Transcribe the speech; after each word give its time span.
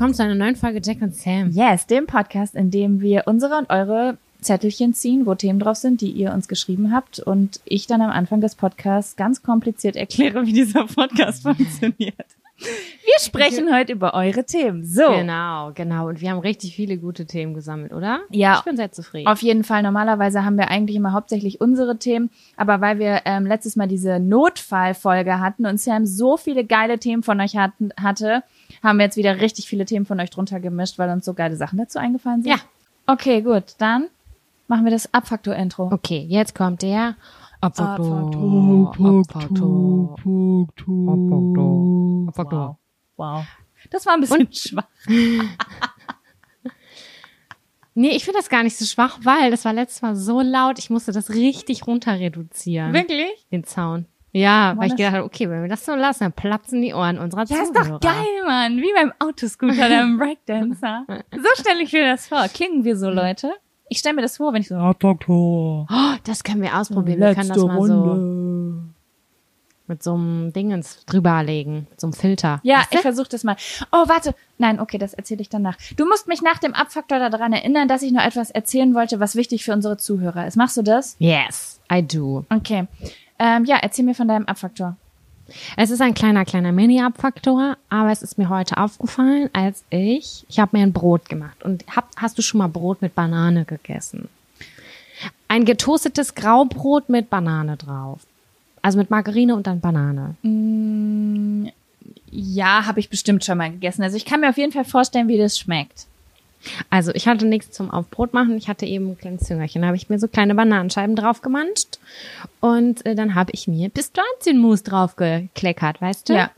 willkommen 0.00 0.14
zu 0.14 0.22
einer 0.22 0.34
neuen 0.34 0.56
Folge 0.56 0.80
Jack 0.82 1.02
und 1.02 1.14
Sam. 1.14 1.50
Yes, 1.50 1.86
dem 1.86 2.06
Podcast, 2.06 2.54
in 2.54 2.70
dem 2.70 3.02
wir 3.02 3.24
unsere 3.26 3.58
und 3.58 3.68
eure 3.68 4.16
Zettelchen 4.40 4.94
ziehen, 4.94 5.26
wo 5.26 5.34
Themen 5.34 5.60
drauf 5.60 5.76
sind, 5.76 6.00
die 6.00 6.10
ihr 6.10 6.32
uns 6.32 6.48
geschrieben 6.48 6.90
habt 6.90 7.18
und 7.20 7.60
ich 7.66 7.86
dann 7.86 8.00
am 8.00 8.08
Anfang 8.08 8.40
des 8.40 8.54
Podcasts 8.54 9.16
ganz 9.16 9.42
kompliziert 9.42 9.96
erkläre, 9.96 10.46
wie 10.46 10.54
dieser 10.54 10.86
Podcast 10.86 11.42
funktioniert. 11.42 12.14
Wir 12.56 13.18
sprechen 13.18 13.74
heute 13.74 13.92
über 13.92 14.14
eure 14.14 14.44
Themen. 14.44 14.86
So. 14.86 15.06
Genau, 15.06 15.72
genau. 15.74 16.08
Und 16.08 16.22
wir 16.22 16.30
haben 16.30 16.38
richtig 16.38 16.76
viele 16.76 16.96
gute 16.96 17.26
Themen 17.26 17.52
gesammelt, 17.52 17.92
oder? 17.92 18.20
Ja. 18.30 18.56
Ich 18.56 18.64
bin 18.64 18.78
sehr 18.78 18.92
zufrieden. 18.92 19.28
Auf 19.28 19.42
jeden 19.42 19.64
Fall. 19.64 19.82
Normalerweise 19.82 20.46
haben 20.46 20.56
wir 20.56 20.68
eigentlich 20.68 20.96
immer 20.96 21.12
hauptsächlich 21.12 21.60
unsere 21.60 21.98
Themen, 21.98 22.30
aber 22.56 22.80
weil 22.80 22.98
wir 22.98 23.20
ähm, 23.26 23.44
letztes 23.44 23.76
Mal 23.76 23.86
diese 23.86 24.18
Notfallfolge 24.18 25.40
hatten 25.40 25.66
und 25.66 25.78
Sam 25.78 26.06
so 26.06 26.38
viele 26.38 26.64
geile 26.64 26.98
Themen 26.98 27.22
von 27.22 27.38
euch 27.40 27.56
hatten, 27.56 27.90
hatte, 28.00 28.42
haben 28.82 28.98
wir 28.98 29.04
jetzt 29.04 29.16
wieder 29.16 29.40
richtig 29.40 29.66
viele 29.66 29.84
Themen 29.84 30.06
von 30.06 30.20
euch 30.20 30.30
drunter 30.30 30.60
gemischt, 30.60 30.98
weil 30.98 31.10
uns 31.10 31.24
so 31.24 31.34
geile 31.34 31.56
Sachen 31.56 31.78
dazu 31.78 31.98
eingefallen 31.98 32.42
sind. 32.42 32.52
Ja. 32.52 32.58
Okay, 33.06 33.42
gut. 33.42 33.74
Dann 33.78 34.08
machen 34.68 34.84
wir 34.84 34.92
das 34.92 35.12
Abfaktor-Intro. 35.12 35.90
Okay, 35.92 36.24
jetzt 36.28 36.54
kommt 36.54 36.82
der 36.82 37.16
Abfaktor, 37.60 38.28
Abfaktor, 38.28 40.16
Abfaktor, 41.08 42.28
Abfaktor. 42.28 42.78
Wow. 43.16 43.44
Das 43.90 44.06
war 44.06 44.14
ein 44.14 44.20
bisschen 44.20 44.52
schwach. 44.52 44.86
Nee, 47.94 48.10
ich 48.10 48.24
finde 48.24 48.38
das 48.38 48.48
gar 48.48 48.62
nicht 48.62 48.76
so 48.78 48.84
schwach, 48.84 49.18
weil 49.24 49.50
das 49.50 49.64
war 49.64 49.72
letztes 49.72 50.00
Mal 50.00 50.14
so 50.16 50.40
laut, 50.40 50.78
ich 50.78 50.90
musste 50.90 51.12
das 51.12 51.30
richtig 51.30 51.86
runter 51.86 52.18
reduzieren. 52.18 52.92
Wirklich? 52.92 53.46
Den 53.50 53.64
Sound. 53.64 54.06
Ja, 54.32 54.74
weil 54.76 54.84
ich 54.86 54.90
das- 54.92 54.96
gedacht 54.98 55.14
habe, 55.14 55.24
okay, 55.24 55.50
wenn 55.50 55.62
wir 55.62 55.68
das 55.68 55.84
so 55.84 55.94
lassen, 55.94 56.20
dann 56.24 56.32
platzen 56.32 56.80
die 56.82 56.94
Ohren 56.94 57.18
unserer 57.18 57.44
Ja, 57.46 57.62
ist 57.62 57.74
Zuhörer. 57.74 57.98
doch 57.98 58.00
geil, 58.00 58.44
Mann. 58.46 58.76
Wie 58.76 58.92
beim 58.94 59.12
Autoscooter, 59.18 59.88
beim 59.88 60.18
Breakdancer. 60.18 61.04
So 61.32 61.60
stelle 61.62 61.82
ich 61.82 61.92
mir 61.92 62.06
das 62.06 62.28
vor. 62.28 62.46
Klingen 62.52 62.84
wir 62.84 62.96
so, 62.96 63.10
Leute? 63.10 63.50
Ich 63.88 63.98
stelle 63.98 64.14
mir 64.14 64.22
das 64.22 64.36
vor, 64.36 64.52
wenn 64.52 64.60
ich 64.62 64.68
so, 64.68 64.76
Oh, 64.76 66.14
das 66.24 66.44
können 66.44 66.62
wir 66.62 66.78
ausprobieren. 66.78 67.18
Wir 67.18 67.34
können 67.34 67.48
das 67.48 67.58
mal 67.58 67.86
so 67.86 68.84
mit 69.88 70.04
so 70.04 70.14
einem 70.14 70.52
Dingens 70.52 71.04
drüberlegen, 71.06 71.88
mit 71.90 72.00
so 72.00 72.06
einem 72.06 72.12
Filter. 72.14 72.60
Ja, 72.62 72.84
ich 72.92 73.00
versuche 73.00 73.28
das 73.28 73.42
mal. 73.42 73.56
Oh, 73.90 74.04
warte. 74.06 74.36
Nein, 74.58 74.78
okay, 74.78 74.98
das 74.98 75.14
erzähle 75.14 75.40
ich 75.40 75.48
danach. 75.48 75.76
Du 75.96 76.06
musst 76.06 76.28
mich 76.28 76.42
nach 76.42 76.58
dem 76.58 76.74
Abfaktor 76.74 77.18
daran 77.28 77.52
erinnern, 77.52 77.88
dass 77.88 78.02
ich 78.02 78.12
noch 78.12 78.22
etwas 78.22 78.52
erzählen 78.52 78.94
wollte, 78.94 79.18
was 79.18 79.34
wichtig 79.34 79.64
für 79.64 79.72
unsere 79.72 79.96
Zuhörer 79.96 80.46
ist. 80.46 80.56
Machst 80.56 80.76
du 80.76 80.82
das? 80.82 81.16
Yes, 81.18 81.80
I 81.92 82.06
do. 82.06 82.44
Okay. 82.50 82.86
Ähm, 83.40 83.64
ja, 83.64 83.78
erzähl 83.80 84.04
mir 84.04 84.14
von 84.14 84.28
deinem 84.28 84.44
Abfaktor. 84.44 84.96
Es 85.76 85.90
ist 85.90 86.00
ein 86.00 86.14
kleiner, 86.14 86.44
kleiner 86.44 86.72
Mini-Abfaktor, 86.72 87.76
aber 87.88 88.12
es 88.12 88.22
ist 88.22 88.38
mir 88.38 88.48
heute 88.50 88.76
aufgefallen, 88.76 89.50
als 89.52 89.82
ich, 89.90 90.44
ich 90.48 90.60
habe 90.60 90.76
mir 90.76 90.84
ein 90.84 90.92
Brot 90.92 91.28
gemacht. 91.28 91.64
Und 91.64 91.84
hab, 91.96 92.08
hast 92.16 92.38
du 92.38 92.42
schon 92.42 92.58
mal 92.58 92.68
Brot 92.68 93.02
mit 93.02 93.14
Banane 93.14 93.64
gegessen? 93.64 94.28
Ein 95.48 95.64
getoastetes 95.64 96.34
Graubrot 96.34 97.08
mit 97.08 97.30
Banane 97.30 97.76
drauf. 97.76 98.20
Also 98.82 98.98
mit 98.98 99.10
Margarine 99.10 99.56
und 99.56 99.66
dann 99.66 99.80
Banane. 99.80 100.36
Ja, 102.30 102.86
habe 102.86 103.00
ich 103.00 103.10
bestimmt 103.10 103.44
schon 103.44 103.58
mal 103.58 103.70
gegessen. 103.70 104.02
Also 104.02 104.16
ich 104.16 104.24
kann 104.24 104.40
mir 104.40 104.50
auf 104.50 104.58
jeden 104.58 104.72
Fall 104.72 104.84
vorstellen, 104.84 105.28
wie 105.28 105.38
das 105.38 105.58
schmeckt. 105.58 106.06
Also 106.90 107.12
ich 107.14 107.26
hatte 107.26 107.46
nichts 107.46 107.70
zum 107.70 107.90
Aufbrot 107.90 108.34
machen. 108.34 108.56
Ich 108.56 108.68
hatte 108.68 108.86
eben 108.86 109.10
ein 109.10 109.18
kleines 109.18 109.42
Züngerchen. 109.42 109.82
Da 109.82 109.88
habe 109.88 109.96
ich 109.96 110.08
mir 110.08 110.18
so 110.18 110.28
kleine 110.28 110.54
Bananenscheiben 110.54 111.16
drauf 111.16 111.40
gemanscht. 111.42 111.98
Und 112.60 113.04
äh, 113.06 113.14
dann 113.14 113.34
habe 113.34 113.50
ich 113.52 113.66
mir 113.66 113.88
Pistazienmus 113.88 114.82
drauf 114.82 115.16
gekleckert, 115.16 116.00
weißt 116.00 116.28
du? 116.28 116.34
Ja. 116.34 116.50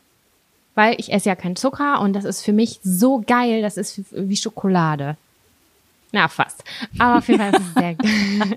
Weil 0.74 0.96
ich 0.98 1.12
esse 1.12 1.28
ja 1.28 1.36
keinen 1.36 1.56
Zucker 1.56 2.00
und 2.00 2.14
das 2.14 2.24
ist 2.24 2.42
für 2.42 2.52
mich 2.52 2.80
so 2.82 3.22
geil. 3.26 3.62
Das 3.62 3.76
ist 3.76 4.02
wie 4.10 4.36
Schokolade. 4.36 5.16
Na, 6.12 6.28
fast. 6.28 6.62
Aber 6.98 7.18
auf 7.18 7.28
jeden 7.28 7.40
Fall 7.40 7.52
ist 7.54 7.60
es 7.60 7.74
sehr 7.74 7.94
geil. 7.94 8.56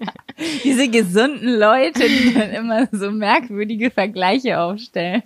Diese 0.64 0.90
gesunden 0.90 1.58
Leute, 1.58 2.08
die 2.08 2.34
dann 2.34 2.52
immer 2.52 2.88
so 2.92 3.12
merkwürdige 3.12 3.92
Vergleiche 3.92 4.60
aufstellen. 4.60 5.24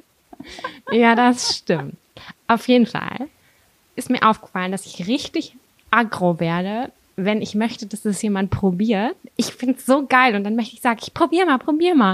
Ja, 0.91 1.15
das 1.15 1.57
stimmt. 1.57 1.95
Auf 2.47 2.67
jeden 2.67 2.85
Fall 2.85 3.27
ist 3.95 4.09
mir 4.09 4.21
aufgefallen, 4.23 4.71
dass 4.71 4.85
ich 4.85 5.07
richtig 5.07 5.55
aggro 5.91 6.39
werde, 6.39 6.91
wenn 7.15 7.41
ich 7.41 7.55
möchte, 7.55 7.85
dass 7.85 8.03
das 8.03 8.21
jemand 8.21 8.49
probiert. 8.51 9.15
Ich 9.35 9.47
find's 9.47 9.85
so 9.85 10.05
geil 10.05 10.35
und 10.35 10.43
dann 10.43 10.55
möchte 10.55 10.75
ich 10.75 10.81
sagen, 10.81 10.99
ich 11.03 11.13
probier 11.13 11.45
mal, 11.45 11.57
probier 11.57 11.95
mal. 11.95 12.13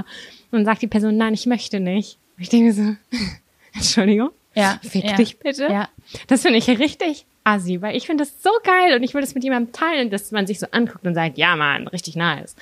Und 0.52 0.60
dann 0.60 0.66
sagt 0.66 0.82
die 0.82 0.88
Person, 0.88 1.18
nein, 1.18 1.34
ich 1.34 1.46
möchte 1.46 1.80
nicht. 1.80 2.18
Und 2.38 2.44
ich 2.44 2.50
denke 2.50 2.74
so, 2.74 2.96
Entschuldigung, 3.74 4.30
Ja. 4.54 4.80
fick 4.82 5.04
ja. 5.04 5.16
dich 5.16 5.38
bitte. 5.40 5.64
Ja. 5.64 5.90
Das 6.28 6.42
finde 6.42 6.58
ich 6.58 6.68
richtig 6.68 7.26
assi, 7.44 7.82
weil 7.82 7.96
ich 7.96 8.08
finde 8.08 8.24
das 8.24 8.42
so 8.42 8.50
geil 8.64 8.96
und 8.96 9.04
ich 9.04 9.14
will 9.14 9.22
das 9.22 9.36
mit 9.36 9.44
jemandem 9.44 9.72
teilen, 9.72 10.10
dass 10.10 10.32
man 10.32 10.48
sich 10.48 10.60
so 10.60 10.66
anguckt 10.72 11.06
und 11.06 11.14
sagt, 11.14 11.38
ja 11.38 11.56
Mann, 11.56 11.88
richtig 11.88 12.16
nice. 12.16 12.56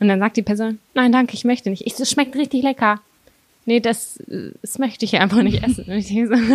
Und 0.00 0.08
dann 0.08 0.18
sagt 0.18 0.36
die 0.36 0.42
Person, 0.42 0.80
nein, 0.94 1.12
danke, 1.12 1.34
ich 1.34 1.44
möchte 1.44 1.70
nicht. 1.70 1.86
Ich, 1.86 1.94
das 1.94 2.10
schmeckt 2.10 2.34
richtig 2.34 2.62
lecker. 2.64 3.00
Nee, 3.66 3.80
das, 3.80 4.18
das 4.60 4.78
möchte 4.78 5.04
ich 5.04 5.18
einfach 5.18 5.42
nicht 5.42 5.62
essen. 5.62 5.84
Und 5.86 5.92
ich 5.96 6.08
denke 6.08 6.36
so, 6.36 6.54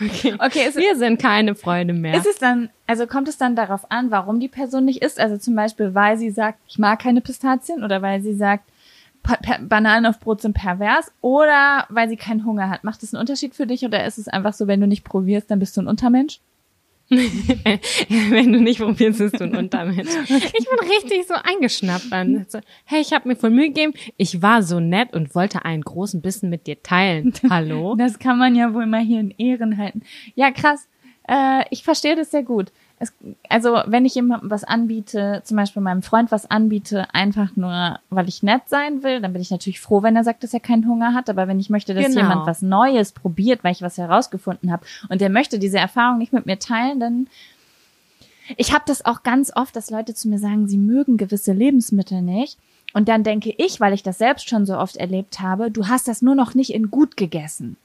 okay, 0.04 0.34
Okay, 0.38 0.68
ist, 0.68 0.76
wir 0.76 0.96
sind 0.96 1.20
keine 1.20 1.54
Freunde 1.54 1.94
mehr. 1.94 2.14
ist 2.14 2.26
es 2.26 2.38
dann, 2.38 2.70
also 2.86 3.06
kommt 3.06 3.28
es 3.28 3.38
dann 3.38 3.54
darauf 3.56 3.90
an, 3.90 4.10
warum 4.10 4.40
die 4.40 4.48
Person 4.48 4.84
nicht 4.84 5.02
isst? 5.02 5.20
Also 5.20 5.36
zum 5.36 5.54
Beispiel, 5.54 5.94
weil 5.94 6.18
sie 6.18 6.30
sagt, 6.30 6.58
ich 6.68 6.78
mag 6.78 7.00
keine 7.00 7.20
Pistazien 7.20 7.84
oder 7.84 8.02
weil 8.02 8.20
sie 8.20 8.34
sagt, 8.34 8.64
Bananen 9.60 10.06
auf 10.06 10.18
Brot 10.18 10.40
sind 10.40 10.54
pervers 10.54 11.12
oder 11.20 11.84
weil 11.90 12.08
sie 12.08 12.16
keinen 12.16 12.44
Hunger 12.46 12.70
hat. 12.70 12.84
Macht 12.84 13.02
das 13.02 13.12
einen 13.14 13.20
Unterschied 13.20 13.54
für 13.54 13.66
dich 13.66 13.84
oder 13.84 14.04
ist 14.06 14.18
es 14.18 14.28
einfach 14.28 14.54
so, 14.54 14.66
wenn 14.66 14.80
du 14.80 14.86
nicht 14.86 15.04
probierst, 15.04 15.50
dann 15.50 15.58
bist 15.58 15.76
du 15.76 15.82
ein 15.82 15.88
Untermensch? 15.88 16.40
Wenn 18.30 18.52
du 18.52 18.60
nicht 18.60 18.78
probierst, 18.80 19.18
bist 19.18 19.40
du 19.40 19.44
ein 19.44 19.56
Untermensch. 19.56 20.10
Ich 20.28 20.52
bin 20.52 20.88
richtig 20.88 21.26
so 21.26 21.34
eingeschnappt 21.34 22.06
dann. 22.12 22.46
So, 22.48 22.60
hey, 22.84 23.00
ich 23.00 23.12
habe 23.12 23.26
mir 23.26 23.34
voll 23.34 23.50
Mühe 23.50 23.66
gegeben. 23.66 23.94
Ich 24.16 24.42
war 24.42 24.62
so 24.62 24.78
nett 24.78 25.12
und 25.12 25.34
wollte 25.34 25.64
einen 25.64 25.82
großen 25.82 26.22
Bissen 26.22 26.50
mit 26.50 26.68
dir 26.68 26.80
teilen. 26.84 27.32
Hallo? 27.50 27.96
Das 27.96 28.20
kann 28.20 28.38
man 28.38 28.54
ja 28.54 28.74
wohl 28.74 28.86
mal 28.86 29.00
hier 29.00 29.18
in 29.18 29.32
Ehren 29.32 29.76
halten. 29.76 30.02
Ja, 30.36 30.52
krass. 30.52 30.88
Äh, 31.28 31.64
ich 31.70 31.82
verstehe 31.82 32.14
das 32.14 32.30
sehr 32.30 32.44
gut. 32.44 32.70
Es, 33.02 33.14
also, 33.48 33.80
wenn 33.86 34.04
ich 34.04 34.14
jemandem 34.14 34.50
was 34.50 34.62
anbiete, 34.62 35.40
zum 35.44 35.56
Beispiel 35.56 35.80
meinem 35.80 36.02
Freund 36.02 36.30
was 36.30 36.50
anbiete, 36.50 37.12
einfach 37.14 37.56
nur, 37.56 37.98
weil 38.10 38.28
ich 38.28 38.42
nett 38.42 38.62
sein 38.66 39.02
will, 39.02 39.20
dann 39.20 39.32
bin 39.32 39.40
ich 39.40 39.50
natürlich 39.50 39.80
froh, 39.80 40.02
wenn 40.02 40.16
er 40.16 40.22
sagt, 40.22 40.44
dass 40.44 40.52
er 40.52 40.60
keinen 40.60 40.86
Hunger 40.86 41.14
hat. 41.14 41.30
Aber 41.30 41.48
wenn 41.48 41.58
ich 41.58 41.70
möchte, 41.70 41.94
dass 41.94 42.04
Genau. 42.04 42.20
jemand 42.20 42.46
was 42.46 42.60
Neues 42.60 43.12
probiert, 43.12 43.64
weil 43.64 43.72
ich 43.72 43.80
was 43.80 43.96
herausgefunden 43.96 44.70
habe 44.70 44.84
und 45.08 45.20
der 45.22 45.30
möchte 45.30 45.58
diese 45.58 45.78
Erfahrung 45.78 46.18
nicht 46.18 46.34
mit 46.34 46.44
mir 46.46 46.58
teilen, 46.58 47.00
dann 47.00 47.26
ich 48.56 48.72
habe 48.72 48.84
das 48.86 49.04
auch 49.04 49.22
ganz 49.22 49.52
oft, 49.54 49.74
dass 49.76 49.90
Leute 49.90 50.14
zu 50.14 50.28
mir 50.28 50.38
sagen, 50.38 50.68
sie 50.68 50.78
mögen 50.78 51.16
gewisse 51.16 51.52
Lebensmittel 51.52 52.20
nicht. 52.20 52.58
Und 52.92 53.08
dann 53.08 53.22
denke 53.22 53.54
ich, 53.56 53.80
weil 53.80 53.92
ich 53.94 54.02
das 54.02 54.18
selbst 54.18 54.48
schon 54.48 54.66
so 54.66 54.76
oft 54.76 54.96
erlebt 54.96 55.40
habe, 55.40 55.70
du 55.70 55.86
hast 55.86 56.08
das 56.08 56.22
nur 56.22 56.34
noch 56.34 56.54
nicht 56.54 56.74
in 56.74 56.90
gut 56.90 57.16
gegessen. 57.16 57.76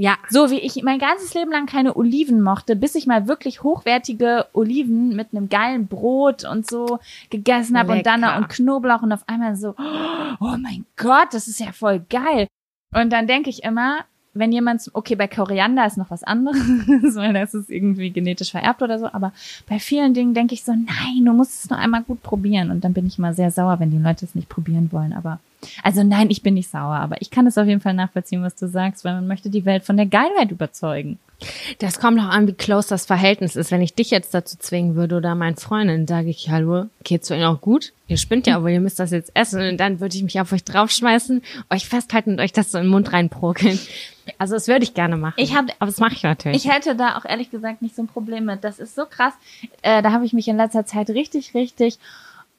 Ja. 0.00 0.16
So 0.30 0.48
wie 0.50 0.60
ich 0.60 0.80
mein 0.84 1.00
ganzes 1.00 1.34
Leben 1.34 1.50
lang 1.50 1.66
keine 1.66 1.96
Oliven 1.96 2.40
mochte, 2.40 2.76
bis 2.76 2.94
ich 2.94 3.08
mal 3.08 3.26
wirklich 3.26 3.64
hochwertige 3.64 4.46
Oliven 4.52 5.16
mit 5.16 5.32
einem 5.32 5.48
geilen 5.48 5.88
Brot 5.88 6.44
und 6.44 6.70
so 6.70 7.00
gegessen 7.30 7.76
habe 7.76 7.92
und 7.92 8.06
dann 8.06 8.22
und 8.22 8.48
Knoblauch 8.48 9.02
und 9.02 9.10
auf 9.10 9.28
einmal 9.28 9.56
so, 9.56 9.74
oh 9.76 10.56
mein 10.56 10.86
Gott, 10.96 11.34
das 11.34 11.48
ist 11.48 11.58
ja 11.58 11.72
voll 11.72 11.98
geil. 12.08 12.46
Und 12.94 13.12
dann 13.12 13.26
denke 13.26 13.50
ich 13.50 13.64
immer, 13.64 14.04
wenn 14.34 14.52
jemand, 14.52 14.88
okay, 14.92 15.16
bei 15.16 15.26
Koriander 15.26 15.86
ist 15.86 15.96
noch 15.96 16.10
was 16.10 16.22
anderes, 16.22 16.58
weil 17.16 17.32
das 17.32 17.54
ist 17.54 17.70
irgendwie 17.70 18.10
genetisch 18.10 18.50
vererbt 18.50 18.82
oder 18.82 18.98
so, 18.98 19.06
aber 19.06 19.32
bei 19.68 19.78
vielen 19.78 20.14
Dingen 20.14 20.34
denke 20.34 20.54
ich 20.54 20.64
so, 20.64 20.72
nein, 20.72 21.24
du 21.24 21.32
musst 21.32 21.64
es 21.64 21.70
nur 21.70 21.78
einmal 21.78 22.02
gut 22.02 22.22
probieren. 22.22 22.70
Und 22.70 22.84
dann 22.84 22.92
bin 22.92 23.06
ich 23.06 23.18
immer 23.18 23.34
sehr 23.34 23.50
sauer, 23.50 23.80
wenn 23.80 23.90
die 23.90 23.98
Leute 23.98 24.24
es 24.24 24.34
nicht 24.34 24.48
probieren 24.48 24.90
wollen. 24.92 25.12
Aber, 25.12 25.40
also 25.82 26.04
nein, 26.04 26.30
ich 26.30 26.42
bin 26.42 26.54
nicht 26.54 26.70
sauer, 26.70 26.96
aber 26.96 27.20
ich 27.20 27.30
kann 27.30 27.46
es 27.46 27.58
auf 27.58 27.66
jeden 27.66 27.80
Fall 27.80 27.94
nachvollziehen, 27.94 28.42
was 28.42 28.54
du 28.54 28.68
sagst, 28.68 29.04
weil 29.04 29.14
man 29.14 29.26
möchte 29.26 29.50
die 29.50 29.64
Welt 29.64 29.84
von 29.84 29.96
der 29.96 30.06
Geilheit 30.06 30.50
überzeugen. 30.50 31.18
Das 31.78 32.00
kommt 32.00 32.18
auch 32.18 32.24
an, 32.30 32.48
wie 32.48 32.52
close 32.52 32.88
das 32.88 33.06
Verhältnis 33.06 33.54
ist. 33.54 33.70
Wenn 33.70 33.80
ich 33.80 33.94
dich 33.94 34.10
jetzt 34.10 34.34
dazu 34.34 34.56
zwingen 34.58 34.96
würde 34.96 35.16
oder 35.16 35.34
mein 35.36 35.54
Freundin, 35.56 36.06
sage 36.08 36.30
ich, 36.30 36.50
hallo, 36.50 36.86
geht's 37.04 37.30
euch 37.30 37.44
auch 37.44 37.60
gut? 37.60 37.92
Ihr 38.08 38.16
spinnt 38.16 38.46
ja, 38.48 38.56
aber 38.56 38.70
ihr 38.70 38.80
müsst 38.80 38.98
das 38.98 39.12
jetzt 39.12 39.30
essen. 39.34 39.60
Und 39.62 39.76
dann 39.78 40.00
würde 40.00 40.16
ich 40.16 40.22
mich 40.24 40.40
auf 40.40 40.52
euch 40.52 40.64
draufschmeißen, 40.64 41.42
euch 41.70 41.88
festhalten 41.88 42.30
und 42.32 42.40
euch 42.40 42.52
das 42.52 42.72
so 42.72 42.78
in 42.78 42.84
den 42.84 42.90
Mund 42.90 43.12
reinprokeln. 43.12 43.78
Also 44.38 44.54
das 44.54 44.66
würde 44.66 44.82
ich 44.82 44.94
gerne 44.94 45.16
machen. 45.16 45.34
Ich 45.36 45.54
hab- 45.56 45.70
aber 45.78 45.86
das 45.86 45.98
mache 46.00 46.14
ich 46.14 46.22
natürlich. 46.24 46.64
Ich 46.64 46.70
hätte 46.72 46.96
da 46.96 47.16
auch 47.16 47.24
ehrlich 47.24 47.50
gesagt 47.50 47.82
nicht 47.82 47.94
so 47.94 48.02
ein 48.02 48.08
Problem 48.08 48.44
mit. 48.44 48.64
Das 48.64 48.78
ist 48.80 48.94
so 48.96 49.06
krass. 49.06 49.32
Äh, 49.82 50.02
da 50.02 50.10
habe 50.12 50.24
ich 50.26 50.32
mich 50.32 50.48
in 50.48 50.56
letzter 50.56 50.84
Zeit 50.86 51.08
richtig, 51.10 51.54
richtig 51.54 51.98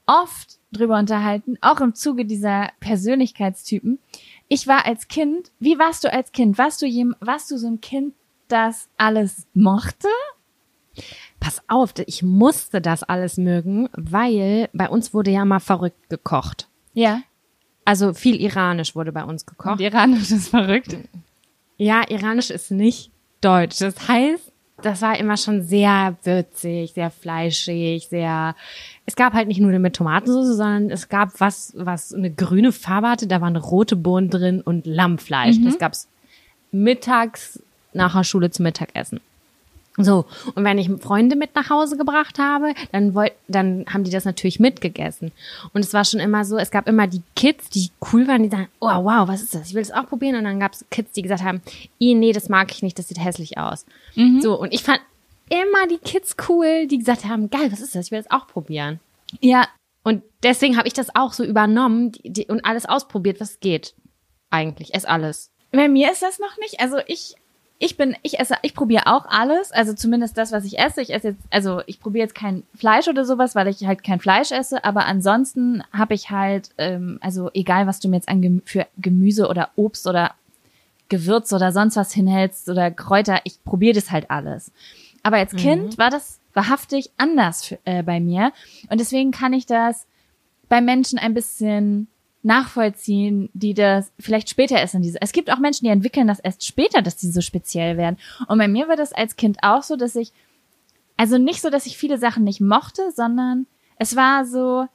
oft 0.06 0.58
drüber 0.72 0.98
unterhalten, 0.98 1.58
auch 1.62 1.82
im 1.82 1.94
Zuge 1.96 2.26
dieser 2.26 2.70
Persönlichkeitstypen. 2.80 4.00
Ich 4.48 4.66
war 4.68 4.86
als 4.86 5.08
Kind, 5.08 5.52
wie 5.60 5.78
warst 5.78 6.04
du 6.04 6.12
als 6.12 6.32
Kind? 6.32 6.58
Warst 6.58 6.82
du 6.82 6.86
jem, 6.88 7.16
warst 7.20 7.52
du 7.52 7.58
so 7.58 7.68
ein 7.68 7.82
Kind, 7.82 8.14
das 8.52 8.90
alles 8.98 9.48
mochte? 9.54 10.08
Pass 11.40 11.62
auf, 11.68 11.94
ich 12.06 12.24
musste 12.24 12.82
das 12.82 13.04
alles 13.04 13.38
mögen, 13.38 13.90
weil 13.94 14.70
bei 14.74 14.90
uns 14.90 15.14
wurde 15.14 15.32
ja 15.32 15.46
mal 15.46 15.60
verrückt 15.60 16.10
gekocht. 16.10 16.68
Ja. 16.94 17.22
Also 17.86 18.14
viel 18.14 18.40
iranisch 18.40 18.96
wurde 18.96 19.12
bei 19.12 19.24
uns 19.24 19.46
gekocht. 19.46 19.80
Und 19.80 19.82
Iranisch 19.82 20.32
ist 20.32 20.50
verrückt. 20.50 20.98
Ja, 21.78 22.04
iranisch 22.10 22.50
ist 22.50 22.72
nicht 22.72 23.12
deutsch. 23.42 23.80
Das 23.80 24.08
heißt, 24.08 24.52
das 24.82 25.02
war 25.02 25.18
immer 25.18 25.38
schon 25.38 25.62
sehr 25.62 26.18
würzig, 26.24 26.94
sehr 26.94 27.10
fleischig, 27.10 28.08
sehr. 28.08 28.56
Es 29.06 29.16
gab 29.16 29.34
halt 29.34 29.48
nicht 29.48 29.60
nur 29.60 29.78
mit 29.80 29.96
Tomatensauce, 29.96 30.58
sondern 30.58 30.90
es 30.90 31.10
gab 31.10 31.40
was, 31.40 31.74
was 31.76 32.14
eine 32.14 32.32
grüne 32.32 32.72
Farbe 32.72 33.10
hatte. 33.10 33.28
Da 33.28 33.42
waren 33.42 33.56
rote 33.56 33.96
Bohnen 33.96 34.30
drin 34.30 34.62
und 34.62 34.86
Lammfleisch. 34.86 35.58
Mhm. 35.58 35.66
Das 35.66 35.80
gab's 35.80 36.08
mittags 36.72 37.62
nach 37.94 38.16
der 38.16 38.24
Schule 38.24 38.52
zum 38.52 38.64
Mittagessen. 38.64 39.20
So, 39.98 40.26
und 40.56 40.64
wenn 40.64 40.78
ich 40.78 40.90
Freunde 41.02 41.36
mit 41.36 41.56
nach 41.56 41.70
Hause 41.70 41.98
gebracht 41.98 42.40
habe, 42.40 42.74
dann 42.94 43.16
wollt, 43.16 43.34
dann 43.50 43.86
haben 43.92 44.06
die 44.06 44.12
das 44.12 44.24
natürlich 44.24 44.60
mitgegessen. 44.60 45.34
Und 45.74 45.84
es 45.84 45.94
war 45.94 46.06
schon 46.06 46.22
immer 46.22 46.46
so, 46.46 46.58
es 46.58 46.72
gab 46.72 46.88
immer 46.88 47.06
die 47.08 47.22
Kids, 47.36 47.70
die 47.70 47.90
cool 48.14 48.26
waren, 48.28 48.44
die 48.44 48.50
sagen, 48.50 48.70
oh 48.80 48.88
wow, 48.88 49.28
was 49.28 49.42
ist 49.42 49.56
das? 49.56 49.68
Ich 49.68 49.74
will 49.74 49.82
das 49.82 49.92
auch 49.92 50.08
probieren. 50.08 50.38
Und 50.38 50.46
dann 50.46 50.60
gab 50.60 50.72
es 50.72 50.86
Kids, 50.90 51.12
die 51.14 51.22
gesagt 51.22 51.44
haben, 51.44 51.62
"Ih, 51.98 52.14
nee, 52.16 52.32
das 52.32 52.48
mag 52.48 52.72
ich 52.72 52.82
nicht, 52.82 52.98
das 52.98 53.10
sieht 53.10 53.20
hässlich 53.22 53.58
aus. 53.58 53.86
So, 54.42 54.58
und 54.58 54.74
ich 54.74 54.84
fand 54.84 55.02
immer 55.50 55.88
die 55.90 55.98
Kids 55.98 56.38
cool, 56.48 56.88
die 56.88 57.00
gesagt 57.00 57.26
haben, 57.26 57.50
geil, 57.50 57.70
was 57.72 57.82
ist 57.82 57.94
das? 57.96 58.06
Ich 58.06 58.12
will 58.12 58.22
das 58.22 58.32
auch 58.32 58.48
probieren. 58.48 59.00
Ja, 59.42 59.68
Und 60.04 60.24
deswegen 60.44 60.78
habe 60.78 60.88
ich 60.88 60.94
das 60.94 61.14
auch 61.14 61.34
so 61.34 61.44
übernommen 61.44 62.14
die, 62.14 62.30
die, 62.30 62.46
und 62.46 62.64
alles 62.64 62.86
ausprobiert, 62.86 63.42
was 63.42 63.60
geht. 63.60 63.96
Eigentlich, 64.50 64.94
ess 64.94 65.04
alles. 65.04 65.52
Bei 65.72 65.90
mir 65.90 66.10
ist 66.12 66.22
das 66.22 66.40
noch 66.40 66.58
nicht. 66.60 66.80
Also 66.80 66.98
ich, 67.06 67.36
ich 67.82 67.96
bin, 67.96 68.16
ich 68.24 68.40
esse, 68.40 68.56
ich 68.62 68.76
probiere 68.76 69.08
auch 69.08 69.26
alles. 69.26 69.72
Also 69.72 69.94
zumindest 69.94 70.38
das, 70.38 70.52
was 70.52 70.66
ich 70.66 70.78
esse. 70.78 71.02
Ich 71.02 71.14
esse 71.14 71.30
jetzt, 71.30 71.42
also 71.50 71.82
ich 71.86 72.02
probiere 72.02 72.24
jetzt 72.24 72.36
kein 72.36 72.64
Fleisch 72.76 73.08
oder 73.08 73.24
sowas, 73.24 73.56
weil 73.56 73.70
ich 73.70 73.86
halt 73.86 74.04
kein 74.04 74.20
Fleisch 74.20 74.52
esse. 74.52 74.84
Aber 74.84 75.06
ansonsten 75.06 75.82
habe 75.94 76.14
ich 76.14 76.30
halt, 76.30 76.72
ähm, 76.78 77.20
also 77.22 77.50
egal, 77.54 77.88
was 77.88 78.02
du 78.02 78.10
mir 78.10 78.18
jetzt 78.18 78.28
an 78.28 78.42
Gemü 78.42 78.62
für 78.66 78.86
Gemüse 78.98 79.48
oder 79.48 79.70
Obst 79.78 80.08
oder 80.08 80.36
Gewürz 81.08 81.54
oder 81.54 81.72
sonst 81.72 81.96
was 81.96 82.12
hinhältst 82.12 82.68
oder 82.68 82.92
Kräuter, 82.92 83.40
ich 83.46 83.64
probiere 83.64 83.96
das 83.96 84.12
halt 84.12 84.30
alles. 84.30 84.74
Aber 85.24 85.38
als 85.38 85.56
Kind 85.56 85.98
war 85.98 86.10
das 86.10 86.40
wahrhaftig 86.54 87.12
anders 87.18 87.66
für, 87.66 87.80
äh, 87.86 88.04
bei 88.04 88.20
mir. 88.20 88.52
Und 88.90 89.00
deswegen 89.00 89.32
kann 89.32 89.54
ich 89.54 89.66
das 89.66 90.06
bei 90.68 90.82
Menschen 90.82 91.18
ein 91.18 91.34
bisschen 91.34 92.08
nachvollziehen, 92.42 93.50
die 93.54 93.74
das 93.74 94.12
vielleicht 94.20 94.50
später 94.50 94.80
essen. 94.80 95.02
Diese. 95.02 95.22
Es 95.22 95.32
gibt 95.32 95.52
auch 95.52 95.60
Menschen, 95.60 95.86
die 95.86 95.92
entwickeln 95.92 96.28
das 96.28 96.40
erst 96.40 96.66
später, 96.66 97.02
dass 97.02 97.18
die 97.18 97.28
so 97.28 97.42
speziell 97.42 97.98
werden. 97.98 98.18
Und 98.48 98.58
bei 98.58 98.68
mir 98.68 98.88
war 98.88 98.96
das 98.96 99.14
als 99.14 99.36
Kind 99.36 99.58
auch 99.62 99.84
so, 99.84 99.96
dass 99.96 100.16
ich, 100.16 100.32
also 101.18 101.38
nicht 101.38 101.62
so, 101.62 101.70
dass 101.70 101.86
ich 101.86 101.98
viele 101.98 102.18
Sachen 102.18 102.44
nicht 102.44 102.62
mochte, 102.62 103.12
sondern 103.12 103.68
es 103.98 104.16
war 104.16 104.46
so, 104.46 104.86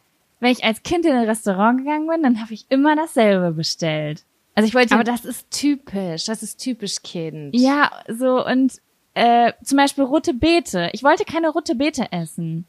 wenn 0.41 0.53
ich 0.53 0.65
als 0.65 0.83
Kind 0.83 1.05
in 1.05 1.13
ein 1.13 1.29
Restaurant 1.29 1.79
gegangen 1.79 2.09
bin, 2.09 2.23
dann 2.23 2.41
habe 2.41 2.55
ich 2.55 2.67
immer 2.71 2.97
dasselbe 2.97 3.53
bestellt. 3.53 4.25
Also 4.55 4.69
ich 4.69 4.75
wollte 4.75 4.95
Aber 4.95 5.05
das 5.05 5.25
ist 5.25 5.51
typisch, 5.51 6.25
das 6.25 6.43
ist 6.43 6.59
typisch 6.59 7.03
Kind. 7.03 7.55
ja 7.55 7.91
so 8.09 8.45
und 8.45 8.81
äh, 9.15 9.53
zum 9.63 9.79
Beispiel 9.79 10.05
rote 10.05 10.33
Beete. 10.35 10.91
Ich 10.93 11.03
wollte 11.03 11.25
keine 11.25 11.49
rote 11.49 11.75
Beete 11.75 12.11
essen. 12.13 12.67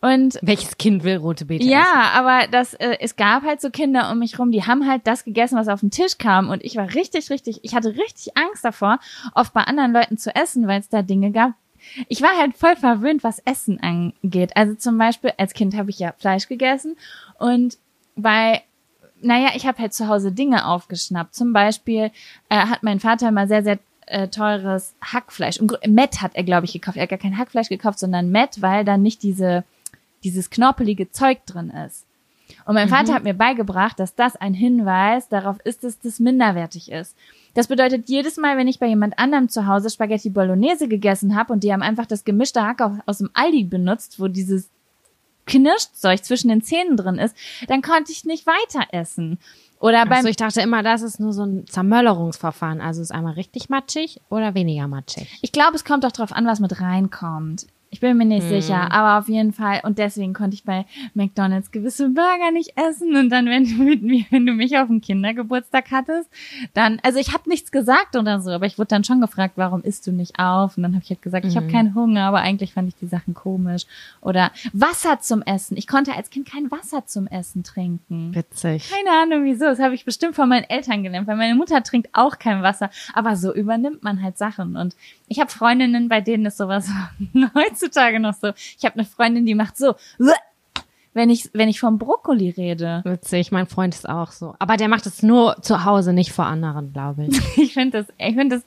Und 0.00 0.38
Welches 0.42 0.78
Kind 0.78 1.04
will 1.04 1.16
rote 1.16 1.44
Beete 1.44 1.62
essen? 1.64 1.72
ja, 1.72 2.10
aber 2.14 2.46
das, 2.50 2.74
äh, 2.74 2.96
es 3.00 3.16
gab 3.16 3.42
halt 3.42 3.60
so 3.60 3.70
Kinder 3.70 4.10
um 4.10 4.20
mich 4.20 4.38
rum, 4.38 4.50
die 4.50 4.64
haben 4.64 4.86
halt 4.88 5.06
das 5.06 5.24
gegessen, 5.24 5.58
was 5.58 5.68
auf 5.68 5.80
den 5.80 5.90
Tisch 5.90 6.18
kam. 6.18 6.48
Und 6.48 6.64
ich 6.64 6.76
war 6.76 6.94
richtig, 6.94 7.30
richtig, 7.30 7.60
ich 7.62 7.74
hatte 7.74 7.90
richtig 7.96 8.36
Angst 8.36 8.64
davor, 8.64 9.00
oft 9.34 9.52
bei 9.52 9.62
anderen 9.62 9.92
Leuten 9.92 10.18
zu 10.18 10.34
essen, 10.34 10.66
weil 10.68 10.80
es 10.80 10.88
da 10.88 11.02
Dinge 11.02 11.32
gab. 11.32 11.52
Ich 12.08 12.22
war 12.22 12.36
halt 12.36 12.56
voll 12.56 12.76
verwöhnt, 12.76 13.22
was 13.24 13.38
Essen 13.40 13.80
angeht. 13.80 14.56
Also 14.56 14.74
zum 14.74 14.98
Beispiel, 14.98 15.32
als 15.38 15.54
Kind 15.54 15.76
habe 15.76 15.90
ich 15.90 15.98
ja 15.98 16.12
Fleisch 16.18 16.48
gegessen 16.48 16.96
und 17.38 17.78
bei 18.16 18.62
naja, 19.20 19.50
ich 19.56 19.66
habe 19.66 19.78
halt 19.78 19.92
zu 19.92 20.06
Hause 20.06 20.30
Dinge 20.30 20.66
aufgeschnappt. 20.66 21.34
Zum 21.34 21.52
Beispiel 21.52 22.12
äh, 22.48 22.56
hat 22.56 22.84
mein 22.84 23.00
Vater 23.00 23.32
mal 23.32 23.48
sehr, 23.48 23.64
sehr 23.64 23.78
äh, 24.10 24.28
teures 24.28 24.94
Hackfleisch. 25.02 25.58
Gru- 25.58 25.78
Met 25.88 26.20
hat 26.22 26.34
er, 26.34 26.44
glaube 26.44 26.66
ich, 26.66 26.72
gekauft. 26.72 26.96
Er 26.96 27.02
hat 27.04 27.10
gar 27.10 27.18
kein 27.18 27.38
Hackfleisch 27.38 27.68
gekauft, 27.68 27.98
sondern 27.98 28.30
Met, 28.30 28.60
weil 28.62 28.84
da 28.84 28.96
nicht 28.96 29.22
diese, 29.22 29.64
dieses 30.24 30.50
knorpelige 30.50 31.10
Zeug 31.10 31.44
drin 31.46 31.70
ist. 31.70 32.04
Und 32.64 32.74
mein 32.74 32.88
Vater 32.88 33.12
hat 33.14 33.24
mir 33.24 33.34
beigebracht, 33.34 33.98
dass 34.00 34.14
das 34.14 34.34
ein 34.36 34.54
Hinweis 34.54 35.28
darauf 35.28 35.58
ist, 35.64 35.84
dass 35.84 35.98
das 35.98 36.18
minderwertig 36.18 36.90
ist. 36.90 37.14
Das 37.54 37.66
bedeutet, 37.66 38.08
jedes 38.08 38.36
Mal, 38.36 38.56
wenn 38.56 38.68
ich 38.68 38.78
bei 38.78 38.86
jemand 38.86 39.18
anderem 39.18 39.48
zu 39.48 39.66
Hause 39.66 39.90
Spaghetti 39.90 40.30
Bolognese 40.30 40.88
gegessen 40.88 41.34
habe 41.36 41.52
und 41.52 41.62
die 41.64 41.72
haben 41.72 41.82
einfach 41.82 42.06
das 42.06 42.24
gemischte 42.24 42.62
Hack 42.62 42.80
aus, 42.80 42.92
aus 43.06 43.18
dem 43.18 43.30
Aldi 43.34 43.64
benutzt, 43.64 44.18
wo 44.20 44.28
dieses 44.28 44.70
Knirschzeug 45.46 46.24
zwischen 46.24 46.48
den 46.48 46.62
Zähnen 46.62 46.96
drin 46.96 47.16
ist, 47.16 47.34
dann 47.68 47.82
konnte 47.82 48.12
ich 48.12 48.24
nicht 48.24 48.46
weiter 48.46 48.86
essen. 48.92 49.38
Oder 49.80 50.04
beim 50.04 50.12
Also 50.12 50.28
ich 50.28 50.36
dachte 50.36 50.60
immer, 50.60 50.82
das 50.82 51.02
ist 51.02 51.20
nur 51.20 51.32
so 51.32 51.44
ein 51.44 51.66
Zermöllerungsverfahren. 51.66 52.80
Also 52.80 53.00
ist 53.00 53.12
einmal 53.12 53.34
richtig 53.34 53.68
matschig 53.68 54.20
oder 54.28 54.54
weniger 54.54 54.88
matschig. 54.88 55.38
Ich 55.40 55.52
glaube, 55.52 55.76
es 55.76 55.84
kommt 55.84 56.04
doch 56.04 56.12
drauf 56.12 56.32
an, 56.32 56.46
was 56.46 56.60
mit 56.60 56.80
reinkommt. 56.80 57.66
Ich 57.90 58.00
bin 58.00 58.18
mir 58.18 58.26
nicht 58.26 58.46
sicher, 58.46 58.92
aber 58.92 59.18
auf 59.18 59.28
jeden 59.28 59.52
Fall. 59.54 59.80
Und 59.82 59.98
deswegen 59.98 60.34
konnte 60.34 60.54
ich 60.54 60.64
bei 60.64 60.84
McDonalds 61.14 61.70
gewisse 61.70 62.10
Burger 62.10 62.50
nicht 62.52 62.74
essen. 62.76 63.16
Und 63.16 63.30
dann, 63.30 63.46
wenn 63.46 63.64
du 63.64 63.82
mit 63.82 64.02
mir, 64.02 64.24
wenn 64.30 64.44
du 64.44 64.52
mich 64.52 64.76
auf 64.76 64.88
dem 64.88 65.00
Kindergeburtstag 65.00 65.90
hattest, 65.90 66.28
dann, 66.74 67.00
also 67.02 67.18
ich 67.18 67.32
habe 67.32 67.48
nichts 67.48 67.72
gesagt 67.72 68.14
oder 68.14 68.40
so, 68.40 68.50
aber 68.50 68.66
ich 68.66 68.78
wurde 68.78 68.88
dann 68.88 69.04
schon 69.04 69.22
gefragt, 69.22 69.54
warum 69.56 69.82
isst 69.82 70.06
du 70.06 70.12
nicht 70.12 70.38
auf? 70.38 70.76
Und 70.76 70.82
dann 70.82 70.94
habe 70.94 71.02
ich 71.02 71.10
halt 71.10 71.22
gesagt, 71.22 71.46
ich 71.46 71.56
habe 71.56 71.68
keinen 71.68 71.94
Hunger, 71.94 72.24
aber 72.24 72.40
eigentlich 72.40 72.74
fand 72.74 72.88
ich 72.88 72.96
die 72.96 73.06
Sachen 73.06 73.32
komisch. 73.32 73.86
Oder 74.20 74.52
Wasser 74.74 75.20
zum 75.20 75.40
Essen. 75.42 75.76
Ich 75.78 75.86
konnte 75.86 76.14
als 76.14 76.28
Kind 76.28 76.46
kein 76.50 76.70
Wasser 76.70 77.06
zum 77.06 77.26
Essen 77.26 77.62
trinken. 77.62 78.34
Witzig. 78.34 78.90
Keine 78.90 79.16
Ahnung 79.16 79.44
wieso. 79.44 79.64
Das 79.64 79.78
habe 79.78 79.94
ich 79.94 80.04
bestimmt 80.04 80.34
von 80.34 80.48
meinen 80.48 80.64
Eltern 80.64 81.02
gelernt, 81.02 81.26
weil 81.26 81.36
meine 81.36 81.54
Mutter 81.54 81.82
trinkt 81.82 82.10
auch 82.12 82.38
kein 82.38 82.62
Wasser. 82.62 82.90
Aber 83.14 83.36
so 83.36 83.54
übernimmt 83.54 84.02
man 84.02 84.22
halt 84.22 84.36
Sachen. 84.36 84.76
Und 84.76 84.94
ich 85.26 85.40
habe 85.40 85.50
Freundinnen, 85.50 86.08
bei 86.08 86.20
denen 86.20 86.46
ist 86.46 86.58
sowas 86.58 86.90
heutzutage 87.78 88.20
noch 88.20 88.34
so. 88.34 88.52
Ich 88.78 88.84
habe 88.84 88.94
eine 88.94 89.04
Freundin, 89.04 89.46
die 89.46 89.54
macht 89.54 89.76
so, 89.76 89.94
wenn 91.14 91.30
ich, 91.30 91.50
wenn 91.52 91.68
ich 91.68 91.80
vom 91.80 91.98
Brokkoli 91.98 92.50
rede. 92.50 93.02
Witzig, 93.04 93.50
mein 93.50 93.66
Freund 93.66 93.94
ist 93.94 94.08
auch 94.08 94.30
so. 94.30 94.54
Aber 94.58 94.76
der 94.76 94.88
macht 94.88 95.06
es 95.06 95.22
nur 95.22 95.56
zu 95.62 95.84
Hause, 95.84 96.12
nicht 96.12 96.32
vor 96.32 96.46
anderen, 96.46 96.92
glaube 96.92 97.26
ich. 97.26 97.40
Ich 97.56 97.74
finde 97.74 97.98
das, 97.98 98.06
ich 98.18 98.34
finde 98.34 98.56
das 98.56 98.64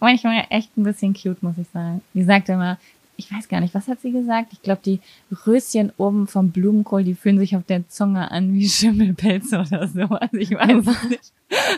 manchmal 0.00 0.46
echt 0.50 0.76
ein 0.76 0.82
bisschen 0.82 1.14
cute, 1.14 1.42
muss 1.42 1.58
ich 1.58 1.68
sagen. 1.72 2.00
Die 2.14 2.24
sagt 2.24 2.48
immer, 2.48 2.78
ich 3.20 3.32
weiß 3.32 3.48
gar 3.48 3.60
nicht, 3.60 3.74
was 3.74 3.86
hat 3.86 4.00
sie 4.00 4.10
gesagt? 4.10 4.52
Ich 4.52 4.62
glaube, 4.62 4.80
die 4.84 4.98
Röschen 5.46 5.92
oben 5.98 6.26
vom 6.26 6.50
Blumenkohl, 6.50 7.04
die 7.04 7.14
fühlen 7.14 7.38
sich 7.38 7.54
auf 7.56 7.64
der 7.64 7.88
Zunge 7.88 8.30
an 8.30 8.52
wie 8.54 8.68
Schimmelpelze 8.68 9.60
oder 9.60 9.86
so. 9.86 10.00
Also 10.02 10.36
ich 10.36 10.50
weiß 10.50 10.86
es 10.86 11.08
nicht. 11.10 11.32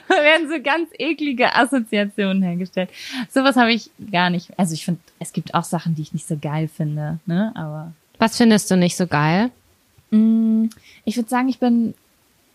Da 0.09 0.15
werden 0.17 0.49
so 0.49 0.63
ganz 0.63 0.89
eklige 0.99 1.55
Assoziationen 1.55 2.43
hergestellt. 2.43 2.91
Sowas 3.31 3.57
habe 3.57 3.73
ich 3.73 3.91
gar 4.11 4.31
nicht. 4.31 4.51
Also 4.59 4.75
ich 4.75 4.85
finde, 4.85 5.01
es 5.19 5.33
gibt 5.33 5.55
auch 5.55 5.65
Sachen, 5.65 5.95
die 5.95 6.03
ich 6.03 6.13
nicht 6.13 6.27
so 6.29 6.37
geil 6.41 6.69
finde, 6.69 7.19
ne? 7.27 7.53
Aber 7.55 7.93
Was 8.19 8.37
findest 8.37 8.71
du 8.71 8.77
nicht 8.77 8.97
so 8.97 9.07
geil? 9.07 9.51
Mm, 10.11 10.67
Ich 11.05 11.17
würde 11.17 11.29
sagen, 11.31 11.49
ich 11.49 11.59
bin, 11.59 11.95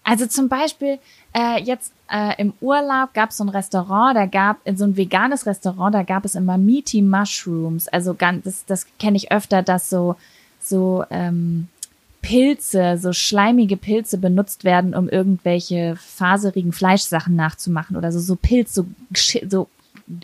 also 0.07 0.25
zum 0.25 0.47
Beispiel 0.47 0.99
äh, 1.35 1.61
jetzt 1.61 1.91
äh, 2.09 2.41
im 2.41 2.53
Urlaub 2.61 3.13
gab 3.13 3.31
es 3.31 3.37
so 3.37 3.43
ein 3.43 3.49
Restaurant, 3.49 4.15
da 4.15 4.25
gab 4.25 4.57
so 4.73 4.85
ein 4.85 4.95
veganes 4.95 5.45
Restaurant, 5.45 5.93
da 5.93 6.03
gab 6.03 6.23
es 6.23 6.35
immer 6.35 6.57
Meaty 6.57 7.01
Mushrooms. 7.01 7.89
Also 7.89 8.13
ganz, 8.13 8.45
das, 8.45 8.65
das 8.65 8.87
kenne 8.99 9.17
ich 9.17 9.33
öfter, 9.33 9.63
dass 9.63 9.89
so 9.89 10.15
so 10.61 11.03
ähm, 11.09 11.67
Pilze, 12.21 12.97
so 12.97 13.11
schleimige 13.11 13.75
Pilze 13.75 14.17
benutzt 14.17 14.63
werden, 14.63 14.95
um 14.95 15.09
irgendwelche 15.09 15.97
faserigen 15.97 16.71
Fleischsachen 16.71 17.35
nachzumachen 17.35 17.97
oder 17.97 18.13
so 18.13 18.21
so 18.21 18.37
Pilz, 18.37 18.73
so 18.73 18.85
so 19.49 19.67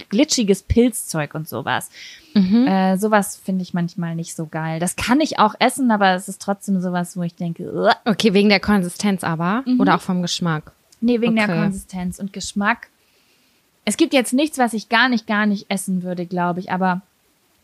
glitschiges 0.10 0.64
Pilzzeug 0.64 1.36
und 1.36 1.48
sowas. 1.48 1.90
Äh, 2.36 2.98
sowas 2.98 3.36
finde 3.44 3.62
ich 3.62 3.74
manchmal 3.74 4.16
nicht 4.16 4.36
so 4.36 4.48
geil. 4.48 4.80
Das 4.80 4.96
kann 4.96 5.22
ich 5.22 5.38
auch 5.40 5.54
essen, 5.60 5.92
aber 5.92 6.14
es 6.16 6.28
ist 6.28 6.42
trotzdem 6.42 6.82
sowas, 6.82 7.16
wo 7.16 7.22
ich 7.24 7.36
denke, 7.36 7.72
"Uah." 7.72 7.96
Okay, 8.06 8.34
wegen 8.34 8.50
der 8.50 8.60
Konsistenz 8.60 9.24
aber 9.24 9.64
oder 9.80 9.96
auch 9.96 10.02
vom 10.02 10.22
Geschmack. 10.22 10.72
nee, 11.02 11.20
wegen 11.22 11.36
der 11.36 11.46
Okay. 11.46 11.60
Konsistenz 11.62 12.18
und 12.20 12.34
Geschmack. 12.34 12.88
Es 13.86 13.98
gibt 13.98 14.14
jetzt 14.14 14.32
nichts, 14.34 14.58
was 14.58 14.74
ich 14.74 14.88
gar 14.90 15.10
nicht, 15.10 15.28
gar 15.28 15.46
nicht 15.46 15.66
essen 15.70 16.02
würde, 16.04 16.26
glaube 16.26 16.62
ich, 16.62 16.72
aber 16.72 17.02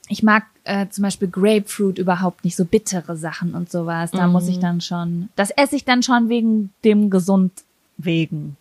ich 0.10 0.22
mag 0.24 0.44
äh, 0.66 0.88
zum 0.90 1.04
Beispiel 1.04 1.30
Grapefruit 1.30 1.98
überhaupt 1.98 2.44
nicht, 2.44 2.56
so 2.58 2.66
bittere 2.66 3.16
Sachen 3.16 3.54
und 3.56 3.72
sowas. 3.72 4.12
Da 4.12 4.28
muss 4.28 4.48
ich 4.50 4.60
dann 4.60 4.82
schon, 4.82 5.30
das 5.36 5.52
esse 5.52 5.76
ich 5.78 5.86
dann 5.86 6.04
schon 6.04 6.28
wegen 6.30 6.72
dem 6.84 7.10
gesund 7.10 7.54
wegen. 7.98 8.58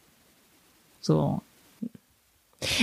So. 1.00 1.40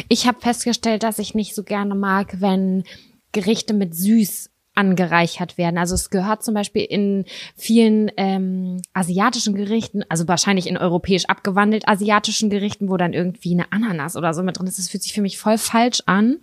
Ich 0.09 0.27
habe 0.27 0.39
festgestellt, 0.39 1.03
dass 1.03 1.19
ich 1.19 1.35
nicht 1.35 1.55
so 1.55 1.63
gerne 1.63 1.95
mag, 1.95 2.41
wenn 2.41 2.83
Gerichte 3.31 3.73
mit 3.73 3.95
süß 3.95 4.49
angereichert 4.75 5.57
werden. 5.57 5.77
Also 5.77 5.95
es 5.95 6.09
gehört 6.09 6.43
zum 6.43 6.53
Beispiel 6.53 6.83
in 6.83 7.25
vielen 7.55 8.11
ähm, 8.17 8.81
asiatischen 8.93 9.55
Gerichten, 9.55 10.03
also 10.09 10.27
wahrscheinlich 10.27 10.67
in 10.67 10.77
europäisch 10.77 11.25
abgewandelt 11.25 11.87
asiatischen 11.87 12.49
Gerichten, 12.49 12.89
wo 12.89 12.97
dann 12.97 13.13
irgendwie 13.13 13.53
eine 13.53 13.71
Ananas 13.71 14.15
oder 14.15 14.33
so 14.33 14.43
mit 14.43 14.59
drin 14.59 14.67
ist. 14.67 14.77
Das 14.77 14.89
fühlt 14.89 15.03
sich 15.03 15.13
für 15.13 15.21
mich 15.21 15.37
voll 15.37 15.57
falsch 15.57 16.01
an. 16.05 16.37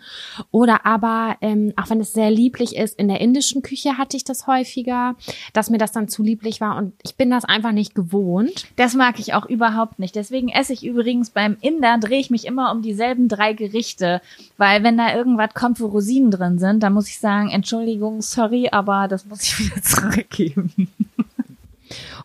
Oder 0.51 0.87
aber, 0.87 1.37
ähm, 1.41 1.73
auch 1.77 1.91
wenn 1.91 2.01
es 2.01 2.13
sehr 2.13 2.31
lieblich 2.31 2.77
ist, 2.77 2.99
in 2.99 3.09
der 3.09 3.21
indischen 3.21 3.63
Küche 3.63 3.99
hatte 3.99 4.17
ich 4.17 4.25
das 4.25 4.47
häufiger, 4.47 5.15
dass 5.53 5.71
mir 5.71 5.79
das 5.79 5.93
dann 5.93 6.09
zu 6.09 6.23
lieblich 6.23 6.61
war 6.61 6.77
und 6.77 6.95
ich 7.03 7.17
bin 7.17 7.31
das 7.31 7.45
einfach 7.45 7.73
nicht 7.73 7.95
gewohnt. 7.95 8.67
Das 8.77 8.95
mag 8.95 9.19
ich 9.19 9.35
auch 9.35 9.47
überhaupt 9.47 9.99
nicht. 9.99 10.17
Deswegen 10.17 10.49
esse 10.49 10.73
ich 10.73 10.85
übrigens 10.85 11.31
beim 11.31 11.57
Inder, 11.61 11.99
drehe 11.99 12.21
ich 12.21 12.31
mich 12.31 12.47
immer 12.47 12.73
um 12.73 12.83
dieselben 12.83 13.29
drei 13.29 13.53
Gerichte. 13.53 14.21
Weil 14.57 14.83
wenn 14.83 14.97
da 14.97 15.15
irgendwas 15.15 15.55
kommt, 15.55 15.81
wo 15.81 15.87
Rosinen 15.87 16.31
drin 16.31 16.59
sind, 16.59 16.83
dann 16.83 16.93
muss 16.95 17.09
ich 17.09 17.19
sagen, 17.19 17.51
Entschuldigung, 17.51 18.22
sorry, 18.23 18.69
aber 18.71 19.09
das 19.09 19.25
muss 19.25 19.43
ich 19.43 19.59
wieder 19.67 19.83
zurückgeben. 19.83 20.89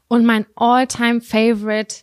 Und 0.08 0.26
mein 0.26 0.46
all-time 0.56 1.22
favorite 1.22 1.98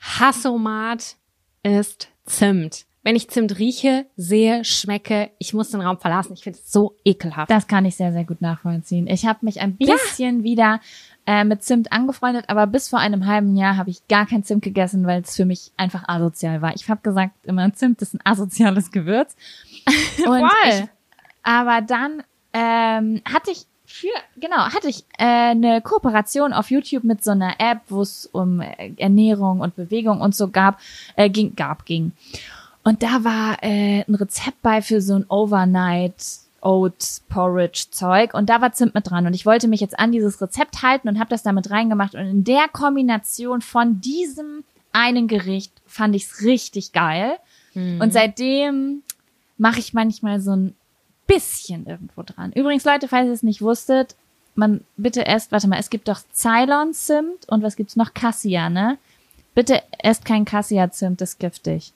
Hassomat 0.00 1.16
ist 1.62 2.08
Zimt. 2.24 2.86
Wenn 3.02 3.16
ich 3.16 3.30
Zimt 3.30 3.58
rieche, 3.58 4.06
sehe, 4.16 4.64
schmecke, 4.64 5.30
ich 5.38 5.54
muss 5.54 5.70
den 5.70 5.80
Raum 5.80 5.98
verlassen. 5.98 6.34
Ich 6.34 6.42
finde 6.42 6.58
es 6.58 6.70
so 6.70 6.96
ekelhaft. 7.04 7.50
Das 7.50 7.66
kann 7.66 7.86
ich 7.86 7.96
sehr, 7.96 8.12
sehr 8.12 8.24
gut 8.24 8.42
nachvollziehen. 8.42 9.06
Ich 9.06 9.24
habe 9.24 9.38
mich 9.42 9.60
ein 9.60 9.76
bisschen 9.76 10.38
ja. 10.38 10.44
wieder 10.44 10.80
äh, 11.26 11.44
mit 11.44 11.62
Zimt 11.62 11.92
angefreundet, 11.92 12.44
aber 12.48 12.66
bis 12.66 12.88
vor 12.88 12.98
einem 12.98 13.26
halben 13.26 13.56
Jahr 13.56 13.76
habe 13.76 13.88
ich 13.88 14.06
gar 14.08 14.26
kein 14.26 14.44
Zimt 14.44 14.62
gegessen, 14.62 15.06
weil 15.06 15.22
es 15.22 15.34
für 15.34 15.46
mich 15.46 15.72
einfach 15.78 16.08
asozial 16.08 16.60
war. 16.60 16.74
Ich 16.74 16.88
habe 16.90 17.00
gesagt 17.00 17.32
immer, 17.44 17.72
Zimt 17.72 18.02
ist 18.02 18.14
ein 18.14 18.20
asoziales 18.24 18.90
Gewürz. 18.90 19.34
Und 20.26 20.50
ich, 20.68 20.84
aber 21.42 21.80
dann 21.80 22.22
ähm, 22.52 23.22
hatte 23.24 23.50
ich 23.50 23.66
für, 23.86 24.08
genau, 24.36 24.56
hatte 24.56 24.88
ich 24.88 25.04
äh, 25.18 25.50
eine 25.50 25.80
Kooperation 25.80 26.52
auf 26.52 26.70
YouTube 26.70 27.02
mit 27.02 27.24
so 27.24 27.32
einer 27.32 27.54
App, 27.58 27.80
wo 27.88 28.02
es 28.02 28.26
um 28.26 28.60
äh, 28.60 28.92
Ernährung 28.96 29.60
und 29.60 29.74
Bewegung 29.74 30.20
und 30.20 30.34
so 30.34 30.48
gab, 30.48 30.78
äh, 31.16 31.28
ging, 31.28 31.56
gab, 31.56 31.86
ging. 31.86 32.12
Und 32.84 33.02
da 33.02 33.24
war 33.24 33.58
äh, 33.62 34.04
ein 34.06 34.14
Rezept 34.14 34.62
bei 34.62 34.80
für 34.80 35.00
so 35.00 35.14
ein 35.14 35.26
Overnight 35.28 36.14
Oat 36.62 37.22
Porridge 37.28 37.86
Zeug 37.90 38.34
und 38.34 38.48
da 38.48 38.60
war 38.60 38.72
Zimt 38.72 38.94
mit 38.94 39.10
dran 39.10 39.26
und 39.26 39.34
ich 39.34 39.46
wollte 39.46 39.66
mich 39.66 39.80
jetzt 39.80 39.98
an 39.98 40.12
dieses 40.12 40.40
Rezept 40.40 40.82
halten 40.82 41.08
und 41.08 41.18
habe 41.18 41.30
das 41.30 41.42
damit 41.42 41.70
reingemacht 41.70 42.14
und 42.14 42.20
in 42.20 42.44
der 42.44 42.68
Kombination 42.70 43.62
von 43.62 44.00
diesem 44.00 44.62
einen 44.92 45.26
Gericht 45.26 45.72
fand 45.86 46.14
ich 46.14 46.24
es 46.24 46.42
richtig 46.42 46.92
geil 46.92 47.32
mhm. 47.74 48.00
und 48.00 48.12
seitdem 48.12 49.02
mache 49.56 49.78
ich 49.78 49.94
manchmal 49.94 50.40
so 50.40 50.54
ein 50.54 50.76
bisschen 51.30 51.86
irgendwo 51.86 52.22
dran. 52.22 52.52
Übrigens, 52.52 52.84
Leute, 52.84 53.08
falls 53.08 53.26
ihr 53.26 53.32
es 53.32 53.42
nicht 53.42 53.62
wusstet, 53.62 54.16
man 54.54 54.80
bitte 54.96 55.26
esst, 55.26 55.52
warte 55.52 55.68
mal, 55.68 55.78
es 55.78 55.90
gibt 55.90 56.08
doch 56.08 56.20
Ceylon 56.34 56.92
Zimt 56.92 57.48
und 57.48 57.62
was 57.62 57.76
gibt's 57.76 57.96
noch? 57.96 58.14
Cassia, 58.14 58.68
ne? 58.68 58.98
Bitte 59.54 59.82
esst 59.98 60.24
kein 60.24 60.44
Cassia 60.44 60.90
Zimt, 60.90 61.20
das 61.20 61.30
ist 61.30 61.38
giftig. 61.38 61.92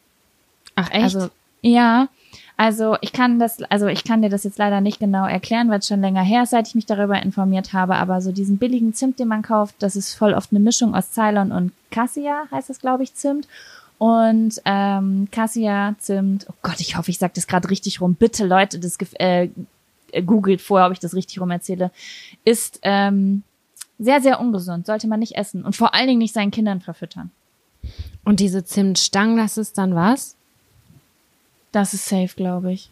Ach 0.77 0.91
echt? 0.91 1.03
Also, 1.03 1.31
ja. 1.63 2.09
Also 2.57 2.97
ich 3.01 3.13
kann 3.13 3.39
das, 3.39 3.63
also 3.65 3.87
ich 3.89 4.05
kann 4.05 4.23
dir 4.23 4.29
das 4.29 4.45
jetzt 4.45 4.59
leider 4.59 4.81
nicht 4.81 5.01
genau 5.01 5.27
erklären, 5.27 5.69
weil 5.69 5.81
es 5.81 5.89
schon 5.89 6.01
länger 6.01 6.23
her 6.23 6.45
ist, 6.45 6.51
seit 6.51 6.69
ich 6.69 6.75
mich 6.75 6.87
darüber 6.87 7.21
informiert 7.21 7.73
habe. 7.73 7.97
Aber 7.97 8.21
so 8.21 8.31
diesen 8.31 8.59
billigen 8.59 8.95
Zimt, 8.95 9.19
den 9.19 9.29
man 9.29 9.43
kauft, 9.43 9.75
das 9.81 9.97
ist 9.97 10.15
voll 10.15 10.35
oft 10.35 10.53
eine 10.53 10.61
Mischung 10.61 10.95
aus 10.95 11.13
Ceylon 11.13 11.51
und 11.51 11.73
Cassia, 11.91 12.45
heißt 12.51 12.71
das, 12.71 12.81
glaube 12.81 13.03
ich, 13.03 13.15
Zimt. 13.15 13.49
Und 13.99 14.61
ähm, 14.65 15.29
Cassia, 15.31 15.95
Zimt, 15.99 16.47
oh 16.51 16.55
Gott, 16.63 16.81
ich 16.81 16.97
hoffe, 16.97 17.11
ich 17.11 17.19
sage 17.19 17.33
das 17.35 17.47
gerade 17.47 17.71
richtig 17.71 18.01
rum. 18.01 18.15
Bitte, 18.15 18.47
Leute, 18.47 18.79
das 18.79 18.99
äh, 19.15 19.49
googelt 20.25 20.61
vorher, 20.61 20.87
ob 20.87 20.93
ich 20.93 20.99
das 20.99 21.15
richtig 21.15 21.41
rum 21.41 21.51
erzähle. 21.51 21.91
Ist 22.45 22.81
ähm, 22.83 23.43
sehr, 23.99 24.21
sehr 24.21 24.41
ungesund. 24.41 24.87
Sollte 24.87 25.07
man 25.07 25.21
nicht 25.21 25.37
essen. 25.37 25.65
Und 25.65 25.77
vor 25.77 25.95
allen 25.95 26.09
Dingen 26.09 26.19
nicht 26.19 26.35
seinen 26.35 26.51
Kindern 26.51 26.81
verfüttern. 26.81 27.31
Und 28.25 28.41
diese 28.41 28.65
Zimtstangen, 28.65 29.37
das 29.37 29.59
ist 29.59 29.79
dann 29.79 29.95
was? 29.95 30.37
Das 31.73 31.95
ist 31.95 32.07
safe, 32.07 32.35
glaube 32.37 32.73
ich. 32.73 32.91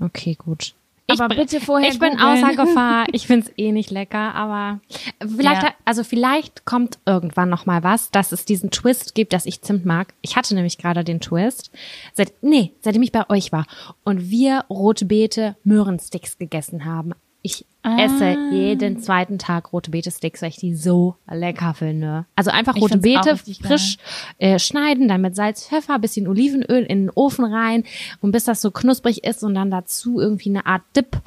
Okay, 0.00 0.34
gut. 0.34 0.74
Aber 1.08 1.28
bitte 1.34 1.60
vorher. 1.60 1.90
Ich 1.90 1.98
bin 1.98 2.18
außer 2.18 2.54
Gefahr. 2.54 3.06
Ich 3.12 3.26
find's 3.26 3.50
eh 3.56 3.72
nicht 3.72 3.90
lecker, 3.90 4.34
aber 4.34 4.80
vielleicht, 5.20 5.62
ja. 5.62 5.74
also 5.84 6.04
vielleicht 6.04 6.64
kommt 6.64 6.98
irgendwann 7.04 7.48
noch 7.48 7.66
mal 7.66 7.82
was, 7.82 8.10
dass 8.10 8.32
es 8.32 8.44
diesen 8.44 8.70
Twist 8.70 9.14
gibt, 9.14 9.32
dass 9.32 9.44
ich 9.44 9.60
Zimt 9.62 9.84
mag. 9.84 10.14
Ich 10.22 10.36
hatte 10.36 10.54
nämlich 10.54 10.78
gerade 10.78 11.04
den 11.04 11.20
Twist, 11.20 11.70
seit 12.14 12.32
nee, 12.42 12.72
seitdem 12.80 13.02
ich 13.02 13.12
bei 13.12 13.28
euch 13.28 13.52
war 13.52 13.66
und 14.04 14.30
wir 14.30 14.64
rote 14.70 15.04
Beete 15.04 15.56
Möhrensticks 15.64 16.38
gegessen 16.38 16.84
haben. 16.84 17.12
Ich 17.42 17.66
ah. 17.82 17.96
esse 17.98 18.36
jeden 18.50 19.00
zweiten 19.00 19.38
Tag 19.38 19.72
rote 19.72 19.90
Beete-Sticks, 19.90 20.42
weil 20.42 20.50
ich 20.50 20.56
die 20.56 20.74
so 20.74 21.16
lecker 21.30 21.74
finde. 21.74 22.26
Also 22.36 22.50
einfach 22.50 22.76
rote 22.76 22.98
Beete 22.98 23.36
frisch 23.36 23.98
äh, 24.38 24.58
schneiden, 24.58 25.08
dann 25.08 25.20
mit 25.20 25.36
Salz, 25.36 25.66
Pfeffer, 25.68 25.98
bisschen 25.98 26.28
Olivenöl 26.28 26.82
in 26.82 27.06
den 27.06 27.10
Ofen 27.10 27.44
rein 27.44 27.84
und 28.20 28.32
bis 28.32 28.44
das 28.44 28.60
so 28.60 28.70
knusprig 28.70 29.24
ist 29.24 29.42
und 29.42 29.54
dann 29.54 29.70
dazu 29.70 30.20
irgendwie 30.20 30.50
eine 30.50 30.66
Art 30.66 30.82
Dip. 30.96 31.20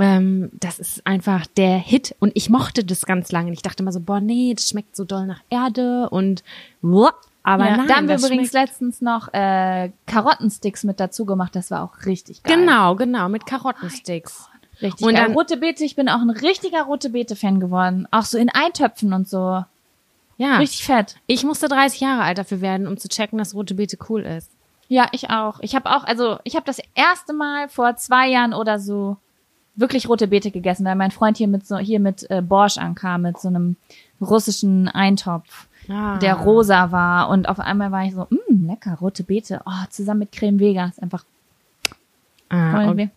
Ähm, 0.00 0.50
das 0.52 0.78
ist 0.78 1.06
einfach 1.06 1.46
der 1.46 1.76
Hit 1.76 2.14
und 2.20 2.30
ich 2.34 2.50
mochte 2.50 2.84
das 2.84 3.04
ganz 3.04 3.32
lange. 3.32 3.52
Ich 3.52 3.62
dachte 3.62 3.82
immer 3.82 3.92
so, 3.92 4.00
boah, 4.00 4.20
nee, 4.20 4.54
das 4.54 4.68
schmeckt 4.68 4.94
so 4.94 5.04
doll 5.04 5.26
nach 5.26 5.40
Erde 5.50 6.08
und 6.10 6.44
wupp, 6.82 7.16
aber 7.48 7.66
ja, 7.66 7.76
nein, 7.78 7.88
da 7.88 7.96
haben 7.96 8.08
wir 8.08 8.18
übrigens 8.18 8.52
letztens 8.52 9.00
noch 9.00 9.32
äh, 9.32 9.90
Karottensticks 10.04 10.84
mit 10.84 11.00
dazu 11.00 11.24
gemacht. 11.24 11.56
Das 11.56 11.70
war 11.70 11.82
auch 11.82 12.04
richtig 12.04 12.42
geil. 12.42 12.58
Genau, 12.58 12.94
genau, 12.94 13.30
mit 13.30 13.46
Karottensticks. 13.46 14.48
Oh 14.52 14.57
Richtig. 14.80 15.06
Und 15.06 15.16
dann 15.16 15.32
rote 15.32 15.56
Beete, 15.56 15.84
ich 15.84 15.96
bin 15.96 16.08
auch 16.08 16.20
ein 16.20 16.30
richtiger 16.30 16.82
rote 16.82 17.10
Beete-Fan 17.10 17.60
geworden. 17.60 18.06
Auch 18.10 18.24
so 18.24 18.38
in 18.38 18.48
Eintöpfen 18.48 19.12
und 19.12 19.28
so. 19.28 19.64
Ja. 20.36 20.58
Richtig 20.58 20.84
fett. 20.84 21.16
Ich 21.26 21.44
musste 21.44 21.68
30 21.68 22.00
Jahre 22.00 22.22
alt 22.22 22.38
dafür 22.38 22.60
werden, 22.60 22.86
um 22.86 22.96
zu 22.96 23.08
checken, 23.08 23.38
dass 23.38 23.54
rote 23.54 23.74
Beete 23.74 23.98
cool 24.08 24.22
ist. 24.22 24.50
Ja, 24.86 25.08
ich 25.12 25.30
auch. 25.30 25.58
Ich 25.60 25.74
habe 25.74 25.90
auch, 25.90 26.04
also 26.04 26.38
ich 26.44 26.54
habe 26.54 26.64
das 26.64 26.78
erste 26.94 27.32
Mal 27.32 27.68
vor 27.68 27.96
zwei 27.96 28.28
Jahren 28.28 28.54
oder 28.54 28.78
so 28.78 29.16
wirklich 29.74 30.08
rote 30.08 30.28
Beete 30.28 30.50
gegessen, 30.50 30.84
weil 30.84 30.94
mein 30.94 31.10
Freund 31.10 31.36
hier 31.36 31.48
mit 31.48 31.66
so 31.66 31.76
hier 31.76 32.00
mit 32.00 32.28
äh, 32.30 32.40
Borsch 32.40 32.78
ankam 32.78 33.22
mit 33.22 33.38
so 33.38 33.48
einem 33.48 33.76
russischen 34.20 34.88
Eintopf, 34.88 35.68
ah. 35.88 36.18
der 36.18 36.34
rosa 36.34 36.90
war 36.90 37.28
und 37.28 37.48
auf 37.48 37.60
einmal 37.60 37.92
war 37.92 38.04
ich 38.04 38.14
so, 38.14 38.26
mh, 38.28 38.66
lecker 38.66 38.96
rote 39.00 39.22
Beete, 39.22 39.60
oh, 39.66 39.86
zusammen 39.90 40.20
mit 40.20 40.32
Creme 40.32 40.58
Vega, 40.58 40.86
ist 40.86 41.02
einfach. 41.02 41.24
Ah, 42.48 42.90
okay 42.90 43.10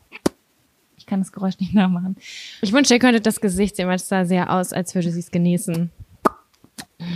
kann 1.12 1.20
das 1.20 1.32
Geräusch 1.32 1.60
nicht 1.60 1.74
nachmachen. 1.76 2.16
Ich 2.62 2.72
wünschte, 2.72 2.96
ihr 2.96 3.00
könntet 3.00 3.26
das 3.28 3.42
Gesicht 3.42 3.76
sehen, 3.76 3.88
weil 3.88 3.98
es 3.98 4.08
sah 4.08 4.26
sehr 4.26 4.52
aus, 4.52 4.74
als 4.74 4.96
würde 4.96 5.12
sie 5.12 5.20
es 5.20 5.30
genießen. 5.30 5.92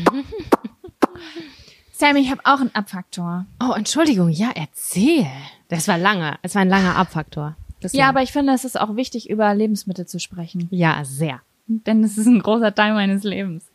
Sammy, 1.94 2.20
ich 2.20 2.30
habe 2.30 2.42
auch 2.44 2.60
einen 2.60 2.76
Abfaktor. 2.76 3.46
Oh, 3.64 3.72
Entschuldigung, 3.72 4.30
ja, 4.30 4.52
erzähl. 4.54 5.26
Das 5.70 5.88
war 5.88 5.98
lange. 5.98 6.38
Es 6.42 6.54
war 6.56 6.62
ein 6.62 6.70
langer 6.70 6.98
Abfaktor. 6.98 7.56
Ja, 7.94 8.10
aber 8.10 8.22
ich 8.22 8.32
finde, 8.32 8.54
es 8.54 8.66
ist 8.66 8.80
auch 8.80 8.96
wichtig, 8.98 9.30
über 9.30 9.54
Lebensmittel 9.54 10.06
zu 10.06 10.20
sprechen. 10.20 10.68
Ja, 10.72 11.06
sehr. 11.06 11.42
Denn 11.68 12.04
es 12.04 12.18
ist 12.18 12.26
ein 12.26 12.42
großer 12.42 12.76
Teil 12.76 12.94
meines 12.94 13.24
Lebens. 13.24 13.72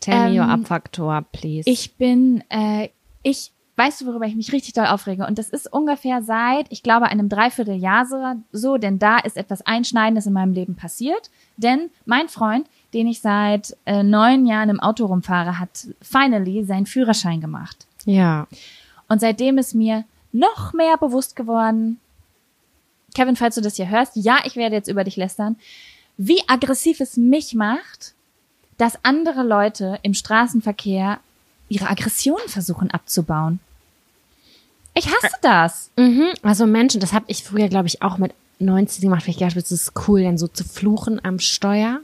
Tell 0.00 0.14
ähm, 0.14 0.34
me 0.34 0.40
your 0.40 0.48
Abfaktor, 0.48 1.22
please. 1.32 1.70
Ich 1.70 1.94
bin, 1.94 2.44
äh, 2.50 2.90
ich 3.22 3.52
weißt 3.80 4.02
du, 4.02 4.06
worüber 4.06 4.26
ich 4.26 4.36
mich 4.36 4.52
richtig 4.52 4.74
doll 4.74 4.84
aufrege? 4.84 5.26
Und 5.26 5.38
das 5.38 5.48
ist 5.48 5.72
ungefähr 5.72 6.22
seit, 6.22 6.66
ich 6.68 6.82
glaube, 6.82 7.06
einem 7.06 7.30
Dreivierteljahr 7.30 8.06
so, 8.52 8.76
denn 8.76 8.98
da 8.98 9.18
ist 9.18 9.38
etwas 9.38 9.62
Einschneidendes 9.62 10.26
in 10.26 10.34
meinem 10.34 10.52
Leben 10.52 10.74
passiert. 10.74 11.30
Denn 11.56 11.88
mein 12.04 12.28
Freund, 12.28 12.66
den 12.92 13.06
ich 13.06 13.22
seit 13.22 13.74
äh, 13.86 14.02
neun 14.02 14.44
Jahren 14.44 14.68
im 14.68 14.80
Auto 14.80 15.06
rumfahre, 15.06 15.58
hat 15.58 15.88
finally 16.02 16.62
seinen 16.62 16.84
Führerschein 16.84 17.40
gemacht. 17.40 17.86
Ja. 18.04 18.46
Und 19.08 19.22
seitdem 19.22 19.56
ist 19.56 19.74
mir 19.74 20.04
noch 20.30 20.74
mehr 20.74 20.98
bewusst 20.98 21.34
geworden, 21.34 21.98
Kevin, 23.14 23.36
falls 23.36 23.54
du 23.54 23.62
das 23.62 23.76
hier 23.76 23.88
hörst, 23.88 24.14
ja, 24.14 24.40
ich 24.44 24.56
werde 24.56 24.76
jetzt 24.76 24.88
über 24.88 25.04
dich 25.04 25.16
lästern, 25.16 25.56
wie 26.18 26.42
aggressiv 26.48 27.00
es 27.00 27.16
mich 27.16 27.54
macht, 27.54 28.12
dass 28.76 29.02
andere 29.06 29.42
Leute 29.42 29.98
im 30.02 30.12
Straßenverkehr 30.12 31.18
ihre 31.70 31.88
Aggressionen 31.88 32.48
versuchen 32.48 32.90
abzubauen. 32.90 33.58
Ich 34.94 35.06
hasse 35.06 35.36
das. 35.40 35.90
Mhm. 35.96 36.28
Also 36.42 36.66
Menschen, 36.66 37.00
das 37.00 37.12
habe 37.12 37.26
ich 37.28 37.44
früher, 37.44 37.68
glaube 37.68 37.88
ich, 37.88 38.02
auch 38.02 38.18
mit 38.18 38.32
19 38.58 39.02
gemacht, 39.02 39.22
weil 39.24 39.30
ich 39.30 39.38
gedacht 39.38 39.56
es 39.56 39.72
ist 39.72 39.92
cool, 40.06 40.22
dann 40.22 40.38
so 40.38 40.48
zu 40.48 40.64
fluchen 40.64 41.24
am 41.24 41.38
Steuer. 41.38 42.00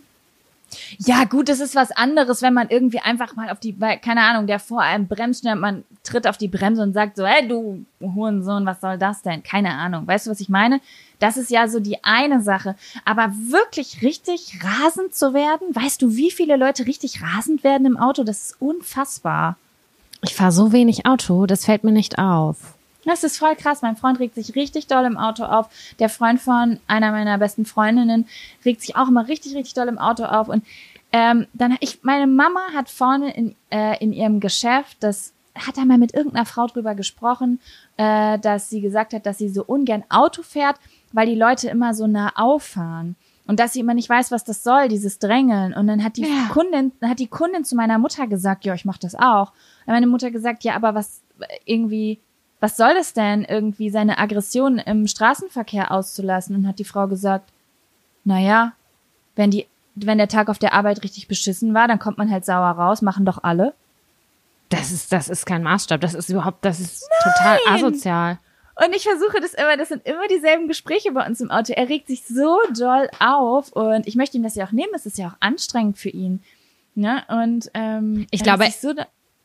Ja, 0.99 1.25
gut, 1.25 1.49
das 1.49 1.61
ist 1.61 1.75
was 1.75 1.93
anderes, 1.93 2.43
wenn 2.43 2.53
man 2.53 2.69
irgendwie 2.69 2.99
einfach 2.99 3.37
mal 3.37 3.51
auf 3.51 3.61
die, 3.61 3.75
keine 4.03 4.23
Ahnung, 4.23 4.47
der 4.47 4.59
vor 4.59 4.83
einem 4.83 5.07
bremst, 5.07 5.45
man 5.45 5.85
tritt 6.03 6.27
auf 6.27 6.39
die 6.39 6.49
Bremse 6.49 6.83
und 6.83 6.93
sagt 6.93 7.17
so, 7.17 7.25
hey, 7.25 7.47
du 7.47 7.85
Hurensohn, 8.01 8.67
was 8.67 8.81
soll 8.81 8.99
das 8.99 9.23
denn? 9.23 9.43
Keine 9.43 9.73
Ahnung. 9.73 10.07
Weißt 10.07 10.27
du, 10.27 10.31
was 10.31 10.41
ich 10.41 10.49
meine? 10.49 10.81
Das 11.19 11.37
ist 11.37 11.51
ja 11.51 11.69
so 11.69 11.81
die 11.81 12.03
eine 12.05 12.43
Sache. 12.43 12.75
Aber 13.05 13.33
wirklich 13.33 14.03
richtig 14.03 14.59
rasend 14.63 15.15
zu 15.15 15.35
werden, 15.35 15.75
weißt 15.75 16.03
du, 16.03 16.17
wie 16.17 16.31
viele 16.31 16.57
Leute 16.57 16.87
richtig 16.87 17.23
rasend 17.23 17.63
werden 17.63 17.87
im 17.87 17.97
Auto? 17.97 18.25
Das 18.25 18.47
ist 18.47 18.61
unfassbar. 18.61 19.57
Ich 20.27 20.35
fahre 20.35 20.51
so 20.51 20.73
wenig 20.73 21.07
Auto, 21.07 21.47
das 21.47 21.65
fällt 21.65 21.85
mir 21.85 21.93
nicht 21.93 22.19
auf. 22.19 22.75
Das 23.05 23.23
ist 23.23 23.39
voll 23.39 23.55
krass. 23.55 23.83
Mein 23.83 23.97
Freund 23.97 24.19
regt 24.19 24.35
sich 24.35 24.57
richtig 24.57 24.89
doll 24.89 25.05
im 25.05 25.17
Auto 25.17 25.45
auf. 25.45 25.69
Der 26.01 26.09
Freund 26.09 26.41
von 26.41 26.81
einer 26.89 27.13
meiner 27.13 27.39
besten 27.39 27.65
Freundinnen 27.65 28.27
regt 28.65 28.81
sich 28.81 28.97
auch 28.97 29.07
immer 29.07 29.29
richtig, 29.29 29.55
richtig 29.55 29.75
doll 29.75 29.87
im 29.87 29.99
Auto 29.99 30.25
auf. 30.25 30.49
Und 30.49 30.65
ähm, 31.13 31.47
dann 31.53 31.77
ich, 31.79 32.03
meine 32.03 32.27
Mama 32.27 32.61
hat 32.75 32.91
vorne 32.91 33.33
in, 33.37 33.55
äh, 33.71 34.03
in 34.03 34.13
ihrem 34.13 34.41
Geschäft, 34.41 34.97
das 34.99 35.33
hat 35.55 35.77
da 35.77 35.85
mal 35.85 35.97
mit 35.97 36.13
irgendeiner 36.13 36.45
Frau 36.45 36.67
drüber 36.67 36.97
gesprochen, 36.97 37.61
äh, 37.97 38.41
dass 38.41 38.69
sie 38.69 38.81
gesagt 38.81 39.13
hat, 39.13 39.27
dass 39.27 39.39
sie 39.39 39.49
so 39.49 39.63
ungern 39.65 40.03
Auto 40.09 40.43
fährt, 40.43 40.77
weil 41.13 41.29
die 41.29 41.37
Leute 41.37 41.69
immer 41.69 41.95
so 41.95 42.09
nah 42.09 42.33
auffahren. 42.35 43.15
Und 43.47 43.61
dass 43.61 43.73
sie 43.73 43.81
immer 43.81 43.95
nicht 43.95 44.09
weiß, 44.09 44.31
was 44.33 44.43
das 44.45 44.63
soll, 44.65 44.89
dieses 44.89 45.19
Drängeln. 45.19 45.73
Und 45.73 45.87
dann 45.87 46.03
hat 46.03 46.17
die 46.17 46.23
Ja. 46.23 46.49
Kundin, 46.51 46.93
hat 47.03 47.21
die 47.21 47.29
Kundin 47.29 47.65
zu 47.65 47.77
meiner 47.77 47.99
Mutter 47.99 48.27
gesagt, 48.27 48.65
ja, 48.65 48.75
ich 48.75 48.85
mach 48.85 48.99
das 48.99 49.15
auch. 49.15 49.53
Und 49.87 49.95
meine 49.95 50.07
Mutter 50.09 50.31
gesagt, 50.31 50.65
ja, 50.65 50.75
aber 50.75 50.95
was 50.95 51.21
irgendwie, 51.65 52.19
was 52.59 52.77
soll 52.77 52.95
das 52.95 53.13
denn, 53.13 53.45
irgendwie 53.45 53.91
seine 53.91 54.19
Aggression 54.19 54.79
im 54.79 55.07
Straßenverkehr 55.07 55.93
auszulassen? 55.93 56.57
Und 56.57 56.67
hat 56.67 56.79
die 56.81 56.85
Frau 56.85 57.07
gesagt, 57.07 57.51
naja, 58.25 58.73
wenn 59.37 59.51
die, 59.53 59.67
wenn 59.95 60.19
der 60.19 60.29
Tag 60.29 60.49
auf 60.49 60.59
der 60.59 60.73
Arbeit 60.73 61.05
richtig 61.05 61.29
beschissen 61.29 61.73
war, 61.73 61.87
dann 61.87 62.01
kommt 62.01 62.19
man 62.19 62.31
halt 62.31 62.45
sauer 62.45 62.71
raus, 62.71 63.01
machen 63.01 63.25
doch 63.25 63.45
alle. 63.45 63.75
Das 64.71 64.91
ist, 64.91 65.13
das 65.13 65.29
ist 65.29 65.47
kein 65.47 65.63
Maßstab. 65.63 66.01
Das 66.01 66.15
ist 66.15 66.29
überhaupt, 66.29 66.65
das 66.65 66.81
ist 66.81 67.09
total 67.23 67.59
asozial. 67.69 68.39
Und 68.79 68.95
ich 68.95 69.05
versuche 69.05 69.41
das 69.41 69.55
immer, 69.55 69.77
das 69.77 69.89
sind 69.89 70.07
immer 70.07 70.29
dieselben 70.29 70.69
Gespräche 70.69 71.13
bei 71.13 71.27
uns 71.27 71.41
im 71.41 71.51
Auto. 71.51 71.73
Er 71.73 71.89
regt 71.89 72.09
sich 72.09 72.25
so 72.27 72.59
doll 72.79 73.09
auf 73.21 73.73
und 73.73 74.07
ich 74.07 74.17
möchte 74.17 74.37
ihm 74.37 74.43
das 74.43 74.55
ja 74.55 74.67
auch 74.67 74.73
nehmen. 74.73 74.93
Es 74.95 75.07
ist 75.07 75.19
ja 75.19 75.29
auch 75.29 75.37
anstrengend 75.41 75.99
für 75.99 76.11
ihn. 76.11 76.43
Ne? 76.95 77.23
Und 77.29 77.71
ähm, 77.75 78.27
Ich 78.31 78.43
glaube, 78.43 78.67
so 78.71 78.93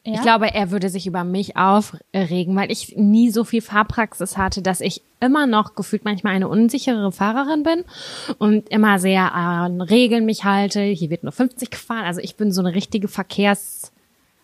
ja? 0.04 0.14
Ich 0.16 0.22
glaube, 0.24 0.52
er 0.52 0.72
würde 0.72 0.90
sich 0.90 1.06
über 1.06 1.24
mich 1.24 1.58
aufregen, 1.58 2.56
weil 2.56 2.72
ich 2.72 2.96
nie 2.98 3.30
so 3.30 3.44
viel 3.44 3.62
Fahrpraxis 3.62 4.36
hatte, 4.36 4.64
dass 4.64 4.82
ich 4.82 5.04
immer 5.20 5.46
noch 5.46 5.76
gefühlt 5.76 6.06
manchmal 6.06 6.34
eine 6.34 6.48
unsichere 6.48 7.12
Fahrerin 7.12 7.62
bin 7.62 7.84
und 8.40 8.68
immer 8.70 8.98
sehr 8.98 9.36
an 9.36 9.80
Regeln 9.80 10.26
mich 10.26 10.44
halte. 10.44 10.82
Hier 10.82 11.12
wird 11.12 11.22
nur 11.22 11.32
50 11.32 11.70
gefahren. 11.70 12.06
Also 12.06 12.20
ich 12.20 12.36
bin 12.36 12.52
so 12.52 12.62
eine 12.62 12.74
richtige 12.74 13.08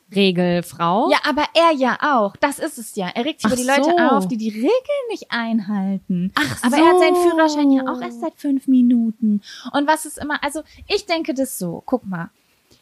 Verkehrsregelfrau. 0.10 1.10
Ja, 1.12 1.18
aber 1.28 1.44
er 1.54 1.76
ja 1.76 1.98
auch. 2.02 2.36
Das 2.38 2.60
ist 2.60 2.78
es 2.78 2.96
ja. 2.96 3.10
Er 3.14 3.26
regt 3.26 3.42
sich 3.42 3.52
über 3.52 3.62
die 3.62 3.68
Leute 3.68 3.96
so. 3.98 3.98
auf, 3.98 4.28
die 4.28 4.38
die 4.38 4.50
Regeln 4.50 4.72
nicht 5.10 5.26
einhalten. 5.30 6.32
Ach 6.36 6.64
aber 6.64 6.78
er 6.78 6.86
hat 6.86 7.00
seinen 7.00 7.16
so. 7.16 7.30
Führerschein 7.30 7.72
ja 7.72 7.84
auch 7.84 8.02
erst 8.02 8.22
seit 8.22 8.36
fünf 8.36 8.68
Minuten. 8.68 9.42
Und 9.74 9.88
was 9.88 10.06
ist 10.06 10.18
immer, 10.18 10.44
also 10.44 10.62
ich 10.88 11.06
denke 11.06 11.34
das 11.34 11.60
so, 11.60 11.84
guck 11.86 12.06
mal. 12.06 12.30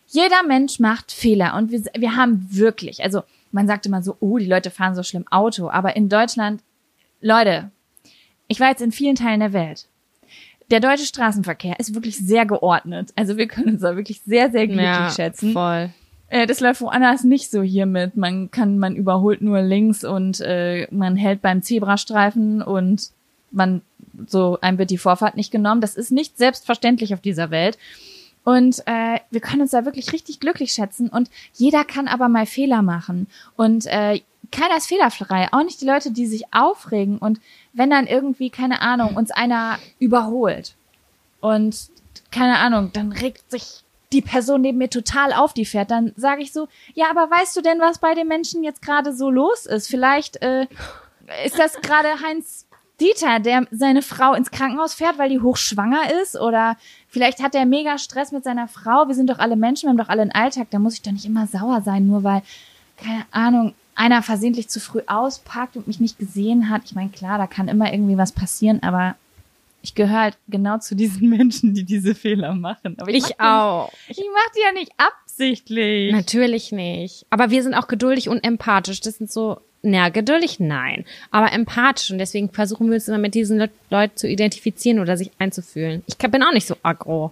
Jeder 0.08 0.44
Mensch 0.44 0.80
macht 0.80 1.12
Fehler 1.12 1.56
und 1.56 1.72
wir, 1.72 1.84
wir 1.98 2.16
haben 2.16 2.48
wirklich, 2.52 3.04
also 3.04 3.24
man 3.52 3.68
sagt 3.68 3.88
immer 3.88 4.04
so, 4.04 4.16
oh, 4.20 4.38
die 4.38 4.46
Leute 4.46 4.70
fahren 4.70 4.96
so 4.96 5.02
schlimm 5.02 5.26
Auto, 5.32 5.70
aber 5.70 5.96
in 5.96 6.10
Deutschland, 6.10 6.62
Leute, 7.22 7.72
ich 8.48 8.60
war 8.60 8.70
jetzt 8.70 8.84
in 8.84 8.92
vielen 8.92 9.16
Teilen 9.16 9.40
der 9.40 9.54
Welt. 9.54 9.88
Der 10.70 10.80
deutsche 10.80 11.06
Straßenverkehr 11.06 11.80
ist 11.80 11.96
wirklich 11.96 12.18
sehr 12.18 12.46
geordnet. 12.46 13.14
Also 13.16 13.38
wir 13.38 13.48
können 13.48 13.70
uns 13.70 13.82
da 13.82 13.96
wirklich 13.96 14.22
sehr, 14.22 14.52
sehr 14.52 14.68
glücklich 14.68 14.86
ja, 14.86 15.10
schätzen. 15.10 15.54
voll. 15.54 15.92
Äh, 16.30 16.48
das 16.48 16.60
läuft 16.60 16.82
woanders 16.82 17.24
nicht 17.24 17.52
so 17.52 17.62
hier 17.62 17.86
mit. 17.86 18.18
Man 18.18 18.52
kann, 18.52 18.80
man 18.80 18.96
überholt 18.96 19.42
nur 19.42 19.62
links 19.62 20.04
und 20.04 20.42
äh, 20.42 20.88
man 20.92 21.16
hält 21.16 21.42
beim 21.42 21.62
Zebrastreifen 21.62 22.62
und 22.62 23.10
man 23.52 23.82
so 24.28 24.58
einem 24.62 24.78
wird 24.78 24.92
die 24.92 24.98
Vorfahrt 24.98 25.36
nicht 25.36 25.52
genommen. 25.52 25.82
Das 25.82 25.96
ist 25.96 26.12
nicht 26.12 26.38
selbstverständlich 26.38 27.14
auf 27.14 27.22
dieser 27.22 27.52
Welt. 27.52 27.78
Und 28.44 28.84
äh, 28.86 29.20
wir 29.32 29.42
können 29.42 29.64
uns 29.64 29.72
da 29.72 29.86
wirklich 29.86 30.14
richtig 30.14 30.40
glücklich 30.40 30.72
schätzen. 30.72 31.10
Und 31.10 31.30
jeder 31.54 31.84
kann 31.84 32.08
aber 32.08 32.30
mal 32.30 32.46
Fehler 32.46 32.82
machen. 32.82 33.28
Und 33.56 33.88
äh, 33.88 34.22
keiner 34.52 34.78
ist 34.78 34.88
fehlerfrei. 34.88 35.48
Auch 35.52 35.64
nicht 35.64 35.82
die 35.82 35.88
Leute, 35.88 36.12
die 36.12 36.28
sich 36.28 36.54
aufregen. 36.54 37.18
Und 37.18 37.40
wenn 37.74 37.90
dann 37.90 38.06
irgendwie, 38.06 38.52
keine 38.52 38.82
Ahnung, 38.82 39.16
uns 39.16 39.32
einer 39.32 39.80
überholt 40.00 40.76
und 41.42 41.90
keine 42.32 42.60
Ahnung, 42.60 42.92
dann 42.94 43.12
regt 43.12 43.50
sich 43.50 43.85
die 44.16 44.22
Person 44.22 44.62
neben 44.62 44.78
mir 44.78 44.90
total 44.90 45.34
auf, 45.34 45.54
die 45.54 45.66
fährt, 45.66 45.92
dann 45.92 46.14
sage 46.16 46.42
ich 46.42 46.54
so, 46.54 46.68
ja, 46.94 47.10
aber 47.10 47.30
weißt 47.30 47.56
du 47.56 47.62
denn, 47.62 47.80
was 47.80 48.00
bei 48.00 48.14
dem 48.14 48.28
Menschen 48.28 48.64
jetzt 48.64 48.82
gerade 48.82 49.14
so 49.14 49.30
los 49.30 49.66
ist? 49.66 49.88
Vielleicht 49.88 50.42
äh, 50.42 50.68
ist 51.46 51.60
das 51.60 51.82
gerade 51.82 52.08
Heinz 52.26 52.66
Dieter, 53.02 53.42
der 53.42 53.68
seine 53.72 54.02
Frau 54.02 54.34
ins 54.36 54.52
Krankenhaus 54.52 54.94
fährt, 54.94 55.18
weil 55.18 55.30
die 55.30 55.42
hochschwanger 55.42 56.14
ist 56.22 56.40
oder 56.40 56.78
vielleicht 57.10 57.44
hat 57.44 57.54
er 57.54 57.66
mega 57.66 57.98
Stress 57.98 58.32
mit 58.32 58.46
seiner 58.46 58.70
Frau. 58.70 59.10
Wir 59.10 59.16
sind 59.16 59.30
doch 59.30 59.40
alle 59.40 59.58
Menschen, 59.58 59.88
wir 59.88 59.90
haben 59.90 59.98
doch 59.98 60.08
alle 60.08 60.22
einen 60.22 60.32
Alltag, 60.32 60.68
da 60.72 60.80
muss 60.80 60.94
ich 60.94 61.02
doch 61.02 61.12
nicht 61.12 61.26
immer 61.26 61.46
sauer 61.46 61.82
sein, 61.82 62.08
nur 62.08 62.24
weil, 62.24 62.42
keine 62.96 63.26
Ahnung, 63.32 63.74
einer 63.96 64.24
versehentlich 64.24 64.70
zu 64.70 64.80
früh 64.80 65.02
auspackt 65.08 65.76
und 65.76 65.88
mich 65.88 66.00
nicht 66.00 66.18
gesehen 66.18 66.70
hat. 66.70 66.84
Ich 66.86 66.96
meine, 66.96 67.10
klar, 67.10 67.38
da 67.38 67.48
kann 67.48 67.68
immer 67.68 67.92
irgendwie 67.92 68.18
was 68.18 68.32
passieren, 68.32 68.82
aber 68.82 69.16
ich 69.86 69.94
gehöre 69.94 70.20
halt 70.20 70.38
genau 70.48 70.80
zu 70.80 70.96
diesen 70.96 71.30
Menschen, 71.38 71.74
die 71.76 71.84
diese 71.84 72.16
Fehler 72.16 72.54
machen. 72.56 72.98
Aber 73.00 73.10
Ich 73.12 73.22
mach 73.22 73.30
die 73.30 73.40
auch. 73.40 73.92
Nicht, 74.08 74.20
ich 74.20 74.26
mach 74.34 74.54
die 74.56 74.62
ja 74.62 74.72
nicht 74.74 74.92
absichtlich. 74.98 76.12
Natürlich 76.12 76.72
nicht. 76.72 77.26
Aber 77.30 77.52
wir 77.52 77.62
sind 77.62 77.76
auch 77.76 77.88
geduldig 77.88 78.28
und 78.28 78.44
empathisch. 78.44 79.00
Das 79.02 79.18
sind 79.20 79.32
so, 79.32 79.60
na, 79.84 80.10
geduldig 80.10 80.60
nein. 80.60 81.06
Aber 81.30 81.54
empathisch. 81.54 82.10
Und 82.10 82.18
deswegen 82.18 82.50
versuchen 82.50 82.88
wir 82.88 82.96
uns 82.96 83.08
immer 83.08 83.20
mit 83.20 83.36
diesen 83.36 83.60
Le 83.60 83.70
Leuten 83.92 84.18
zu 84.18 84.28
identifizieren 84.28 85.00
oder 85.00 85.18
sich 85.18 85.32
einzufühlen. 85.38 86.04
Ich 86.08 86.18
bin 86.18 86.42
auch 86.42 86.54
nicht 86.54 86.68
so 86.68 86.76
aggro. 86.82 87.32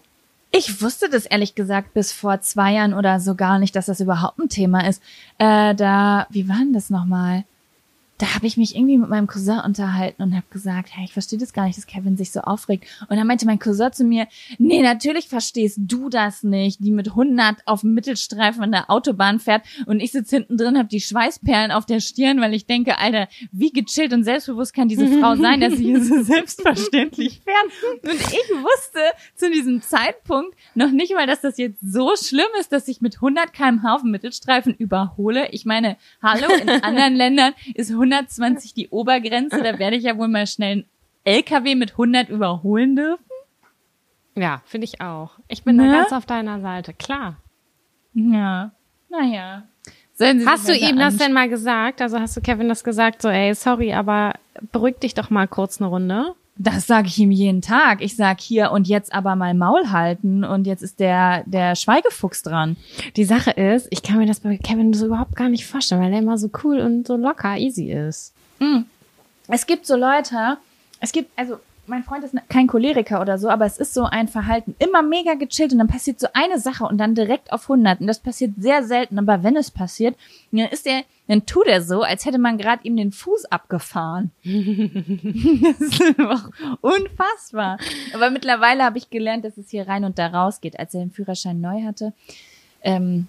Ich 0.51 0.83
wusste 0.83 1.09
das 1.09 1.25
ehrlich 1.25 1.55
gesagt 1.55 1.95
bis 1.95 2.11
vor 2.11 2.39
zwei 2.41 2.73
Jahren 2.73 2.93
oder 2.93 3.19
so 3.19 3.33
gar 3.33 3.57
nicht, 3.57 3.75
dass 3.75 3.87
das 3.87 3.99
überhaupt 3.99 4.37
ein 4.37 4.49
Thema 4.49 4.87
ist. 4.87 5.01
Äh, 5.39 5.73
da, 5.73 6.27
wie 6.29 6.47
war 6.47 6.57
denn 6.57 6.73
das 6.73 6.91
nochmal? 6.91 7.45
Da 8.17 8.35
habe 8.35 8.47
ich 8.47 8.57
mich 8.57 8.75
irgendwie 8.75 8.97
mit 8.97 9.09
meinem 9.09 9.27
Cousin 9.27 9.59
unterhalten 9.59 10.21
und 10.21 10.35
habe 10.35 10.45
gesagt, 10.51 10.89
hey, 10.93 11.05
ich 11.05 11.13
verstehe 11.13 11.39
das 11.39 11.53
gar 11.53 11.65
nicht, 11.65 11.77
dass 11.77 11.87
Kevin 11.87 12.15
sich 12.15 12.31
so 12.31 12.41
aufregt. 12.41 12.85
Und 13.09 13.17
dann 13.17 13.27
meinte 13.27 13.45
mein 13.45 13.59
Cousin 13.59 13.91
zu 13.91 14.03
mir, 14.03 14.27
nee, 14.57 14.81
natürlich 14.81 15.27
verstehst 15.27 15.79
du 15.81 16.09
das 16.09 16.43
nicht, 16.43 16.83
die 16.83 16.91
mit 16.91 17.09
100 17.09 17.65
auf 17.65 17.81
dem 17.81 17.93
Mittelstreifen 17.93 18.63
an 18.63 18.71
der 18.71 18.89
Autobahn 18.89 19.39
fährt 19.39 19.63
und 19.85 19.99
ich 19.99 20.11
sitze 20.11 20.37
hinten 20.37 20.57
drin, 20.57 20.77
habe 20.77 20.89
die 20.89 21.01
Schweißperlen 21.01 21.71
auf 21.71 21.85
der 21.85 21.99
Stirn, 21.99 22.39
weil 22.39 22.53
ich 22.53 22.65
denke, 22.65 22.97
Alter, 22.97 23.27
wie 23.51 23.71
gechillt 23.71 24.13
und 24.13 24.23
selbstbewusst 24.23 24.73
kann 24.73 24.87
diese 24.87 25.07
Frau 25.19 25.35
sein, 25.43 25.59
dass 25.59 25.73
sie 25.73 25.85
hier 25.85 26.03
so 26.03 26.21
selbstverständlich 26.23 27.41
fährt. 27.43 28.03
Und 28.03 28.13
ich 28.13 28.49
wusste 28.49 28.99
zu 29.35 29.49
diesem 29.49 29.81
Zeitpunkt 29.81 30.55
noch 30.75 30.91
nicht 30.91 31.13
mal, 31.13 31.27
dass 31.27 31.41
das 31.41 31.57
jetzt 31.57 31.79
so 31.81 32.11
schlimm 32.15 32.45
ist, 32.59 32.71
dass 32.71 32.87
ich 32.87 33.01
mit 33.01 33.15
100 33.15 33.53
km/h 33.53 33.95
auf 33.95 34.01
dem 34.01 34.11
Mittelstreifen 34.11 34.73
überhole. 34.73 35.49
Ich 35.51 35.65
meine, 35.65 35.97
hallo, 36.21 36.47
in 36.61 36.69
anderen 36.83 37.15
Ländern 37.15 37.53
ist 37.73 37.91
120 38.13 38.73
die 38.73 38.89
Obergrenze, 38.89 39.61
da 39.61 39.79
werde 39.79 39.95
ich 39.97 40.03
ja 40.03 40.17
wohl 40.17 40.27
mal 40.27 40.47
schnell 40.47 40.71
einen 40.71 40.85
LKW 41.23 41.75
mit 41.75 41.91
100 41.91 42.29
überholen 42.29 42.95
dürfen. 42.95 43.23
Ja, 44.35 44.61
finde 44.65 44.85
ich 44.85 44.99
auch. 45.01 45.31
Ich 45.47 45.63
bin 45.63 45.75
Ne? 45.75 45.87
da 45.91 45.99
ganz 45.99 46.11
auf 46.13 46.25
deiner 46.25 46.59
Seite, 46.61 46.93
klar. 46.93 47.37
Ja, 48.13 48.71
naja. 49.09 49.63
Hast 50.45 50.67
du 50.69 50.73
mal 50.73 50.77
ihm 50.79 50.97
das 50.97 51.17
denn 51.17 51.33
mal 51.33 51.49
gesagt? 51.49 52.01
Also 52.01 52.19
hast 52.19 52.37
du 52.37 52.41
Kevin 52.41 52.69
das 52.69 52.83
gesagt, 52.83 53.21
so, 53.21 53.29
ey, 53.29 53.53
sorry, 53.55 53.93
aber 53.93 54.33
beruhig 54.71 54.99
dich 54.99 55.13
doch 55.15 55.29
mal 55.29 55.47
kurz 55.47 55.81
eine 55.81 55.89
Runde. 55.89 56.35
Das 56.55 56.85
sage 56.85 57.07
ich 57.07 57.17
ihm 57.17 57.31
jeden 57.31 57.61
Tag. 57.61 58.01
Ich 58.01 58.15
sag 58.15 58.39
hier 58.39 58.71
und 58.71 58.87
jetzt 58.87 59.11
aber 59.13 59.35
mal 59.35 59.53
Maul 59.55 59.89
halten 59.91 60.43
und 60.43 60.67
jetzt 60.67 60.83
ist 60.83 60.99
der 60.99 61.43
der 61.47 61.75
Schweigefuchs 61.75 62.43
dran. 62.43 62.77
Die 63.15 63.23
Sache 63.23 63.51
ist, 63.51 63.87
ich 63.89 64.03
kann 64.03 64.17
mir 64.19 64.27
das 64.27 64.41
bei 64.41 64.57
Kevin 64.57 64.93
so 64.93 65.07
überhaupt 65.07 65.35
gar 65.35 65.49
nicht 65.49 65.65
vorstellen, 65.65 66.01
weil 66.01 66.13
er 66.13 66.19
immer 66.19 66.37
so 66.37 66.49
cool 66.63 66.79
und 66.79 67.07
so 67.07 67.17
locker, 67.17 67.57
easy 67.57 67.91
ist. 67.91 68.33
Es 69.47 69.65
gibt 69.65 69.85
so 69.87 69.95
Leute, 69.95 70.57
es 70.99 71.11
gibt 71.11 71.31
also 71.35 71.57
mein 71.85 72.03
Freund 72.03 72.23
ist 72.23 72.35
kein 72.49 72.67
Choleriker 72.67 73.21
oder 73.21 73.37
so, 73.37 73.49
aber 73.49 73.65
es 73.65 73.77
ist 73.77 73.93
so 73.93 74.03
ein 74.03 74.27
Verhalten 74.27 74.75
immer 74.79 75.01
mega 75.01 75.33
gechillt 75.33 75.73
und 75.73 75.79
dann 75.79 75.87
passiert 75.87 76.19
so 76.19 76.27
eine 76.33 76.59
Sache 76.59 76.85
und 76.85 76.97
dann 76.97 77.15
direkt 77.15 77.51
auf 77.51 77.63
100 77.63 78.01
und 78.01 78.07
das 78.07 78.19
passiert 78.19 78.53
sehr 78.57 78.83
selten, 78.83 79.19
aber 79.19 79.43
wenn 79.43 79.55
es 79.55 79.71
passiert, 79.71 80.15
dann 80.51 80.67
ist 80.67 80.87
er 80.87 81.03
dann 81.27 81.45
tut 81.45 81.67
er 81.67 81.81
so, 81.81 82.01
als 82.01 82.25
hätte 82.25 82.37
man 82.37 82.57
gerade 82.57 82.83
ihm 82.83 82.97
den 82.97 83.11
Fuß 83.11 83.45
abgefahren. 83.45 84.31
das 84.43 85.79
ist 85.79 86.01
einfach 86.01 86.49
unfassbar. 86.81 87.77
Aber 88.13 88.29
mittlerweile 88.29 88.83
habe 88.83 88.97
ich 88.97 89.09
gelernt, 89.09 89.45
dass 89.45 89.57
es 89.57 89.69
hier 89.69 89.87
rein 89.87 90.03
und 90.03 90.19
da 90.19 90.27
raus 90.27 90.59
geht. 90.59 90.77
Als 90.77 90.93
er 90.93 90.99
den 90.99 91.11
Führerschein 91.11 91.61
neu 91.61 91.83
hatte, 91.83 92.11
ähm, 92.81 93.27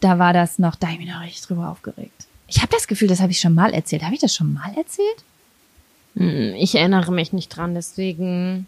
da 0.00 0.18
war 0.18 0.32
das 0.32 0.58
noch, 0.58 0.74
da 0.74 0.86
habe 0.86 0.94
ich 0.94 1.06
mich 1.06 1.14
noch 1.14 1.22
richtig 1.22 1.42
drüber 1.42 1.68
aufgeregt. 1.68 2.26
Ich 2.48 2.62
habe 2.62 2.72
das 2.72 2.88
Gefühl, 2.88 3.08
das 3.08 3.20
habe 3.20 3.30
ich 3.30 3.40
schon 3.40 3.54
mal 3.54 3.74
erzählt. 3.74 4.02
Habe 4.02 4.14
ich 4.14 4.20
das 4.20 4.34
schon 4.34 4.52
mal 4.52 4.72
erzählt? 4.74 5.24
Hm, 6.16 6.54
Ich 6.56 6.74
erinnere 6.74 7.12
mich 7.12 7.32
nicht 7.32 7.48
dran, 7.48 7.74
deswegen. 7.74 8.66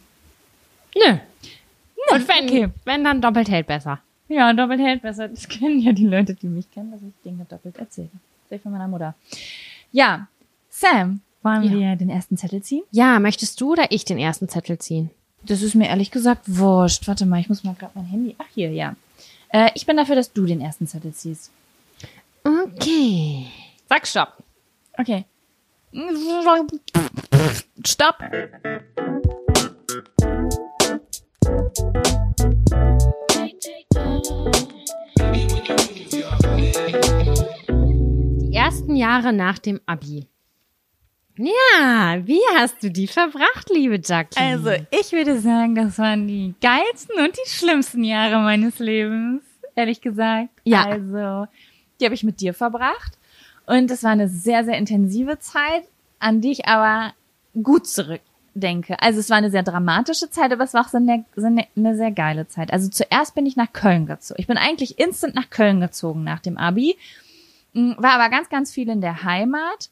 Nö. 0.94 1.16
Und 2.11 2.28
wenn, 2.28 2.44
okay. 2.44 2.68
wenn 2.85 3.05
dann 3.05 3.20
doppelt 3.22 3.48
hält 3.48 3.66
besser. 3.66 4.00
Ja, 4.28 4.52
doppelt 4.52 4.81
hält 4.81 5.02
besser. 5.02 5.28
Das 5.28 5.48
kennen 5.48 5.78
ja 5.81 5.92
die 5.92 6.07
Leute, 6.07 6.35
die 6.35 6.46
mich 6.48 6.70
kennen, 6.70 6.90
dass 6.92 7.00
ich 7.02 7.12
Dinge 7.24 7.44
doppelt 7.48 7.76
erzähle. 7.78 8.09
Vielleicht 8.48 8.62
von 8.64 8.72
meiner 8.72 8.88
Mutter. 8.88 9.14
Ja, 9.92 10.26
Sam, 10.70 11.20
wollen 11.42 11.62
Ja. 11.64 11.70
wir 11.72 11.96
den 11.96 12.11
ersten 12.11 12.37
Zettel 12.37 12.62
ziehen? 12.62 12.83
Ja, 12.90 13.18
möchtest 13.20 13.61
du 13.61 13.72
oder 13.72 13.90
ich 13.90 14.05
den 14.05 14.18
ersten 14.18 14.48
Zettel 14.48 14.78
ziehen? 14.78 15.11
Das 15.44 15.61
ist 15.62 15.74
mir 15.74 15.88
ehrlich 15.88 16.11
gesagt 16.11 16.42
wurscht. 16.46 17.07
Warte 17.09 17.26
mal, 17.26 17.40
ich 17.40 17.48
muss 17.48 17.64
mal 17.64 17.74
gerade 17.74 17.92
mein 17.94 18.07
Handy. 18.07 18.35
Ach, 18.38 18.46
hier, 18.55 18.70
ja. 18.70 18.94
Äh, 19.48 19.70
ich 19.74 19.87
bin 19.87 19.96
dafür, 19.96 20.14
dass 20.16 20.33
du 20.33 20.46
den 20.46 20.61
ersten 20.61 20.87
Zettel 20.87 21.12
ziehst. 21.12 21.50
Okay. 22.44 23.46
Sag 23.88 24.07
Stopp. 24.07 24.38
Okay. 24.98 25.24
Stopp. 27.85 28.16
Die 38.40 38.55
ersten 38.55 38.96
Jahre 38.96 39.35
nach 39.35 39.59
dem 39.59 39.81
Abi. 39.85 40.26
Ja, 41.37 42.20
wie 42.24 42.40
hast 42.55 42.83
du 42.83 42.90
die 42.90 43.07
verbracht, 43.07 43.68
liebe 43.70 44.00
Jackie? 44.02 44.38
Also, 44.38 44.70
ich 44.90 45.12
würde 45.12 45.40
sagen, 45.40 45.74
das 45.74 45.98
waren 45.98 46.26
die 46.26 46.55
geilsten 46.62 47.18
und 47.18 47.37
die 47.37 47.50
schlimmsten 47.50 48.05
Jahre 48.05 48.38
meines 48.38 48.78
Lebens, 48.78 49.42
ehrlich 49.76 50.00
gesagt. 50.00 50.48
Ja. 50.64 50.87
Also, 50.87 51.46
die 52.00 52.07
habe 52.07 52.14
ich 52.14 52.22
mit 52.24 52.40
dir 52.40 52.55
verbracht. 52.55 53.18
Und 53.66 53.90
es 53.90 54.03
war 54.03 54.11
eine 54.11 54.29
sehr, 54.29 54.64
sehr 54.64 54.77
intensive 54.77 55.38
Zeit, 55.38 55.85
an 56.18 56.40
die 56.40 56.53
ich 56.53 56.66
aber 56.66 57.12
gut 57.62 57.87
zurückdenke. 57.87 59.01
Also, 59.01 59.20
es 59.20 59.31
war 59.31 59.37
eine 59.37 59.51
sehr 59.51 59.62
dramatische 59.62 60.31
Zeit, 60.31 60.53
aber 60.53 60.64
es 60.64 60.75
war 60.75 60.85
auch 60.85 60.88
so 60.88 60.98
eine, 60.98 61.25
so 61.37 61.46
eine, 61.46 61.66
eine 61.77 61.96
sehr 61.96 62.11
geile 62.11 62.48
Zeit. 62.48 62.72
Also, 62.72 62.88
zuerst 62.88 63.35
bin 63.35 63.46
ich 63.46 63.57
nach 63.57 63.72
Köln 63.72 64.07
gezogen. 64.07 64.40
Ich 64.40 64.46
bin 64.46 64.59
eigentlich 64.59 64.98
instant 64.98 65.35
nach 65.35 65.51
Köln 65.51 65.81
gezogen 65.81 66.25
nach 66.25 66.40
dem 66.40 66.59
Abi. 66.59 66.96
Mm, 67.72 67.92
War 67.96 68.12
aber 68.12 68.31
ganz, 68.31 68.48
ganz 68.48 68.72
viel 68.72 68.88
in 68.88 69.01
der 69.01 69.25
Heimat 69.25 69.90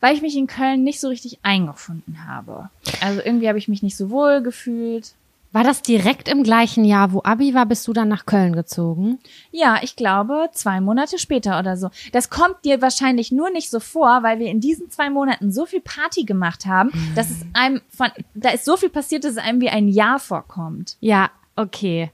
weil 0.00 0.14
ich 0.14 0.22
mich 0.22 0.36
in 0.36 0.46
Köln 0.46 0.84
nicht 0.84 1.00
so 1.00 1.08
richtig 1.08 1.38
eingefunden 1.42 2.26
habe. 2.26 2.70
Also 3.00 3.20
irgendwie 3.24 3.48
habe 3.48 3.58
ich 3.58 3.68
mich 3.68 3.82
nicht 3.82 3.96
so 3.96 4.10
wohl 4.10 4.42
gefühlt. 4.42 5.14
War 5.52 5.64
das 5.64 5.80
direkt 5.80 6.28
im 6.28 6.42
gleichen 6.42 6.84
Jahr, 6.84 7.12
wo 7.12 7.22
Abi 7.24 7.54
war, 7.54 7.64
bist 7.66 7.88
du 7.88 7.92
dann 7.94 8.08
nach 8.08 8.26
Köln 8.26 8.54
gezogen? 8.54 9.18
Ja, 9.52 9.78
ich 9.82 9.96
glaube, 9.96 10.50
zwei 10.52 10.80
Monate 10.80 11.18
später 11.18 11.58
oder 11.58 11.76
so. 11.76 11.90
Das 12.12 12.28
kommt 12.28 12.64
dir 12.64 12.82
wahrscheinlich 12.82 13.32
nur 13.32 13.48
nicht 13.50 13.70
so 13.70 13.80
vor, 13.80 14.22
weil 14.22 14.38
wir 14.38 14.48
in 14.48 14.60
diesen 14.60 14.90
zwei 14.90 15.08
Monaten 15.08 15.52
so 15.52 15.64
viel 15.64 15.80
Party 15.80 16.24
gemacht 16.24 16.66
haben, 16.66 16.90
dass 17.14 17.30
es 17.30 17.40
einem 17.54 17.80
von, 17.88 18.08
da 18.34 18.50
ist 18.50 18.64
so 18.66 18.76
viel 18.76 18.90
passiert, 18.90 19.24
dass 19.24 19.32
es 19.32 19.38
einem 19.38 19.60
wie 19.60 19.70
ein 19.70 19.88
Jahr 19.88 20.18
vorkommt. 20.18 20.96
Ja, 21.00 21.30
okay. 21.54 22.10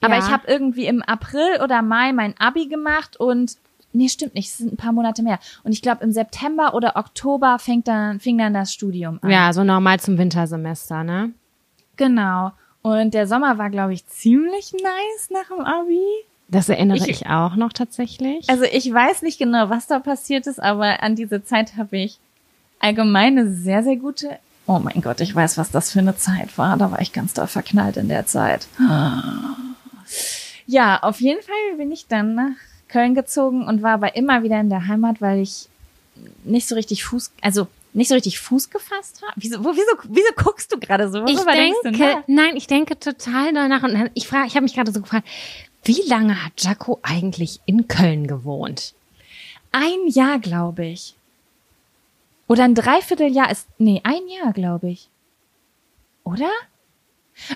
Aber 0.00 0.14
Ja. 0.14 0.20
ich 0.20 0.30
habe 0.32 0.46
irgendwie 0.46 0.86
im 0.86 1.02
April 1.02 1.60
oder 1.62 1.82
Mai 1.82 2.12
mein 2.14 2.34
Abi 2.38 2.66
gemacht 2.66 3.18
und 3.18 3.58
nee, 3.92 4.08
stimmt 4.08 4.34
nicht, 4.34 4.48
es 4.48 4.56
sind 4.58 4.72
ein 4.72 4.76
paar 4.78 4.92
Monate 4.92 5.22
mehr. 5.22 5.38
Und 5.64 5.72
ich 5.72 5.82
glaube, 5.82 6.02
im 6.02 6.12
September 6.12 6.72
oder 6.72 6.96
Oktober 6.96 7.58
fängt 7.58 7.88
dann, 7.88 8.20
fing 8.20 8.38
dann 8.38 8.54
das 8.54 8.72
Studium 8.72 9.18
an. 9.20 9.28
Ja, 9.30 9.52
so 9.52 9.64
normal 9.64 10.00
zum 10.00 10.16
Wintersemester, 10.16 11.04
ne? 11.04 11.32
Genau. 11.96 12.52
Und 12.82 13.12
der 13.14 13.26
Sommer 13.26 13.58
war, 13.58 13.70
glaube 13.70 13.92
ich, 13.92 14.06
ziemlich 14.08 14.72
nice 14.72 15.30
nach 15.30 15.48
dem 15.54 15.64
Abi. 15.64 16.00
Das 16.48 16.68
erinnere 16.68 16.96
Ich- 16.98 17.08
ich, 17.08 17.26
auch 17.28 17.54
noch 17.56 17.72
tatsächlich. 17.72 18.48
Also 18.48 18.64
ich 18.64 18.92
weiß 18.92 19.22
nicht 19.22 19.38
genau, 19.38 19.68
was 19.70 19.86
da 19.86 19.98
passiert 20.00 20.46
ist, 20.46 20.60
aber 20.60 21.02
an 21.02 21.14
diese 21.14 21.44
Zeit 21.44 21.76
habe 21.76 21.98
ich 21.98 22.18
allgemein 22.80 23.38
eine 23.38 23.50
sehr, 23.52 23.82
sehr 23.82 23.96
gute. 23.96 24.38
Oh 24.66 24.78
mein 24.78 25.00
Gott, 25.02 25.20
ich 25.20 25.34
weiß, 25.34 25.58
was 25.58 25.70
das 25.70 25.90
für 25.92 25.98
eine 26.00 26.16
Zeit 26.16 26.56
war. 26.56 26.76
Da 26.76 26.90
war 26.90 27.00
ich 27.00 27.12
ganz 27.12 27.34
doll 27.34 27.46
verknallt 27.48 27.96
in 27.96 28.08
der 28.08 28.26
Zeit. 28.26 28.66
Ja, 30.66 31.02
auf 31.02 31.20
jeden 31.20 31.42
Fall 31.42 31.76
bin 31.76 31.90
ich 31.92 32.06
dann 32.06 32.34
nach 32.34 32.52
Köln 32.88 33.14
gezogen 33.14 33.66
und 33.66 33.82
war 33.82 33.92
aber 33.94 34.16
immer 34.16 34.42
wieder 34.42 34.60
in 34.60 34.70
der 34.70 34.86
Heimat, 34.86 35.20
weil 35.20 35.40
ich 35.40 35.68
nicht 36.44 36.68
so 36.68 36.74
richtig 36.74 37.04
Fuß, 37.04 37.32
also 37.40 37.66
nicht 37.92 38.08
so 38.08 38.14
richtig 38.14 38.38
Fuß 38.38 38.70
gefasst 38.70 39.22
habe. 39.22 39.32
Wieso, 39.36 39.64
wo, 39.64 39.70
wieso, 39.70 40.08
wieso 40.08 40.32
guckst 40.36 40.72
du 40.72 40.78
gerade 40.78 41.10
so? 41.10 41.24
ich 41.24 41.38
denkst 41.38 41.78
du 41.82 41.90
denke, 41.90 42.04
nach? 42.04 42.22
nein, 42.26 42.56
ich 42.56 42.66
denke 42.66 42.98
total 42.98 43.52
danach 43.52 43.82
und 43.82 44.10
ich 44.14 44.28
frage, 44.28 44.46
ich 44.46 44.54
habe 44.54 44.64
mich 44.64 44.74
gerade 44.74 44.92
so 44.92 45.00
gefragt, 45.00 45.26
wie 45.84 46.02
lange 46.06 46.44
hat 46.44 46.52
Jaco 46.58 47.00
eigentlich 47.02 47.60
in 47.66 47.88
Köln 47.88 48.26
gewohnt? 48.26 48.94
Ein 49.72 50.06
Jahr, 50.08 50.38
glaube 50.38 50.86
ich. 50.86 51.14
Oder 52.48 52.64
ein 52.64 52.74
Dreivierteljahr 52.74 53.50
ist, 53.50 53.68
nee, 53.78 54.00
ein 54.04 54.26
Jahr, 54.28 54.52
glaube 54.52 54.90
ich. 54.90 55.08
Oder? 56.24 56.50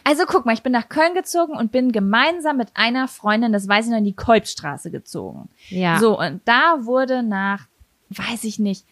Also 0.03 0.25
guck 0.27 0.47
mal, 0.47 0.55
ich 0.55 0.63
bin 0.63 0.73
nach 0.73 0.89
Köln 0.89 1.15
gezogen 1.15 1.57
und 1.57 1.73
bin 1.73 1.93
gemeinsam 1.93 2.57
mit 2.57 2.69
einer 2.75 3.09
Freundin, 3.09 3.53
das 3.53 3.69
weiß 3.69 3.87
ich 3.87 3.91
noch, 3.91 3.99
in 3.99 4.05
die 4.05 4.15
Kolbstraße 4.15 4.91
gezogen. 4.91 5.49
Ja. 5.69 5.99
So, 5.99 6.19
und 6.19 6.41
da 6.45 6.85
wurde 6.85 7.23
nach, 7.23 7.67
weiß 8.11 8.45
ich 8.45 8.59
nicht, 8.59 8.87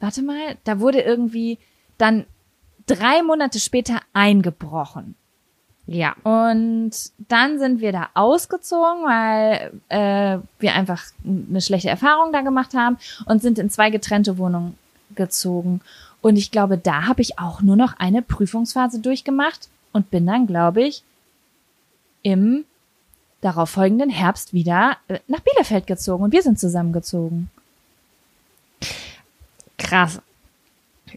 warte 0.00 0.22
mal, 0.22 0.56
da 0.64 0.80
wurde 0.80 1.00
irgendwie 1.00 1.58
dann 1.98 2.26
drei 2.86 3.22
Monate 3.22 3.58
später 3.58 4.00
eingebrochen. 4.12 5.14
Ja. 5.86 6.16
Und 6.24 6.90
dann 7.28 7.58
sind 7.58 7.80
wir 7.80 7.92
da 7.92 8.08
ausgezogen, 8.14 9.04
weil 9.04 9.72
äh, 9.88 10.38
wir 10.58 10.74
einfach 10.74 11.02
eine 11.24 11.60
schlechte 11.60 11.88
Erfahrung 11.88 12.32
da 12.32 12.40
gemacht 12.40 12.74
haben 12.74 12.98
und 13.26 13.40
sind 13.40 13.58
in 13.58 13.70
zwei 13.70 13.90
getrennte 13.90 14.36
Wohnungen 14.38 14.76
gezogen. 15.14 15.80
Und 16.22 16.36
ich 16.36 16.50
glaube, 16.50 16.76
da 16.76 17.06
habe 17.06 17.22
ich 17.22 17.38
auch 17.38 17.62
nur 17.62 17.76
noch 17.76 17.98
eine 17.98 18.22
Prüfungsphase 18.22 18.98
durchgemacht 18.98 19.68
und 19.92 20.10
bin 20.10 20.26
dann, 20.26 20.46
glaube 20.48 20.82
ich, 20.82 21.04
im 22.22 22.64
darauffolgenden 23.40 24.10
Herbst 24.10 24.52
wieder 24.52 24.96
äh, 25.06 25.20
nach 25.28 25.40
Bielefeld 25.40 25.86
gezogen 25.86 26.24
und 26.24 26.32
wir 26.32 26.42
sind 26.42 26.58
zusammengezogen. 26.58 27.48
Krass. 29.78 30.20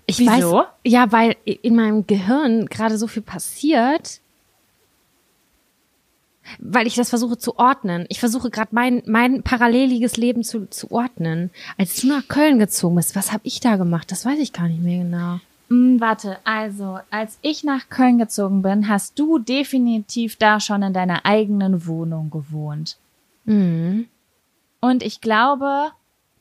Ich 0.06 0.20
Wieso? 0.20 0.54
weiß, 0.54 0.66
ja, 0.86 1.12
weil 1.12 1.36
in 1.46 1.76
meinem 1.76 2.06
Gehirn 2.06 2.68
gerade 2.68 2.98
so 2.98 3.08
viel 3.08 3.24
passiert, 3.24 4.22
weil 6.58 6.88
ich 6.88 6.96
das 6.96 7.10
versuche 7.10 7.38
zu 7.38 7.58
ordnen. 7.58 8.06
Ich 8.10 8.20
versuche 8.20 8.50
gerade 8.50 8.70
mein, 8.72 9.04
mein 9.06 9.44
paralleliges 9.44 10.18
Leben 10.18 10.44
zu, 10.44 10.70
zu 10.70 10.92
ordnen. 10.92 11.52
Als 11.78 12.00
du 12.02 12.08
nach 12.08 12.28
Köln 12.28 12.60
gezogen 12.60 12.96
bist, 12.96 13.16
was 13.16 13.32
habe 13.32 13.42
ich 13.46 13.60
da 13.60 13.76
gemacht? 13.76 14.12
Das 14.12 14.26
weiß 14.26 14.40
ich 14.40 14.54
gar 14.54 14.68
nicht 14.68 14.82
mehr 14.82 15.04
genau. 15.04 15.40
Mm, 15.70 16.00
warte, 16.00 16.38
also, 16.44 17.00
als 17.12 17.38
ich 17.42 17.64
nach 17.64 17.90
Köln 17.90 18.18
gezogen 18.18 18.62
bin, 18.62 18.88
hast 18.88 19.18
du 19.20 19.38
definitiv 19.38 20.36
da 20.38 20.60
schon 20.60 20.82
in 20.82 20.94
deiner 20.94 21.26
eigenen 21.26 21.86
Wohnung 21.86 22.30
gewohnt. 22.32 22.98
Mhm. 23.46 24.08
Und 24.82 25.04
ich 25.04 25.22
glaube, 25.22 25.92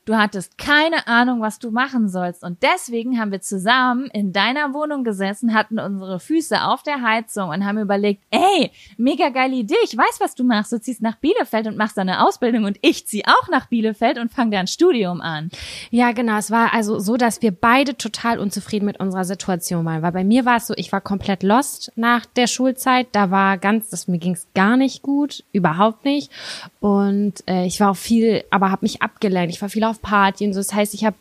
du 0.09 0.17
hattest 0.17 0.57
keine 0.57 1.05
Ahnung, 1.07 1.39
was 1.39 1.59
du 1.59 1.69
machen 1.69 2.09
sollst. 2.09 2.43
Und 2.43 2.63
deswegen 2.63 3.19
haben 3.19 3.31
wir 3.31 3.41
zusammen 3.41 4.07
in 4.11 4.33
deiner 4.33 4.73
Wohnung 4.73 5.03
gesessen, 5.03 5.53
hatten 5.53 5.77
unsere 5.77 6.19
Füße 6.19 6.63
auf 6.63 6.81
der 6.81 7.03
Heizung 7.03 7.49
und 7.49 7.63
haben 7.63 7.77
überlegt, 7.77 8.23
ey, 8.31 8.71
mega 8.97 9.29
geile 9.29 9.55
Idee, 9.55 9.75
ich 9.83 9.95
weiß, 9.95 10.19
was 10.19 10.33
du 10.33 10.43
machst. 10.43 10.71
Du 10.71 10.81
ziehst 10.81 11.03
nach 11.03 11.17
Bielefeld 11.17 11.67
und 11.67 11.77
machst 11.77 11.99
eine 11.99 12.25
Ausbildung 12.25 12.63
und 12.63 12.79
ich 12.81 13.05
zieh 13.05 13.23
auch 13.25 13.49
nach 13.49 13.67
Bielefeld 13.67 14.17
und 14.17 14.33
fange 14.33 14.51
da 14.51 14.59
ein 14.59 14.67
Studium 14.67 15.21
an. 15.21 15.51
Ja, 15.91 16.11
genau. 16.11 16.37
Es 16.37 16.49
war 16.49 16.73
also 16.73 16.97
so, 16.97 17.15
dass 17.15 17.43
wir 17.43 17.51
beide 17.51 17.95
total 17.95 18.39
unzufrieden 18.39 18.87
mit 18.87 18.99
unserer 18.99 19.25
Situation 19.25 19.85
waren. 19.85 20.01
Weil 20.01 20.11
bei 20.11 20.23
mir 20.23 20.43
war 20.43 20.57
es 20.57 20.65
so, 20.65 20.73
ich 20.75 20.91
war 20.91 21.01
komplett 21.01 21.43
lost 21.43 21.91
nach 21.95 22.25
der 22.25 22.47
Schulzeit. 22.47 23.09
Da 23.11 23.29
war 23.29 23.59
ganz, 23.59 23.89
das 23.89 24.07
mir 24.07 24.17
ging 24.17 24.33
es 24.33 24.47
gar 24.55 24.75
nicht 24.75 25.03
gut, 25.03 25.43
überhaupt 25.51 26.03
nicht. 26.03 26.31
Und 26.79 27.47
äh, 27.47 27.67
ich 27.67 27.79
war 27.79 27.91
auch 27.91 27.97
viel, 27.97 28.43
aber 28.49 28.71
habe 28.71 28.85
mich 28.85 29.03
abgelenkt. 29.03 29.53
Ich 29.53 29.61
war 29.61 29.69
viel 29.69 29.83
auf 29.83 29.98
Party 30.01 30.45
und 30.45 30.53
so. 30.53 30.59
Das 30.59 30.73
heißt, 30.73 30.93
ich 30.93 31.05
habe 31.05 31.15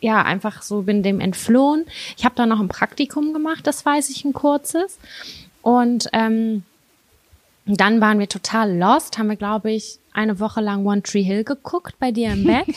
ja 0.00 0.22
einfach 0.22 0.62
so 0.62 0.82
bin 0.82 1.02
dem 1.02 1.20
entflohen. 1.20 1.86
Ich 2.16 2.24
habe 2.24 2.34
dann 2.36 2.48
noch 2.48 2.60
ein 2.60 2.68
Praktikum 2.68 3.32
gemacht, 3.32 3.66
das 3.66 3.84
weiß 3.84 4.10
ich, 4.10 4.24
ein 4.24 4.32
kurzes. 4.32 4.98
Und 5.62 6.08
ähm, 6.12 6.62
dann 7.66 8.00
waren 8.00 8.18
wir 8.18 8.28
total 8.28 8.76
lost, 8.76 9.18
haben 9.18 9.28
wir, 9.28 9.36
glaube 9.36 9.70
ich, 9.72 9.98
eine 10.12 10.40
Woche 10.40 10.60
lang 10.60 10.86
One 10.86 11.02
Tree 11.02 11.22
Hill 11.22 11.44
geguckt 11.44 11.94
bei 11.98 12.10
dir 12.12 12.32
im 12.32 12.44
Bett. 12.44 12.66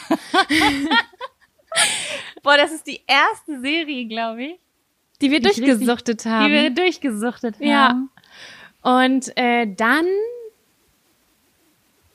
Boah, 2.43 2.57
das 2.57 2.71
ist 2.71 2.85
die 2.87 3.01
erste 3.07 3.61
Serie, 3.61 4.05
glaube 4.07 4.43
ich, 4.43 4.55
die 5.21 5.31
wir 5.31 5.39
Die 5.39 5.45
durchgesuchtet 5.45 6.25
die 6.25 6.29
haben. 6.29 6.51
wir 6.51 6.69
durchgesuchtet 6.71 7.55
haben. 7.55 7.65
Ja. 7.65 8.07
Und 8.81 9.31
äh, 9.37 9.67
dann 9.75 10.05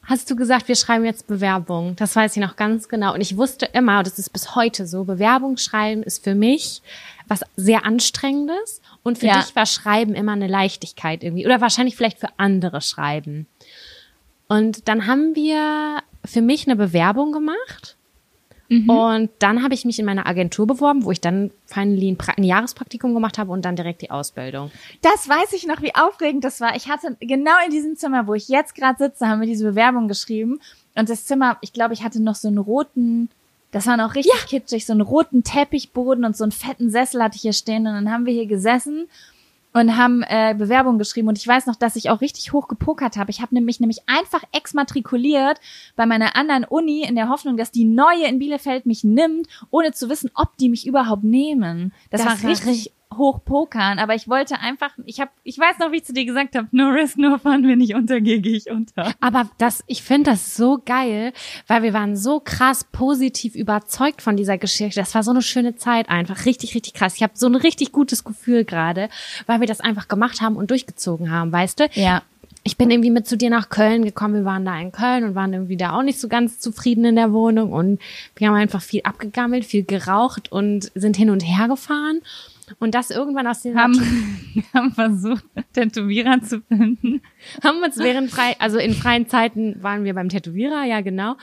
hast 0.07 0.31
du 0.31 0.37
gesagt, 0.37 0.69
wir 0.69 0.77
schreiben 0.77 1.05
jetzt 1.05 1.27
Bewerbung. 1.27 1.95
Das 1.97 2.16
weiß 2.16 2.37
ich 2.37 2.42
noch 2.42 2.57
ganz 2.57 2.88
genau. 2.88 3.12
Und 3.14 3.21
ich 3.21 3.37
wusste 3.37 3.66
immer, 3.66 4.03
das 4.03 4.19
ist 4.19 4.33
bis 4.33 4.55
heute 4.55 4.87
so, 4.87 5.05
Bewerbung 5.05 5.57
schreiben 5.57 6.03
ist 6.03 6.25
für 6.25 6.35
mich 6.35 6.83
was 7.29 7.40
sehr 7.57 7.85
Anstrengendes. 7.85 8.81
Und 9.03 9.19
für 9.19 9.27
Ja. 9.27 9.40
dich 9.40 9.55
war 9.57 9.66
Schreiben 9.66 10.14
immer 10.14 10.33
eine 10.33 10.47
Leichtigkeit 10.47 11.23
irgendwie. 11.25 11.45
Oder 11.45 11.61
wahrscheinlich 11.61 11.97
vielleicht 11.97 12.19
für 12.21 12.29
andere 12.37 12.81
Schreiben. 12.81 13.47
Und 14.49 14.87
dann 14.88 15.07
haben 15.07 15.35
wir 15.35 15.99
für 16.25 16.40
mich 16.40 16.66
eine 16.66 16.77
Bewerbung 16.77 17.33
gemacht. 17.33 17.95
Und 18.68 19.31
dann 19.38 19.62
habe 19.62 19.74
ich 19.74 19.85
mich 19.85 19.98
in 19.98 20.05
meiner 20.05 20.26
Agentur 20.26 20.66
beworben, 20.66 21.05
wo 21.05 21.12
ich 21.12 21.20
dann 21.20 21.50
finally 21.66 22.11
ein, 22.11 22.16
pra 22.16 22.33
ein 22.33 22.42
Jahrespraktikum 22.42 23.14
gemacht 23.14 23.38
habe 23.38 23.52
und 23.52 23.64
dann 23.64 23.76
direkt 23.76 24.02
die 24.02 24.11
Ausbildung. 24.11 24.70
Das 25.02 25.29
weiß 25.29 25.52
ich 25.52 25.66
noch, 25.66 25.83
wie 25.83 25.94
aufregend 25.94 26.44
das 26.44 26.61
war. 26.61 26.74
Ich 26.74 26.88
hatte 26.88 27.16
genau 27.20 27.52
in 27.64 27.70
diesem 27.70 27.96
Zimmer, 27.96 28.26
wo 28.26 28.35
ich 28.35 28.48
jetzt 28.48 28.74
gerade 28.74 28.98
sitze, 28.98 29.29
haben 29.29 29.40
wir 29.40 29.46
diese 29.46 29.64
Bewerbung 29.64 30.09
geschrieben. 30.09 30.61
Und 30.96 31.09
das 31.09 31.26
Zimmer, 31.26 31.59
ich 31.61 31.72
glaube, 31.72 31.94
ich 31.94 32.02
hatte 32.02 32.20
noch 32.20 32.35
so 32.35 32.48
einen 32.48 32.59
roten, 32.59 33.29
das 33.70 33.87
war 33.87 33.96
noch 33.96 34.14
richtig 34.14 34.46
kitschig, 34.46 34.87
so 34.87 34.92
einen 34.92 35.02
roten 35.02 35.44
Teppichboden 35.44 36.24
und 36.24 36.37
so 36.37 36.44
einen 36.44 36.52
fetten 36.52 36.90
Sessel 36.90 37.22
hatte 37.22 37.37
ich 37.37 37.42
hier 37.42 37.52
stehen. 37.52 37.87
Und 37.87 37.94
dann 37.94 38.11
haben 38.11 38.26
wir 38.26 38.33
hier 38.33 38.46
gesessen 38.46 39.09
und 39.76 39.98
haben 39.98 40.22
äh, 40.22 40.54
Bewerbungen 40.56 40.98
geschrieben. 40.98 41.28
Und 41.28 41.36
ich 41.36 41.46
weiß 41.46 41.66
noch, 41.66 41.76
dass 41.76 41.96
ich 41.96 42.08
auch 42.08 42.22
richtig 42.22 42.54
hoch 42.54 42.66
gepokert 42.66 43.18
habe. 43.18 43.30
Ich 43.30 43.42
habe 43.42 43.54
nämlich 43.54 43.78
nämlich 43.78 43.98
einfach 44.06 44.42
exmatrikuliert 44.52 45.60
bei 45.96 46.06
meiner 46.06 46.34
anderen 46.34 46.64
Uni 46.64 47.02
in 47.02 47.14
der 47.14 47.28
Hoffnung, 47.28 47.58
dass 47.58 47.72
die 47.72 47.84
neue 47.84 48.26
in 48.26 48.38
Bielefeld 48.38 48.86
mich 48.86 49.04
nimmt, 49.04 49.46
ohne 49.70 49.92
zu 49.92 50.08
wissen, 50.08 50.30
ob 50.34 50.56
die 50.56 50.70
mich 50.70 50.86
überhaupt 50.86 51.24
nehmen. 51.24 51.92
Das, 52.10 52.22
Das 52.22 52.30
war 52.30 52.42
war 52.42 52.50
richtig 52.50 52.92
hoch 53.16 53.40
pokern, 53.44 53.98
aber 53.98 54.14
ich 54.14 54.29
wollte 54.29 54.59
einfach, 54.61 54.90
ich 55.05 55.20
habe, 55.20 55.31
ich 55.44 55.59
weiß 55.59 55.79
noch, 55.79 55.92
wie 55.92 55.96
ich 55.96 56.05
zu 56.05 56.12
dir 56.12 56.24
gesagt 56.24 56.57
habe, 56.57 56.68
no 56.72 56.88
risk, 56.88 57.18
no 57.18 57.38
fun, 57.38 57.66
wenn 57.66 57.81
ich 57.81 57.94
untergehe, 57.94 58.40
gehe 58.40 58.57
ich 58.57 58.70
unter. 58.70 59.12
Aber 59.20 59.48
das, 59.59 59.83
ich 59.87 60.02
finde 60.02 60.31
das 60.31 60.57
so 60.57 60.81
geil, 60.85 61.33
weil 61.66 61.83
wir 61.83 61.92
waren 61.92 62.16
so 62.16 62.40
krass 62.40 62.85
positiv 62.90 63.55
überzeugt 63.55 64.22
von 64.22 64.37
dieser 64.37 64.59
Geschichte. 64.59 65.00
Das 65.00 65.14
war 65.14 65.22
so 65.22 65.31
eine 65.31 65.42
schöne 65.42 65.76
Zeit 65.76 66.09
einfach. 66.09 66.46
Richtig, 66.46 66.74
richtig 66.74 66.94
krass. 66.94 67.14
Ich 67.16 67.22
habe 67.22 67.33
so 67.37 67.46
ein 67.46 67.55
richtig 67.55 67.92
gutes 67.92 68.24
Gefühl 68.24 68.64
gerade, 68.64 69.09
weil 69.46 69.61
wir 69.61 69.66
das 69.66 69.81
einfach 69.81 70.09
gemacht 70.09 70.40
haben 70.40 70.57
und 70.57 70.70
durchgezogen 70.70 71.31
haben, 71.31 71.52
weißt 71.52 71.81
du? 71.81 71.88
Ja. 71.94 72.22
Ich 72.66 72.76
bin 72.76 72.90
irgendwie 72.90 73.12
mit 73.12 73.29
zu 73.29 73.37
dir 73.37 73.48
nach 73.48 73.68
Köln 73.68 74.05
gekommen. 74.05 74.35
Wir 74.35 74.44
waren 74.44 74.64
da 74.64 74.76
in 74.81 74.90
Köln 74.90 75.22
und 75.22 75.37
waren 75.37 75.52
irgendwie 75.52 75.76
da 75.76 75.96
auch 75.96 76.02
nicht 76.02 76.18
so 76.18 76.26
ganz 76.26 76.59
zufrieden 76.59 77.05
in 77.05 77.14
der 77.14 77.33
Wohnung. 77.33 77.72
Und 77.72 78.00
wir 78.35 78.48
haben 78.48 78.57
einfach 78.57 78.83
viel 78.83 79.02
abgegammelt, 79.05 79.64
viel 79.64 79.85
geraucht 79.85 80.50
und 80.50 80.90
sind 80.96 81.16
hin 81.16 81.31
und 81.31 81.42
her 81.42 81.68
gefahren. 81.68 82.22
Und 82.79 82.94
das 82.94 83.11
irgendwann 83.11 83.46
aus 83.46 83.62
den 83.62 83.79
Haben, 83.79 83.94
wir 84.55 84.64
haben 84.74 84.92
versucht, 84.92 85.44
Tätowierer 85.72 86.40
zu 86.42 86.61
finden. 86.62 87.22
haben 87.62 87.83
uns 87.83 87.98
während 87.98 88.31
frei, 88.31 88.57
also 88.59 88.79
in 88.79 88.94
freien 88.94 89.29
Zeiten 89.29 89.83
waren 89.83 90.05
wir 90.05 90.14
beim 90.14 90.29
Tätowierer, 90.29 90.85
ja 90.85 91.00
genau. 91.00 91.37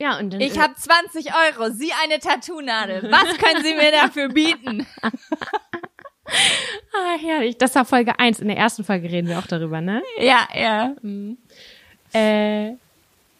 Ja, 0.00 0.18
und 0.18 0.32
dann 0.32 0.40
Ich 0.40 0.58
habe 0.58 0.74
20 0.74 1.28
Euro, 1.28 1.70
Sie 1.70 1.92
eine 2.02 2.18
Tattoo-Nadel. 2.18 3.10
Was 3.10 3.38
können 3.38 3.62
Sie 3.62 3.74
mir 3.74 3.92
dafür 3.92 4.28
bieten? 4.28 4.86
ah, 5.02 5.10
herrlich. 7.20 7.58
Das 7.58 7.74
war 7.74 7.84
Folge 7.84 8.18
eins. 8.18 8.40
In 8.40 8.48
der 8.48 8.56
ersten 8.56 8.84
Folge 8.84 9.10
reden 9.10 9.28
wir 9.28 9.38
auch 9.38 9.46
darüber, 9.46 9.80
ne? 9.80 10.02
Ja, 10.18 10.48
ja. 10.52 10.94
Äh, 12.12 12.70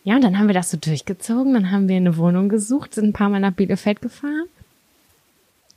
ja, 0.04 0.16
und 0.16 0.22
dann 0.22 0.38
haben 0.38 0.46
wir 0.46 0.54
das 0.54 0.70
so 0.70 0.76
durchgezogen. 0.76 1.54
Dann 1.54 1.70
haben 1.70 1.88
wir 1.88 1.96
eine 1.96 2.16
Wohnung 2.16 2.48
gesucht, 2.48 2.94
sind 2.94 3.06
ein 3.06 3.12
paar 3.12 3.30
Mal 3.30 3.40
nach 3.40 3.52
Bielefeld 3.52 4.00
gefahren. 4.00 4.46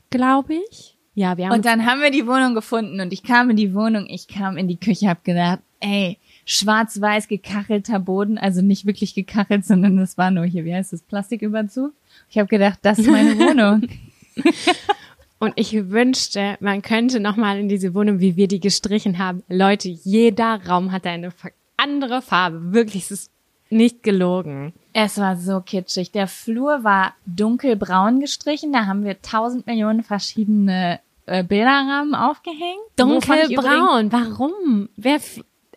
Glaube 0.10 0.56
ich. 0.70 0.97
Ja, 1.18 1.36
wir 1.36 1.48
haben 1.48 1.56
Und 1.56 1.66
dann 1.66 1.88
haben 1.88 2.00
wir 2.00 2.12
die 2.12 2.28
Wohnung 2.28 2.54
gefunden 2.54 3.02
und 3.02 3.12
ich 3.12 3.24
kam 3.24 3.50
in 3.50 3.56
die 3.56 3.74
Wohnung, 3.74 4.06
ich 4.08 4.28
kam 4.28 4.56
in 4.56 4.68
die 4.68 4.80
Küche, 4.80 5.10
hab 5.10 5.24
gedacht, 5.24 5.62
ey, 5.80 6.20
schwarz-weiß 6.46 7.28
gekachelter 7.28 7.98
Boden, 7.98 8.38
also 8.38 8.62
nicht 8.62 8.86
wirklich 8.86 9.16
gekachelt, 9.16 9.66
sondern 9.66 9.98
das 9.98 10.20
war 10.20 10.30
nur 10.30 10.46
hier, 10.46 10.64
wie 10.64 10.76
heißt 10.76 10.94
das, 10.94 11.02
Plastiküberzug. 11.02 11.92
Ich 12.30 12.38
habe 12.38 12.48
gedacht, 12.48 12.78
das 12.84 13.00
ist 13.00 13.10
meine 13.10 13.36
Wohnung. 13.40 13.90
Und 15.40 15.54
ich 15.56 15.90
wünschte, 15.90 16.56
man 16.60 16.84
könnte 16.84 17.20
noch 17.20 17.36
mal 17.36 17.58
in 17.58 17.68
diese 17.68 17.96
Wohnung, 17.96 18.20
wie 18.20 18.36
wir 18.36 18.48
die 18.48 18.60
gestrichen 18.60 19.18
haben. 19.18 19.42
Leute, 19.50 19.90
jeder 19.90 20.62
Raum 20.68 20.92
hat 20.92 21.08
eine 21.08 21.34
andere 21.78 22.22
Farbe. 22.22 22.74
Wirklich, 22.74 23.06
es 23.06 23.12
ist 23.12 23.32
nicht 23.72 24.04
gelogen. 24.04 24.72
Es 24.94 25.18
war 25.18 25.36
so 25.36 25.62
kitschig. 25.62 26.12
Der 26.12 26.28
Flur 26.28 26.84
war 26.84 27.16
dunkelbraun 27.26 28.20
gestrichen, 28.20 28.72
da 28.72 28.86
haben 28.86 29.04
wir 29.04 29.20
tausend 29.24 29.66
Millionen 29.66 30.04
verschiedene 30.04 31.00
äh, 31.28 31.44
Bilderrahmen 31.44 32.16
aufgehängt. 32.16 32.82
Ich 32.90 32.96
Dunkelbraun. 32.96 34.12
Warum? 34.12 34.90
Wer 34.96 35.20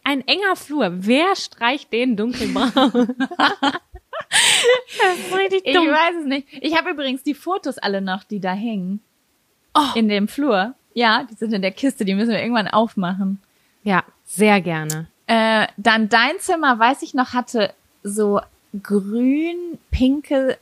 ein 0.04 0.26
enger 0.26 0.56
Flur. 0.56 0.90
Wer 0.92 1.36
streicht 1.36 1.92
den 1.92 2.16
dunkelbraun? 2.16 2.70
das 3.28 5.18
ist 5.18 5.36
richtig 5.36 5.62
Ich 5.64 5.74
dumm. 5.74 5.88
weiß 5.88 6.16
es 6.20 6.26
nicht. 6.26 6.46
Ich 6.60 6.76
habe 6.76 6.90
übrigens 6.90 7.22
die 7.22 7.34
Fotos 7.34 7.78
alle 7.78 8.00
noch, 8.00 8.24
die 8.24 8.40
da 8.40 8.52
hängen. 8.52 9.00
In 9.94 10.08
dem 10.08 10.26
Flur. 10.28 10.74
Ja, 10.94 11.24
die 11.30 11.34
sind 11.34 11.52
in 11.52 11.62
der 11.62 11.70
Kiste, 11.70 12.04
die 12.04 12.14
müssen 12.14 12.30
wir 12.30 12.40
irgendwann 12.40 12.68
aufmachen. 12.68 13.40
Ja, 13.84 14.02
sehr 14.24 14.60
gerne. 14.60 15.08
Äh, 15.26 15.66
dann 15.76 16.08
dein 16.08 16.38
Zimmer, 16.40 16.78
weiß 16.78 17.02
ich 17.02 17.14
noch, 17.14 17.32
hatte 17.34 17.72
so 18.02 18.40
grün-pinke 18.82 20.58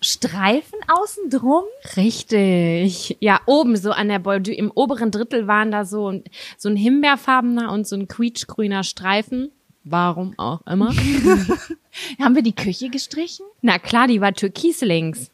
Streifen 0.00 0.78
außen 0.86 1.30
drum. 1.30 1.64
Richtig. 1.96 3.16
Ja, 3.20 3.40
oben 3.46 3.76
so 3.76 3.90
an 3.90 4.08
der 4.08 4.20
Bordü, 4.20 4.52
im 4.52 4.70
oberen 4.70 5.10
Drittel 5.10 5.46
waren 5.46 5.70
da 5.70 5.84
so 5.84 6.10
ein, 6.10 6.24
so 6.56 6.68
ein 6.68 6.76
himbeerfarbener 6.76 7.72
und 7.72 7.86
so 7.86 7.96
ein 7.96 8.06
quietschgrüner 8.06 8.84
Streifen. 8.84 9.50
Warum 9.84 10.38
auch 10.38 10.60
immer. 10.66 10.92
Haben 12.20 12.34
wir 12.34 12.42
die 12.42 12.54
Küche 12.54 12.90
gestrichen? 12.90 13.46
Na 13.62 13.78
klar, 13.78 14.06
die 14.06 14.20
war 14.20 14.32
türkis 14.32 14.80
links. 14.82 15.30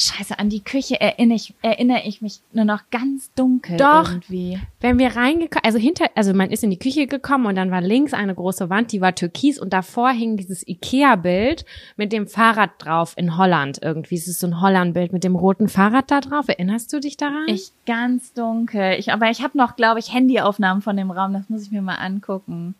Scheiße, 0.00 0.38
an 0.38 0.48
die 0.48 0.62
Küche 0.62 1.00
erinnere 1.00 1.34
ich, 1.34 1.54
erinnere 1.60 2.02
ich 2.04 2.22
mich 2.22 2.40
nur 2.52 2.64
noch 2.64 2.82
ganz 2.92 3.32
dunkel 3.34 3.78
Doch. 3.78 4.08
irgendwie. 4.08 4.60
Wenn 4.80 4.96
wir 4.96 5.16
reingekommen, 5.16 5.64
also 5.64 5.76
hinter, 5.76 6.06
also 6.14 6.32
man 6.34 6.52
ist 6.52 6.62
in 6.62 6.70
die 6.70 6.78
Küche 6.78 7.08
gekommen 7.08 7.46
und 7.46 7.56
dann 7.56 7.72
war 7.72 7.80
links 7.80 8.14
eine 8.14 8.32
große 8.32 8.70
Wand, 8.70 8.92
die 8.92 9.00
war 9.00 9.16
türkis 9.16 9.58
und 9.58 9.72
davor 9.72 10.10
hing 10.10 10.36
dieses 10.36 10.66
Ikea-Bild 10.68 11.64
mit 11.96 12.12
dem 12.12 12.28
Fahrrad 12.28 12.70
drauf 12.78 13.14
in 13.16 13.36
Holland 13.36 13.80
irgendwie. 13.82 14.14
Es 14.14 14.28
ist 14.28 14.38
so 14.38 14.46
ein 14.46 14.60
Holland-Bild 14.60 15.12
mit 15.12 15.24
dem 15.24 15.34
roten 15.34 15.66
Fahrrad 15.66 16.12
da 16.12 16.20
drauf. 16.20 16.48
Erinnerst 16.48 16.92
du 16.92 17.00
dich 17.00 17.16
daran? 17.16 17.46
Ich 17.48 17.72
ganz 17.84 18.32
dunkel. 18.32 19.00
Ich, 19.00 19.12
aber 19.12 19.30
ich 19.30 19.42
habe 19.42 19.58
noch, 19.58 19.74
glaube 19.74 19.98
ich, 19.98 20.14
Handyaufnahmen 20.14 20.80
von 20.80 20.96
dem 20.96 21.10
Raum. 21.10 21.32
Das 21.32 21.48
muss 21.48 21.64
ich 21.64 21.72
mir 21.72 21.82
mal 21.82 21.96
angucken. 21.96 22.76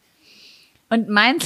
Und 0.88 1.08
mein, 1.08 1.38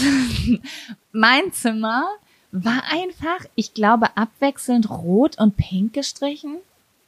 mein 1.12 1.50
Zimmer 1.52 2.04
war 2.52 2.82
einfach, 2.90 3.46
ich 3.54 3.74
glaube, 3.74 4.16
abwechselnd 4.16 4.88
rot 4.90 5.38
und 5.38 5.56
pink 5.56 5.94
gestrichen. 5.94 6.58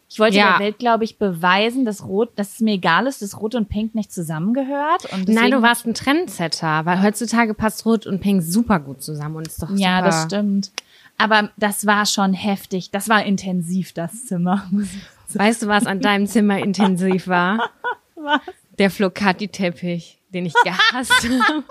Ich 0.08 0.18
wollte 0.20 0.36
Ja. 0.36 0.52
der 0.52 0.66
Welt, 0.66 0.78
glaube 0.78 1.04
ich, 1.04 1.18
beweisen, 1.18 1.84
dass 1.84 2.04
rot, 2.04 2.30
dass 2.36 2.54
es 2.54 2.60
mir 2.60 2.74
egal 2.74 3.06
ist, 3.06 3.20
dass 3.22 3.40
rot 3.40 3.54
und 3.54 3.68
pink 3.68 3.94
nicht 3.94 4.12
zusammengehört. 4.12 5.12
Und 5.12 5.28
Nein, 5.28 5.50
du 5.50 5.60
warst 5.62 5.86
ein 5.86 5.94
Trendsetter, 5.94 6.84
weil 6.86 7.02
heutzutage 7.02 7.52
passt 7.54 7.84
Rot 7.84 8.06
und 8.06 8.20
Pink 8.20 8.42
super 8.42 8.78
gut 8.80 9.02
zusammen 9.02 9.36
und 9.36 9.46
ist 9.48 9.62
doch 9.62 9.70
Ja, 9.70 9.96
super. 9.98 10.06
das 10.10 10.22
stimmt. 10.24 10.70
Aber 11.18 11.50
das 11.56 11.86
war 11.86 12.06
schon 12.06 12.32
heftig. 12.32 12.90
Das 12.90 13.08
war 13.08 13.24
intensiv, 13.24 13.92
das 13.92 14.26
Zimmer. 14.26 14.70
Weißt 15.32 15.62
du, 15.62 15.66
was 15.68 15.86
an 15.86 16.00
deinem 16.00 16.26
Zimmer 16.26 16.58
intensiv 16.58 17.26
war? 17.28 17.70
Was? 18.16 18.40
Der 18.78 18.90
Flocati-Teppich, 18.90 20.18
den 20.32 20.46
ich 20.46 20.54
gehasst 20.64 21.12
habe. 21.48 21.64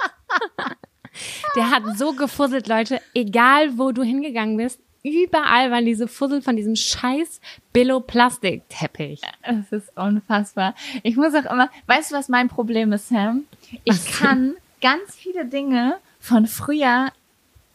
Der 1.56 1.72
hat 1.72 1.84
so 1.98 2.14
gefusselt, 2.14 2.68
Leute. 2.68 3.02
Egal, 3.14 3.78
wo 3.78 3.92
du 3.92 4.04
hingegangen 4.04 4.58
bist, 4.58 4.80
überall 5.04 5.72
waren 5.72 5.86
diese 5.86 6.08
Fussel 6.08 6.42
von 6.42 6.56
diesem 6.56 6.76
scheiß 6.76 7.42
Billo-Plastikteppich. 7.74 9.22
Es 9.42 9.72
ist 9.72 9.96
unfassbar. 9.98 10.76
Ich 11.04 11.16
muss 11.16 11.34
auch 11.34 11.52
immer, 11.52 11.70
weißt 11.88 12.12
du, 12.12 12.16
was 12.16 12.30
mein 12.30 12.48
Problem 12.48 12.94
ist, 12.94 13.10
Sam? 13.10 13.44
Ich 13.84 13.94
Was? 13.94 14.20
kann 14.20 14.56
ganz 14.82 15.16
viele 15.16 15.46
Dinge 15.46 15.98
von 16.20 16.48
früher 16.48 17.12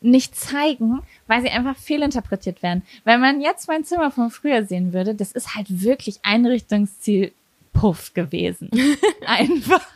nicht 0.00 0.36
zeigen, 0.36 1.02
weil 1.26 1.42
sie 1.42 1.50
einfach 1.50 1.76
fehlinterpretiert 1.76 2.62
werden. 2.62 2.82
Wenn 3.04 3.20
man 3.20 3.40
jetzt 3.40 3.68
mein 3.68 3.84
Zimmer 3.84 4.10
von 4.10 4.30
früher 4.30 4.64
sehen 4.64 4.92
würde, 4.92 5.14
das 5.14 5.32
ist 5.32 5.54
halt 5.54 5.66
wirklich 5.82 6.20
Einrichtungsziel 6.22 7.32
Puff 7.72 8.14
gewesen. 8.14 8.70
einfach. 9.26 9.86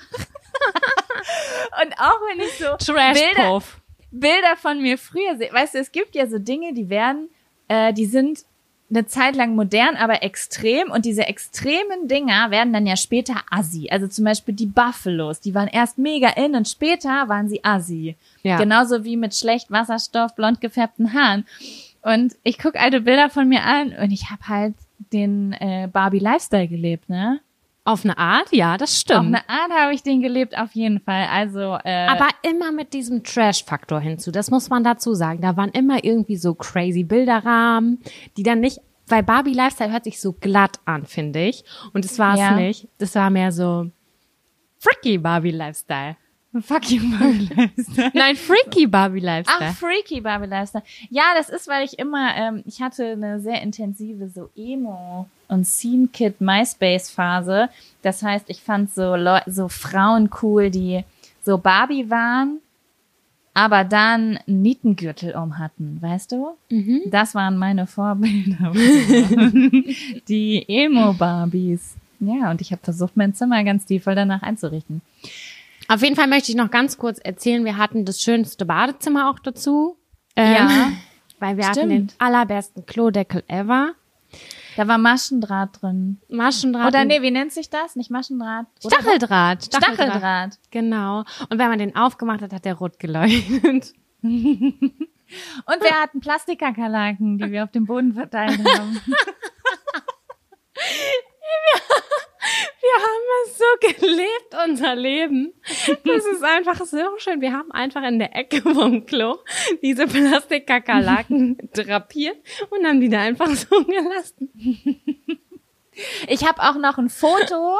Und 1.82 1.94
auch 1.98 2.20
wenn 2.28 2.40
ich 2.40 2.52
so 2.58 2.92
Bilder. 2.94 3.62
Bilder 4.10 4.56
von 4.56 4.80
mir 4.80 4.98
früher 4.98 5.36
sehe. 5.36 5.52
Weißt 5.52 5.74
du, 5.74 5.78
es 5.78 5.90
gibt 5.90 6.14
ja 6.14 6.26
so 6.26 6.38
Dinge, 6.38 6.74
die 6.74 6.90
werden, 6.90 7.28
äh, 7.68 7.92
die 7.92 8.06
sind 8.06 8.44
eine 8.90 9.06
Zeit 9.06 9.36
lang 9.36 9.54
modern, 9.54 9.96
aber 9.96 10.22
extrem. 10.22 10.90
Und 10.90 11.06
diese 11.06 11.26
extremen 11.26 12.08
Dinger 12.08 12.50
werden 12.50 12.72
dann 12.74 12.86
ja 12.86 12.96
später 12.96 13.36
assi. 13.50 13.88
Also 13.90 14.06
zum 14.06 14.26
Beispiel 14.26 14.54
die 14.54 14.66
Buffalos, 14.66 15.40
die 15.40 15.54
waren 15.54 15.68
erst 15.68 15.96
mega 15.96 16.28
in 16.28 16.54
und 16.54 16.68
später 16.68 17.28
waren 17.28 17.48
sie 17.48 17.64
assi. 17.64 18.16
Ja. 18.42 18.58
Genauso 18.58 19.04
wie 19.04 19.16
mit 19.16 19.34
schlecht 19.34 19.70
Wasserstoff, 19.70 20.34
blond 20.34 20.60
gefärbten 20.60 21.14
Haaren. 21.14 21.46
Und 22.02 22.34
ich 22.42 22.58
guck 22.58 22.76
alte 22.76 23.00
Bilder 23.00 23.30
von 23.30 23.48
mir 23.48 23.62
an 23.62 23.94
und 23.94 24.10
ich 24.10 24.30
habe 24.30 24.46
halt 24.48 24.74
den 25.12 25.52
äh, 25.54 25.88
Barbie 25.90 26.18
Lifestyle 26.18 26.68
gelebt, 26.68 27.08
ne? 27.08 27.40
Auf 27.84 28.04
eine 28.04 28.16
Art, 28.16 28.52
ja, 28.52 28.76
das 28.76 28.92
Auf 28.92 28.98
stimmt. 29.00 29.26
eine 29.26 29.48
Art 29.48 29.72
habe 29.72 29.92
ich 29.92 30.02
den 30.04 30.20
gelebt, 30.22 30.56
auf 30.56 30.70
jeden 30.72 31.00
Fall. 31.00 31.26
Also, 31.30 31.76
äh, 31.82 32.06
Aber 32.06 32.28
immer 32.42 32.70
mit 32.70 32.92
diesem 32.92 33.24
Trash-Faktor 33.24 34.00
hinzu. 34.00 34.30
Das 34.30 34.50
muss 34.52 34.70
man 34.70 34.84
dazu 34.84 35.14
sagen. 35.14 35.40
Da 35.40 35.56
waren 35.56 35.70
immer 35.70 36.04
irgendwie 36.04 36.36
so 36.36 36.54
crazy 36.54 37.02
Bilderrahmen, 37.02 37.98
die 38.36 38.44
dann 38.44 38.60
nicht, 38.60 38.78
weil 39.08 39.24
Barbie 39.24 39.54
Lifestyle 39.54 39.90
hört 39.92 40.04
sich 40.04 40.20
so 40.20 40.32
glatt 40.32 40.78
an, 40.84 41.06
finde 41.06 41.40
ich. 41.44 41.64
Und 41.92 42.04
das 42.04 42.18
war 42.20 42.34
es 42.34 42.40
Ja. 42.40 42.52
nicht. 42.54 42.86
Das 42.98 43.16
war 43.16 43.30
mehr 43.30 43.50
so 43.50 43.90
freaky 44.78 45.18
Barbie 45.18 45.50
Lifestyle. 45.50 46.16
fuck 46.60 46.88
you, 46.90 47.00
Barbie 47.18 47.48
Lifestyle. 47.52 48.10
Nein, 48.14 48.36
freaky 48.36 48.86
Barbie 48.86 49.20
Lifestyle. 49.20 49.70
Ach, 49.70 49.74
Freaky 49.74 50.20
Barbie 50.20 50.46
Lifestyle. 50.48 50.84
Ja, 51.10 51.22
das 51.36 51.48
ist, 51.48 51.66
weil 51.66 51.84
ich 51.84 51.98
immer, 51.98 52.32
ähm, 52.36 52.62
ich 52.66 52.80
hatte 52.80 53.06
eine 53.12 53.40
sehr 53.40 53.60
intensive 53.62 54.28
so 54.28 54.50
Emo 54.54 55.28
und 55.52 55.64
Scene 55.66 56.08
Kid 56.08 56.40
MySpace 56.40 57.10
Phase. 57.10 57.68
Das 58.02 58.22
heißt, 58.22 58.46
ich 58.48 58.62
fand 58.62 58.92
so 58.92 59.14
Leu 59.16 59.40
so 59.46 59.68
Frauen 59.68 60.30
cool, 60.42 60.70
die 60.70 61.04
so 61.44 61.58
Barbie 61.58 62.08
waren, 62.10 62.58
aber 63.54 63.84
dann 63.84 64.38
einen 64.46 64.62
Nietengürtel 64.62 65.34
um 65.34 65.58
hatten, 65.58 65.98
weißt 66.00 66.32
du? 66.32 66.56
Das 67.10 67.34
waren 67.34 67.58
meine 67.58 67.86
Vorbilder. 67.86 68.72
die 70.28 70.64
Emo 70.68 71.12
Barbies. 71.12 71.96
ja, 72.20 72.50
und 72.50 72.60
ich 72.60 72.72
habe 72.72 72.82
versucht, 72.82 73.16
mein 73.16 73.34
Zimmer 73.34 73.62
ganz 73.64 73.88
liebevoll 73.88 74.14
danach 74.14 74.42
einzurichten. 74.42 75.02
Auf 75.88 76.02
jeden 76.02 76.16
Fall 76.16 76.28
möchte 76.28 76.50
ich 76.50 76.56
noch 76.56 76.70
ganz 76.70 76.96
kurz 76.96 77.18
erzählen, 77.18 77.64
wir 77.64 77.76
hatten 77.76 78.04
das 78.04 78.20
schönste 78.22 78.64
Badezimmer 78.64 79.28
auch 79.30 79.38
dazu. 79.38 79.96
Ähm, 80.36 80.54
Ja, 80.54 80.92
Weil 81.40 81.56
wir 81.56 81.66
hatten 81.68 81.88
den 81.88 82.08
stimmt. 82.08 82.14
allerbesten 82.18 82.86
Klodeckel 82.86 83.42
ever. 83.48 83.92
Da 84.76 84.88
war 84.88 84.98
Maschendraht 84.98 85.82
drin. 85.82 86.20
Maschendraht. 86.28 86.88
Oder 86.88 87.04
nee, 87.04 87.22
wie 87.22 87.30
nennt 87.30 87.52
sich 87.52 87.68
das? 87.70 87.96
Nicht 87.96 88.10
Maschendraht. 88.10 88.66
Oder 88.84 88.96
Stacheldraht. 89.00 89.64
Stacheldraht. 89.64 90.58
Genau. 90.70 91.24
Und 91.50 91.58
wenn 91.58 91.68
man 91.68 91.78
den 91.78 91.94
aufgemacht 91.94 92.42
hat, 92.42 92.52
hat 92.52 92.64
der 92.64 92.74
rot 92.74 92.98
geleuchtet. 92.98 93.92
Und 94.22 95.82
wir 95.82 96.02
hatten 96.02 96.20
Plastikkakerlaken, 96.20 97.38
die 97.38 97.50
wir 97.50 97.64
auf 97.64 97.70
dem 97.70 97.86
Boden 97.86 98.12
verteilt 98.12 98.60
haben. 98.64 99.00
Wir 102.82 102.96
haben 103.00 103.46
es 103.46 103.58
so 103.58 104.00
gelebt, 104.06 104.68
unser 104.68 104.96
Leben. 104.96 105.52
Das 106.04 106.24
ist 106.26 106.42
einfach 106.42 106.84
so 106.84 106.98
schön. 107.18 107.40
Wir 107.40 107.52
haben 107.52 107.70
einfach 107.70 108.02
in 108.02 108.18
der 108.18 108.34
Ecke 108.34 108.60
vom 108.62 109.06
Klo 109.06 109.36
diese 109.82 110.06
Plastikkakerlaken 110.06 111.58
drapiert 111.72 112.36
und 112.70 112.84
haben 112.84 113.00
die 113.00 113.08
da 113.08 113.20
einfach 113.20 113.46
so 113.54 113.84
gelassen. 113.84 114.50
Ich 116.26 116.46
habe 116.48 116.60
auch 116.62 116.74
noch 116.76 116.98
ein 116.98 117.08
Foto, 117.08 117.78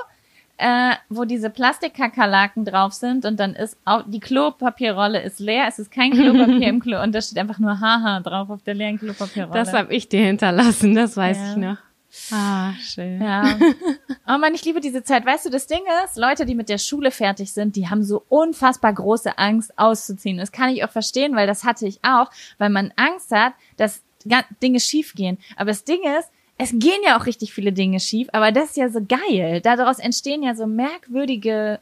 äh, 0.59 0.93
wo 1.09 1.25
diese 1.25 1.51
Plastikkakerlaken 1.51 2.65
drauf 2.65 2.93
sind 2.93 3.25
und 3.25 3.41
dann 3.41 3.55
ist 3.55 3.79
auch 3.85 4.05
die 4.07 4.21
Klopapierrolle 4.21 5.21
ist 5.23 5.41
leer, 5.41 5.65
es 5.67 5.79
ist 5.81 5.91
kein 5.91 6.13
Klopapier 6.13 6.69
im 6.69 6.79
Klo 6.81 7.03
und 7.03 7.13
da 7.15 7.21
steht 7.23 7.39
einfach 7.39 7.59
nur 7.59 7.81
Haha 7.81 8.21
drauf 8.21 8.51
auf 8.51 8.63
der 8.63 8.75
leeren 8.75 8.99
Klopapierrolle. 8.99 9.59
Das 9.59 9.73
habe 9.73 9.93
ich 9.93 10.09
dir 10.09 10.25
hinterlassen, 10.25 10.95
das 10.95 11.17
weiß 11.17 11.39
Ja. 11.39 11.51
ich 11.51 11.57
noch. 11.57 11.77
Ah, 12.31 12.75
schön. 12.75 13.23
Ja. 13.23 13.59
Oh 14.29 14.39
Mann, 14.39 14.55
ich 14.55 14.65
liebe 14.65 14.81
diese 14.81 15.03
Zeit. 15.03 15.25
Weißt 15.25 15.47
du, 15.47 15.51
das 15.51 15.67
Ding 15.67 15.81
ist, 16.05 16.17
Leute, 16.17 16.45
die 16.45 16.55
mit 16.55 16.69
der 16.69 16.79
Schule 16.79 17.11
fertig 17.11 17.53
sind, 17.53 17.75
die 17.75 17.89
haben 17.89 18.05
so 18.05 18.23
unfassbar 18.29 18.93
große 18.93 19.39
Angst 19.39 19.79
auszuziehen. 19.79 20.37
Das 20.37 20.53
kann 20.53 20.71
ich 20.71 20.85
auch 20.85 20.91
verstehen, 20.91 21.35
weil 21.35 21.47
das 21.47 21.65
hatte 21.65 21.87
ich 21.87 22.01
auch, 22.03 22.31
weil 22.59 22.71
man 22.71 22.93
Angst 22.97 23.31
hat, 23.31 23.55
dass 23.77 24.03
Dinge 24.63 24.81
schiefgehen. 24.81 25.39
Aber 25.57 25.71
das 25.71 25.85
Ding 25.85 26.01
ist, 26.19 26.31
es 26.59 26.71
gehen 26.71 27.01
ja 27.05 27.19
auch 27.19 27.27
richtig 27.27 27.53
viele 27.53 27.73
Dinge 27.73 27.99
schief, 27.99 28.29
aber 28.33 28.53
das 28.53 28.71
ist 28.71 28.77
ja 28.77 28.89
so 28.89 29.01
geil. 29.05 29.61
Daraus 29.63 29.99
entstehen 29.99 30.43
ja 30.43 30.55
so 30.55 30.67
merkwürdige, 30.67 31.81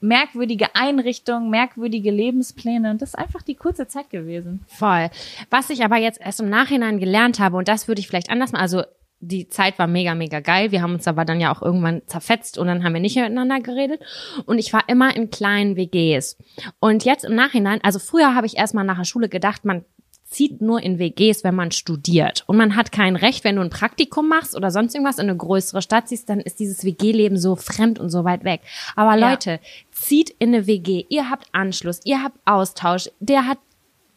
merkwürdige 0.00 0.74
Einrichtungen, 0.74 1.50
merkwürdige 1.50 2.10
Lebenspläne 2.10 2.92
und 2.92 3.02
das 3.02 3.10
ist 3.10 3.18
einfach 3.18 3.42
die 3.42 3.56
kurze 3.56 3.88
Zeit 3.88 4.10
gewesen. 4.10 4.64
Voll. 4.68 5.10
Was 5.50 5.70
ich 5.70 5.84
aber 5.84 5.96
jetzt 5.96 6.20
erst 6.20 6.40
im 6.40 6.48
Nachhinein 6.48 6.98
gelernt 6.98 7.40
habe, 7.40 7.56
und 7.56 7.68
das 7.68 7.88
würde 7.88 8.00
ich 8.00 8.08
vielleicht 8.08 8.30
anders 8.30 8.52
machen, 8.52 8.62
also 8.62 8.84
die 9.26 9.48
Zeit 9.48 9.78
war 9.78 9.86
mega, 9.86 10.14
mega 10.14 10.40
geil. 10.40 10.70
Wir 10.70 10.82
haben 10.82 10.94
uns 10.94 11.08
aber 11.08 11.24
dann 11.24 11.40
ja 11.40 11.54
auch 11.54 11.62
irgendwann 11.62 12.02
zerfetzt 12.06 12.58
und 12.58 12.66
dann 12.66 12.84
haben 12.84 12.94
wir 12.94 13.00
nicht 13.00 13.16
mehr 13.16 13.24
miteinander 13.24 13.60
geredet. 13.60 14.00
Und 14.46 14.58
ich 14.58 14.72
war 14.72 14.88
immer 14.88 15.14
in 15.16 15.30
kleinen 15.30 15.76
WGs. 15.76 16.36
Und 16.80 17.04
jetzt 17.04 17.24
im 17.24 17.34
Nachhinein, 17.34 17.80
also 17.82 17.98
früher 17.98 18.34
habe 18.34 18.46
ich 18.46 18.56
erstmal 18.56 18.84
nach 18.84 18.98
der 18.98 19.04
Schule 19.04 19.28
gedacht, 19.28 19.64
man 19.64 19.84
zieht 20.24 20.60
nur 20.60 20.82
in 20.82 20.98
WGs, 20.98 21.44
wenn 21.44 21.54
man 21.54 21.70
studiert. 21.70 22.42
Und 22.46 22.56
man 22.56 22.74
hat 22.76 22.90
kein 22.90 23.14
Recht, 23.14 23.44
wenn 23.44 23.56
du 23.56 23.62
ein 23.62 23.70
Praktikum 23.70 24.28
machst 24.28 24.56
oder 24.56 24.70
sonst 24.70 24.94
irgendwas 24.94 25.18
in 25.18 25.28
eine 25.28 25.36
größere 25.36 25.80
Stadt 25.80 26.08
ziehst, 26.08 26.28
dann 26.28 26.40
ist 26.40 26.58
dieses 26.58 26.84
WG-Leben 26.84 27.36
so 27.36 27.54
fremd 27.54 27.98
und 28.00 28.10
so 28.10 28.24
weit 28.24 28.42
weg. 28.42 28.60
Aber 28.96 29.16
Ja. 29.16 29.30
Leute, 29.30 29.60
zieht 29.92 30.30
in 30.30 30.48
eine 30.54 30.66
WG. 30.66 31.04
Ihr 31.08 31.30
habt 31.30 31.46
Anschluss, 31.52 32.00
ihr 32.04 32.22
habt 32.22 32.38
Austausch. 32.44 33.10
Der 33.20 33.46
hat 33.46 33.58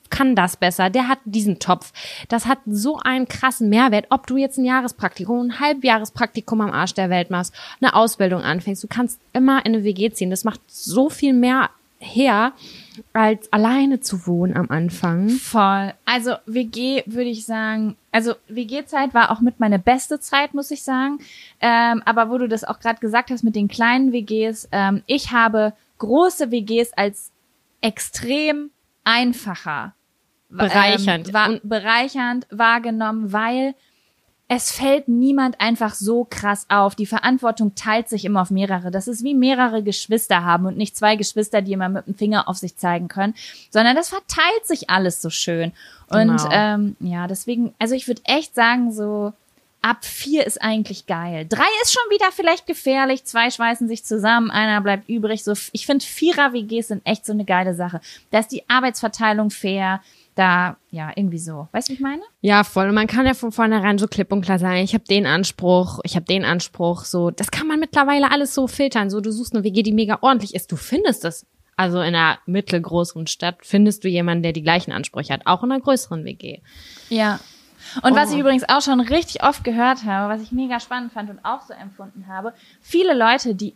kann 0.09 0.35
das 0.35 0.57
besser, 0.57 0.89
der 0.89 1.07
hat 1.07 1.19
diesen 1.25 1.59
Topf. 1.59 1.93
Das 2.29 2.45
hat 2.45 2.59
so 2.65 2.97
einen 2.97 3.27
krassen 3.27 3.69
Mehrwert, 3.69 4.07
ob 4.09 4.27
du 4.27 4.37
jetzt 4.37 4.57
ein 4.57 4.65
Jahrespraktikum, 4.65 5.47
ein 5.47 5.59
Halbjahrespraktikum 5.59 6.61
am 6.61 6.71
Arsch 6.71 6.93
der 6.93 7.09
Welt 7.09 7.29
machst, 7.29 7.53
eine 7.81 7.95
Ausbildung 7.95 8.41
anfängst. 8.41 8.83
Du 8.83 8.87
kannst 8.87 9.19
immer 9.33 9.65
in 9.65 9.75
eine 9.75 9.83
WG 9.83 10.11
ziehen. 10.11 10.29
Das 10.29 10.43
macht 10.43 10.61
so 10.67 11.09
viel 11.09 11.33
mehr 11.33 11.69
her, 11.99 12.53
als 13.13 13.51
alleine 13.51 13.99
zu 13.99 14.27
wohnen 14.27 14.55
am 14.55 14.69
Anfang. 14.69 15.29
Voll. 15.29 15.93
Also 16.05 16.35
WG 16.45 17.03
würde 17.05 17.29
ich 17.29 17.45
sagen, 17.45 17.95
also 18.11 18.35
WG-Zeit 18.47 19.13
war 19.13 19.31
auch 19.31 19.41
mit 19.41 19.59
meine 19.59 19.79
beste 19.79 20.19
Zeit, 20.19 20.53
muss 20.53 20.71
ich 20.71 20.83
sagen. 20.83 21.19
Ähm, 21.59 22.01
aber 22.05 22.29
wo 22.29 22.37
du 22.37 22.47
das 22.47 22.63
auch 22.63 22.79
gerade 22.79 22.99
gesagt 22.99 23.31
hast 23.31 23.43
mit 23.43 23.55
den 23.55 23.67
kleinen 23.67 24.11
WGs, 24.11 24.69
ähm, 24.71 25.03
ich 25.07 25.31
habe 25.31 25.73
große 25.97 26.51
WGs 26.51 26.93
als 26.93 27.31
extrem 27.81 28.71
einfacher 29.03 29.93
Bereichernd. 30.49 31.27
ähm, 31.29 31.33
war, 31.33 31.49
Und- 31.49 31.61
bereichernd 31.67 32.47
wahrgenommen, 32.49 33.31
weil 33.33 33.73
es 34.49 34.71
fällt 34.71 35.09
niemand 35.09 35.59
einfach 35.59 35.93
so 35.93 36.23
krass 36.23 36.65
auf. 36.69 36.95
Die 36.95 37.05
Verantwortung 37.05 37.75
teilt 37.75 38.07
sich 38.07 38.23
immer 38.23 38.41
auf 38.41 38.49
mehrere. 38.49 38.91
Das 38.91 39.09
ist 39.09 39.21
wie 39.25 39.33
mehrere 39.33 39.83
Geschwister 39.83 40.45
haben 40.45 40.65
und 40.65 40.77
nicht 40.77 40.95
zwei 40.95 41.17
Geschwister, 41.17 41.61
die 41.61 41.73
immer 41.73 41.89
mit 41.89 42.07
dem 42.07 42.15
Finger 42.15 42.47
auf 42.47 42.55
sich 42.55 42.77
zeigen 42.77 43.09
können, 43.09 43.35
sondern 43.71 43.97
das 43.97 44.07
verteilt 44.07 44.65
sich 44.65 44.89
alles 44.89 45.21
so 45.21 45.29
schön. 45.29 45.73
Und 46.09 46.37
Genau. 46.37 46.49
ähm, 46.49 46.95
ja, 47.01 47.27
deswegen, 47.27 47.73
also 47.77 47.93
ich 47.93 48.07
würde 48.07 48.21
echt 48.23 48.55
sagen, 48.55 48.93
so 48.93 49.33
ab 49.81 50.05
vier 50.05 50.47
ist 50.47 50.61
eigentlich 50.61 51.07
geil. 51.07 51.45
Drei 51.47 51.65
ist 51.83 51.91
schon 51.91 52.09
wieder 52.09 52.31
vielleicht 52.31 52.67
gefährlich, 52.67 53.25
zwei 53.25 53.51
schweißen 53.51 53.89
sich 53.89 54.05
zusammen, 54.05 54.49
einer 54.49 54.79
bleibt 54.79 55.09
übrig. 55.09 55.43
So, 55.43 55.53
ich 55.73 55.85
finde 55.85 56.05
Vierer-WGs 56.05 56.87
sind 56.87 57.01
echt 57.05 57.25
so 57.25 57.33
eine 57.33 57.43
geile 57.43 57.75
Sache. 57.75 57.99
Da 58.31 58.39
ist 58.39 58.53
die 58.53 58.63
Arbeitsverteilung 58.69 59.49
fair. 59.49 60.01
Da, 60.37 60.77
ja, 60.91 61.11
irgendwie 61.15 61.39
so. 61.39 61.67
Weißt 61.71 61.87
du, 61.89 61.93
wie 61.93 61.95
ich 61.95 61.99
meine? 61.99 62.21
Ja, 62.41 62.63
voll. 62.63 62.87
Und 62.89 62.93
man 62.93 63.07
kann 63.07 63.25
ja 63.25 63.33
von 63.33 63.51
vornherein 63.51 63.97
so 63.97 64.07
klipp 64.07 64.31
und 64.31 64.41
klar 64.41 64.59
sagen, 64.59 64.77
ich 64.77 64.93
habe 64.93 65.03
den 65.03 65.25
Anspruch, 65.25 65.99
ich 66.03 66.15
habe 66.15 66.27
den 66.27 66.45
Anspruch. 66.45 67.05
So, 67.05 67.31
das 67.31 67.49
kann 67.49 67.65
man 67.65 67.79
mittlerweile 67.79 68.29
alles 68.31 68.53
so 68.53 68.67
filtern. 68.67 69.09
So, 69.09 69.19
du 69.19 69.31
suchst 69.31 69.55
eine 69.55 69.63
WG, 69.63 69.81
die 69.81 69.91
mega 69.93 70.19
ordentlich 70.21 70.53
ist. 70.53 70.71
Du 70.71 70.75
findest 70.75 71.25
es. 71.25 71.47
Also 71.75 71.97
in 72.01 72.13
einer 72.13 72.37
mittelgroßen 72.45 73.25
Stadt 73.25 73.57
findest 73.63 74.03
du 74.03 74.09
jemanden, 74.09 74.43
der 74.43 74.53
die 74.53 74.61
gleichen 74.61 74.91
Ansprüche 74.91 75.33
hat. 75.33 75.41
Auch 75.47 75.63
in 75.63 75.71
einer 75.71 75.81
größeren 75.81 76.23
WG. 76.23 76.59
Ja. 77.09 77.39
Und 78.03 78.15
was 78.15 78.29
Oh. 78.29 78.33
ich 78.33 78.39
übrigens 78.39 78.67
auch 78.69 78.81
schon 78.81 78.99
richtig 78.99 79.43
oft 79.43 79.63
gehört 79.63 80.03
habe, 80.03 80.31
was 80.31 80.41
ich 80.43 80.51
mega 80.51 80.79
spannend 80.79 81.13
fand 81.13 81.31
und 81.31 81.39
auch 81.43 81.61
so 81.61 81.73
empfunden 81.73 82.27
habe, 82.27 82.53
viele 82.81 83.15
Leute, 83.17 83.55
die 83.55 83.75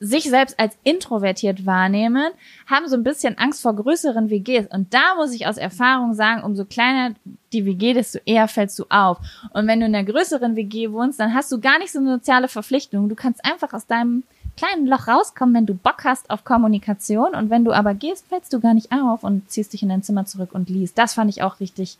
sich 0.00 0.24
selbst 0.24 0.58
als 0.58 0.76
introvertiert 0.82 1.66
wahrnehmen, 1.66 2.32
haben 2.66 2.88
so 2.88 2.96
ein 2.96 3.04
bisschen 3.04 3.38
Angst 3.38 3.62
vor 3.62 3.74
größeren 3.74 4.28
WGs. 4.28 4.66
Und 4.66 4.92
da 4.92 5.14
muss 5.16 5.32
ich 5.32 5.46
aus 5.46 5.56
Erfahrung 5.56 6.14
sagen, 6.14 6.42
umso 6.42 6.64
kleiner 6.64 7.14
die 7.52 7.64
WG, 7.64 7.94
desto 7.94 8.18
eher 8.26 8.48
fällst 8.48 8.78
du 8.78 8.84
auf. 8.88 9.18
Und 9.52 9.66
wenn 9.66 9.80
du 9.80 9.86
in 9.86 9.94
einer 9.94 10.04
größeren 10.04 10.56
WG 10.56 10.90
wohnst, 10.90 11.20
dann 11.20 11.34
hast 11.34 11.50
du 11.52 11.60
gar 11.60 11.78
nicht 11.78 11.92
so 11.92 12.00
eine 12.00 12.14
soziale 12.14 12.48
Verpflichtung. 12.48 13.08
Du 13.08 13.14
kannst 13.14 13.44
einfach 13.44 13.72
aus 13.72 13.86
deinem 13.86 14.24
kleinen 14.56 14.86
Loch 14.86 15.08
rauskommen, 15.08 15.54
wenn 15.54 15.66
du 15.66 15.74
Bock 15.74 16.04
hast 16.04 16.30
auf 16.30 16.44
Kommunikation. 16.44 17.34
Und 17.34 17.50
wenn 17.50 17.64
du 17.64 17.72
aber 17.72 17.94
gehst, 17.94 18.26
fällst 18.28 18.52
du 18.52 18.60
gar 18.60 18.74
nicht 18.74 18.92
auf 18.92 19.24
und 19.24 19.50
ziehst 19.50 19.72
dich 19.72 19.82
in 19.82 19.88
dein 19.88 20.02
Zimmer 20.02 20.26
zurück 20.26 20.50
und 20.52 20.68
liest. 20.68 20.98
Das 20.98 21.14
fand 21.14 21.30
ich 21.30 21.42
auch 21.42 21.60
richtig 21.60 21.98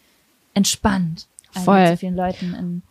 entspannt. 0.53 1.27
Also 1.55 1.65
Voll. 1.65 1.81
mit 1.81 1.91
so 1.91 1.97
vielen 1.97 2.17
Leuten 2.17 2.55
in, 2.55 2.83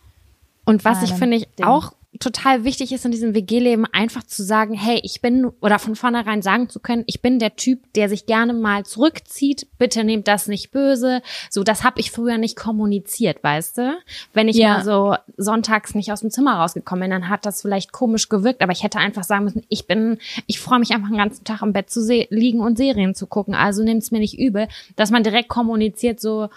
Und 0.64 0.84
was 0.84 1.02
ich 1.02 1.12
finde 1.12 1.36
ich 1.36 1.48
Ding. 1.58 1.66
auch 1.66 1.92
total 2.20 2.64
wichtig 2.64 2.92
ist 2.92 3.04
in 3.04 3.10
diesem 3.10 3.34
WG-Leben, 3.34 3.86
einfach 3.86 4.22
zu 4.22 4.42
sagen, 4.42 4.74
hey, 4.74 5.00
ich 5.02 5.20
bin, 5.20 5.46
oder 5.60 5.78
von 5.78 5.96
vornherein 5.96 6.42
sagen 6.42 6.68
zu 6.68 6.80
können, 6.80 7.04
ich 7.06 7.20
bin 7.22 7.38
der 7.38 7.56
Typ, 7.56 7.92
der 7.94 8.08
sich 8.08 8.26
gerne 8.26 8.52
mal 8.52 8.84
zurückzieht. 8.84 9.66
Bitte 9.78 10.04
nehmt 10.04 10.28
das 10.28 10.46
nicht 10.46 10.70
böse. 10.70 11.22
So, 11.50 11.64
das 11.64 11.82
habe 11.84 12.00
ich 12.00 12.10
früher 12.10 12.38
nicht 12.38 12.56
kommuniziert, 12.56 13.42
weißt 13.42 13.78
du? 13.78 13.96
Wenn 14.32 14.48
ich 14.48 14.56
Ja. 14.56 14.74
mal 14.78 14.84
so 14.84 15.16
sonntags 15.36 15.94
nicht 15.94 16.12
aus 16.12 16.20
dem 16.20 16.30
Zimmer 16.30 16.54
rausgekommen 16.54 17.02
bin, 17.02 17.10
dann 17.10 17.28
hat 17.28 17.46
das 17.46 17.62
vielleicht 17.62 17.92
komisch 17.92 18.28
gewirkt, 18.28 18.62
aber 18.62 18.72
ich 18.72 18.82
hätte 18.82 18.98
einfach 18.98 19.24
sagen 19.24 19.44
müssen, 19.44 19.62
ich 19.68 19.86
bin, 19.86 20.18
ich 20.46 20.60
freue 20.60 20.78
mich 20.78 20.92
einfach 20.92 21.08
den 21.08 21.18
ganzen 21.18 21.44
Tag 21.44 21.62
im 21.62 21.72
Bett 21.72 21.90
zu 21.90 22.00
liegen 22.30 22.60
und 22.60 22.78
Serien 22.78 23.14
zu 23.14 23.26
gucken. 23.26 23.54
Also 23.54 23.82
nimmt's 23.82 24.10
mir 24.10 24.20
nicht 24.20 24.38
übel, 24.38 24.68
dass 24.96 25.10
man 25.10 25.22
direkt 25.22 25.48
kommuniziert, 25.48 26.20
so, 26.20 26.48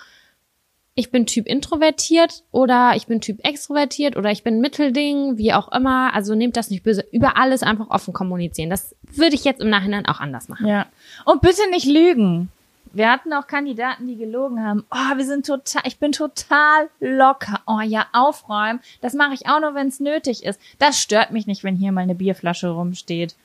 ich 0.98 1.12
bin 1.12 1.28
Typ 1.28 1.46
introvertiert 1.46 2.44
oder 2.52 2.94
ich 2.96 3.06
bin 3.06 3.22
Typ 3.22 3.46
extrovertiert 3.46 4.18
oder 4.18 4.32
ich 4.32 4.44
bin 4.44 4.62
Mittelding, 4.62 5.38
wie 5.38 5.54
auch 5.54 5.72
immer. 5.72 6.12
Also 6.16 6.34
nehmt 6.34 6.58
das 6.58 6.72
nicht 6.72 6.82
böse. 6.82 7.06
Über 7.12 7.38
alles 7.38 7.62
einfach 7.62 7.92
offen 7.92 8.16
kommunizieren. 8.16 8.72
Das 8.72 8.96
würde 9.04 9.36
ich 9.36 9.44
jetzt 9.44 9.62
im 9.62 9.70
Nachhinein 9.70 10.08
auch 10.08 10.20
anders 10.20 10.50
machen. 10.50 10.66
Ja. 10.66 10.88
Und 11.24 11.42
bitte 11.42 11.70
nicht 11.70 11.86
lügen. 11.86 12.50
Wir 12.94 13.12
hatten 13.12 13.32
auch 13.32 13.46
Kandidaten, 13.46 14.08
die 14.08 14.16
gelogen 14.16 14.66
haben. 14.66 14.86
Oh, 14.90 15.18
wir 15.18 15.24
sind 15.24 15.46
total, 15.46 15.84
ich 15.86 16.00
bin 16.00 16.14
total 16.14 16.90
locker. 17.00 17.62
Oh 17.68 17.82
ja, 17.82 18.08
aufräumen. 18.12 18.80
Das 19.02 19.14
mache 19.14 19.36
ich 19.36 19.48
auch 19.48 19.62
nur, 19.62 19.76
wenn 19.76 19.90
es 19.90 20.00
nötig 20.00 20.44
ist. 20.44 20.60
Das 20.80 21.00
stört 21.00 21.30
mich 21.30 21.46
nicht, 21.46 21.64
wenn 21.64 21.76
hier 21.76 21.92
mal 21.92 22.02
eine 22.02 22.16
Bierflasche 22.16 22.70
rumsteht. 22.70 23.36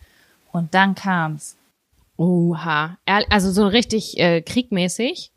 Und 0.52 0.72
dann 0.72 0.94
kam's. 0.94 1.58
Oha. 2.16 2.96
Also 3.04 3.50
so 3.52 3.66
richtig 3.66 4.18
äh, 4.18 4.40
kriegmäßig. 4.40 5.32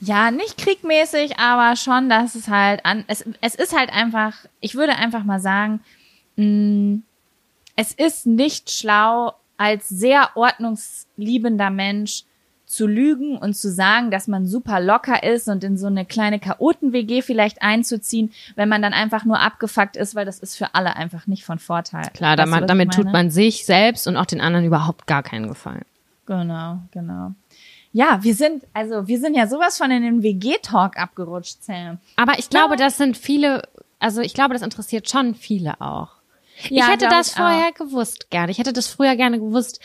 Ja, 0.00 0.30
nicht 0.30 0.56
kriegmäßig, 0.56 1.38
aber 1.38 1.76
schon, 1.76 2.08
dass 2.08 2.34
es 2.34 2.48
halt 2.48 2.84
an, 2.86 3.04
es, 3.06 3.24
es 3.40 3.54
ist 3.54 3.76
halt 3.76 3.92
einfach, 3.92 4.34
ich 4.60 4.74
würde 4.74 4.96
einfach 4.96 5.24
mal 5.24 5.40
sagen, 5.40 5.80
mh, 6.36 7.00
es 7.76 7.92
ist 7.92 8.26
nicht 8.26 8.70
schlau, 8.70 9.34
als 9.56 9.88
sehr 9.88 10.30
ordnungsliebender 10.36 11.68
Mensch 11.68 12.24
zu 12.64 12.86
lügen 12.86 13.36
und 13.36 13.54
zu 13.54 13.70
sagen, 13.70 14.10
dass 14.10 14.28
man 14.28 14.46
super 14.46 14.80
locker 14.80 15.22
ist 15.22 15.48
und 15.48 15.64
in 15.64 15.76
so 15.76 15.88
eine 15.88 16.06
kleine 16.06 16.38
Chaoten-WG 16.38 17.20
vielleicht 17.20 17.62
einzuziehen, 17.62 18.32
wenn 18.54 18.68
man 18.68 18.80
dann 18.80 18.92
einfach 18.92 19.24
nur 19.24 19.40
abgefuckt 19.40 19.96
ist, 19.96 20.14
weil 20.14 20.24
das 20.24 20.38
ist 20.38 20.56
für 20.56 20.74
alle 20.74 20.94
einfach 20.94 21.26
nicht 21.26 21.44
von 21.44 21.58
Vorteil. 21.58 22.08
Klar, 22.14 22.38
Weißt 22.38 22.52
damit, 22.52 22.70
damit 22.70 22.92
tut 22.92 23.12
man 23.12 23.30
sich 23.30 23.66
selbst 23.66 24.06
und 24.06 24.16
auch 24.16 24.24
den 24.24 24.40
anderen 24.40 24.64
überhaupt 24.64 25.06
gar 25.06 25.22
keinen 25.22 25.48
Gefallen. 25.48 25.84
Genau, 26.26 26.78
genau. 26.92 27.32
Ja, 27.92 28.22
wir 28.22 28.34
sind, 28.34 28.64
also 28.72 29.08
wir 29.08 29.18
sind 29.18 29.34
ja 29.34 29.46
sowas 29.46 29.78
von 29.78 29.90
in 29.90 30.02
den 30.02 30.22
WG-Talk 30.22 30.96
abgerutscht, 30.96 31.62
Sam. 31.62 31.98
Aber 32.16 32.38
ich 32.38 32.48
glaube, 32.48 32.76
das 32.76 32.96
sind 32.96 33.16
viele, 33.16 33.62
also 33.98 34.20
ich 34.20 34.34
glaube, 34.34 34.54
das 34.54 34.62
interessiert 34.62 35.10
schon 35.10 35.34
viele 35.34 35.80
auch. 35.80 36.10
Ja, 36.68 36.84
ich 36.84 36.92
hätte 36.92 37.08
das 37.08 37.28
ich 37.28 37.34
vorher 37.34 37.72
gewusst 37.72 38.30
gerne. 38.30 38.52
Ich 38.52 38.58
hätte 38.58 38.72
das 38.72 38.86
früher 38.86 39.16
gerne 39.16 39.40
gewusst, 39.40 39.80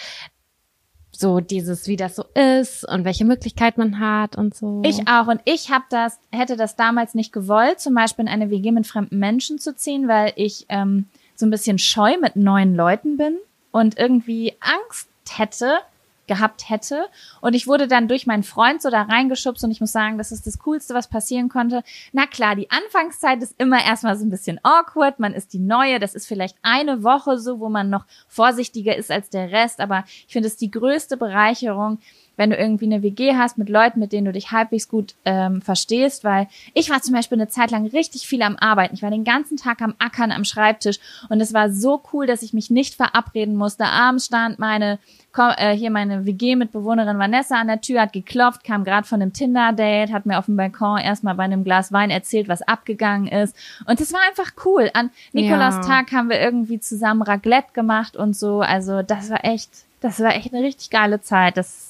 so 1.12 1.39
dieses, 1.39 1.88
wie 1.88 1.95
das 1.95 2.16
so 2.16 2.26
ist 2.34 2.88
und 2.88 3.06
welche 3.06 3.26
Möglichkeit 3.26 3.78
man 3.78 3.99
hat 3.99 4.36
und 4.38 4.53
so. 4.53 4.82
Ich 4.86 5.08
auch. 5.08 5.28
Und 5.28 5.41
ich 5.45 5.72
habe 5.72 5.86
das, 5.89 6.20
hätte 6.32 6.58
das 6.58 6.76
damals 6.76 7.16
nicht 7.16 7.32
gewollt, 7.32 7.80
zum 7.80 7.93
Beispiel 7.95 8.26
in 8.26 8.32
eine 8.32 8.49
WG 8.49 8.72
mit 8.72 8.86
fremden 8.86 9.18
Menschen 9.18 9.58
zu 9.58 9.76
ziehen, 9.76 10.08
weil 10.08 10.34
ich 10.36 10.66
ähm, 10.70 11.08
so 11.36 11.45
ein 11.45 11.51
bisschen 11.51 11.80
scheu 11.80 12.18
mit 12.20 12.36
neuen 12.36 12.76
Leuten 12.76 13.18
bin 13.18 13.38
und 13.72 13.97
irgendwie 13.97 14.53
Angst 14.60 15.10
hätte, 15.30 15.80
gehabt 16.28 16.70
hätte. 16.70 17.08
Und 17.42 17.54
ich 17.54 17.68
wurde 17.68 17.88
dann 17.88 18.08
durch 18.08 18.28
meinen 18.28 18.44
Freund 18.44 18.82
so 18.82 18.90
da 18.90 19.04
reingeschubst 19.04 19.64
und 19.64 19.72
ich 19.72 19.82
muss 19.82 19.92
sagen, 19.92 20.18
das 20.18 20.32
ist 20.32 20.48
das 20.48 20.60
Coolste, 20.60 20.94
was 20.94 21.08
passieren 21.08 21.50
konnte. 21.50 21.84
Na 22.12 22.26
klar, 22.26 22.56
die 22.56 22.70
Anfangszeit 22.72 23.42
ist 23.42 23.56
immer 23.58 23.84
erstmal 23.84 24.18
so 24.18 24.26
ein 24.26 24.30
bisschen 24.30 24.60
awkward. 24.64 25.20
Man 25.20 25.34
ist 25.34 25.54
die 25.54 25.60
Neue. 25.60 26.00
Das 26.00 26.16
ist 26.16 26.28
vielleicht 26.28 26.58
eine 26.62 27.04
Woche 27.04 27.38
so, 27.38 27.60
wo 27.60 27.70
man 27.70 27.90
noch 27.90 28.06
vorsichtiger 28.28 28.96
ist 28.96 29.12
als 29.12 29.30
der 29.30 29.52
Rest. 29.52 29.80
Aber 29.80 30.04
ich 30.28 30.34
finde 30.34 30.48
es 30.48 30.58
die 30.58 30.72
größte 30.72 31.18
Bereicherung, 31.18 32.00
wenn 32.38 32.50
du 32.50 32.58
irgendwie 32.58 32.86
eine 32.86 33.02
WG 33.02 33.36
hast 33.36 33.58
mit 33.58 33.70
Leuten, 33.70 34.00
mit 34.00 34.12
denen 34.12 34.26
du 34.26 34.32
dich 34.32 34.52
halbwegs 34.52 34.88
gut 34.88 35.16
ähm, 35.26 35.62
verstehst, 35.62 36.24
weil 36.24 36.48
ich 36.74 36.90
war 36.90 37.02
zum 37.02 37.14
Beispiel 37.14 37.38
eine 37.38 37.48
Zeit 37.48 37.72
lang 37.72 37.86
richtig 37.88 38.28
viel 38.28 38.42
am 38.42 38.58
Arbeiten. 38.58 38.96
Ich 38.96 39.04
war 39.04 39.12
den 39.12 39.24
ganzen 39.24 39.58
Tag 39.58 39.82
am 39.82 39.96
Ackern 40.00 40.32
am 40.32 40.46
Schreibtisch 40.46 41.00
und 41.30 41.42
es 41.42 41.54
war 41.54 41.72
so 41.72 42.02
cool, 42.14 42.28
dass 42.28 42.42
ich 42.42 42.54
mich 42.54 42.70
nicht 42.70 42.96
verabreden 42.96 43.56
musste. 43.56 43.86
Abends 43.86 44.26
stand 44.26 44.60
meine 44.60 45.00
komm, 45.36 45.52
äh, 45.58 45.76
hier 45.76 45.92
meine 45.92 46.26
WG-Mitbewohnerin 46.26 47.20
Vanessa 47.20 47.60
an 47.60 47.68
der 47.68 47.82
Tür, 47.82 48.02
hat 48.02 48.14
geklopft, 48.14 48.64
kam 48.64 48.84
gerade 48.86 49.06
von 49.06 49.22
einem 49.22 49.34
Tinder-Date, 49.34 50.12
hat 50.12 50.26
mir 50.26 50.40
auf 50.40 50.46
dem 50.46 50.56
Balkon 50.56 50.98
erstmal 50.98 51.36
bei 51.36 51.44
einem 51.44 51.64
Glas 51.64 51.92
Wein 51.92 52.10
erzählt, 52.10 52.48
was 52.48 52.62
abgegangen 52.62 53.28
ist. 53.28 53.56
Und 53.86 54.00
es 54.00 54.14
war 54.14 54.22
einfach 54.30 54.54
cool. 54.66 54.90
An 54.94 55.12
Nikolaustag 55.34 56.12
haben 56.14 56.30
wir 56.30 56.40
irgendwie 56.40 56.80
zusammen 56.80 57.22
Raclette 57.22 57.74
gemacht 57.74 58.16
und 58.16 58.36
so. 58.36 58.62
Also 58.62 59.02
das 59.02 59.30
war 59.30 59.44
echt, 59.44 59.70
das 60.00 60.22
war 60.22 60.34
echt 60.34 60.54
eine 60.54 60.64
richtig 60.64 60.90
geile 60.90 61.22
Zeit. 61.22 61.58
Das 61.58 61.85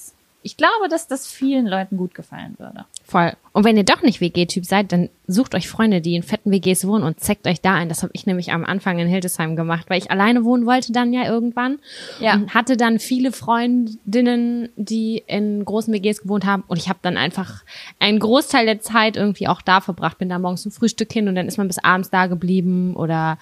ich 0.46 0.58
glaube, 0.58 0.90
dass 0.90 1.08
das 1.08 1.28
vielen 1.28 1.66
Leuten 1.66 1.98
gut 1.98 2.14
gefallen 2.14 2.54
würde. 2.60 2.86
Voll. 3.04 3.34
Und 3.52 3.64
wenn 3.64 3.78
ihr 3.78 3.84
doch 3.84 4.04
nicht 4.04 4.22
WG-Typ 4.22 4.64
seid, 4.64 4.92
dann 4.92 5.10
sucht 5.26 5.56
euch 5.56 5.68
Freunde, 5.68 6.02
die 6.02 6.16
in 6.16 6.22
fetten 6.22 6.52
WGs 6.52 6.86
wohnen 6.86 7.04
und 7.04 7.20
zeckt 7.20 7.48
euch 7.48 7.62
da 7.62 7.74
ein. 7.74 7.90
Das 7.90 8.04
habe 8.04 8.12
ich 8.14 8.28
nämlich 8.28 8.52
am 8.52 8.64
Anfang 8.64 9.00
in 9.00 9.08
Hildesheim 9.08 9.56
gemacht, 9.56 9.90
weil 9.90 9.98
ich 9.98 10.12
alleine 10.12 10.44
wohnen 10.44 10.68
wollte 10.68 10.92
dann 10.92 11.14
ja 11.14 11.26
irgendwann. 11.26 11.80
Ja. 12.20 12.36
Und 12.36 12.54
hatte 12.54 12.78
dann 12.78 13.00
viele 13.00 13.32
Freundinnen, 13.32 14.70
die 14.76 15.24
in 15.26 15.66
großen 15.66 15.92
WGs 15.92 16.22
gewohnt 16.22 16.46
haben. 16.46 16.64
Und 16.68 16.78
ich 16.78 16.90
habe 16.90 17.00
dann 17.02 17.18
einfach 17.18 17.64
einen 18.00 18.20
Großteil 18.20 18.68
der 18.68 18.82
Zeit 18.82 19.18
irgendwie 19.18 19.48
auch 19.48 19.64
da 19.64 19.82
verbracht. 19.82 20.20
Bin 20.20 20.30
da 20.30 20.38
morgens 20.38 20.62
zum 20.62 20.72
Frühstück 20.72 21.12
hin 21.12 21.28
und 21.28 21.34
dann 21.34 21.48
ist 21.48 21.58
man 21.58 21.68
bis 21.68 21.84
abends 21.84 22.12
da 22.12 22.28
geblieben 22.28 22.96
oder 22.96 23.40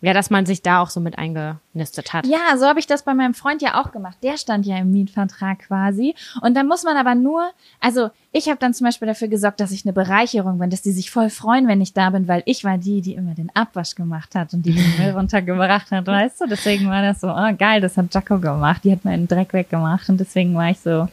ja, 0.00 0.12
dass 0.12 0.30
man 0.30 0.46
sich 0.46 0.62
da 0.62 0.80
auch 0.80 0.90
so 0.90 1.00
mit 1.00 1.18
eingenistet 1.18 2.12
hat. 2.12 2.26
Ja, 2.26 2.56
so 2.56 2.66
habe 2.66 2.78
ich 2.78 2.86
das 2.86 3.02
bei 3.02 3.14
meinem 3.14 3.34
Freund 3.34 3.62
ja 3.62 3.80
auch 3.80 3.90
gemacht. 3.90 4.18
Der 4.22 4.36
stand 4.36 4.64
ja 4.64 4.76
im 4.78 4.92
Mietvertrag 4.92 5.60
quasi. 5.60 6.14
Und 6.40 6.56
dann 6.56 6.68
muss 6.68 6.84
man 6.84 6.96
aber 6.96 7.16
nur, 7.16 7.50
also 7.80 8.10
ich 8.30 8.48
habe 8.48 8.58
dann 8.58 8.74
zum 8.74 8.84
Beispiel 8.84 9.08
dafür 9.08 9.26
gesorgt, 9.26 9.58
dass 9.58 9.72
ich 9.72 9.84
eine 9.84 9.92
Bereicherung 9.92 10.58
bin, 10.58 10.70
dass 10.70 10.82
die 10.82 10.92
sich 10.92 11.10
voll 11.10 11.30
freuen, 11.30 11.66
wenn 11.66 11.80
ich 11.80 11.94
da 11.94 12.10
bin, 12.10 12.28
weil 12.28 12.42
ich 12.44 12.62
war 12.62 12.78
die, 12.78 13.00
die 13.00 13.14
immer 13.14 13.34
den 13.34 13.50
Abwasch 13.54 13.96
gemacht 13.96 14.34
hat 14.36 14.54
und 14.54 14.64
die 14.64 14.74
den 14.74 14.96
Müll 14.98 15.10
runtergebracht 15.16 15.90
hat, 15.90 16.06
weißt 16.06 16.42
du? 16.42 16.46
Deswegen 16.46 16.88
war 16.88 17.02
das 17.02 17.20
so, 17.20 17.28
oh 17.28 17.56
geil, 17.58 17.80
das 17.80 17.96
hat 17.96 18.14
Jaco 18.14 18.38
gemacht. 18.38 18.84
Die 18.84 18.92
hat 18.92 19.04
meinen 19.04 19.26
Dreck 19.26 19.52
weggemacht 19.52 20.08
und 20.08 20.18
deswegen 20.18 20.54
war 20.54 20.70
ich 20.70 20.78
so, 20.78 21.08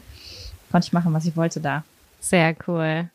konnte 0.72 0.88
ich 0.88 0.94
machen, 0.94 1.12
was 1.14 1.26
ich 1.26 1.36
wollte 1.36 1.60
da. 1.60 1.84
Sehr 2.20 2.56
cool. 2.68 3.10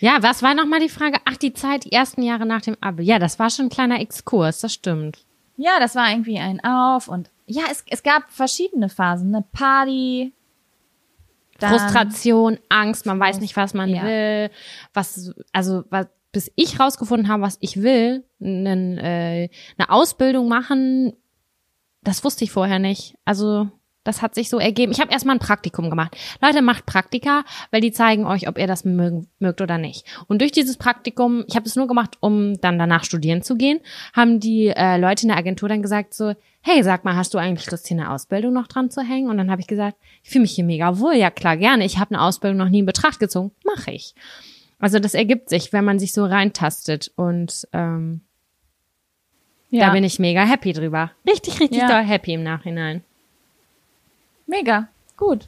Ja, 0.00 0.18
was 0.22 0.42
war 0.42 0.54
nochmal 0.54 0.80
die 0.80 0.88
Frage? 0.88 1.18
Ach, 1.24 1.36
die 1.36 1.52
Zeit, 1.52 1.84
die 1.84 1.92
ersten 1.92 2.22
Jahre 2.22 2.46
nach 2.46 2.60
dem 2.62 2.76
Abi. 2.80 3.02
Ja, 3.04 3.18
das 3.18 3.38
war 3.38 3.50
schon 3.50 3.66
ein 3.66 3.70
kleiner 3.70 4.00
Exkurs, 4.00 4.60
das 4.60 4.74
stimmt. 4.74 5.18
Ja, 5.56 5.78
das 5.78 5.94
war 5.94 6.10
irgendwie 6.10 6.38
ein 6.38 6.62
Auf 6.64 7.08
und 7.08 7.30
ja, 7.46 7.62
es, 7.70 7.84
es 7.90 8.02
gab 8.02 8.30
verschiedene 8.30 8.88
Phasen, 8.88 9.34
eine 9.34 9.44
Party, 9.52 10.32
dann- 11.58 11.70
Frustration, 11.78 12.58
Angst, 12.68 13.04
man 13.06 13.20
weiß 13.20 13.40
nicht, 13.40 13.56
was 13.56 13.74
man 13.74 13.90
Ja. 13.90 14.02
will. 14.04 14.50
Was, 14.94 15.32
also, 15.52 15.84
was, 15.90 16.06
bis 16.32 16.50
ich 16.56 16.78
rausgefunden 16.80 17.28
habe, 17.28 17.42
was 17.42 17.58
ich 17.60 17.82
will, 17.82 18.24
nen, 18.38 18.96
äh, 18.98 19.48
eine 19.76 19.90
Ausbildung 19.90 20.48
machen, 20.48 21.12
das 22.02 22.24
wusste 22.24 22.44
ich 22.44 22.52
vorher 22.52 22.78
nicht. 22.78 23.16
Also, 23.24 23.68
das 24.04 24.22
hat 24.22 24.34
sich 24.34 24.48
so 24.48 24.58
ergeben. 24.58 24.92
Ich 24.92 25.00
habe 25.00 25.12
erstmal 25.12 25.36
ein 25.36 25.40
Praktikum 25.40 25.90
gemacht. 25.90 26.16
Leute, 26.40 26.62
macht 26.62 26.86
Praktika, 26.86 27.44
weil 27.70 27.80
die 27.82 27.92
zeigen 27.92 28.24
euch, 28.24 28.48
ob 28.48 28.56
ihr 28.58 28.66
das 28.66 28.84
mögen, 28.84 29.28
mögt 29.38 29.60
oder 29.60 29.76
nicht. 29.76 30.06
Und 30.26 30.40
durch 30.40 30.52
dieses 30.52 30.78
Praktikum, 30.78 31.44
ich 31.48 31.54
habe 31.54 31.66
es 31.66 31.76
nur 31.76 31.86
gemacht, 31.86 32.16
um 32.20 32.58
dann 32.60 32.78
danach 32.78 33.04
studieren 33.04 33.42
zu 33.42 33.56
gehen, 33.56 33.80
haben 34.14 34.40
die 34.40 34.68
äh, 34.68 34.96
Leute 34.96 35.22
in 35.24 35.28
der 35.28 35.36
Agentur 35.36 35.68
dann 35.68 35.82
gesagt 35.82 36.14
so, 36.14 36.34
hey, 36.62 36.82
sag 36.82 37.04
mal, 37.04 37.16
hast 37.16 37.34
du 37.34 37.38
eigentlich 37.38 37.70
Lust, 37.70 37.88
hier 37.88 37.98
eine 37.98 38.10
Ausbildung 38.10 38.52
noch 38.54 38.66
dran 38.68 38.90
zu 38.90 39.02
hängen? 39.02 39.28
Und 39.28 39.36
dann 39.38 39.50
habe 39.50 39.60
ich 39.60 39.66
gesagt, 39.66 39.96
ich 40.22 40.30
fühle 40.30 40.42
mich 40.42 40.52
hier 40.52 40.64
mega 40.64 40.98
wohl. 40.98 41.14
Ja, 41.14 41.30
klar, 41.30 41.56
gerne. 41.56 41.84
Ich 41.84 41.98
habe 41.98 42.14
eine 42.14 42.22
Ausbildung 42.22 42.58
noch 42.58 42.68
nie 42.70 42.80
in 42.80 42.86
Betracht 42.86 43.20
gezogen. 43.20 43.50
Mache 43.64 43.90
ich. 43.92 44.14
Also 44.78 44.98
das 44.98 45.12
ergibt 45.14 45.50
sich, 45.50 45.72
wenn 45.74 45.84
man 45.84 45.98
sich 45.98 46.12
so 46.12 46.24
reintastet. 46.24 47.12
Und 47.16 47.68
ähm, 47.74 48.22
ja, 49.68 49.86
da 49.86 49.92
bin 49.92 50.04
ich 50.04 50.18
mega 50.18 50.42
happy 50.44 50.72
drüber. 50.72 51.10
Richtig, 51.28 51.60
richtig 51.60 51.82
Ja. 51.82 51.88
doll 51.88 52.02
happy 52.02 52.32
im 52.32 52.42
Nachhinein. 52.42 53.04
Mega 54.50 54.88
gut. 55.16 55.46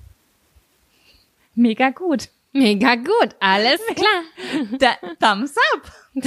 Mega 1.55 1.91
gut. 1.91 2.29
Mega 2.53 2.97
gut, 2.97 3.35
alles 3.41 3.81
klar. 3.95 4.79
Da, 4.79 4.97
thumbs 5.21 5.55
up. 5.75 5.93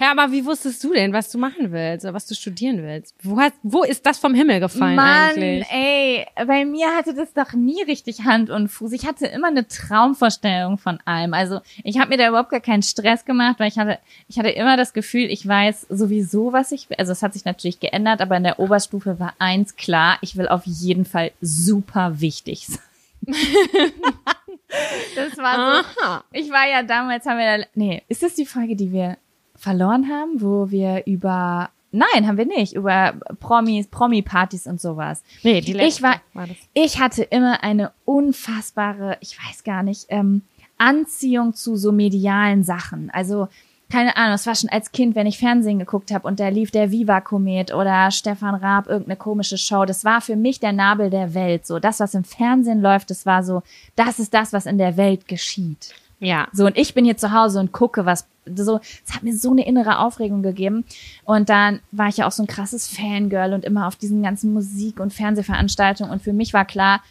Ja, 0.00 0.10
aber 0.10 0.32
wie 0.32 0.44
wusstest 0.44 0.82
du 0.82 0.92
denn, 0.92 1.12
was 1.12 1.30
du 1.30 1.38
machen 1.38 1.70
willst 1.72 2.04
oder 2.04 2.14
was 2.14 2.26
du 2.26 2.34
studieren 2.34 2.82
willst? 2.82 3.14
Wo, 3.22 3.38
hast, 3.38 3.54
wo 3.62 3.82
ist 3.84 4.04
das 4.04 4.18
vom 4.18 4.34
Himmel 4.34 4.60
gefallen 4.60 4.96
Mann, 4.96 5.36
eigentlich? 5.36 5.66
ey, 5.70 6.26
bei 6.46 6.64
mir 6.64 6.88
hatte 6.96 7.14
das 7.14 7.32
doch 7.32 7.52
nie 7.52 7.82
richtig 7.82 8.24
Hand 8.24 8.50
und 8.50 8.68
Fuß. 8.68 8.92
Ich 8.92 9.06
hatte 9.06 9.26
immer 9.26 9.48
eine 9.48 9.66
Traumvorstellung 9.68 10.78
von 10.78 10.98
allem. 11.04 11.34
Also 11.34 11.60
ich 11.82 11.98
habe 11.98 12.10
mir 12.10 12.18
da 12.18 12.28
überhaupt 12.28 12.50
gar 12.50 12.60
keinen 12.60 12.82
Stress 12.82 13.24
gemacht, 13.24 13.56
weil 13.58 13.68
ich 13.68 13.78
hatte, 13.78 13.98
ich 14.28 14.38
hatte 14.38 14.50
immer 14.50 14.76
das 14.76 14.92
Gefühl, 14.92 15.30
ich 15.30 15.46
weiß 15.46 15.86
sowieso, 15.88 16.52
was 16.52 16.72
ich 16.72 16.90
will. 16.90 16.96
Also 16.98 17.12
es 17.12 17.22
hat 17.22 17.32
sich 17.32 17.44
natürlich 17.44 17.80
geändert, 17.80 18.20
aber 18.20 18.36
in 18.36 18.44
der 18.44 18.58
Oberstufe 18.58 19.20
war 19.20 19.34
eins 19.38 19.76
klar, 19.76 20.18
ich 20.22 20.36
will 20.36 20.48
auf 20.48 20.62
jeden 20.64 21.04
Fall 21.04 21.30
super 21.40 22.20
wichtig 22.20 22.66
sein. 22.66 22.80
das 25.16 25.36
war 25.38 25.54
so, 25.54 26.00
Aha. 26.00 26.24
ich 26.32 26.50
war 26.50 26.68
ja 26.68 26.82
damals, 26.82 27.26
haben 27.26 27.38
wir 27.38 27.58
da, 27.58 27.64
nee, 27.74 28.02
ist 28.08 28.22
das 28.22 28.34
die 28.34 28.46
Folge, 28.46 28.76
die 28.76 28.92
wir 28.92 29.16
verloren 29.56 30.08
haben, 30.08 30.40
wo 30.40 30.70
wir 30.70 31.04
über, 31.06 31.70
nein, 31.92 32.26
haben 32.26 32.36
wir 32.36 32.46
nicht, 32.46 32.74
über 32.74 33.14
Promis, 33.40 33.86
Promi-Partys 33.86 34.66
und 34.66 34.80
sowas. 34.80 35.22
Nee, 35.42 35.60
die 35.60 35.72
letzte 35.72 35.88
Ich 35.88 36.02
war, 36.02 36.20
war 36.32 36.46
das. 36.46 36.56
ich 36.74 37.00
hatte 37.00 37.22
immer 37.22 37.62
eine 37.62 37.92
unfassbare, 38.04 39.16
ich 39.20 39.38
weiß 39.38 39.64
gar 39.64 39.82
nicht, 39.82 40.06
ähm, 40.08 40.42
Anziehung 40.76 41.54
zu 41.54 41.76
so 41.76 41.92
medialen 41.92 42.64
Sachen. 42.64 43.10
Also, 43.10 43.48
keine 43.90 44.16
Ahnung, 44.16 44.34
es 44.34 44.46
war 44.46 44.54
schon 44.54 44.70
als 44.70 44.92
Kind, 44.92 45.14
wenn 45.14 45.26
ich 45.26 45.38
Fernsehen 45.38 45.78
geguckt 45.78 46.12
habe 46.12 46.26
und 46.26 46.40
da 46.40 46.48
lief 46.48 46.70
der 46.70 46.90
Viva-Komet 46.90 47.72
oder 47.72 48.10
Stefan 48.10 48.54
Raab, 48.54 48.88
irgendeine 48.88 49.16
komische 49.16 49.58
Show. 49.58 49.84
Das 49.84 50.04
war 50.04 50.20
für 50.20 50.36
mich 50.36 50.58
der 50.58 50.72
Nabel 50.72 51.10
der 51.10 51.34
Welt. 51.34 51.66
So, 51.66 51.78
das, 51.78 52.00
was 52.00 52.14
im 52.14 52.24
Fernsehen 52.24 52.80
läuft, 52.80 53.10
das 53.10 53.26
war 53.26 53.44
so, 53.44 53.62
das 53.94 54.18
ist 54.18 54.34
das, 54.34 54.52
was 54.52 54.66
in 54.66 54.78
der 54.78 54.96
Welt 54.96 55.28
geschieht. 55.28 55.94
Ja. 56.18 56.48
So, 56.52 56.66
und 56.66 56.76
ich 56.78 56.94
bin 56.94 57.04
hier 57.04 57.16
zu 57.16 57.32
Hause 57.32 57.60
und 57.60 57.72
gucke, 57.72 58.06
was 58.06 58.26
so, 58.56 58.80
es 59.06 59.14
hat 59.14 59.22
mir 59.22 59.34
so 59.36 59.50
eine 59.50 59.66
innere 59.66 59.98
Aufregung 59.98 60.42
gegeben. 60.42 60.84
Und 61.24 61.48
dann 61.48 61.80
war 61.92 62.08
ich 62.08 62.18
ja 62.18 62.26
auch 62.26 62.32
so 62.32 62.42
ein 62.42 62.46
krasses 62.46 62.88
Fangirl 62.88 63.52
und 63.52 63.64
immer 63.64 63.86
auf 63.86 63.96
diesen 63.96 64.22
ganzen 64.22 64.52
Musik- 64.52 65.00
und 65.00 65.12
Fernsehveranstaltungen. 65.12 66.12
Und 66.12 66.22
für 66.22 66.32
mich 66.32 66.52
war 66.52 66.64
klar, 66.64 67.02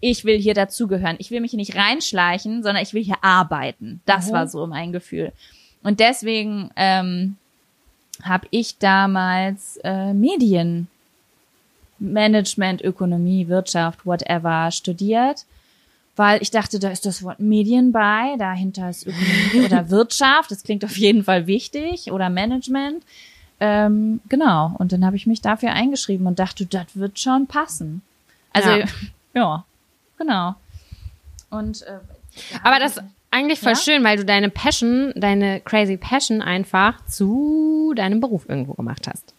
ich 0.00 0.24
will 0.24 0.38
hier 0.38 0.54
dazugehören. 0.54 1.16
Ich 1.18 1.30
will 1.30 1.40
mich 1.40 1.50
hier 1.50 1.58
nicht 1.58 1.76
reinschleichen, 1.76 2.62
sondern 2.62 2.82
ich 2.82 2.94
will 2.94 3.02
hier 3.02 3.22
arbeiten. 3.22 4.00
Das 4.06 4.28
Mhm. 4.28 4.32
war 4.32 4.48
so 4.48 4.66
mein 4.66 4.92
Gefühl. 4.92 5.32
Und 5.82 6.00
deswegen 6.00 6.70
ähm, 6.76 7.36
habe 8.22 8.46
ich 8.50 8.78
damals 8.78 9.78
äh, 9.84 10.12
Medien, 10.12 10.88
Management, 11.98 12.82
Ökonomie, 12.82 13.48
Wirtschaft, 13.48 14.04
whatever 14.06 14.70
studiert 14.70 15.44
weil 16.18 16.42
ich 16.42 16.50
dachte, 16.50 16.80
da 16.80 16.90
ist 16.90 17.06
das 17.06 17.22
Wort 17.22 17.38
Medien 17.38 17.92
bei, 17.92 18.34
dahinter 18.38 18.90
ist 18.90 19.06
Ökonomie 19.06 19.64
oder 19.64 19.88
Wirtschaft, 19.90 20.50
das 20.50 20.64
klingt 20.64 20.84
auf 20.84 20.96
jeden 20.98 21.22
Fall 21.22 21.46
wichtig, 21.46 22.10
oder 22.10 22.28
Management. 22.28 23.04
Ähm, 23.60 24.20
genau, 24.28 24.74
und 24.78 24.92
dann 24.92 25.04
habe 25.06 25.14
ich 25.14 25.28
mich 25.28 25.40
dafür 25.40 25.72
eingeschrieben 25.72 26.26
und 26.26 26.40
dachte, 26.40 26.66
das 26.66 26.86
wird 26.94 27.20
schon 27.20 27.46
passen. 27.46 28.02
Also, 28.52 28.70
Ja. 28.70 28.84
ja. 29.34 29.64
genau. 30.18 30.56
Und 31.50 31.82
äh, 31.82 32.00
ja, 32.52 32.60
Aber 32.64 32.80
das 32.80 33.00
eigentlich 33.30 33.60
voll 33.60 33.72
Ja? 33.72 33.76
schön, 33.76 34.04
weil 34.04 34.16
du 34.16 34.24
deine 34.24 34.50
Passion, 34.50 35.12
deine 35.16 35.60
crazy 35.60 35.96
Passion 35.96 36.42
einfach 36.42 37.04
zu 37.06 37.92
deinem 37.96 38.20
Beruf 38.20 38.48
irgendwo 38.48 38.74
gemacht 38.74 39.06
hast. 39.06 39.34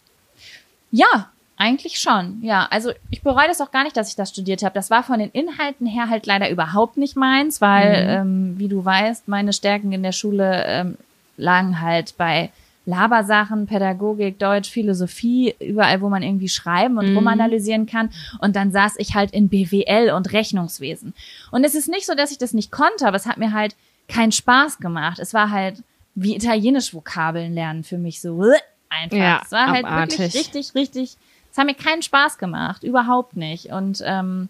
Ja, 0.91 1.29
eigentlich 1.57 1.99
schon. 1.99 2.39
Ja, 2.41 2.67
also 2.71 2.91
ich 3.09 3.21
bereue 3.21 3.47
das 3.47 3.61
auch 3.61 3.71
gar 3.71 3.83
nicht, 3.83 3.97
dass 3.97 4.09
ich 4.09 4.15
das 4.15 4.29
studiert 4.29 4.63
habe. 4.63 4.73
Das 4.73 4.89
war 4.89 5.03
von 5.03 5.19
den 5.19 5.29
Inhalten 5.31 5.85
her 5.85 6.09
halt 6.09 6.25
leider 6.25 6.49
überhaupt 6.49 6.97
nicht 6.97 7.15
meins, 7.15 7.59
weil, 7.61 8.05
ähm, 8.09 8.57
wie 8.57 8.69
du 8.69 8.83
weißt, 8.83 9.27
meine 9.27 9.53
Stärken 9.53 9.91
in 9.91 10.01
der 10.01 10.13
Schule 10.13 10.63
ähm, 10.65 10.97
lagen 11.35 11.81
halt 11.81 12.15
bei 12.17 12.49
Labersachen, 12.89 13.67
Pädagogik, 13.67 14.39
Deutsch, 14.39 14.69
Philosophie, 14.69 15.55
überall, 15.59 16.01
wo 16.01 16.09
man 16.09 16.23
irgendwie 16.23 16.49
schreiben 16.49 16.97
und 16.97 17.15
rumanalysieren 17.15 17.85
kann. 17.85 18.09
Und 18.39 18.55
dann 18.55 18.71
saß 18.71 18.95
ich 18.97 19.13
halt 19.13 19.31
in 19.31 19.47
BWL 19.47 20.11
und 20.11 20.33
Rechnungswesen. 20.33 21.13
Und 21.51 21.63
es 21.63 21.75
ist 21.75 21.87
nicht 21.87 22.05
so, 22.05 22.15
dass 22.15 22.31
ich 22.31 22.39
das 22.39 22.53
nicht 22.53 22.71
konnte, 22.71 23.07
aber 23.07 23.15
es 23.15 23.27
hat 23.27 23.37
mir 23.37 23.53
halt 23.53 23.75
keinen 24.07 24.31
Spaß 24.31 24.79
gemacht. 24.79 25.19
Es 25.19 25.33
war 25.33 25.51
halt 25.51 25.83
wie 26.15 26.35
italienisch 26.35 26.93
Vokabeln 26.93 27.53
lernen 27.53 27.83
für 27.83 27.97
mich 27.97 28.19
so 28.19 28.43
äh, 28.43 28.57
einfach. 28.89 29.17
Ja, 29.17 29.41
es 29.45 29.51
war 29.51 29.67
halt 29.67 29.85
abartig. 29.85 30.19
wirklich 30.19 30.35
richtig, 30.35 30.75
richtig, 30.75 31.17
es 31.51 31.57
hat 31.57 31.65
mir 31.65 31.75
keinen 31.75 32.01
Spaß 32.01 32.37
gemacht, 32.39 32.83
überhaupt 32.83 33.37
nicht. 33.37 33.67
Und 33.67 34.01
ähm, 34.03 34.49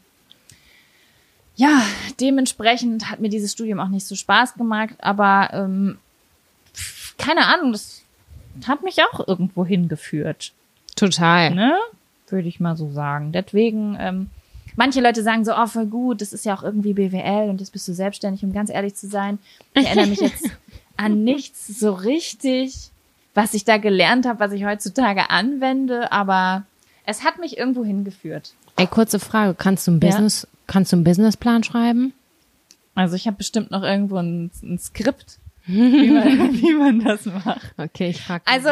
ja, 1.55 1.81
dementsprechend 2.21 3.11
hat 3.11 3.19
mir 3.19 3.29
dieses 3.29 3.51
Studium 3.51 3.81
auch 3.81 3.89
nicht 3.89 4.07
so 4.07 4.15
Spaß 4.15 4.53
gemacht, 4.53 4.95
aber 4.99 5.49
ähm, 5.51 5.97
keine 7.17 7.45
Ahnung, 7.47 7.73
das 7.73 8.01
hat 8.67 8.83
mich 8.83 8.97
auch 9.03 9.27
irgendwo 9.27 9.65
hingeführt, 9.65 10.53
Total. 10.95 11.53
ne? 11.53 11.75
Würde 12.29 12.47
ich 12.47 12.59
mal 12.59 12.75
so 12.77 12.91
sagen. 12.91 13.31
Deswegen, 13.31 13.97
ähm, 13.99 14.29
manche 14.75 15.01
Leute 15.01 15.23
sagen 15.23 15.45
so, 15.45 15.53
oh, 15.55 15.67
voll 15.67 15.85
gut, 15.87 16.21
das 16.21 16.33
ist 16.33 16.45
ja 16.45 16.55
auch 16.55 16.63
irgendwie 16.63 16.93
BWL 16.93 17.49
und 17.49 17.59
jetzt 17.59 17.71
bist 17.71 17.87
du 17.87 17.93
selbstständig, 17.93 18.43
um 18.43 18.53
ganz 18.53 18.69
ehrlich 18.69 18.95
zu 18.95 19.07
sein. 19.07 19.39
Ich 19.73 19.85
erinnere 19.85 20.07
mich 20.07 20.19
jetzt 20.19 20.49
an 20.97 21.23
nichts 21.23 21.67
so 21.79 21.91
richtig, 21.93 22.91
was 23.33 23.53
ich 23.53 23.63
da 23.65 23.77
gelernt 23.77 24.27
habe, 24.27 24.39
was 24.39 24.51
ich 24.51 24.65
heutzutage 24.65 25.29
anwende, 25.29 26.11
aber 26.11 26.63
es 27.05 27.23
hat 27.23 27.39
mich 27.39 27.57
irgendwo 27.57 27.83
hingeführt. 27.83 28.53
Ey, 28.75 28.85
kurze 28.87 29.19
Frage. 29.19 29.55
Kannst 29.55 29.87
du 29.87 29.91
ein 29.91 29.99
Ja. 30.01 30.09
Business, 30.09 30.47
kannst 30.67 30.91
du 30.91 30.97
einen 30.97 31.03
Businessplan 31.03 31.63
schreiben? 31.63 32.13
Also 32.95 33.15
ich 33.15 33.27
habe 33.27 33.37
bestimmt 33.37 33.71
noch 33.71 33.83
irgendwo 33.83 34.17
ein, 34.17 34.51
ein 34.61 34.77
Skript, 34.77 35.39
wie 35.71 36.09
man, 36.11 36.53
wie 36.61 36.73
man 36.73 36.99
das 36.99 37.25
macht. 37.25 37.73
Okay, 37.77 38.09
ich 38.09 38.21
frage. 38.21 38.43
Also 38.45 38.69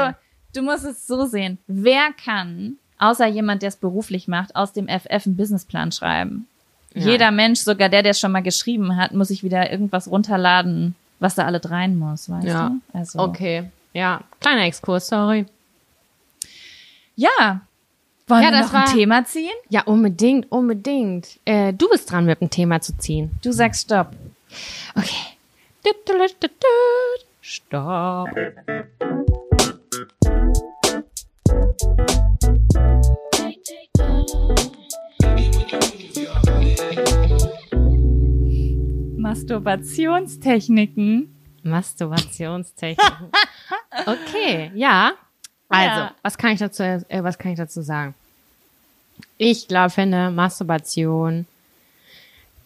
du 0.55 0.61
musst 0.61 0.85
es 0.85 1.05
so 1.07 1.25
sehen. 1.25 1.57
Wer 1.67 2.09
kann, 2.23 2.77
außer 2.99 3.27
jemand, 3.27 3.61
der 3.61 3.69
es 3.69 3.75
beruflich 3.75 4.27
macht, 4.27 4.55
aus 4.55 4.73
dem 4.73 4.87
FF 4.87 5.25
einen 5.25 5.37
Businessplan 5.37 5.91
schreiben? 5.91 6.47
Ja. 6.93 7.05
Jeder 7.05 7.31
Mensch, 7.31 7.59
sogar 7.59 7.89
der, 7.89 8.01
der 8.01 8.11
es 8.11 8.19
schon 8.19 8.31
mal 8.31 8.41
geschrieben 8.41 8.95
hat, 8.97 9.13
muss 9.13 9.27
sich 9.27 9.43
wieder 9.43 9.71
irgendwas 9.71 10.09
runterladen, 10.09 10.95
was 11.19 11.35
da 11.35 11.45
alle 11.45 11.61
rein 11.63 11.97
muss, 11.99 12.29
weißt 12.29 12.47
Ja. 12.47 12.69
du? 12.69 12.97
Also, 12.97 13.19
Okay. 13.19 13.65
Ja, 13.93 14.21
kleiner 14.39 14.65
Exkurs, 14.65 15.07
sorry. 15.07 15.45
Ja. 17.15 17.61
Wollen 18.27 18.43
Ja, 18.43 18.49
wir 18.51 18.57
das 18.59 18.67
noch 18.73 18.79
ein 18.81 18.87
war- 18.87 18.93
Thema 18.93 19.25
ziehen? 19.25 19.53
Ja, 19.69 19.83
unbedingt, 19.83 20.51
unbedingt. 20.51 21.39
Äh, 21.45 21.71
du 21.73 21.87
bist 21.89 22.11
dran, 22.11 22.25
mit 22.25 22.41
dem 22.41 22.49
Thema 22.49 22.81
zu 22.81 22.97
ziehen. 22.97 23.31
Du 23.41 23.51
sagst 23.51 23.85
Stopp. 23.85 24.11
Okay. 24.95 25.36
Stopp. 27.41 28.27
Masturbationstechniken. 39.97 41.33
Masturbationstechniken. 41.63 43.27
Okay, 44.05 44.71
ja. 44.75 45.13
Also, 45.69 46.01
Ja. 46.01 46.15
was 46.21 46.37
kann 46.37 46.51
ich 46.51 46.59
dazu, 46.59 46.83
äh, 46.83 47.01
was 47.23 47.37
kann 47.39 47.51
ich 47.51 47.57
dazu 47.57 47.81
sagen? 47.81 48.13
Ich 49.37 49.67
glaube, 49.67 49.89
finde, 49.89 50.29
Masturbation 50.29 51.47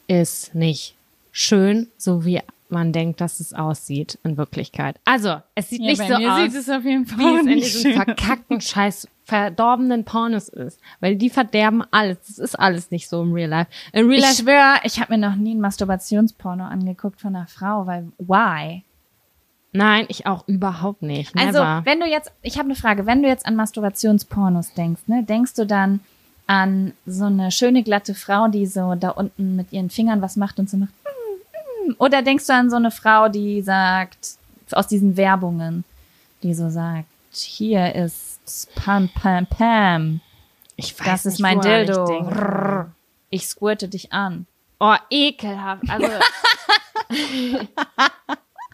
ist 0.07 0.53
nicht 0.53 0.93
schön, 1.31 1.87
so 1.97 2.25
wie 2.25 2.41
man 2.71 2.91
denkt, 2.91 3.21
dass 3.21 3.39
es 3.39 3.53
aussieht 3.53 4.17
in 4.23 4.37
Wirklichkeit. 4.37 4.99
Also, 5.05 5.37
es 5.55 5.69
sieht 5.69 5.81
nicht 5.81 5.97
so 5.97 6.13
aus, 6.13 6.53
es 6.53 6.69
auf 6.69 6.83
jeden 6.83 7.07
wie 7.09 7.35
es 7.35 7.41
in 7.41 7.47
diesen 7.47 7.93
verkackten, 7.93 8.61
scheiß 8.61 9.07
verdorbenen 9.23 10.03
Pornos 10.03 10.49
ist. 10.49 10.79
Weil 10.99 11.15
die 11.15 11.29
verderben 11.29 11.83
alles. 11.91 12.17
Das 12.27 12.37
ist 12.37 12.55
alles 12.55 12.91
nicht 12.91 13.07
so 13.07 13.21
im 13.21 13.33
Real 13.33 13.49
Life. 13.49 13.71
In 13.93 14.07
Real 14.07 14.19
Ich 14.19 14.21
Life 14.21 14.41
schwöre, 14.41 14.79
ich 14.83 14.99
habe 14.99 15.13
mir 15.13 15.19
noch 15.19 15.35
nie 15.35 15.55
ein 15.55 15.61
Masturbationsporno 15.61 16.65
angeguckt 16.65 17.21
von 17.21 17.35
einer 17.35 17.47
Frau, 17.47 17.85
weil 17.85 18.11
why? 18.17 18.83
Nein, 19.73 20.05
ich 20.09 20.27
auch 20.27 20.47
überhaupt 20.47 21.01
nicht. 21.01 21.33
Also, 21.37 21.59
Never. 21.59 21.81
wenn 21.85 22.01
du 22.01 22.05
jetzt, 22.05 22.31
ich 22.41 22.57
habe 22.57 22.65
eine 22.65 22.75
Frage, 22.75 23.05
wenn 23.05 23.21
du 23.21 23.29
jetzt 23.29 23.45
an 23.45 23.55
Masturbationspornos 23.55 24.73
denkst, 24.73 25.03
ne, 25.07 25.23
denkst 25.23 25.53
du 25.53 25.65
dann 25.65 26.01
an 26.47 26.91
so 27.05 27.25
eine 27.25 27.51
schöne 27.51 27.83
glatte 27.83 28.13
Frau, 28.13 28.49
die 28.49 28.65
so 28.65 28.95
da 28.95 29.11
unten 29.11 29.55
mit 29.55 29.71
ihren 29.71 29.89
Fingern 29.89 30.21
was 30.21 30.35
macht 30.35 30.59
und 30.59 30.69
so 30.69 30.75
macht, 30.75 30.91
oder 31.97 32.21
denkst 32.21 32.47
du 32.47 32.53
an 32.53 32.69
so 32.69 32.75
eine 32.75 32.91
Frau, 32.91 33.29
die 33.29 33.61
sagt 33.61 34.35
aus 34.71 34.87
diesen 34.87 35.17
Werbungen, 35.17 35.83
die 36.43 36.53
so 36.53 36.69
sagt, 36.69 37.07
hier 37.33 37.93
ist 37.95 38.69
Pam 38.75 39.09
Pam 39.09 39.45
Pam, 39.47 40.21
ich 40.75 40.99
weiß 40.99 41.05
das 41.05 41.25
ist 41.25 41.33
nicht, 41.33 41.41
mein 41.41 41.57
woran 41.57 41.85
Dildo, 41.85 42.03
Ich 42.03 42.07
denke. 42.07 42.91
Ich 43.29 43.47
squirte 43.47 43.87
dich 43.87 44.11
an. 44.11 44.45
Oh, 44.79 44.95
ekelhaft. 45.09 45.83
Also 45.89 46.07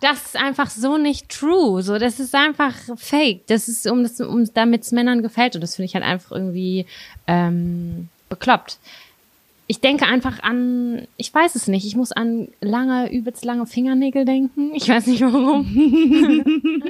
das 0.01 0.25
ist 0.25 0.35
einfach 0.37 0.69
so 0.69 0.97
nicht 0.97 1.29
true. 1.29 1.81
So, 1.83 1.97
das 1.97 2.19
ist 2.19 2.33
einfach 2.33 2.73
fake. 2.95 3.45
Das 3.47 3.67
ist, 3.67 3.85
um 3.87 4.03
das, 4.03 4.19
um 4.21 4.45
damit 4.53 4.83
es 4.83 4.91
Männern 4.91 5.21
gefällt. 5.21 5.55
Und 5.55 5.61
das 5.61 5.75
finde 5.75 5.87
ich 5.87 5.95
halt 5.95 6.05
einfach 6.05 6.31
irgendwie 6.31 6.85
ähm, 7.27 8.09
bekloppt. 8.29 8.79
Ich 9.67 9.81
denke 9.81 10.05
einfach 10.05 10.41
an, 10.43 11.07
ich 11.17 11.33
weiß 11.33 11.55
es 11.55 11.67
nicht, 11.67 11.85
ich 11.85 11.95
muss 11.95 12.13
an 12.13 12.47
lange, 12.61 13.11
übelst 13.11 13.43
lange 13.43 13.65
Fingernägel 13.65 14.23
denken. 14.23 14.73
Ich 14.73 14.87
weiß 14.87 15.07
nicht 15.07 15.21
warum. 15.21 15.65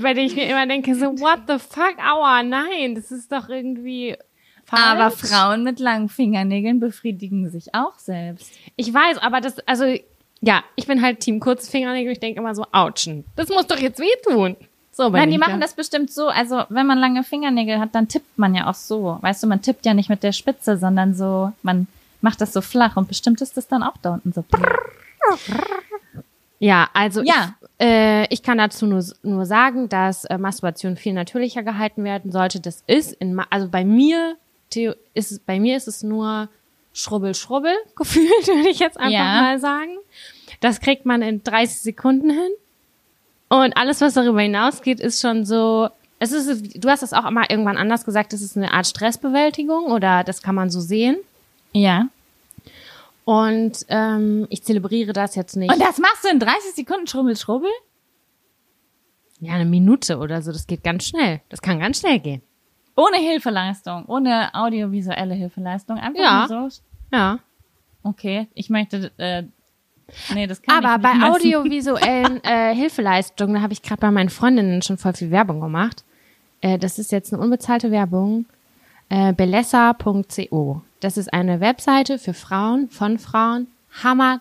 Bei 0.00 0.14
denen 0.14 0.28
ich 0.28 0.36
mir 0.36 0.48
immer 0.48 0.66
denke, 0.66 0.94
so, 0.94 1.06
what 1.20 1.40
the 1.48 1.58
fuck, 1.58 1.96
aua, 1.98 2.42
nein, 2.42 2.94
das 2.94 3.10
ist 3.10 3.30
doch 3.30 3.48
irgendwie 3.48 4.16
falsch. 4.64 4.82
Aber 4.82 5.10
Frauen 5.10 5.64
mit 5.64 5.80
langen 5.80 6.08
Fingernägeln 6.08 6.80
befriedigen 6.80 7.50
sich 7.50 7.74
auch 7.74 7.98
selbst. 7.98 8.52
Ich 8.76 8.92
weiß, 8.92 9.18
aber 9.18 9.40
das, 9.40 9.58
also, 9.66 9.84
ja, 10.40 10.62
ich 10.76 10.86
bin 10.86 11.02
halt 11.02 11.20
Team 11.20 11.40
kurze 11.40 11.70
Fingernägel. 11.70 12.12
Ich 12.12 12.20
denke 12.20 12.40
immer 12.40 12.54
so, 12.54 12.64
ouchen. 12.72 13.24
Das 13.36 13.48
muss 13.48 13.66
doch 13.66 13.78
jetzt 13.78 13.98
wehtun. 13.98 14.56
So, 14.92 15.10
Nein, 15.10 15.30
die 15.30 15.38
machen 15.38 15.60
das 15.60 15.74
bestimmt 15.74 16.10
so. 16.10 16.28
Also, 16.28 16.64
wenn 16.70 16.86
man 16.86 16.98
lange 16.98 17.22
Fingernägel 17.22 17.78
hat, 17.78 17.94
dann 17.94 18.08
tippt 18.08 18.36
man 18.38 18.54
ja 18.54 18.68
auch 18.68 18.74
so. 18.74 19.18
Weißt 19.20 19.42
du, 19.42 19.46
man 19.46 19.62
tippt 19.62 19.86
ja 19.86 19.94
nicht 19.94 20.08
mit 20.08 20.22
der 20.22 20.32
Spitze, 20.32 20.76
sondern 20.76 21.14
so, 21.14 21.52
man 21.62 21.86
macht 22.20 22.40
das 22.40 22.52
so 22.52 22.60
flach 22.60 22.96
und 22.96 23.08
bestimmt 23.08 23.40
ist 23.40 23.56
das 23.56 23.68
dann 23.68 23.82
auch 23.82 23.96
da 24.02 24.14
unten 24.14 24.32
so. 24.32 24.44
Ja, 26.60 26.88
also 26.92 27.22
Ja. 27.22 27.54
Ich, 27.78 27.86
äh, 27.86 28.26
ich 28.34 28.42
kann 28.42 28.58
dazu 28.58 28.86
nur, 28.86 29.04
nur 29.22 29.46
sagen, 29.46 29.88
dass 29.88 30.24
äh, 30.24 30.38
Masturbation 30.38 30.96
viel 30.96 31.12
natürlicher 31.12 31.62
gehalten 31.62 32.02
werden 32.02 32.32
sollte. 32.32 32.58
Das 32.60 32.82
ist 32.88 33.12
in, 33.14 33.38
also 33.50 33.68
bei 33.68 33.84
mir 33.84 34.36
Theo, 34.70 34.94
ist 35.14 35.30
es, 35.32 35.38
bei 35.38 35.60
mir 35.60 35.76
ist 35.76 35.86
es 35.86 36.02
nur 36.02 36.48
Schrubbel, 36.92 37.34
Schrubbel 37.34 37.72
gefühlt, 37.96 38.46
würde 38.48 38.68
ich 38.68 38.80
jetzt 38.80 38.98
einfach 38.98 39.12
Ja. 39.12 39.40
mal 39.42 39.58
sagen. 39.60 39.96
Das 40.60 40.80
kriegt 40.80 41.06
man 41.06 41.22
in 41.22 41.44
30 41.44 41.80
Sekunden 41.80 42.30
hin. 42.30 42.50
Und 43.50 43.76
alles, 43.76 44.00
was 44.00 44.14
darüber 44.14 44.40
hinausgeht, 44.42 44.98
ist 45.00 45.20
schon 45.22 45.46
so, 45.46 45.88
es 46.18 46.32
ist, 46.32 46.82
du 46.84 46.88
hast 46.90 47.02
das 47.02 47.12
auch 47.12 47.30
mal 47.30 47.46
irgendwann 47.48 47.76
anders 47.78 48.04
gesagt, 48.04 48.32
das 48.32 48.42
ist 48.42 48.56
eine 48.56 48.72
Art 48.72 48.86
Stressbewältigung 48.88 49.84
oder 49.92 50.24
das 50.24 50.42
kann 50.42 50.56
man 50.56 50.68
so 50.70 50.80
sehen. 50.80 51.16
Ja. 51.72 52.08
Und 53.24 53.84
ähm, 53.88 54.46
ich 54.48 54.62
zelebriere 54.64 55.12
das 55.12 55.34
jetzt 55.34 55.56
nicht. 55.56 55.72
Und 55.72 55.80
das 55.80 55.98
machst 55.98 56.24
du 56.24 56.28
in 56.28 56.40
30 56.40 56.74
Sekunden 56.74 57.06
Schrubbel, 57.06 57.36
Schrubbel? 57.36 57.68
Ja, 59.40 59.52
eine 59.54 59.66
Minute 59.66 60.18
oder 60.18 60.42
so, 60.42 60.50
das 60.50 60.66
geht 60.66 60.82
ganz 60.82 61.04
schnell. 61.04 61.40
Das 61.48 61.60
kann 61.62 61.78
ganz 61.78 62.00
schnell 62.00 62.18
gehen. 62.18 62.42
Ohne 62.96 63.18
Hilfeleistung, 63.18 64.06
ohne 64.06 64.52
audiovisuelle 64.54 65.34
Hilfeleistung. 65.34 65.98
Einfach 65.98 66.20
Ja. 66.20 66.46
nur 66.48 66.70
so. 66.70 66.80
Ja. 67.12 67.38
Okay, 68.02 68.48
ich 68.54 68.70
möchte, 68.70 69.12
äh, 69.18 69.44
nee, 70.34 70.46
das 70.46 70.62
kann 70.62 70.82
Aber 70.84 70.98
bei 71.00 71.14
messen. 71.14 71.32
audiovisuellen 71.32 72.42
äh, 72.44 72.74
Hilfeleistungen, 72.74 73.54
da 73.56 73.60
habe 73.60 73.72
ich 73.74 73.82
gerade 73.82 74.00
bei 74.00 74.10
meinen 74.10 74.30
Freundinnen 74.30 74.82
schon 74.82 74.96
voll 74.98 75.12
viel 75.12 75.30
Werbung 75.30 75.60
gemacht. 75.60 76.02
Äh, 76.60 76.78
das 76.78 76.98
ist 76.98 77.12
jetzt 77.12 77.32
eine 77.32 77.42
unbezahlte 77.42 77.90
Werbung. 77.90 78.46
Äh, 79.10 79.32
belessa.co. 79.32 80.82
Das 81.00 81.16
ist 81.16 81.32
eine 81.32 81.60
Webseite 81.60 82.18
für 82.18 82.34
Frauen, 82.34 82.90
von 82.90 83.18
Frauen. 83.18 83.68
Hammer, 84.02 84.40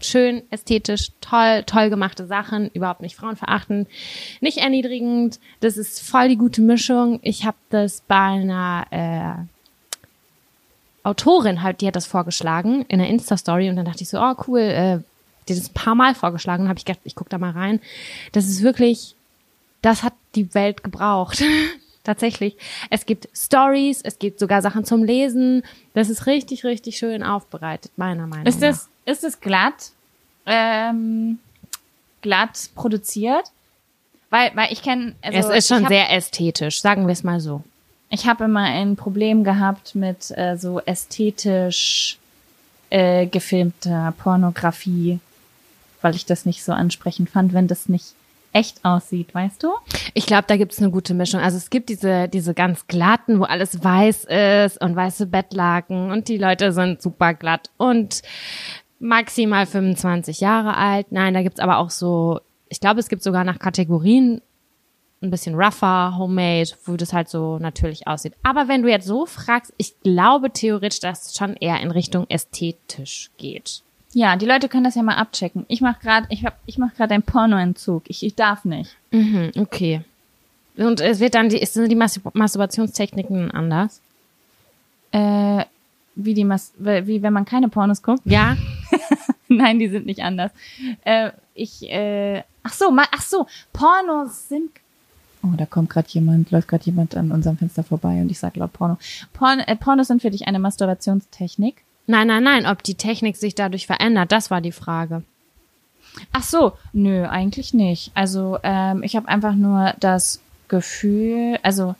schön, 0.00 0.42
ästhetisch, 0.50 1.10
toll, 1.20 1.62
toll 1.66 1.90
gemachte 1.90 2.26
Sachen, 2.26 2.68
überhaupt 2.70 3.00
nicht 3.00 3.16
frauenverachtend, 3.16 3.88
nicht 4.40 4.58
erniedrigend. 4.58 5.40
Das 5.60 5.76
ist 5.76 6.00
voll 6.00 6.28
die 6.28 6.36
gute 6.36 6.60
Mischung. 6.60 7.20
Ich 7.22 7.44
habe 7.44 7.56
das 7.70 8.02
bei 8.06 8.16
einer 8.16 8.86
äh, 8.90 11.08
Autorin 11.08 11.62
halt, 11.62 11.80
die 11.80 11.86
hat 11.86 11.96
das 11.96 12.06
vorgeschlagen 12.06 12.84
in 12.88 12.98
der 12.98 13.08
Insta-Story 13.08 13.68
und 13.68 13.76
dann 13.76 13.84
dachte 13.84 14.02
ich 14.02 14.08
so, 14.08 14.20
oh 14.20 14.34
cool, 14.46 14.60
äh, 14.60 14.98
die 15.48 15.52
hat 15.52 15.60
das 15.60 15.70
ein 15.70 15.74
paar 15.74 15.94
Mal 15.94 16.14
vorgeschlagen, 16.14 16.68
habe 16.68 16.78
ich 16.78 16.84
gedacht, 16.84 17.02
ich 17.04 17.14
guck 17.14 17.28
da 17.28 17.38
mal 17.38 17.50
rein. 17.50 17.80
Das 18.32 18.46
ist 18.46 18.62
wirklich, 18.62 19.14
das 19.82 20.02
hat 20.02 20.14
die 20.34 20.54
Welt 20.54 20.82
gebraucht. 20.82 21.42
Tatsächlich. 22.04 22.56
Es 22.90 23.06
gibt 23.06 23.28
Stories, 23.34 24.02
es 24.02 24.18
gibt 24.18 24.38
sogar 24.38 24.60
Sachen 24.60 24.84
zum 24.84 25.02
Lesen. 25.02 25.62
Das 25.94 26.10
ist 26.10 26.26
richtig, 26.26 26.64
richtig 26.64 26.98
schön 26.98 27.22
aufbereitet, 27.22 27.92
meiner 27.96 28.26
Meinung 28.26 28.46
Ist 28.46 28.60
nach. 28.60 28.68
es, 28.68 28.88
ist 29.06 29.24
es 29.24 29.40
glatt, 29.40 29.90
ähm, 30.44 31.38
glatt 32.20 32.70
produziert? 32.74 33.50
Weil, 34.28 34.50
weil 34.54 34.70
ich 34.72 34.82
kenne, 34.82 35.14
also 35.22 35.50
es 35.50 35.58
ist 35.58 35.68
schon 35.68 35.84
hab, 35.84 35.88
sehr 35.88 36.10
ästhetisch, 36.12 36.82
sagen 36.82 37.06
wir 37.06 37.12
es 37.12 37.22
mal 37.22 37.40
so. 37.40 37.62
Ich 38.10 38.26
habe 38.26 38.44
immer 38.44 38.64
ein 38.64 38.96
Problem 38.96 39.42
gehabt 39.42 39.94
mit 39.94 40.30
äh, 40.36 40.56
so 40.58 40.80
ästhetisch 40.80 42.18
äh, 42.90 43.26
gefilmter 43.26 44.12
Pornografie, 44.18 45.20
weil 46.02 46.14
ich 46.14 46.26
das 46.26 46.44
nicht 46.44 46.64
so 46.64 46.72
ansprechend 46.72 47.30
fand, 47.30 47.54
wenn 47.54 47.66
das 47.66 47.88
nicht 47.88 48.14
echt 48.54 48.84
aussieht, 48.84 49.34
weißt 49.34 49.62
du? 49.62 49.72
Ich 50.14 50.26
glaube, 50.26 50.44
da 50.46 50.56
gibt's 50.56 50.80
eine 50.80 50.90
gute 50.90 51.12
Mischung. 51.12 51.40
Also 51.40 51.58
es 51.58 51.68
gibt 51.68 51.90
diese, 51.90 52.28
diese 52.28 52.54
ganz 52.54 52.86
glatten, 52.86 53.40
wo 53.40 53.44
alles 53.44 53.84
weiß 53.84 54.24
ist 54.24 54.80
und 54.80 54.96
weiße 54.96 55.26
Bettlaken 55.26 56.10
und 56.10 56.28
die 56.28 56.38
Leute 56.38 56.72
sind 56.72 57.02
super 57.02 57.34
glatt 57.34 57.70
und 57.76 58.22
maximal 58.98 59.66
25 59.66 60.40
Jahre 60.40 60.76
alt. 60.76 61.10
Nein, 61.10 61.34
da 61.34 61.42
gibt's 61.42 61.60
aber 61.60 61.78
auch 61.78 61.90
so, 61.90 62.40
ich 62.68 62.80
glaube, 62.80 63.00
es 63.00 63.08
gibt 63.08 63.22
sogar 63.22 63.44
nach 63.44 63.58
Kategorien 63.58 64.40
ein 65.20 65.30
bisschen 65.30 65.54
rougher, 65.54 66.16
homemade, 66.16 66.70
wo 66.84 66.96
das 66.96 67.12
halt 67.12 67.28
so 67.28 67.58
natürlich 67.58 68.06
aussieht. 68.06 68.34
Aber 68.42 68.68
wenn 68.68 68.82
du 68.82 68.88
jetzt 68.88 69.06
so 69.06 69.26
fragst, 69.26 69.72
ich 69.78 69.98
glaube 70.00 70.50
theoretisch, 70.52 71.00
dass 71.00 71.26
es 71.26 71.36
schon 71.36 71.54
eher 71.54 71.80
in 71.80 71.90
Richtung 71.90 72.26
ästhetisch 72.28 73.30
geht. 73.36 73.83
Ja, 74.14 74.36
die 74.36 74.46
Leute 74.46 74.68
können 74.68 74.84
das 74.84 74.94
ja 74.94 75.02
mal 75.02 75.16
abchecken. 75.16 75.66
Ich 75.68 75.80
mache 75.80 76.00
gerade, 76.00 76.26
ich 76.30 76.44
hab, 76.44 76.56
ich 76.66 76.78
mache 76.78 76.94
gerade 76.96 77.14
einen 77.14 77.22
Pornoentzug. 77.24 78.04
Ich, 78.08 78.24
ich 78.24 78.34
darf 78.34 78.64
nicht. 78.64 78.96
Mhm, 79.10 79.50
okay. 79.58 80.02
Und 80.76 81.00
es 81.00 81.20
wird 81.20 81.34
dann 81.34 81.48
die, 81.48 81.64
sind 81.66 81.90
die 81.90 81.96
Mastur- 81.96 82.30
Masturbationstechniken 82.32 83.50
anders? 83.50 84.00
Äh, 85.12 85.64
wie 86.16 86.34
die 86.34 86.44
Mas 86.44 86.72
wie 86.78 87.22
wenn 87.22 87.32
man 87.32 87.44
keine 87.44 87.68
Pornos 87.68 88.02
guckt. 88.02 88.22
Ja. 88.24 88.56
Nein, 89.48 89.78
die 89.78 89.88
sind 89.88 90.06
nicht 90.06 90.20
anders. 90.22 90.52
Äh, 91.04 91.30
ich, 91.54 91.88
äh, 91.90 92.42
ach 92.62 92.72
so, 92.72 92.90
ma, 92.90 93.04
ach 93.12 93.22
so, 93.22 93.46
Pornos 93.72 94.48
sind. 94.48 94.70
Oh, 95.42 95.52
da 95.56 95.66
kommt 95.66 95.90
gerade 95.90 96.08
jemand, 96.10 96.50
läuft 96.52 96.68
gerade 96.68 96.84
jemand 96.84 97.16
an 97.16 97.30
unserem 97.30 97.58
Fenster 97.58 97.84
vorbei 97.84 98.20
und 98.22 98.30
ich 98.30 98.38
sage 98.38 98.58
laut 98.60 98.72
Porno. 98.72 98.96
Porn, 99.32 99.58
äh, 99.60 99.76
Pornos 99.76 100.06
sind 100.06 100.22
für 100.22 100.30
dich 100.30 100.46
eine 100.48 100.58
Masturbationstechnik. 100.58 101.82
Nein, 102.06 102.28
nein, 102.28 102.42
nein, 102.42 102.66
ob 102.66 102.82
die 102.82 102.96
Technik 102.96 103.36
sich 103.36 103.54
dadurch 103.54 103.86
verändert, 103.86 104.32
das 104.32 104.50
war 104.50 104.60
die 104.60 104.72
Frage. 104.72 105.22
Ach 106.32 106.42
so, 106.42 106.72
nö, 106.92 107.26
eigentlich 107.26 107.74
nicht. 107.74 108.12
Also 108.14 108.58
ähm, 108.62 109.02
ich 109.02 109.16
habe 109.16 109.28
einfach 109.28 109.54
nur 109.54 109.94
das 109.98 110.40
Gefühl, 110.68 111.58
also 111.62 111.94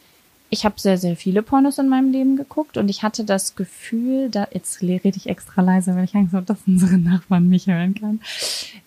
ich 0.50 0.64
habe 0.64 0.78
sehr, 0.78 0.98
sehr 0.98 1.16
viele 1.16 1.42
Pornos 1.42 1.78
in 1.78 1.88
meinem 1.88 2.12
Leben 2.12 2.36
geguckt 2.36 2.76
und 2.76 2.88
ich 2.88 3.02
hatte 3.02 3.24
das 3.24 3.56
Gefühl, 3.56 4.30
da 4.30 4.46
jetzt 4.52 4.80
rede 4.82 5.16
ich 5.16 5.28
extra 5.28 5.62
leise, 5.62 5.96
weil 5.96 6.04
ich 6.04 6.14
Angst 6.14 6.32
habe, 6.32 6.46
dass 6.46 6.58
unsere 6.66 6.98
Nachbarn 6.98 7.48
mich 7.48 7.66
hören 7.66 7.94
kann, 7.94 8.20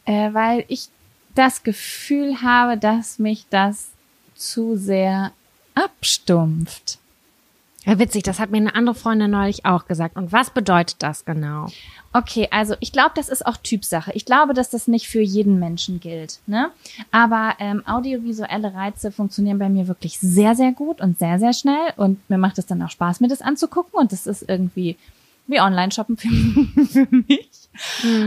äh, 0.05 0.33
weil 0.33 0.63
ich 0.69 0.87
das 1.35 1.63
Gefühl 1.63 2.41
habe, 2.41 2.77
dass 2.77 3.19
mich 3.19 3.45
das 3.49 3.89
zu 4.35 4.77
sehr 4.77 5.31
abstumpft. 5.75 6.99
Ja, 7.87 7.99
witzig, 7.99 8.23
das 8.23 8.39
hat 8.39 8.51
mir 8.51 8.57
eine 8.57 8.75
andere 8.75 8.95
Freundin 8.95 9.31
neulich 9.31 9.65
auch 9.65 9.85
gesagt. 9.85 10.17
Und 10.17 10.33
was 10.33 10.49
bedeutet 10.49 10.97
das 10.99 11.23
genau? 11.23 11.67
Okay, 12.11 12.49
also 12.51 12.75
ich 12.81 12.91
glaube, 12.91 13.11
das 13.15 13.29
ist 13.29 13.45
auch 13.45 13.55
Typsache. 13.55 14.11
Ich 14.13 14.25
glaube, 14.25 14.53
dass 14.53 14.69
das 14.69 14.89
nicht 14.89 15.07
für 15.07 15.21
jeden 15.21 15.57
Menschen 15.57 16.01
gilt. 16.01 16.39
Ne? 16.47 16.69
Aber 17.11 17.53
ähm, 17.59 17.87
audiovisuelle 17.87 18.73
Reize 18.73 19.09
funktionieren 19.09 19.57
bei 19.57 19.69
mir 19.69 19.87
wirklich 19.87 20.19
sehr, 20.19 20.53
sehr 20.53 20.73
gut 20.73 20.99
und 20.99 21.17
sehr, 21.17 21.39
sehr 21.39 21.53
schnell. 21.53 21.93
Und 21.95 22.29
mir 22.29 22.37
macht 22.37 22.57
es 22.59 22.65
dann 22.65 22.81
auch 22.81 22.89
Spaß, 22.89 23.21
mir 23.21 23.29
das 23.29 23.41
anzugucken. 23.41 23.97
Und 23.97 24.11
das 24.11 24.27
ist 24.27 24.43
irgendwie 24.49 24.97
wie 25.47 25.61
Online-Shoppen 25.61 26.17
für, 26.17 26.27
für 26.87 27.07
mich. 27.09 27.69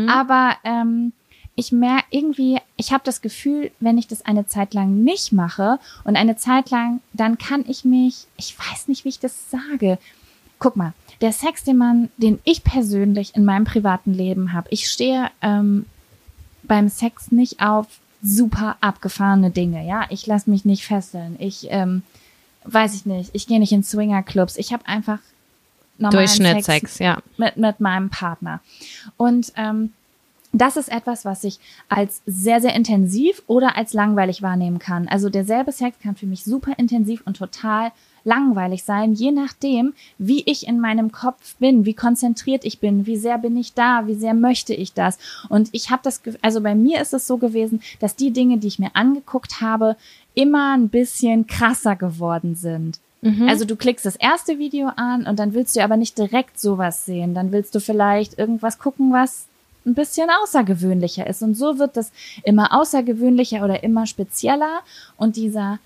Aber 0.09 0.57
ähm, 0.65 1.13
ich 1.61 1.73
merke 1.73 2.07
irgendwie, 2.09 2.59
ich 2.79 2.91
habe 2.91 3.05
das 3.05 3.21
Gefühl, 3.21 3.71
wenn 3.81 3.99
ich 3.99 4.09
das 4.09 4.25
eine 4.25 4.47
Zeit 4.47 4.73
lang 4.73 5.05
nicht 5.05 5.31
mache 5.31 5.79
und 6.05 6.17
eine 6.17 6.37
Zeit 6.37 6.71
lang, 6.71 7.01
dann 7.13 7.37
kann 7.37 7.65
ich 7.69 7.85
mich, 7.85 8.25
ich 8.39 8.59
weiß 8.59 8.89
nicht, 8.89 9.05
wie 9.05 9.11
ich 9.11 9.21
das 9.21 9.51
sage. 9.51 9.99
Guck 10.59 10.77
mal, 10.77 10.95
der 11.21 11.33
Sex, 11.33 11.63
den 11.63 11.77
man, 11.77 12.09
den 12.17 12.39
ich 12.45 12.65
persönlich 12.65 13.37
in 13.37 13.45
meinem 13.45 13.67
privaten 13.67 14.15
Leben 14.15 14.55
habe, 14.55 14.69
ich 14.71 14.89
stehe 14.89 15.31
ähm, 15.43 15.85
beim 16.63 16.89
Sex 16.89 17.31
nicht 17.31 17.61
auf 17.61 17.87
super 18.23 18.79
abgefahrene 18.81 19.51
Dinge, 19.51 19.87
ja. 19.87 20.07
Ich 20.09 20.27
lasse 20.27 20.49
mich 20.49 20.65
nicht 20.65 20.87
fesseln. 20.87 21.37
Ich 21.39 21.67
ähm, 21.69 22.03
weiß 22.65 22.95
ich 22.95 23.05
nicht. 23.05 23.31
Ich 23.35 23.47
gehe 23.47 23.61
nicht 23.61 23.73
in 23.73 23.85
Swingerclubs. 23.85 24.57
Ich 24.57 24.73
habe 24.73 24.87
einfach 24.87 25.19
normalen 25.99 26.27
Durchschnittssex, 26.27 27.01
ja. 27.01 27.19
mit, 27.37 27.59
mit 27.59 27.81
meinem 27.81 28.09
Partner. 28.09 28.61
Und 29.19 29.53
ähm, 29.57 29.93
das 30.53 30.77
ist 30.77 30.91
etwas, 30.91 31.25
was 31.25 31.45
ich 31.45 31.61
als 31.89 32.23
sehr, 32.27 32.61
sehr 32.61 32.75
intensiv 32.75 33.43
oder 33.47 33.77
als 33.77 33.93
langweilig 33.93 34.43
wahrnehmen 34.43 34.79
kann. 34.79 35.09
Also 35.09 35.31
derselbe 35.31 35.73
Sex 35.73 35.97
kann 36.03 36.17
für 36.17 36.27
mich 36.27 36.45
super 36.45 36.73
intensiv 36.77 37.23
und 37.25 37.37
total 37.37 37.93
langweilig 38.25 38.85
sein, 38.85 39.15
je 39.15 39.31
nachdem, 39.33 39.95
wie 40.19 40.43
ich 40.45 40.67
in 40.67 40.79
meinem 40.79 41.11
Kopf 41.11 41.57
bin, 41.57 41.87
wie 41.87 41.95
konzentriert 41.95 42.65
ich 42.65 42.79
bin, 42.79 43.07
wie 43.07 43.17
sehr 43.17 43.39
bin 43.39 43.57
ich 43.57 43.73
da, 43.73 44.07
wie 44.07 44.15
sehr 44.15 44.35
möchte 44.35 44.75
ich 44.75 44.93
das. 44.93 45.19
Und 45.49 45.71
ich 45.73 45.91
habe 45.91 46.03
das, 46.03 46.21
also 46.43 46.61
bei 46.61 46.75
mir 46.75 47.01
ist 47.01 47.15
es 47.15 47.27
so 47.27 47.39
gewesen, 47.39 47.81
dass 47.99 48.17
die 48.17 48.31
Dinge, 48.31 48.59
die 48.59 48.69
ich 48.69 48.79
mir 48.79 48.91
angeguckt 48.95 49.61
habe, 49.61 49.97
immer 50.35 50.75
ein 50.77 50.89
bisschen 50.89 51.47
krasser 51.47 51.97
geworden 51.97 52.55
sind. 52.55 53.01
Also 53.49 53.67
du 53.67 53.77
klickst 53.77 54.07
das 54.07 54.17
erste 54.17 54.59
Video 54.59 54.89
an 54.97 55.27
und 55.27 55.39
dann 55.39 55.53
willst 55.53 55.77
du 55.77 55.85
aber 55.85 55.99
nicht 55.99 56.17
direkt 56.17 56.59
sowas 56.59 57.05
sehen. 57.05 57.35
Dann 57.35 57.53
willst 57.53 57.75
du 57.75 57.81
vielleicht 57.81 58.39
irgendwas 58.39 58.79
gucken, 58.79 59.13
was 59.13 59.47
ein 59.87 59.95
bisschen 59.95 60.29
außergewöhnlicher 60.43 61.27
ist. 61.27 61.43
Und 61.43 61.55
so 61.55 61.79
wird 61.79 61.97
das 61.97 62.13
immer 62.45 62.79
außergewöhnlicher 62.79 63.65
oder 63.65 63.83
immer 63.83 64.07
spezieller. 64.07 64.81
Und 65.17 65.37
dieser 65.37 65.79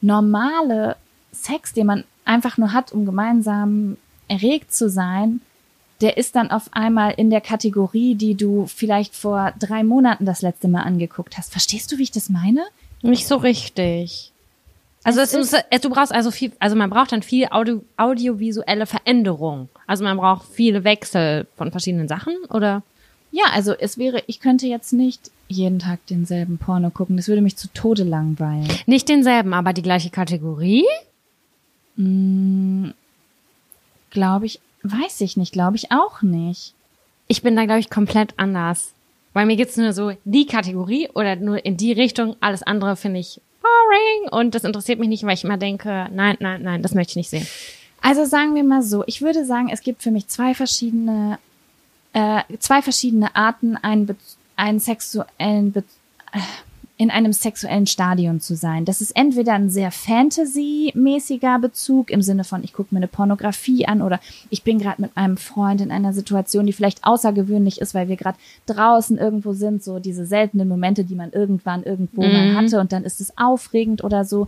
normale 0.00 0.96
Sex, 1.32 1.72
den 1.72 1.86
man 1.86 2.04
einfach 2.24 2.58
nur 2.58 2.72
hat, 2.72 2.92
um 2.92 3.04
gemeinsam 3.04 3.96
erregt 4.28 4.72
zu 4.72 4.88
sein, 4.88 5.40
der 6.00 6.16
ist 6.16 6.34
dann 6.34 6.50
auf 6.50 6.64
einmal 6.72 7.14
in 7.16 7.30
der 7.30 7.40
Kategorie, 7.40 8.14
die 8.14 8.34
du 8.34 8.66
vielleicht 8.66 9.14
vor 9.14 9.52
drei 9.58 9.84
Monaten 9.84 10.26
das 10.26 10.42
letzte 10.42 10.68
Mal 10.68 10.82
angeguckt 10.82 11.38
hast. 11.38 11.52
Verstehst 11.52 11.92
du, 11.92 11.98
wie 11.98 12.02
ich 12.02 12.10
das 12.10 12.28
meine? 12.28 12.64
Nicht 13.02 13.26
so 13.26 13.36
richtig. 13.36 14.32
Also 15.04 15.20
es 15.20 15.34
Es 15.34 15.52
ist, 15.52 15.64
es, 15.70 15.80
du 15.80 15.90
brauchst 15.90 16.12
also 16.12 16.30
viel, 16.30 16.52
also 16.58 16.76
man 16.76 16.90
braucht 16.90 17.12
dann 17.12 17.22
viel 17.22 17.48
Audio, 17.50 17.82
audiovisuelle 17.96 18.86
Veränderung. 18.86 19.68
Also 19.86 20.04
man 20.04 20.16
braucht 20.16 20.46
viele 20.46 20.84
Wechsel 20.84 21.46
von 21.56 21.70
verschiedenen 21.70 22.08
Sachen, 22.08 22.34
oder? 22.48 22.82
Ja, 23.32 23.44
also 23.52 23.72
es 23.72 23.98
wäre, 23.98 24.22
ich 24.26 24.40
könnte 24.40 24.66
jetzt 24.66 24.92
nicht 24.92 25.30
jeden 25.48 25.78
Tag 25.78 26.06
denselben 26.06 26.58
Porno 26.58 26.90
gucken. 26.90 27.16
Das 27.16 27.28
würde 27.28 27.42
mich 27.42 27.56
zu 27.56 27.68
Tode 27.72 28.04
langweilen. 28.04 28.68
Nicht 28.86 29.08
denselben, 29.08 29.54
aber 29.54 29.72
die 29.72 29.82
gleiche 29.82 30.10
Kategorie? 30.10 30.84
Glaube 34.10 34.46
ich, 34.46 34.60
weiß 34.82 35.20
ich 35.22 35.36
nicht, 35.36 35.52
glaube 35.52 35.76
ich 35.76 35.90
auch 35.90 36.22
nicht. 36.22 36.74
Ich 37.26 37.42
bin 37.42 37.56
da, 37.56 37.64
glaube 37.64 37.80
ich, 37.80 37.90
komplett 37.90 38.38
anders. 38.38 38.92
Weil 39.32 39.46
mir 39.46 39.56
geht's 39.56 39.76
nur 39.78 39.92
so, 39.94 40.12
die 40.24 40.46
Kategorie 40.46 41.08
oder 41.14 41.36
nur 41.36 41.64
in 41.64 41.78
die 41.78 41.92
Richtung, 41.92 42.36
alles 42.40 42.62
andere 42.62 42.96
finde 42.96 43.20
ich 43.20 43.40
boring 43.62 44.28
und 44.30 44.54
das 44.54 44.64
interessiert 44.64 44.98
mich 44.98 45.08
nicht, 45.08 45.24
weil 45.24 45.34
ich 45.34 45.44
immer 45.44 45.56
denke, 45.56 46.08
nein, 46.12 46.36
nein, 46.40 46.62
nein, 46.62 46.82
das 46.82 46.92
möchte 46.94 47.12
ich 47.12 47.16
nicht 47.16 47.30
sehen. 47.30 47.46
Also 48.02 48.26
sagen 48.26 48.54
wir 48.54 48.64
mal 48.64 48.82
so, 48.82 49.04
ich 49.06 49.22
würde 49.22 49.46
sagen, 49.46 49.70
es 49.72 49.80
gibt 49.80 50.02
für 50.02 50.10
mich 50.10 50.26
zwei 50.28 50.54
verschiedene, 50.54 51.38
äh, 52.12 52.42
zwei 52.58 52.82
verschiedene 52.82 53.34
Arten, 53.34 53.76
einen, 53.76 54.06
Be 54.06 54.16
einen 54.56 54.80
sexuellen, 54.80 55.72
Be 55.72 55.84
äh, 56.32 56.38
in 56.98 57.10
einem 57.10 57.32
sexuellen 57.32 57.88
Stadion 57.88 58.40
zu 58.40 58.54
sein. 58.54 58.84
Das 58.84 59.00
ist 59.00 59.16
entweder 59.16 59.54
ein 59.54 59.70
sehr 59.70 59.90
Fantasy-mäßiger 59.90 61.58
Bezug 61.58 62.10
im 62.10 62.22
Sinne 62.22 62.44
von, 62.44 62.62
ich 62.62 62.72
gucke 62.72 62.94
mir 62.94 63.00
eine 63.00 63.08
Pornografie 63.08 63.86
an 63.86 64.02
oder 64.02 64.20
ich 64.50 64.62
bin 64.62 64.78
gerade 64.78 65.02
mit 65.02 65.16
meinem 65.16 65.36
Freund 65.36 65.80
in 65.80 65.90
einer 65.90 66.12
Situation, 66.12 66.64
die 66.64 66.72
vielleicht 66.72 67.04
außergewöhnlich 67.04 67.80
ist, 67.80 67.94
weil 67.94 68.08
wir 68.08 68.16
gerade 68.16 68.38
draußen 68.66 69.18
irgendwo 69.18 69.52
sind, 69.52 69.82
so 69.82 69.98
diese 69.98 70.26
seltenen 70.26 70.68
Momente, 70.68 71.02
die 71.02 71.16
man 71.16 71.32
irgendwann 71.32 71.82
irgendwo 71.82 72.22
mal 72.22 72.54
hatte 72.54 72.78
und 72.78 72.92
dann 72.92 73.02
ist 73.02 73.20
es 73.20 73.36
aufregend 73.36 74.04
oder 74.04 74.24
so. 74.24 74.46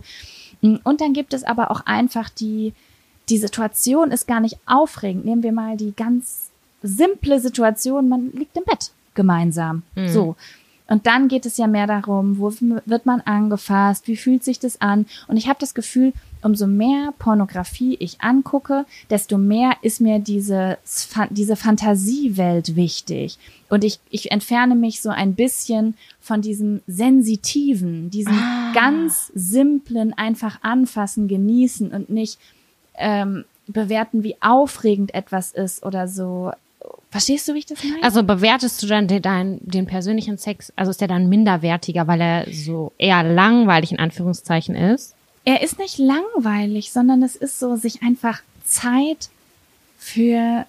Und 0.61 1.01
dann 1.01 1.11
gibt 1.11 1.33
es 1.33 1.43
aber 1.43 1.71
auch 1.71 1.81
einfach 1.85 2.29
die, 2.29 2.73
die 3.27 3.37
Situation 3.37 4.11
ist 4.11 4.27
gar 4.27 4.39
nicht 4.39 4.59
aufregend. 4.65 5.25
Nehmen 5.25 5.43
wir 5.43 5.51
mal 5.51 5.75
die 5.75 5.93
ganz 5.93 6.51
simple 6.85 7.39
Situation, 7.39 8.09
man 8.09 8.31
liegt 8.31 8.55
im 8.57 8.63
Bett 8.63 8.91
gemeinsam. 9.13 9.83
So. 10.07 10.35
Und 10.87 11.07
dann 11.07 11.27
geht 11.27 11.45
es 11.45 11.57
ja 11.57 11.65
mehr 11.65 11.87
darum, 11.87 12.37
wo 12.37 12.53
wird 12.59 13.05
man 13.05 13.21
angefasst, 13.21 14.07
wie 14.07 14.17
fühlt 14.17 14.43
sich 14.43 14.59
das 14.59 14.81
an? 14.81 15.07
Und 15.27 15.37
ich 15.37 15.47
habe 15.47 15.59
das 15.59 15.73
Gefühl, 15.73 16.13
umso 16.43 16.67
mehr 16.67 17.11
Pornografie 17.17 17.97
ich 17.99 18.21
angucke, 18.21 18.85
desto 19.09 19.39
mehr 19.39 19.71
ist 19.81 19.99
mir 19.99 20.19
diese, 20.19 20.77
diese 21.31 21.55
Fantasiewelt 21.55 22.75
wichtig. 22.75 23.39
Und 23.67 23.83
ich, 23.83 23.99
ich 24.11 24.31
entferne 24.31 24.75
mich 24.75 25.01
so 25.01 25.09
ein 25.09 25.33
bisschen 25.33 25.95
von 26.21 26.41
diesem 26.41 26.81
Sensitiven, 26.85 28.11
diesem 28.11 28.37
ah. 28.37 28.71
ganz 28.75 29.31
simplen, 29.33 30.13
einfach 30.13 30.59
anfassen, 30.61 31.27
genießen 31.27 31.89
und 31.91 32.11
nicht 32.11 32.37
ähm, 32.93 33.43
bewerten, 33.67 34.21
wie 34.21 34.35
aufregend 34.39 35.15
etwas 35.15 35.51
ist 35.51 35.83
oder 35.83 36.07
so. 36.07 36.51
Verstehst 37.15 37.47
du, 37.47 37.53
wie 37.53 37.59
ich 37.59 37.65
das 37.65 37.81
meine? 37.81 38.03
Also 38.03 38.23
bewertest 38.23 38.83
du 38.83 38.87
dann 38.87 39.07
den, 39.07 39.21
den, 39.21 39.59
den 39.61 39.85
persönlichen 39.85 40.37
Sex, 40.37 40.73
also 40.75 40.91
ist 40.91 40.99
der 40.99 41.07
dann 41.07 41.29
minderwertiger, 41.29 42.07
weil 42.07 42.19
er 42.19 42.45
so 42.51 42.91
eher 42.97 43.23
langweilig 43.23 43.93
in 43.93 43.99
Anführungszeichen 43.99 44.75
ist? 44.75 45.15
Er 45.45 45.61
ist 45.61 45.79
nicht 45.79 45.97
langweilig, 45.97 46.91
sondern 46.91 47.23
es 47.23 47.37
ist 47.37 47.57
so, 47.57 47.77
sich 47.77 48.03
einfach 48.03 48.41
Zeit 48.65 49.29
für 49.97 50.65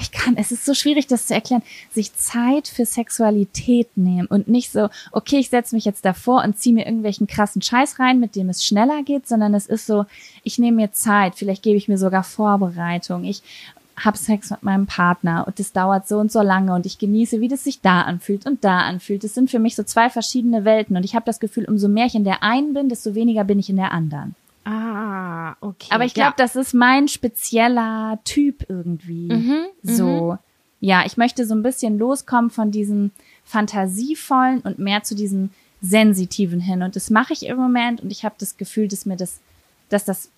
ich 0.00 0.10
kann, 0.10 0.36
es 0.36 0.50
ist 0.50 0.64
so 0.64 0.74
schwierig, 0.74 1.06
das 1.06 1.28
zu 1.28 1.34
erklären, 1.34 1.62
sich 1.92 2.12
Zeit 2.16 2.66
für 2.66 2.84
Sexualität 2.84 3.96
nehmen 3.96 4.26
und 4.26 4.48
nicht 4.48 4.72
so, 4.72 4.88
okay, 5.12 5.38
ich 5.38 5.50
setze 5.50 5.76
mich 5.76 5.84
jetzt 5.84 6.04
davor 6.04 6.42
und 6.42 6.58
ziehe 6.58 6.74
mir 6.74 6.86
irgendwelchen 6.86 7.28
krassen 7.28 7.62
Scheiß 7.62 8.00
rein, 8.00 8.18
mit 8.18 8.34
dem 8.34 8.48
es 8.48 8.66
schneller 8.66 9.04
geht, 9.04 9.28
sondern 9.28 9.54
es 9.54 9.68
ist 9.68 9.86
so, 9.86 10.06
ich 10.42 10.58
nehme 10.58 10.78
mir 10.78 10.92
Zeit, 10.92 11.36
vielleicht 11.36 11.62
gebe 11.62 11.76
ich 11.76 11.86
mir 11.86 11.98
sogar 11.98 12.24
Vorbereitung, 12.24 13.22
ich 13.22 13.42
habe 13.96 14.18
Sex 14.18 14.50
mit 14.50 14.62
meinem 14.62 14.86
Partner 14.86 15.44
und 15.46 15.58
das 15.58 15.72
dauert 15.72 16.08
so 16.08 16.18
und 16.18 16.32
so 16.32 16.42
lange 16.42 16.74
und 16.74 16.86
ich 16.86 16.98
genieße, 16.98 17.40
wie 17.40 17.48
das 17.48 17.64
sich 17.64 17.80
da 17.80 18.02
anfühlt 18.02 18.46
und 18.46 18.64
da 18.64 18.80
anfühlt. 18.80 19.24
Das 19.24 19.34
sind 19.34 19.50
für 19.50 19.58
mich 19.58 19.76
so 19.76 19.82
zwei 19.82 20.10
verschiedene 20.10 20.64
Welten 20.64 20.96
und 20.96 21.04
ich 21.04 21.14
habe 21.14 21.26
das 21.26 21.40
Gefühl, 21.40 21.64
umso 21.66 21.88
mehr 21.88 22.06
ich 22.06 22.14
in 22.14 22.24
der 22.24 22.42
einen 22.42 22.74
bin, 22.74 22.88
desto 22.88 23.14
weniger 23.14 23.44
bin 23.44 23.58
ich 23.58 23.70
in 23.70 23.76
der 23.76 23.92
anderen. 23.92 24.34
Ah, 24.64 25.56
okay. 25.60 25.88
Aber 25.90 26.04
ich 26.04 26.14
glaube, 26.14 26.34
ja. 26.38 26.44
das 26.44 26.56
ist 26.56 26.74
mein 26.74 27.06
spezieller 27.08 28.18
Typ 28.24 28.64
irgendwie. 28.68 29.32
Mhm, 29.32 29.66
so, 29.82 30.32
mhm. 30.32 30.38
ja, 30.80 31.04
ich 31.04 31.16
möchte 31.16 31.46
so 31.46 31.54
ein 31.54 31.62
bisschen 31.62 31.98
loskommen 31.98 32.50
von 32.50 32.70
diesem 32.70 33.10
fantasievollen 33.44 34.60
und 34.60 34.78
mehr 34.78 35.02
zu 35.02 35.14
diesem 35.14 35.50
sensitiven 35.82 36.60
hin. 36.60 36.82
Und 36.82 36.96
das 36.96 37.10
mache 37.10 37.34
ich 37.34 37.46
im 37.46 37.58
Moment 37.58 38.00
und 38.00 38.10
ich 38.10 38.24
habe 38.24 38.34
das 38.38 38.56
Gefühl, 38.56 38.88
dass 38.88 39.04
mir 39.04 39.16
das, 39.16 39.40
dass 39.90 40.04
das 40.04 40.30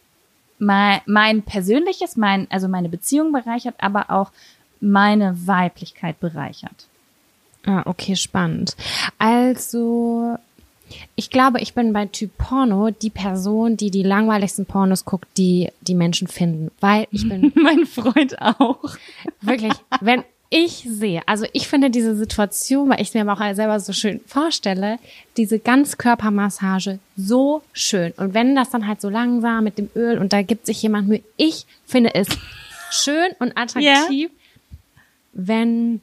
mein, 0.58 1.00
mein 1.06 1.42
persönliches, 1.42 2.16
mein, 2.16 2.46
also 2.50 2.68
meine 2.68 2.88
Beziehung 2.88 3.32
bereichert, 3.32 3.74
aber 3.78 4.10
auch 4.10 4.30
meine 4.80 5.46
Weiblichkeit 5.46 6.20
bereichert. 6.20 6.86
Ah, 7.66 7.82
okay, 7.84 8.14
spannend. 8.14 8.76
Also, 9.18 10.38
ich 11.16 11.30
glaube, 11.30 11.60
ich 11.60 11.74
bin 11.74 11.92
bei 11.92 12.06
Typ 12.06 12.36
Porno 12.38 12.90
die 12.90 13.10
Person, 13.10 13.76
die 13.76 13.90
die 13.90 14.04
langweiligsten 14.04 14.66
Pornos 14.66 15.04
guckt, 15.04 15.28
die 15.36 15.72
die 15.80 15.94
Menschen 15.94 16.28
finden, 16.28 16.70
weil 16.80 17.08
ich 17.10 17.28
bin 17.28 17.52
mein 17.56 17.86
Freund 17.86 18.40
auch. 18.40 18.96
Wirklich, 19.40 19.72
wenn 20.00 20.22
ich 20.48 20.86
sehe, 20.88 21.22
also 21.26 21.46
ich 21.52 21.68
finde 21.68 21.90
diese 21.90 22.16
Situation, 22.16 22.88
weil 22.88 23.00
ich 23.00 23.14
mir 23.14 23.22
aber 23.28 23.32
auch 23.32 23.54
selber 23.54 23.80
so 23.80 23.92
schön 23.92 24.20
vorstelle, 24.26 24.98
diese 25.36 25.58
Ganzkörpermassage 25.58 26.98
so 27.16 27.62
schön. 27.72 28.12
Und 28.16 28.34
wenn 28.34 28.54
das 28.54 28.70
dann 28.70 28.86
halt 28.86 29.00
so 29.00 29.08
langsam 29.08 29.64
mit 29.64 29.78
dem 29.78 29.90
Öl 29.96 30.18
und 30.18 30.32
da 30.32 30.42
gibt 30.42 30.66
sich 30.66 30.82
jemand 30.82 31.08
Mühe, 31.08 31.22
ich 31.36 31.66
finde 31.86 32.14
es 32.14 32.28
schön 32.90 33.32
und 33.40 33.56
attraktiv, 33.56 34.30
yeah. 34.30 35.02
wenn 35.32 36.00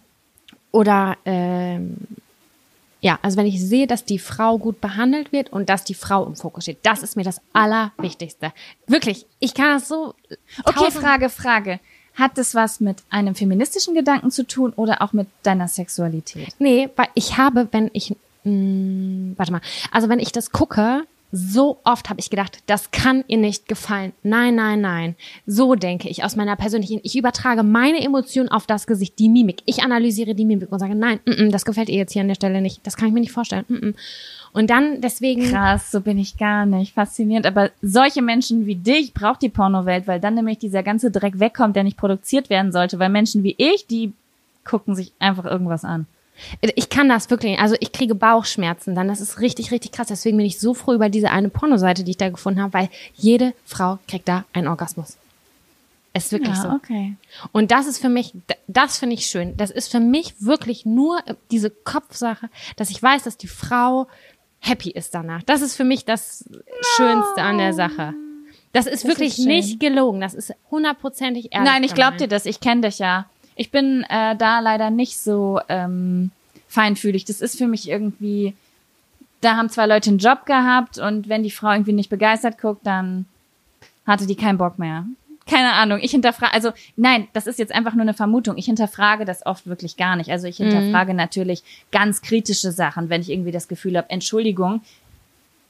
oder 0.71 1.17
ähm, 1.25 1.97
ja, 3.03 3.19
also 3.21 3.37
wenn 3.37 3.45
ich 3.45 3.61
sehe, 3.61 3.85
dass 3.85 4.05
die 4.05 4.17
Frau 4.17 4.57
gut 4.57 4.79
behandelt 4.79 5.33
wird 5.33 5.51
und 5.51 5.67
dass 5.67 5.83
die 5.83 5.93
Frau 5.93 6.25
im 6.25 6.37
Fokus 6.37 6.63
steht, 6.63 6.79
das 6.83 7.03
ist 7.03 7.17
mir 7.17 7.23
das 7.23 7.41
Allerwichtigste. 7.51 8.53
Wirklich, 8.87 9.25
ich 9.39 9.53
kann 9.53 9.73
das 9.73 9.89
so. 9.89 10.15
Okay, 10.63 10.89
Frage, 10.89 11.29
Frage. 11.29 11.79
Hat 12.15 12.37
das 12.37 12.53
was 12.53 12.79
mit 12.79 12.97
einem 13.09 13.35
feministischen 13.35 13.95
Gedanken 13.95 14.29
zu 14.31 14.45
tun 14.45 14.73
oder 14.75 15.01
auch 15.01 15.13
mit 15.13 15.27
deiner 15.41 15.67
Sexualität? 15.67 16.49
Nee, 16.59 16.89
weil 16.95 17.07
ich 17.15 17.37
habe, 17.37 17.67
wenn 17.71 17.89
ich, 17.93 18.15
mh, 18.43 18.51
mm, 18.51 19.33
warte 19.37 19.51
mal, 19.51 19.61
also 19.91 20.09
wenn 20.09 20.19
ich 20.19 20.31
das 20.31 20.51
gucke, 20.51 21.05
so 21.35 21.79
oft 21.83 22.11
habe 22.11 22.19
ich 22.19 22.29
gedacht, 22.29 22.59
das 22.67 22.91
kann 22.91 23.23
ihr 23.27 23.39
nicht 23.39 23.67
gefallen. 23.67 24.13
Nein, 24.21 24.53
nein, 24.53 24.81
nein. 24.81 25.15
So 25.47 25.73
denke 25.73 26.07
ich 26.07 26.23
aus 26.23 26.35
meiner 26.35 26.55
persönlichen. 26.55 26.99
Ich 27.01 27.17
übertrage 27.17 27.63
meine 27.63 28.03
Emotionen 28.05 28.49
auf 28.49 28.67
das 28.67 28.85
Gesicht, 28.85 29.17
die 29.17 29.29
Mimik. 29.29 29.63
Ich 29.65 29.81
analysiere 29.81 30.35
die 30.35 30.45
Mimik 30.45 30.71
und 30.71 30.77
sage, 30.77 30.93
nein, 30.93 31.19
mm 31.25 31.31
-mm, 31.31 31.51
das 31.51 31.65
gefällt 31.65 31.89
ihr 31.89 31.97
jetzt 31.97 32.13
hier 32.13 32.21
an 32.21 32.27
der 32.27 32.35
Stelle 32.35 32.61
nicht. 32.61 32.85
Das 32.85 32.95
kann 32.95 33.07
ich 33.07 33.13
mir 33.13 33.19
nicht 33.19 33.31
vorstellen. 33.31 33.65
Mm 33.67 33.95
und 34.53 34.69
dann 34.69 35.01
deswegen. 35.01 35.49
Krass, 35.49 35.91
so 35.91 35.99
bin 35.99 36.19
ich 36.19 36.37
gar 36.37 36.65
nicht. 36.65 36.93
Faszinierend. 36.93 37.47
Aber 37.47 37.71
solche 37.81 38.21
Menschen 38.21 38.67
wie 38.67 38.75
dich 38.75 39.13
braucht 39.13 39.41
die 39.41 39.49
Pornowelt, 39.49 40.07
weil 40.07 40.19
dann 40.19 40.35
nämlich 40.35 40.59
dieser 40.59 40.83
ganze 40.83 41.09
Dreck 41.09 41.39
wegkommt, 41.39 41.75
der 41.75 41.83
nicht 41.83 41.97
produziert 41.97 42.51
werden 42.51 42.71
sollte. 42.71 42.99
Weil 42.99 43.09
Menschen 43.09 43.43
wie 43.43 43.55
ich, 43.57 43.87
die 43.87 44.13
gucken 44.63 44.95
sich 44.95 45.11
einfach 45.19 45.45
irgendwas 45.45 45.83
an. 45.83 46.05
Ich 46.61 46.89
kann 46.89 47.09
das 47.09 47.29
wirklich, 47.29 47.59
also 47.59 47.75
ich 47.79 47.91
kriege 47.91 48.15
Bauchschmerzen 48.15 48.95
dann. 48.95 49.07
Das 49.07 49.21
ist 49.21 49.39
richtig, 49.39 49.71
richtig 49.71 49.91
krass. 49.91 50.07
Deswegen 50.07 50.37
bin 50.37 50.45
ich 50.45 50.59
so 50.59 50.73
froh 50.73 50.93
über 50.93 51.09
diese 51.09 51.29
eine 51.29 51.49
Pornoseite, 51.49 52.03
die 52.03 52.11
ich 52.11 52.17
da 52.17 52.29
gefunden 52.29 52.61
habe, 52.61 52.73
weil 52.73 52.89
jede 53.15 53.53
Frau 53.65 53.99
kriegt 54.07 54.27
da 54.27 54.45
einen 54.53 54.67
Orgasmus. 54.67 55.17
Es 56.13 56.25
ist 56.25 56.31
wirklich 56.31 56.55
ja, 56.55 56.61
so. 56.61 56.69
Okay. 56.69 57.15
Und 57.51 57.71
das 57.71 57.87
ist 57.87 57.97
für 57.97 58.09
mich, 58.09 58.33
das 58.67 58.99
finde 58.99 59.15
ich 59.15 59.25
schön. 59.25 59.57
Das 59.57 59.71
ist 59.71 59.91
für 59.91 59.99
mich 59.99 60.35
wirklich 60.39 60.85
nur 60.85 61.19
diese 61.49 61.71
Kopfsache, 61.71 62.49
dass 62.75 62.91
ich 62.91 63.01
weiß, 63.01 63.23
dass 63.23 63.37
die 63.37 63.47
Frau 63.47 64.07
happy 64.59 64.91
ist 64.91 65.15
danach. 65.15 65.41
Das 65.43 65.61
ist 65.61 65.75
für 65.75 65.83
mich 65.83 66.05
das 66.05 66.45
no. 66.49 66.59
Schönste 66.95 67.41
an 67.41 67.57
der 67.57 67.73
Sache. 67.73 68.13
Das 68.73 68.85
ist 68.85 69.03
das 69.03 69.09
wirklich 69.09 69.39
ist 69.39 69.45
nicht 69.45 69.79
gelogen. 69.79 70.21
Das 70.21 70.33
ist 70.33 70.53
hundertprozentig 70.71 71.49
ehrlich. 71.51 71.69
Nein, 71.69 71.83
ich 71.83 71.93
glaub 71.93 72.17
dir 72.17 72.27
das. 72.27 72.45
Ich 72.45 72.59
kenne 72.59 72.81
dich 72.81 72.99
ja. 72.99 73.27
Ich 73.55 73.71
bin 73.71 74.03
äh, 74.09 74.35
da 74.35 74.59
leider 74.59 74.89
nicht 74.89 75.17
so 75.17 75.59
ähm, 75.69 76.31
feinfühlig. 76.67 77.25
Das 77.25 77.41
ist 77.41 77.57
für 77.57 77.67
mich 77.67 77.89
irgendwie, 77.89 78.53
da 79.41 79.55
haben 79.55 79.69
zwei 79.69 79.85
Leute 79.85 80.09
einen 80.09 80.19
Job 80.19 80.45
gehabt 80.45 80.97
und 80.97 81.29
wenn 81.29 81.43
die 81.43 81.51
Frau 81.51 81.71
irgendwie 81.71 81.93
nicht 81.93 82.09
begeistert 82.09 82.59
guckt, 82.59 82.85
dann 82.85 83.25
hatte 84.05 84.27
die 84.27 84.35
keinen 84.35 84.57
Bock 84.57 84.79
mehr 84.79 85.05
keine 85.45 85.73
Ahnung, 85.73 85.99
ich 86.01 86.11
hinterfrage, 86.11 86.53
also 86.53 86.71
nein, 86.95 87.27
das 87.33 87.47
ist 87.47 87.59
jetzt 87.59 87.73
einfach 87.73 87.93
nur 87.93 88.03
eine 88.03 88.13
Vermutung. 88.13 88.57
Ich 88.57 88.65
hinterfrage 88.65 89.25
das 89.25 89.45
oft 89.45 89.67
wirklich 89.67 89.97
gar 89.97 90.15
nicht. 90.15 90.29
Also 90.29 90.47
ich 90.47 90.59
mhm. 90.59 90.65
hinterfrage 90.65 91.11
mhm. 91.11 91.17
natürlich 91.17 91.63
ganz 91.91 92.21
kritische 92.21 92.71
Sachen, 92.71 93.09
wenn 93.09 93.21
ich 93.21 93.29
irgendwie 93.29 93.51
das 93.51 93.67
Gefühl 93.67 93.97
habe, 93.97 94.09
Entschuldigung, 94.09 94.81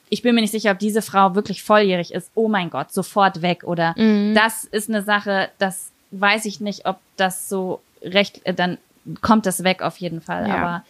ich 0.09 0.21
bin 0.21 0.35
mir 0.35 0.41
nicht 0.41 0.51
sicher, 0.51 0.71
ob 0.71 0.79
diese 0.79 1.01
Frau 1.01 1.33
wirklich 1.33 1.63
volljährig 1.63 2.13
ist. 2.13 2.29
Oh 2.35 2.47
mein 2.47 2.69
Gott, 2.69 2.91
sofort 2.93 3.41
weg. 3.41 3.63
Oder 3.63 3.95
mhm. 3.97 4.35
das 4.35 4.63
ist 4.63 4.89
eine 4.89 5.01
Sache, 5.01 5.49
das 5.57 5.91
weiß 6.19 6.45
ich 6.45 6.59
nicht, 6.59 6.85
ob 6.85 6.99
das 7.17 7.49
so 7.49 7.81
recht, 8.01 8.45
äh, 8.45 8.53
dann 8.53 8.77
kommt 9.21 9.45
das 9.45 9.63
weg 9.63 9.81
auf 9.81 9.97
jeden 9.97 10.21
Fall. 10.21 10.47
Ja. 10.47 10.55
Aber 10.55 10.83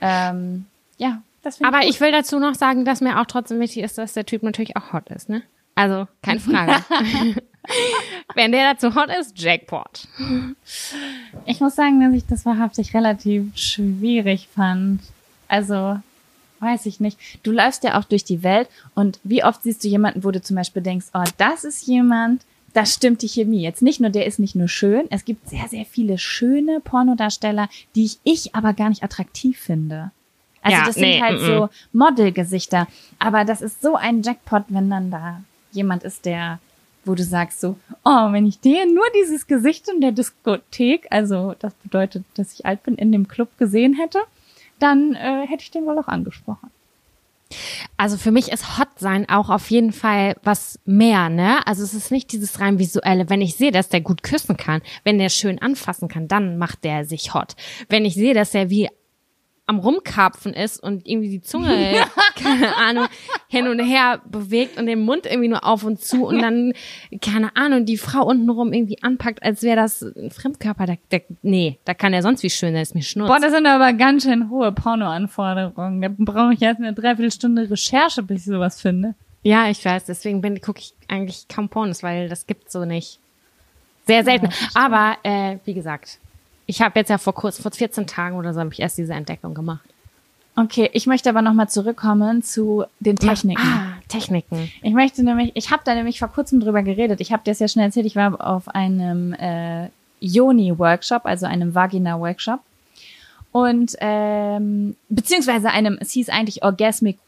ähm, 0.00 0.66
ja, 0.98 1.22
das 1.42 1.62
Aber 1.62 1.82
ich, 1.82 1.90
ich 1.90 2.00
will 2.00 2.12
dazu 2.12 2.38
noch 2.38 2.54
sagen, 2.54 2.84
dass 2.84 3.00
mir 3.00 3.20
auch 3.20 3.26
trotzdem 3.26 3.60
wichtig 3.60 3.82
ist, 3.82 3.98
dass 3.98 4.14
der 4.14 4.26
Typ 4.26 4.42
natürlich 4.42 4.76
auch 4.76 4.92
hot 4.92 5.08
ist, 5.10 5.28
ne? 5.28 5.42
Also, 5.74 6.08
keine 6.22 6.40
Frage. 6.40 6.82
Wenn 8.34 8.52
der 8.52 8.72
dazu 8.72 8.94
hot 8.94 9.10
ist, 9.20 9.38
Jackpot. 9.38 10.08
Ich 11.44 11.60
muss 11.60 11.76
sagen, 11.76 12.00
dass 12.00 12.14
ich 12.14 12.26
das 12.26 12.46
wahrhaftig 12.46 12.94
relativ 12.94 13.56
schwierig 13.56 14.48
fand. 14.54 15.00
Also, 15.48 16.00
weiß 16.60 16.86
ich 16.86 17.00
nicht. 17.00 17.18
Du 17.42 17.52
läufst 17.52 17.84
ja 17.84 17.98
auch 17.98 18.04
durch 18.04 18.24
die 18.24 18.42
Welt 18.42 18.68
und 18.94 19.20
wie 19.22 19.44
oft 19.44 19.62
siehst 19.62 19.84
du 19.84 19.88
jemanden, 19.88 20.24
wo 20.24 20.30
du 20.30 20.40
zum 20.40 20.56
Beispiel 20.56 20.82
denkst, 20.82 21.06
oh, 21.14 21.24
das 21.36 21.64
ist 21.64 21.86
jemand, 21.86 22.42
da 22.76 22.84
stimmt 22.84 23.22
die 23.22 23.28
Chemie. 23.28 23.62
Jetzt 23.62 23.80
nicht 23.80 24.00
nur, 24.00 24.10
der 24.10 24.26
ist 24.26 24.38
nicht 24.38 24.54
nur 24.54 24.68
schön, 24.68 25.06
es 25.08 25.24
gibt 25.24 25.48
sehr, 25.48 25.66
sehr 25.68 25.86
viele 25.86 26.18
schöne 26.18 26.80
Pornodarsteller, 26.80 27.70
die 27.94 28.04
ich, 28.04 28.18
ich 28.22 28.54
aber 28.54 28.74
gar 28.74 28.90
nicht 28.90 29.02
attraktiv 29.02 29.58
finde. 29.58 30.10
Also 30.60 30.78
ja, 30.78 30.86
das 30.86 30.96
nee, 30.96 31.14
sind 31.14 31.22
halt 31.22 31.40
m 31.40 31.44
-m. 31.44 31.46
so 31.46 31.68
Modelgesichter. 31.92 32.86
Aber 33.18 33.44
das 33.44 33.62
ist 33.62 33.80
so 33.80 33.94
ein 33.96 34.22
Jackpot, 34.22 34.64
wenn 34.68 34.90
dann 34.90 35.10
da 35.10 35.42
jemand 35.72 36.02
ist, 36.04 36.26
der 36.26 36.58
wo 37.06 37.14
du 37.14 37.22
sagst 37.22 37.60
so, 37.60 37.76
oh, 38.04 38.32
wenn 38.32 38.46
ich 38.46 38.58
dir 38.58 38.84
nur 38.84 39.04
dieses 39.22 39.46
Gesicht 39.46 39.88
in 39.88 40.00
der 40.00 40.10
Diskothek, 40.10 41.06
also 41.10 41.54
das 41.60 41.72
bedeutet, 41.74 42.24
dass 42.34 42.52
ich 42.52 42.66
alt 42.66 42.82
bin, 42.82 42.96
in 42.96 43.12
dem 43.12 43.28
Club 43.28 43.56
gesehen 43.58 43.94
hätte, 43.94 44.18
dann 44.80 45.14
äh, 45.14 45.46
hätte 45.46 45.62
ich 45.62 45.70
den 45.70 45.86
wohl 45.86 45.98
auch 46.00 46.08
angesprochen. 46.08 46.68
Also 47.96 48.16
für 48.16 48.32
mich 48.32 48.50
ist 48.50 48.78
Hot 48.78 48.88
sein 48.98 49.28
auch 49.28 49.50
auf 49.50 49.70
jeden 49.70 49.92
Fall 49.92 50.36
was 50.42 50.78
mehr, 50.84 51.28
ne? 51.28 51.66
Also 51.66 51.82
es 51.84 51.94
ist 51.94 52.10
nicht 52.10 52.32
dieses 52.32 52.60
rein 52.60 52.78
visuelle. 52.78 53.30
Wenn 53.30 53.40
ich 53.40 53.54
sehe, 53.56 53.70
dass 53.70 53.88
der 53.88 54.00
gut 54.00 54.22
küssen 54.22 54.56
kann, 54.56 54.82
wenn 55.04 55.18
der 55.18 55.28
schön 55.28 55.60
anfassen 55.60 56.08
kann, 56.08 56.28
dann 56.28 56.58
macht 56.58 56.84
der 56.84 57.04
sich 57.04 57.34
hot. 57.34 57.54
Wenn 57.88 58.04
ich 58.04 58.14
sehe, 58.14 58.34
dass 58.34 58.54
er 58.54 58.70
wie 58.70 58.88
am 59.66 59.80
Rumkarpfen 59.80 60.54
ist 60.54 60.80
und 60.80 61.06
irgendwie 61.06 61.28
die 61.28 61.40
Zunge, 61.40 61.96
keine 62.36 62.76
Ahnung, 62.76 63.06
hin 63.48 63.66
und 63.66 63.80
her 63.80 64.20
bewegt 64.24 64.78
und 64.78 64.86
den 64.86 65.00
Mund 65.00 65.26
irgendwie 65.26 65.48
nur 65.48 65.64
auf 65.64 65.82
und 65.82 66.00
zu 66.00 66.26
und 66.26 66.40
dann, 66.40 66.72
keine 67.20 67.56
Ahnung, 67.56 67.84
die 67.84 67.96
Frau 67.96 68.24
untenrum 68.24 68.72
irgendwie 68.72 69.02
anpackt, 69.02 69.42
als 69.42 69.62
wäre 69.62 69.76
das 69.76 70.02
ein 70.02 70.30
Fremdkörper. 70.30 70.86
Der, 70.86 70.98
der, 71.10 71.22
nee, 71.42 71.78
da 71.84 71.94
kann 71.94 72.12
er 72.12 72.22
sonst 72.22 72.44
wie 72.44 72.50
schön, 72.50 72.74
der 72.74 72.82
ist 72.82 72.94
mir 72.94 73.02
schnurz. 73.02 73.28
Boah, 73.28 73.40
das 73.40 73.52
sind 73.52 73.66
aber 73.66 73.92
ganz 73.92 74.22
schön 74.22 74.50
hohe 74.50 74.70
Pornoanforderungen. 74.70 76.00
Da 76.00 76.08
brauche 76.16 76.54
ich 76.54 76.62
erst 76.62 76.80
eine 76.80 76.92
Dreiviertelstunde 76.92 77.68
Recherche, 77.68 78.22
bis 78.22 78.42
ich 78.42 78.46
sowas 78.46 78.80
finde. 78.80 79.14
Ja, 79.42 79.68
ich 79.68 79.84
weiß, 79.84 80.04
deswegen 80.04 80.40
bin 80.40 80.60
gucke 80.60 80.80
ich 80.80 80.94
eigentlich 81.08 81.46
kaum 81.48 81.68
Pornos, 81.68 82.02
weil 82.02 82.28
das 82.28 82.46
gibt's 82.46 82.72
so 82.72 82.84
nicht. 82.84 83.20
Sehr 84.06 84.22
selten. 84.22 84.48
aber 84.74 85.16
äh, 85.24 85.58
wie 85.64 85.74
gesagt, 85.74 86.20
ich 86.66 86.82
habe 86.82 86.98
jetzt 86.98 87.08
ja 87.08 87.18
vor 87.18 87.34
kurz, 87.34 87.58
vor 87.58 87.70
14 87.70 88.06
Tagen 88.06 88.36
oder 88.36 88.52
so, 88.52 88.60
habe 88.60 88.72
ich 88.72 88.80
erst 88.80 88.98
diese 88.98 89.14
Entdeckung 89.14 89.54
gemacht. 89.54 89.88
Okay, 90.58 90.88
ich 90.94 91.06
möchte 91.06 91.28
aber 91.28 91.42
nochmal 91.42 91.68
zurückkommen 91.68 92.42
zu 92.42 92.84
den 92.98 93.16
Techniken. 93.16 93.60
Ah, 93.60 93.98
Techniken. 94.08 94.70
Ich 94.82 94.94
möchte 94.94 95.22
nämlich, 95.22 95.52
ich 95.54 95.70
habe 95.70 95.82
da 95.84 95.94
nämlich 95.94 96.18
vor 96.18 96.28
kurzem 96.28 96.60
drüber 96.60 96.82
geredet. 96.82 97.20
Ich 97.20 97.30
habe 97.30 97.44
dir 97.44 97.50
das 97.50 97.58
ja 97.58 97.68
schon 97.68 97.82
erzählt, 97.82 98.06
ich 98.06 98.16
war 98.16 98.40
auf 98.40 98.68
einem 98.68 99.34
äh, 99.34 99.90
Yoni-Workshop, 100.20 101.26
also 101.26 101.44
einem 101.44 101.74
Vagina-Workshop. 101.74 102.60
Und 103.52 103.96
ähm, 104.00 104.96
beziehungsweise 105.10 105.70
einem, 105.70 105.98
es 106.00 106.12
hieß 106.12 106.30
eigentlich 106.30 106.62
Orgasmic 106.62 107.18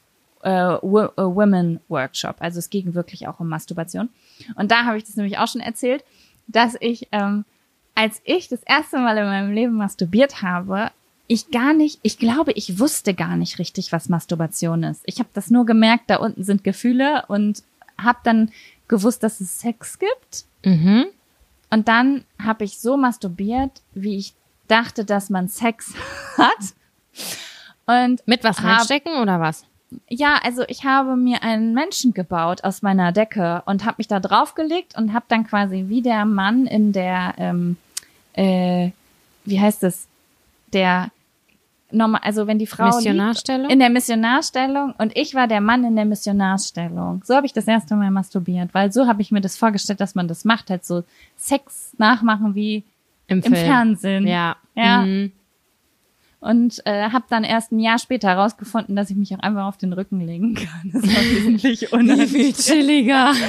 äh, 0.42 0.50
äh, 0.50 0.78
Women 0.80 1.80
Workshop. 1.88 2.36
Also 2.38 2.60
es 2.60 2.70
ging 2.70 2.94
wirklich 2.94 3.28
auch 3.28 3.40
um 3.40 3.48
Masturbation. 3.48 4.08
Und 4.54 4.70
da 4.70 4.84
habe 4.84 4.96
ich 4.96 5.04
das 5.04 5.16
nämlich 5.16 5.36
auch 5.38 5.48
schon 5.48 5.60
erzählt, 5.60 6.02
dass 6.46 6.76
ich, 6.80 7.08
ähm, 7.12 7.44
als 7.98 8.20
ich 8.24 8.48
das 8.48 8.62
erste 8.62 8.98
Mal 8.98 9.18
in 9.18 9.24
meinem 9.24 9.52
Leben 9.52 9.74
masturbiert 9.74 10.40
habe, 10.40 10.92
ich 11.26 11.50
gar 11.50 11.74
nicht, 11.74 11.98
ich 12.02 12.16
glaube, 12.18 12.52
ich 12.52 12.78
wusste 12.78 13.12
gar 13.12 13.36
nicht 13.36 13.58
richtig, 13.58 13.90
was 13.90 14.08
Masturbation 14.08 14.84
ist. 14.84 15.02
Ich 15.04 15.18
habe 15.18 15.28
das 15.34 15.50
nur 15.50 15.66
gemerkt, 15.66 16.04
da 16.08 16.16
unten 16.16 16.44
sind 16.44 16.62
Gefühle 16.62 17.24
und 17.26 17.62
habe 18.00 18.20
dann 18.22 18.50
gewusst, 18.86 19.22
dass 19.24 19.40
es 19.40 19.58
Sex 19.60 19.98
gibt. 19.98 20.44
Mhm. 20.64 21.06
Und 21.70 21.88
dann 21.88 22.24
habe 22.42 22.64
ich 22.64 22.78
so 22.78 22.96
masturbiert, 22.96 23.82
wie 23.94 24.16
ich 24.16 24.32
dachte, 24.68 25.04
dass 25.04 25.28
man 25.28 25.48
Sex 25.48 25.92
hat. 26.38 26.74
Und 27.86 28.22
Mit 28.26 28.44
was 28.44 28.58
Hab- 28.60 28.78
reinstecken 28.78 29.20
oder 29.20 29.40
was? 29.40 29.64
ja, 30.10 30.38
also 30.44 30.64
ich 30.68 30.84
habe 30.84 31.16
mir 31.16 31.42
einen 31.42 31.72
Menschen 31.72 32.12
gebaut 32.12 32.62
aus 32.62 32.82
meiner 32.82 33.10
Decke 33.10 33.62
und 33.64 33.86
habe 33.86 33.94
mich 33.96 34.06
da 34.06 34.20
draufgelegt 34.20 34.94
und 34.98 35.14
habe 35.14 35.24
dann 35.28 35.46
quasi 35.46 35.86
wie 35.88 36.02
der 36.02 36.26
Mann 36.26 36.66
in 36.66 36.92
der, 36.92 37.32
ähm, 37.38 37.76
äh, 38.38 38.92
wie 39.44 39.60
heißt 39.60 39.82
es, 39.82 40.06
der 40.72 41.10
normal, 41.90 42.20
also 42.22 42.46
wenn 42.46 42.58
die 42.58 42.66
Frau 42.66 42.86
Missionarstellung? 42.86 43.62
liegt, 43.62 43.72
in 43.72 43.78
der 43.80 43.90
Missionarstellung 43.90 44.94
und 44.98 45.16
ich 45.16 45.34
war 45.34 45.48
der 45.48 45.60
Mann 45.60 45.84
in 45.84 45.96
der 45.96 46.04
Missionarstellung. 46.04 47.22
So 47.24 47.34
habe 47.34 47.46
ich 47.46 47.52
das 47.52 47.66
erste 47.66 47.96
Mal 47.96 48.10
masturbiert, 48.10 48.72
weil 48.74 48.92
so 48.92 49.06
habe 49.06 49.22
ich 49.22 49.32
mir 49.32 49.40
das 49.40 49.56
vorgestellt, 49.56 50.00
dass 50.00 50.14
man 50.14 50.28
das 50.28 50.44
macht, 50.44 50.70
halt 50.70 50.84
so 50.84 51.02
Sex 51.36 51.94
nachmachen 51.98 52.54
wie 52.54 52.84
Im, 53.26 53.40
im. 53.40 53.54
Fernsehen. 53.54 54.26
Ja. 54.26 54.56
Ja. 54.74 55.04
Mhm. 55.04 55.32
Und 56.40 56.80
äh, 56.86 57.10
habe 57.10 57.24
dann 57.28 57.42
erst 57.42 57.72
ein 57.72 57.80
Jahr 57.80 57.98
später 57.98 58.28
herausgefunden, 58.28 58.94
dass 58.94 59.10
ich 59.10 59.16
mich 59.16 59.34
auch 59.34 59.40
einfach 59.40 59.66
auf 59.66 59.76
den 59.76 59.92
Rücken 59.92 60.20
legen 60.20 60.54
kann. 60.54 60.90
Das 60.92 61.02
war 61.02 61.22
wesentlich 61.36 61.92
unangenehm. 61.92 62.52
chilliger. 62.52 63.32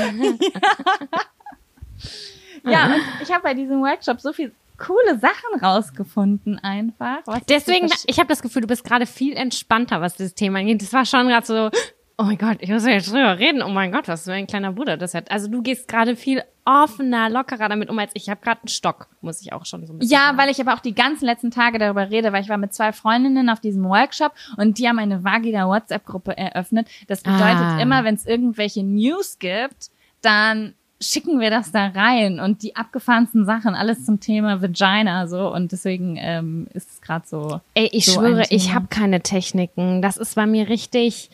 Ja, 2.64 2.88
und 2.88 3.02
ich 3.22 3.32
habe 3.32 3.44
bei 3.44 3.54
diesem 3.54 3.82
Workshop 3.82 4.20
so 4.20 4.34
viel 4.34 4.52
coole 4.80 5.20
Sachen 5.20 5.60
rausgefunden 5.62 6.58
einfach. 6.60 7.20
Deswegen, 7.50 7.90
ich 8.08 8.18
habe 8.18 8.28
das 8.28 8.42
Gefühl, 8.42 8.62
du 8.64 8.68
bist 8.68 8.84
gerade 8.84 9.06
viel 9.06 9.34
entspannter, 9.36 10.02
was 10.02 10.16
das 10.16 10.34
Thema 10.34 10.60
angeht. 10.60 10.82
Das 10.82 10.94
war 10.94 11.06
schon 11.06 11.28
gerade 11.28 11.46
so, 11.46 11.70
oh 12.18 12.24
mein 12.24 12.38
Gott, 12.38 12.58
ich 12.62 12.70
muss 12.70 12.86
ja 12.86 12.92
jetzt 12.94 13.10
drüber 13.12 13.38
reden. 13.38 13.62
Oh 13.62 13.70
mein 13.70 13.92
Gott, 13.92 14.08
was 14.08 14.24
für 14.24 14.34
ein 14.34 14.48
kleiner 14.48 14.72
Bruder 14.74 14.98
das 14.98 15.14
hat. 15.14 15.30
Also 15.32 15.48
du 15.50 15.62
gehst 15.62 15.88
gerade 15.88 16.16
viel 16.16 16.44
offener, 16.66 17.30
lockerer 17.30 17.68
damit 17.70 17.90
um 17.90 17.98
als 17.98 18.12
ich. 18.14 18.24
Ich 18.24 18.30
habe 18.30 18.42
gerade 18.42 18.62
einen 18.62 18.68
Stock, 18.68 19.08
muss 19.22 19.42
ich 19.42 19.54
auch 19.54 19.66
schon 19.66 19.86
so 19.88 19.94
ein 19.94 20.00
bisschen 20.00 20.14
ja, 20.14 20.26
sagen. 20.28 20.38
weil 20.38 20.50
ich 20.50 20.60
aber 20.62 20.74
auch 20.74 20.80
die 20.82 20.94
ganzen 20.94 21.26
letzten 21.26 21.50
Tage 21.52 21.80
darüber 21.80 22.10
rede, 22.10 22.32
weil 22.32 22.44
ich 22.44 22.50
war 22.50 22.58
mit 22.58 22.74
zwei 22.74 22.92
Freundinnen 22.94 23.50
auf 23.50 23.60
diesem 23.60 23.84
Workshop 23.86 24.34
und 24.58 24.78
die 24.78 24.88
haben 24.88 25.00
eine 25.00 25.24
Vagina 25.24 25.68
WhatsApp-Gruppe 25.68 26.38
eröffnet. 26.38 26.88
Das 27.08 27.22
bedeutet 27.22 27.58
Ah. 27.62 27.80
immer, 27.82 28.04
wenn 28.04 28.16
es 28.16 28.26
irgendwelche 28.26 28.84
News 28.84 29.40
gibt, 29.40 29.90
dann 30.22 30.76
schicken 31.02 31.40
wir 31.40 31.50
das 31.50 31.72
da 31.72 31.88
rein 31.88 32.40
und 32.40 32.62
die 32.62 32.76
abgefahrensten 32.76 33.46
Sachen, 33.46 33.74
alles 33.74 34.06
zum 34.06 34.20
Thema 34.20 34.62
Vagina 34.62 35.28
so 35.28 35.54
und 35.54 35.72
deswegen 35.72 36.18
ähm, 36.20 36.68
ist 36.74 36.90
es 36.92 37.02
gerade 37.02 37.26
so. 37.28 37.62
Ey, 37.74 37.90
ich 37.92 38.06
so 38.06 38.14
schwöre, 38.14 38.44
ich 38.50 38.74
habe 38.74 38.88
keine 38.90 39.22
Techniken. 39.22 40.02
Das 40.02 40.18
ist 40.18 40.36
bei 40.36 40.46
mir 40.46 40.68
richtig 40.68 41.30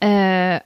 äh, 0.00 0.60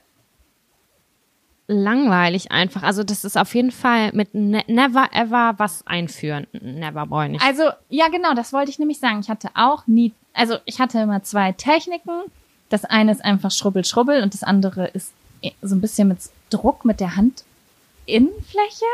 langweilig 1.67 2.51
einfach. 2.51 2.83
Also 2.83 3.03
das 3.03 3.23
ist 3.23 3.37
auf 3.37 3.53
jeden 3.53 3.71
Fall 3.71 4.11
mit 4.13 4.33
ne 4.33 4.63
never 4.67 5.09
ever 5.13 5.53
was 5.57 5.85
einführen. 5.85 6.47
Never 6.53 7.05
brauche 7.05 7.25
ich 7.25 7.31
nicht. 7.33 7.45
Also, 7.45 7.63
ja, 7.89 8.07
genau, 8.07 8.33
das 8.33 8.53
wollte 8.53 8.71
ich 8.71 8.79
nämlich 8.79 8.99
sagen. 8.99 9.19
Ich 9.19 9.29
hatte 9.29 9.49
auch 9.53 9.85
nie, 9.85 10.13
also 10.33 10.57
ich 10.65 10.79
hatte 10.79 10.99
immer 10.99 11.23
zwei 11.23 11.51
Techniken. 11.51 12.23
Das 12.69 12.83
eine 12.83 13.11
ist 13.11 13.23
einfach 13.23 13.51
Schrubbel, 13.51 13.85
Schrubbel 13.85 14.23
und 14.23 14.33
das 14.33 14.43
andere 14.43 14.87
ist 14.87 15.13
eh 15.41 15.51
so 15.61 15.75
ein 15.75 15.81
bisschen 15.81 16.07
mit 16.07 16.19
Druck 16.49 16.85
mit 16.85 16.99
der 16.99 17.15
Handinnenfläche. 18.07 18.85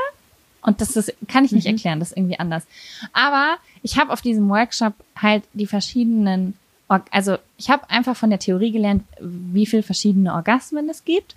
Und 0.62 0.80
das 0.80 0.96
ist, 0.96 1.14
kann 1.28 1.44
ich 1.44 1.52
nicht 1.52 1.68
erklären, 1.68 2.00
das 2.00 2.12
ist 2.12 2.18
irgendwie 2.18 2.40
anders. 2.40 2.66
Aber 3.12 3.58
ich 3.82 3.98
habe 4.00 4.14
auf 4.14 4.22
diesem 4.22 4.48
Workshop 4.50 4.94
halt 5.22 5.44
die 5.54 5.68
verschiedenen, 5.68 6.54
Org 6.88 7.04
also 7.12 7.38
ich 7.58 7.70
habe 7.70 7.90
einfach 7.90 8.16
von 8.16 8.30
der 8.30 8.40
Theorie 8.40 8.72
gelernt, 8.72 9.04
wie 9.20 9.66
viel 9.66 9.84
verschiedene 9.84 10.34
Orgasmen 10.34 10.90
es 10.90 11.04
gibt. 11.04 11.36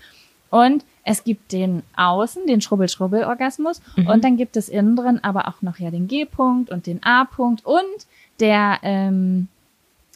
Und 0.49 0.85
es 1.03 1.25
gibt 1.25 1.51
den 1.53 1.83
Außen, 1.97 2.47
den 2.47 2.61
Schrubbel-Schrubbel-Orgasmus. 2.61 3.83
Und 3.97 4.23
dann 4.23 4.37
gibt 4.37 4.57
es 4.57 4.69
innen 4.69 4.95
drin 4.95 5.19
aber 5.23 5.49
auch 5.49 5.61
noch 5.61 5.79
ja 5.79 5.91
den 5.91 6.07
G-Punkt 6.07 6.71
und 6.71 6.87
den 6.87 7.03
A-Punkt 7.03 7.67
und 7.67 7.83
der, 8.39 8.79
ähm, 8.83 9.49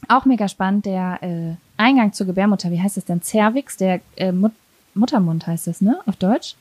auch 0.06 0.24
mega 0.24 0.48
spannend, 0.48 0.86
der 0.86 1.18
äh, 1.22 1.56
Eingang 1.76 2.12
zur 2.12 2.26
Gebärmutter. 2.26 2.70
Wie 2.70 2.80
heißt 2.80 2.96
das 2.96 3.06
denn? 3.06 3.22
Cervix, 3.22 3.76
der 3.76 4.00
äh, 4.16 4.30
Mut 4.30 4.52
Muttermund 4.94 5.46
heißt 5.46 5.66
das, 5.68 5.80
ne? 5.80 6.00
Auf 6.06 6.16
Deutsch, 6.16 6.56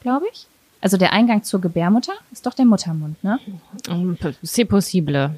glaube 0.00 0.26
ich. 0.32 0.46
Also 0.80 0.96
der 0.96 1.12
Eingang 1.12 1.42
zur 1.42 1.60
Gebärmutter 1.60 2.12
ist 2.30 2.46
doch 2.46 2.54
der 2.54 2.64
Muttermund, 2.64 3.22
ne? 3.24 3.38
C'est 4.44 4.64
possible. 4.66 5.34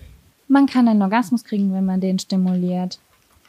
Man 0.48 0.66
kann 0.66 0.86
einen 0.88 1.00
Orgasmus 1.02 1.44
kriegen, 1.44 1.72
wenn 1.72 1.86
man 1.86 2.00
den 2.00 2.18
stimuliert. 2.18 2.98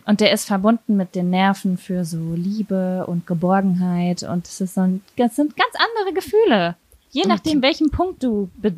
Und 0.05 0.19
der 0.19 0.31
ist 0.31 0.45
verbunden 0.45 0.97
mit 0.97 1.15
den 1.15 1.29
Nerven 1.29 1.77
für 1.77 2.05
so 2.05 2.33
Liebe 2.33 3.05
und 3.07 3.27
Geborgenheit. 3.27 4.23
Und 4.23 4.47
es 4.47 4.61
ist 4.61 4.75
so 4.75 4.81
ein, 4.81 5.01
das 5.17 5.35
sind 5.35 5.55
ganz 5.57 5.71
andere 5.75 6.13
Gefühle. 6.13 6.75
Je 7.11 7.23
nachdem, 7.27 7.61
welchen 7.61 7.91
Punkt 7.91 8.23
du 8.23 8.49
be 8.55 8.73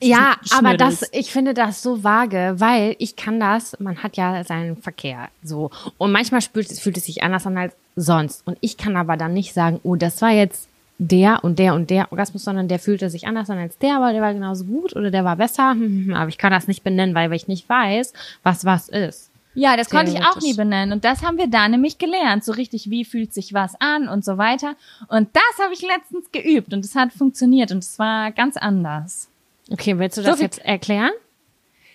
Ja, 0.00 0.36
aber 0.56 0.76
das, 0.76 1.04
ich 1.12 1.32
finde 1.32 1.52
das 1.52 1.82
so 1.82 2.04
vage, 2.04 2.54
weil 2.58 2.94
ich 2.98 3.16
kann 3.16 3.40
das, 3.40 3.76
man 3.80 4.02
hat 4.02 4.16
ja 4.16 4.44
seinen 4.44 4.76
Verkehr 4.76 5.28
so. 5.42 5.70
Und 5.98 6.12
manchmal 6.12 6.38
es- 6.38 6.78
fühlt 6.80 6.96
es 6.96 7.04
sich 7.06 7.22
anders 7.22 7.46
an 7.46 7.58
als 7.58 7.74
sonst. 7.96 8.46
Und 8.46 8.56
ich 8.60 8.76
kann 8.76 8.96
aber 8.96 9.16
dann 9.16 9.34
nicht 9.34 9.52
sagen, 9.52 9.80
oh, 9.82 9.96
das 9.96 10.22
war 10.22 10.30
jetzt 10.30 10.68
der 11.08 11.42
und 11.44 11.58
der 11.58 11.74
und 11.74 11.90
der 11.90 12.10
Orgasmus, 12.12 12.44
sondern 12.44 12.68
der 12.68 12.78
fühlte 12.78 13.10
sich 13.10 13.26
anders 13.26 13.50
an 13.50 13.58
als 13.58 13.76
der, 13.78 13.96
aber 13.96 14.12
der 14.12 14.22
war 14.22 14.32
genauso 14.32 14.64
gut 14.64 14.94
oder 14.94 15.10
der 15.10 15.24
war 15.24 15.36
besser. 15.36 15.74
Aber 16.14 16.28
ich 16.28 16.38
kann 16.38 16.52
das 16.52 16.68
nicht 16.68 16.84
benennen, 16.84 17.14
weil, 17.14 17.30
weil 17.30 17.36
ich 17.36 17.48
nicht 17.48 17.68
weiß, 17.68 18.12
was 18.42 18.64
was 18.64 18.88
ist. 18.88 19.30
Ja, 19.54 19.76
das 19.76 19.90
konnte 19.90 20.12
ich 20.12 20.18
auch 20.24 20.40
nie 20.40 20.54
benennen. 20.54 20.92
Und 20.94 21.04
das 21.04 21.22
haben 21.22 21.36
wir 21.36 21.46
da 21.46 21.68
nämlich 21.68 21.98
gelernt. 21.98 22.42
So 22.42 22.52
richtig, 22.52 22.88
wie 22.88 23.04
fühlt 23.04 23.34
sich 23.34 23.52
was 23.52 23.74
an 23.80 24.08
und 24.08 24.24
so 24.24 24.38
weiter. 24.38 24.76
Und 25.08 25.28
das 25.34 25.62
habe 25.64 25.74
ich 25.74 25.82
letztens 25.82 26.30
geübt 26.32 26.72
und 26.72 26.84
es 26.84 26.94
hat 26.94 27.12
funktioniert 27.12 27.70
und 27.70 27.78
es 27.84 27.98
war 27.98 28.30
ganz 28.32 28.56
anders. 28.56 29.28
Okay, 29.70 29.98
willst 29.98 30.16
du 30.16 30.22
So 30.22 30.28
das 30.28 30.36
viel- 30.38 30.44
jetzt 30.46 30.64
erklären? 30.64 31.10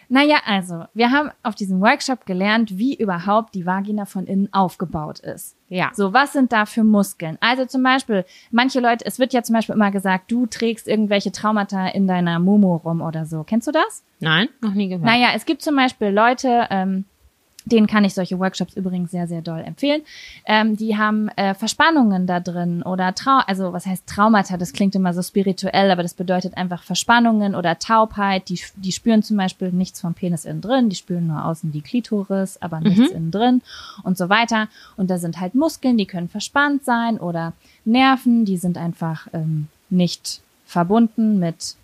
Naja, 0.10 0.38
also, 0.46 0.86
wir 0.94 1.12
haben 1.12 1.32
auf 1.44 1.56
diesem 1.56 1.82
Workshop 1.82 2.26
gelernt, 2.26 2.78
wie 2.78 2.96
überhaupt 2.96 3.56
die 3.56 3.66
Vagina 3.66 4.06
von 4.06 4.26
innen 4.26 4.52
aufgebaut 4.54 5.20
ist. 5.20 5.56
Ja. 5.70 5.92
So, 5.94 6.14
was 6.14 6.34
sind 6.34 6.54
da 6.54 6.66
für 6.66 6.84
Muskeln? 6.84 7.38
Also 7.42 7.66
zum 7.66 7.84
Beispiel, 7.84 8.26
manche 8.52 8.80
Leute, 8.80 9.06
es 9.06 9.20
wird 9.20 9.34
ja 9.34 9.44
zum 9.44 9.56
Beispiel 9.56 9.76
immer 9.76 9.92
gesagt, 9.92 10.32
du 10.32 10.46
trägst 10.46 10.88
irgendwelche 10.88 11.32
Traumata 11.32 11.88
in 11.88 12.08
deiner 12.08 12.40
Momo 12.40 12.78
rum 12.78 13.02
oder 13.02 13.26
so. 13.26 13.44
Kennst 13.44 13.68
du 13.68 13.72
das? 13.72 14.04
Nein, 14.20 14.48
noch 14.62 14.74
nie 14.74 14.88
gehört. 14.88 15.06
Naja, 15.06 15.30
es 15.36 15.46
gibt 15.46 15.62
zum 15.62 15.76
Beispiel 15.76 16.08
Leute, 16.08 16.68
ähm, 16.70 17.06
denen 17.72 17.88
kann 17.88 18.04
ich 18.04 18.14
solche 18.14 18.40
Workshops 18.40 18.76
übrigens 18.76 19.12
sehr, 19.12 19.28
sehr 19.28 19.42
doll 19.42 19.60
empfehlen. 19.60 20.02
Ähm, 20.46 20.76
die 20.76 20.98
haben 20.98 21.30
äh, 21.36 21.54
Verspannungen 21.54 22.28
da 22.28 22.40
drin 22.40 22.84
oder 22.84 23.14
Trau 23.14 23.40
also 23.46 23.74
was 23.74 23.86
heißt 23.86 24.08
Traumata? 24.08 24.58
Das 24.58 24.74
klingt 24.74 24.96
immer 24.96 25.14
so 25.14 25.22
spirituell, 25.22 25.92
aber 25.92 26.04
das 26.04 26.14
bedeutet 26.14 26.58
einfach 26.58 26.84
Verspannungen 26.84 27.56
oder 27.56 27.80
Taubheit. 27.80 28.50
Die, 28.50 28.60
die 28.76 28.92
spüren 28.92 29.24
zum 29.24 29.38
Beispiel 29.38 29.72
nichts 29.72 30.02
vom 30.02 30.14
Penis 30.14 30.46
innen 30.46 30.62
drin, 30.62 30.90
die 30.90 30.96
spüren 30.96 31.28
nur 31.28 31.46
außen 31.46 31.72
die 31.72 31.82
Klitoris, 31.82 32.58
aber 32.62 32.80
nichts 32.80 33.12
innen 33.12 33.32
drin 33.32 33.62
und 34.04 34.18
so 34.18 34.30
weiter. 34.30 34.68
Und 34.96 35.10
da 35.10 35.18
sind 35.18 35.40
halt 35.40 35.56
Muskeln, 35.56 35.98
die 35.98 36.06
können 36.06 36.30
verspannt 36.30 36.86
sein 36.86 37.18
oder 37.18 37.54
Nerven, 37.86 38.46
die 38.46 38.58
sind 38.58 38.78
einfach 38.78 39.28
ähm, 39.34 39.68
nicht 39.90 40.42
verbunden 40.66 41.40
mit 41.40 41.76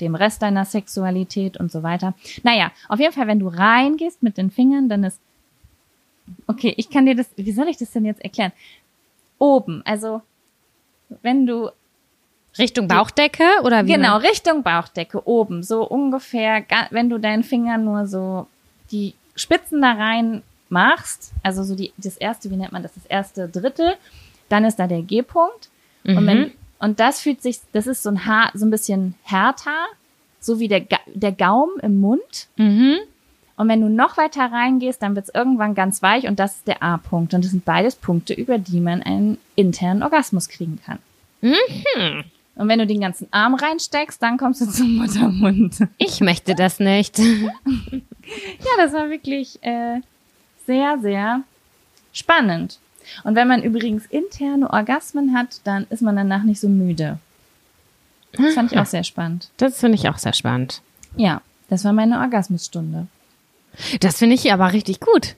dem 0.00 0.14
Rest 0.14 0.42
deiner 0.42 0.64
Sexualität 0.64 1.58
und 1.58 1.70
so 1.70 1.82
weiter. 1.82 2.14
Naja, 2.42 2.72
auf 2.88 3.00
jeden 3.00 3.12
Fall, 3.12 3.26
wenn 3.26 3.38
du 3.38 3.48
reingehst 3.48 4.22
mit 4.22 4.38
den 4.38 4.50
Fingern, 4.50 4.88
dann 4.88 5.04
ist 5.04 5.20
okay, 6.46 6.74
ich 6.76 6.90
kann 6.90 7.06
dir 7.06 7.14
das, 7.14 7.30
wie 7.36 7.52
soll 7.52 7.68
ich 7.68 7.76
das 7.76 7.90
denn 7.92 8.04
jetzt 8.04 8.22
erklären? 8.22 8.52
Oben, 9.38 9.82
also 9.84 10.22
wenn 11.22 11.46
du 11.46 11.70
Richtung 12.58 12.88
Bauchdecke 12.88 13.44
oder 13.62 13.86
wie? 13.86 13.92
Genau, 13.92 14.16
Richtung 14.18 14.62
Bauchdecke, 14.62 15.26
oben, 15.26 15.62
so 15.62 15.86
ungefähr, 15.88 16.64
wenn 16.90 17.08
du 17.08 17.18
deinen 17.18 17.44
Finger 17.44 17.78
nur 17.78 18.06
so 18.06 18.46
die 18.90 19.14
Spitzen 19.36 19.80
da 19.82 19.92
rein 19.92 20.42
machst, 20.68 21.32
also 21.42 21.62
so 21.62 21.74
die, 21.74 21.92
das 21.96 22.16
erste, 22.16 22.50
wie 22.50 22.56
nennt 22.56 22.72
man 22.72 22.82
das, 22.82 22.94
das 22.94 23.06
erste 23.06 23.48
Drittel, 23.48 23.94
dann 24.48 24.64
ist 24.64 24.76
da 24.76 24.86
der 24.86 25.02
G-Punkt. 25.02 25.70
Und, 26.04 26.26
wenn, 26.26 26.52
und 26.78 26.98
das 27.00 27.20
fühlt 27.20 27.42
sich, 27.42 27.60
das 27.72 27.86
ist 27.86 28.02
so 28.02 28.10
ein 28.10 28.26
Haar, 28.26 28.50
so 28.54 28.66
ein 28.66 28.70
bisschen 28.70 29.14
härter, 29.22 29.86
so 30.40 30.58
wie 30.58 30.68
der, 30.68 30.86
der 31.06 31.32
Gaum 31.32 31.70
im 31.82 32.00
Mund. 32.00 32.48
Mhm. 32.56 32.98
Und 33.60 33.68
wenn 33.68 33.82
du 33.82 33.90
noch 33.90 34.16
weiter 34.16 34.50
reingehst, 34.50 35.02
dann 35.02 35.14
wird 35.14 35.28
es 35.28 35.34
irgendwann 35.34 35.74
ganz 35.74 36.00
weich 36.00 36.26
und 36.26 36.38
das 36.38 36.56
ist 36.56 36.66
der 36.66 36.82
A-Punkt. 36.82 37.34
Und 37.34 37.44
das 37.44 37.50
sind 37.50 37.66
beides 37.66 37.94
Punkte, 37.94 38.32
über 38.32 38.56
die 38.56 38.80
man 38.80 39.02
einen 39.02 39.36
internen 39.54 40.02
Orgasmus 40.02 40.48
kriegen 40.48 40.80
kann. 40.82 40.98
Mhm. 41.42 42.24
Und 42.54 42.68
wenn 42.68 42.78
du 42.78 42.86
den 42.86 43.02
ganzen 43.02 43.28
Arm 43.32 43.52
reinsteckst, 43.52 44.22
dann 44.22 44.38
kommst 44.38 44.62
du 44.62 44.66
zum 44.66 44.96
Muttermund. 44.96 45.76
Ich 45.98 46.22
möchte 46.22 46.54
das 46.54 46.80
nicht. 46.80 47.18
Ja, 48.60 48.70
das 48.78 48.92
war 48.92 49.10
wirklich 49.10 49.60
äh, 49.62 50.00
sehr, 50.64 50.98
sehr 51.00 51.42
spannend. 52.12 52.78
Und 53.24 53.34
wenn 53.34 53.48
man 53.48 53.62
übrigens 53.62 54.06
interne 54.06 54.70
Orgasmen 54.70 55.36
hat, 55.36 55.60
dann 55.64 55.86
ist 55.90 56.00
man 56.00 56.14
danach 56.14 56.44
nicht 56.44 56.60
so 56.60 56.68
müde. 56.68 57.18
Das 58.32 58.54
fand 58.54 58.70
ich 58.70 58.78
auch 58.78 58.86
sehr 58.86 59.02
spannend. 59.02 59.50
Das 59.56 59.80
finde 59.80 59.96
ich 59.96 60.08
auch 60.08 60.18
sehr 60.18 60.32
spannend. 60.32 60.80
Ja, 61.16 61.42
das 61.68 61.84
war 61.84 61.92
meine 61.92 62.20
Orgasmusstunde. 62.20 63.08
Das 64.00 64.18
finde 64.18 64.34
ich 64.34 64.52
aber 64.52 64.72
richtig 64.72 65.00
gut. 65.00 65.36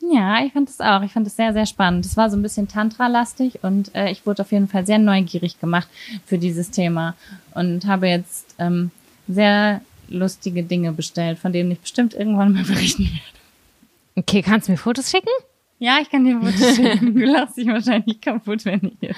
Ja, 0.00 0.44
ich 0.44 0.52
fand 0.52 0.68
das 0.68 0.80
auch. 0.80 1.02
Ich 1.02 1.12
fand 1.12 1.26
das 1.26 1.36
sehr, 1.36 1.52
sehr 1.52 1.66
spannend. 1.66 2.06
Es 2.06 2.16
war 2.16 2.30
so 2.30 2.36
ein 2.36 2.42
bisschen 2.42 2.68
Tantra-lastig 2.68 3.62
und 3.62 3.94
äh, 3.94 4.10
ich 4.10 4.26
wurde 4.26 4.42
auf 4.42 4.52
jeden 4.52 4.68
Fall 4.68 4.86
sehr 4.86 4.98
neugierig 4.98 5.60
gemacht 5.60 5.88
für 6.24 6.38
dieses 6.38 6.70
Thema 6.70 7.14
und 7.54 7.86
habe 7.86 8.08
jetzt 8.08 8.54
ähm, 8.58 8.90
sehr 9.26 9.80
lustige 10.08 10.62
Dinge 10.62 10.92
bestellt, 10.92 11.38
von 11.38 11.52
denen 11.52 11.70
ich 11.72 11.80
bestimmt 11.80 12.14
irgendwann 12.14 12.52
mal 12.52 12.64
berichten 12.66 13.04
werde. 13.04 13.38
Okay, 14.16 14.42
kannst 14.42 14.68
du 14.68 14.72
mir 14.72 14.78
Fotos 14.78 15.10
schicken? 15.10 15.28
Ja, 15.78 15.98
ich 16.00 16.10
kann 16.10 16.24
dir 16.24 16.40
Fotos 16.40 16.76
schicken. 16.76 17.14
Du 17.14 17.24
lachst 17.24 17.56
dich 17.56 17.66
wahrscheinlich 17.66 18.20
kaputt, 18.20 18.64
wenn 18.64 18.80
ich 18.82 18.98
dir 19.00 19.14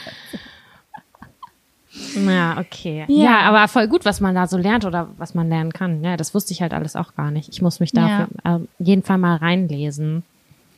Ja, 2.15 2.59
okay. 2.59 3.05
Ja. 3.09 3.25
Ja. 3.25 3.41
aber 3.41 3.67
voll 3.69 3.89
gut, 3.89 4.05
was 4.05 4.21
man 4.21 4.35
da 4.35 4.47
so 4.47 4.57
lernt 4.57 4.85
oder 4.85 5.09
was 5.19 5.35
man 5.35 5.49
lernen 5.49 5.73
kann. 5.73 6.03
Ja, 6.05 6.17
das 6.17 6.35
wusste 6.35 6.53
ich 6.53 6.63
halt 6.63 6.73
alles 6.73 6.97
auch 6.97 7.15
gar 7.15 7.31
nicht. 7.31 7.49
Ich 7.49 7.63
muss 7.63 7.81
mich 7.81 7.93
dafür 7.93 8.29
äh, 8.45 8.59
jeden 8.79 9.03
Fall 9.03 9.19
mal 9.19 9.37
reinlesen. 9.37 10.23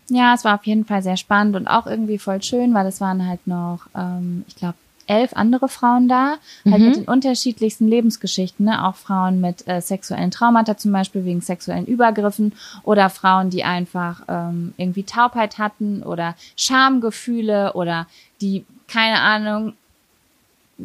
Ja, 0.08 0.34
es 0.34 0.44
war 0.44 0.56
auf 0.56 0.66
jeden 0.66 0.84
Fall 0.84 1.02
sehr 1.02 1.16
spannend 1.16 1.56
und 1.56 1.68
auch 1.68 1.86
irgendwie 1.86 2.18
voll 2.18 2.42
schön, 2.42 2.74
weil 2.74 2.86
es 2.86 3.00
waren 3.00 3.26
halt 3.26 3.46
noch, 3.46 3.80
ähm, 3.94 4.44
ich 4.48 4.56
glaube, 4.56 4.74
elf 5.06 5.32
andere 5.34 5.68
Frauen 5.68 6.08
da, 6.08 6.36
halt 6.70 6.82
mit 6.82 6.96
den 6.96 7.04
unterschiedlichsten 7.04 7.88
Lebensgeschichten, 7.88 8.66
ne? 8.66 8.86
auch 8.86 8.94
Frauen 8.94 9.40
mit 9.40 9.66
äh, 9.66 9.80
sexuellen 9.80 10.30
Traumata 10.30 10.76
zum 10.76 10.92
Beispiel 10.92 11.24
wegen 11.24 11.40
sexuellen 11.40 11.86
Übergriffen 11.86 12.52
oder 12.84 13.10
Frauen, 13.10 13.50
die 13.50 13.64
einfach 13.64 14.22
ähm, 14.28 14.74
irgendwie 14.76 15.02
Taubheit 15.02 15.58
hatten 15.58 16.02
oder 16.02 16.34
Schamgefühle 16.56 17.72
oder 17.74 18.06
die, 18.40 18.64
keine 18.86 19.18
Ahnung, 19.20 19.74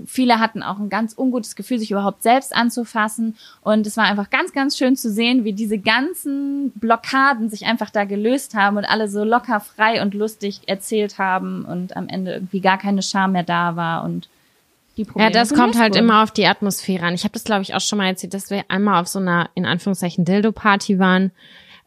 viele 0.06 0.40
hatten 0.40 0.64
auch 0.64 0.80
ein 0.80 0.90
ganz 0.90 1.14
ungutes 1.18 1.56
Gefühl, 1.56 1.80
sich 1.80 1.92
überhaupt 1.92 2.24
selbst 2.24 2.56
anzufassen. 2.56 3.36
Und 3.62 3.88
es 3.88 3.98
war 3.98 4.06
einfach 4.06 4.30
ganz, 4.30 4.54
ganz 4.54 4.78
schön 4.78 4.96
zu 4.96 5.12
sehen, 5.12 5.44
wie 5.44 5.54
diese 5.54 5.78
ganzen 5.78 6.72
Blockaden 6.76 7.50
sich 7.50 7.66
einfach 7.66 7.90
da 7.90 8.04
gelöst 8.06 8.54
haben 8.54 8.78
und 8.78 8.86
alle 8.86 9.08
so 9.08 9.24
locker 9.24 9.60
frei 9.60 10.02
und 10.02 10.14
lustig 10.14 10.62
erzählt 10.68 11.18
haben 11.18 11.66
und 11.66 11.96
am 11.98 12.08
Ende 12.08 12.34
irgendwie 12.34 12.62
gar 12.62 12.78
keine 12.78 13.02
Scham 13.02 13.32
mehr 13.32 13.44
da 13.44 13.76
war 13.76 14.04
und 14.04 14.30
die 14.98 15.06
Probleme 15.06 15.32
Ja, 15.32 15.34
das 15.34 15.54
kommt 15.54 15.78
halt 15.78 15.96
immer 15.96 16.24
auf 16.24 16.32
die 16.32 16.48
Atmosphäre 16.48 17.06
an. 17.06 17.14
Ich 17.14 17.24
habe 17.24 17.34
das, 17.34 17.44
glaube 17.44 17.62
ich, 17.62 17.76
auch 17.76 17.82
schon 17.82 17.98
mal 17.98 18.08
erzählt, 18.08 18.34
dass 18.34 18.50
wir 18.50 18.64
einmal 18.68 19.02
auf 19.02 19.08
so 19.08 19.20
einer, 19.20 19.50
in 19.54 19.66
Anführungszeichen, 19.66 20.26
Dildo-Party 20.26 21.00
waren. 21.00 21.32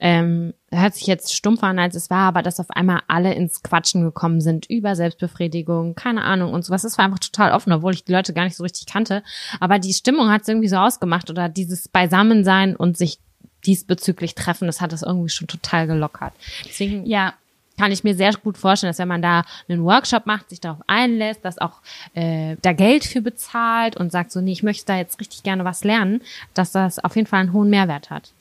Ähm, 0.01 0.55
hört 0.70 0.94
sich 0.94 1.07
jetzt 1.07 1.34
stumpfer 1.34 1.66
an, 1.66 1.78
als 1.78 1.94
es 1.94 2.09
war, 2.09 2.28
aber 2.28 2.42
dass 2.42 2.59
auf 2.59 2.70
einmal 2.70 3.03
alle 3.07 3.34
ins 3.34 3.62
Quatschen 3.62 4.03
gekommen 4.03 4.40
sind 4.40 4.66
über 4.66 4.96
Selbstbefriedigung, 4.96 5.94
keine 5.94 6.24
Ahnung 6.24 6.55
und 6.55 6.64
sowas. 6.64 6.82
Das 6.82 6.96
war 6.96 7.05
einfach 7.05 7.18
total 7.18 7.53
offen, 7.53 7.72
obwohl 7.72 7.92
ich 7.92 8.05
die 8.05 8.12
Leute 8.12 8.32
gar 8.32 8.44
nicht 8.44 8.57
so 8.57 8.62
richtig 8.62 8.86
kannte. 8.86 9.22
Aber 9.61 9.78
die 9.78 9.92
Stimmung 9.92 10.30
hat 10.30 10.42
es 10.42 10.48
irgendwie 10.48 10.68
so 10.68 10.76
ausgemacht 10.76 11.28
oder 11.28 11.48
dieses 11.48 11.88
Beisammensein 11.88 12.76
und 12.76 12.96
sich 12.96 13.18
diesbezüglich 13.66 14.34
treffen, 14.34 14.66
das 14.66 14.80
hat 14.80 14.92
es 14.92 15.03
irgendwie 15.03 15.28
schon 15.28 15.48
total 15.48 15.86
gelockert. 15.86 16.32
Deswegen 16.64 17.05
Ja, 17.05 17.34
kann 17.78 17.92
ich 17.92 18.05
mir 18.05 18.14
sehr 18.14 18.32
gut 18.34 18.59
vorstellen, 18.59 18.90
dass 18.90 18.98
wenn 18.98 19.09
man 19.09 19.22
da 19.22 19.44
einen 19.68 19.84
Workshop 19.84 20.26
macht, 20.26 20.51
sich 20.51 20.61
darauf 20.61 20.80
einlässt, 20.86 21.44
dass 21.44 21.59
auch 21.59 21.80
äh, 22.14 22.57
da 22.61 22.72
Geld 22.74 23.05
für 23.05 23.22
bezahlt 23.22 23.96
und 23.96 24.12
sagt 24.12 24.32
so, 24.32 24.40
nee, 24.40 24.53
ich 24.53 24.62
möchte 24.62 24.84
da 24.84 24.96
jetzt 24.96 25.18
richtig 25.20 25.42
gerne 25.42 25.64
was 25.64 25.82
lernen, 25.82 26.20
dass 26.53 26.72
das 26.72 26.98
auf 26.98 27.16
jeden 27.16 27.26
Fall 27.26 27.40
einen 27.40 27.53
hohen 27.53 27.70
Mehrwert 27.70 28.11
hat. 28.11 28.32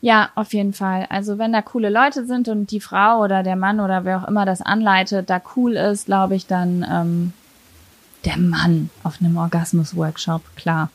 Ja, 0.00 0.30
auf 0.34 0.52
jeden 0.52 0.72
Fall. 0.72 1.06
Also 1.10 1.38
wenn 1.38 1.52
da 1.52 1.62
coole 1.62 1.90
Leute 1.90 2.26
sind 2.26 2.48
und 2.48 2.70
die 2.70 2.80
Frau 2.80 3.20
oder 3.22 3.42
der 3.42 3.56
Mann 3.56 3.80
oder 3.80 4.04
wer 4.04 4.22
auch 4.22 4.28
immer 4.28 4.44
das 4.46 4.62
anleitet, 4.62 5.28
da 5.30 5.40
cool 5.56 5.76
ist, 5.76 6.06
glaube 6.06 6.34
ich, 6.36 6.46
dann 6.46 6.86
ähm, 6.88 7.32
der 8.24 8.36
Mann 8.38 8.90
auf 9.02 9.20
einem 9.20 9.36
Orgasmus-Workshop, 9.36 10.42
klar. 10.56 10.90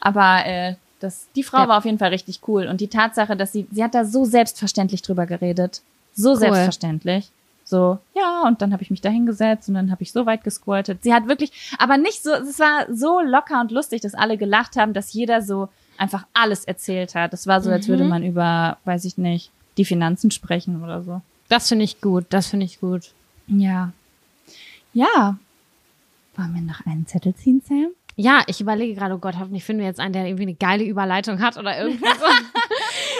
Aber 0.00 0.44
äh, 0.46 0.74
das, 1.00 1.26
die 1.36 1.42
Frau 1.42 1.58
Ja. 1.58 1.68
war 1.68 1.78
auf 1.78 1.84
jeden 1.84 1.98
Fall 1.98 2.10
richtig 2.10 2.40
cool. 2.48 2.66
Und 2.66 2.80
die 2.80 2.88
Tatsache, 2.88 3.36
dass 3.36 3.52
sie, 3.52 3.66
sie 3.70 3.82
hat 3.82 3.94
da 3.94 4.04
so 4.04 4.24
selbstverständlich 4.24 5.02
drüber 5.02 5.26
geredet. 5.26 5.82
So 6.14 6.34
selbstverständlich. 6.34 7.30
So, 7.64 7.98
ja, 8.16 8.44
und 8.46 8.62
dann 8.62 8.72
habe 8.72 8.82
ich 8.82 8.90
mich 8.90 9.02
da 9.02 9.10
hingesetzt 9.10 9.68
und 9.68 9.74
dann 9.74 9.90
habe 9.90 10.02
ich 10.02 10.10
so 10.10 10.24
weit 10.24 10.42
gesquirtet. 10.42 11.02
Sie 11.02 11.12
hat 11.12 11.28
wirklich, 11.28 11.52
aber 11.78 11.98
nicht 11.98 12.22
so, 12.22 12.32
es 12.32 12.58
war 12.58 12.86
so 12.90 13.20
locker 13.20 13.60
und 13.60 13.70
lustig, 13.72 14.00
dass 14.00 14.14
alle 14.14 14.38
gelacht 14.38 14.76
haben, 14.76 14.94
dass 14.94 15.12
jeder 15.12 15.42
so 15.42 15.68
einfach 15.98 16.26
alles 16.32 16.64
erzählt 16.64 17.14
hat. 17.14 17.32
Es 17.32 17.46
war 17.46 17.60
so, 17.60 17.70
als 17.70 17.88
würde 17.88 18.04
man 18.04 18.22
über, 18.24 18.78
weiß 18.84 19.04
ich 19.04 19.18
nicht, 19.18 19.50
die 19.76 19.84
Finanzen 19.84 20.30
sprechen 20.30 20.82
oder 20.82 21.02
so. 21.02 21.20
Das 21.48 21.68
finde 21.68 21.84
ich 21.84 22.00
gut, 22.00 22.26
das 22.30 22.48
finde 22.48 22.66
ich 22.66 22.80
gut. 22.80 23.12
Ja. 23.46 23.92
Ja. 24.92 25.38
Wollen 26.36 26.54
wir 26.54 26.62
noch 26.62 26.84
einen 26.86 27.06
Zettel 27.06 27.34
ziehen, 27.34 27.62
Sam? 27.66 27.88
Ja, 28.16 28.42
ich 28.48 28.60
überlege 28.60 28.94
gerade, 28.94 29.14
oh 29.14 29.18
Gott, 29.18 29.36
hoffentlich 29.38 29.64
finden 29.64 29.80
wir 29.80 29.86
jetzt 29.86 30.00
einen, 30.00 30.12
der 30.12 30.26
irgendwie 30.26 30.42
eine 30.42 30.54
geile 30.54 30.84
Überleitung 30.84 31.40
hat 31.40 31.56
oder 31.56 31.78
irgendwie 31.78 32.04
so 32.04 32.26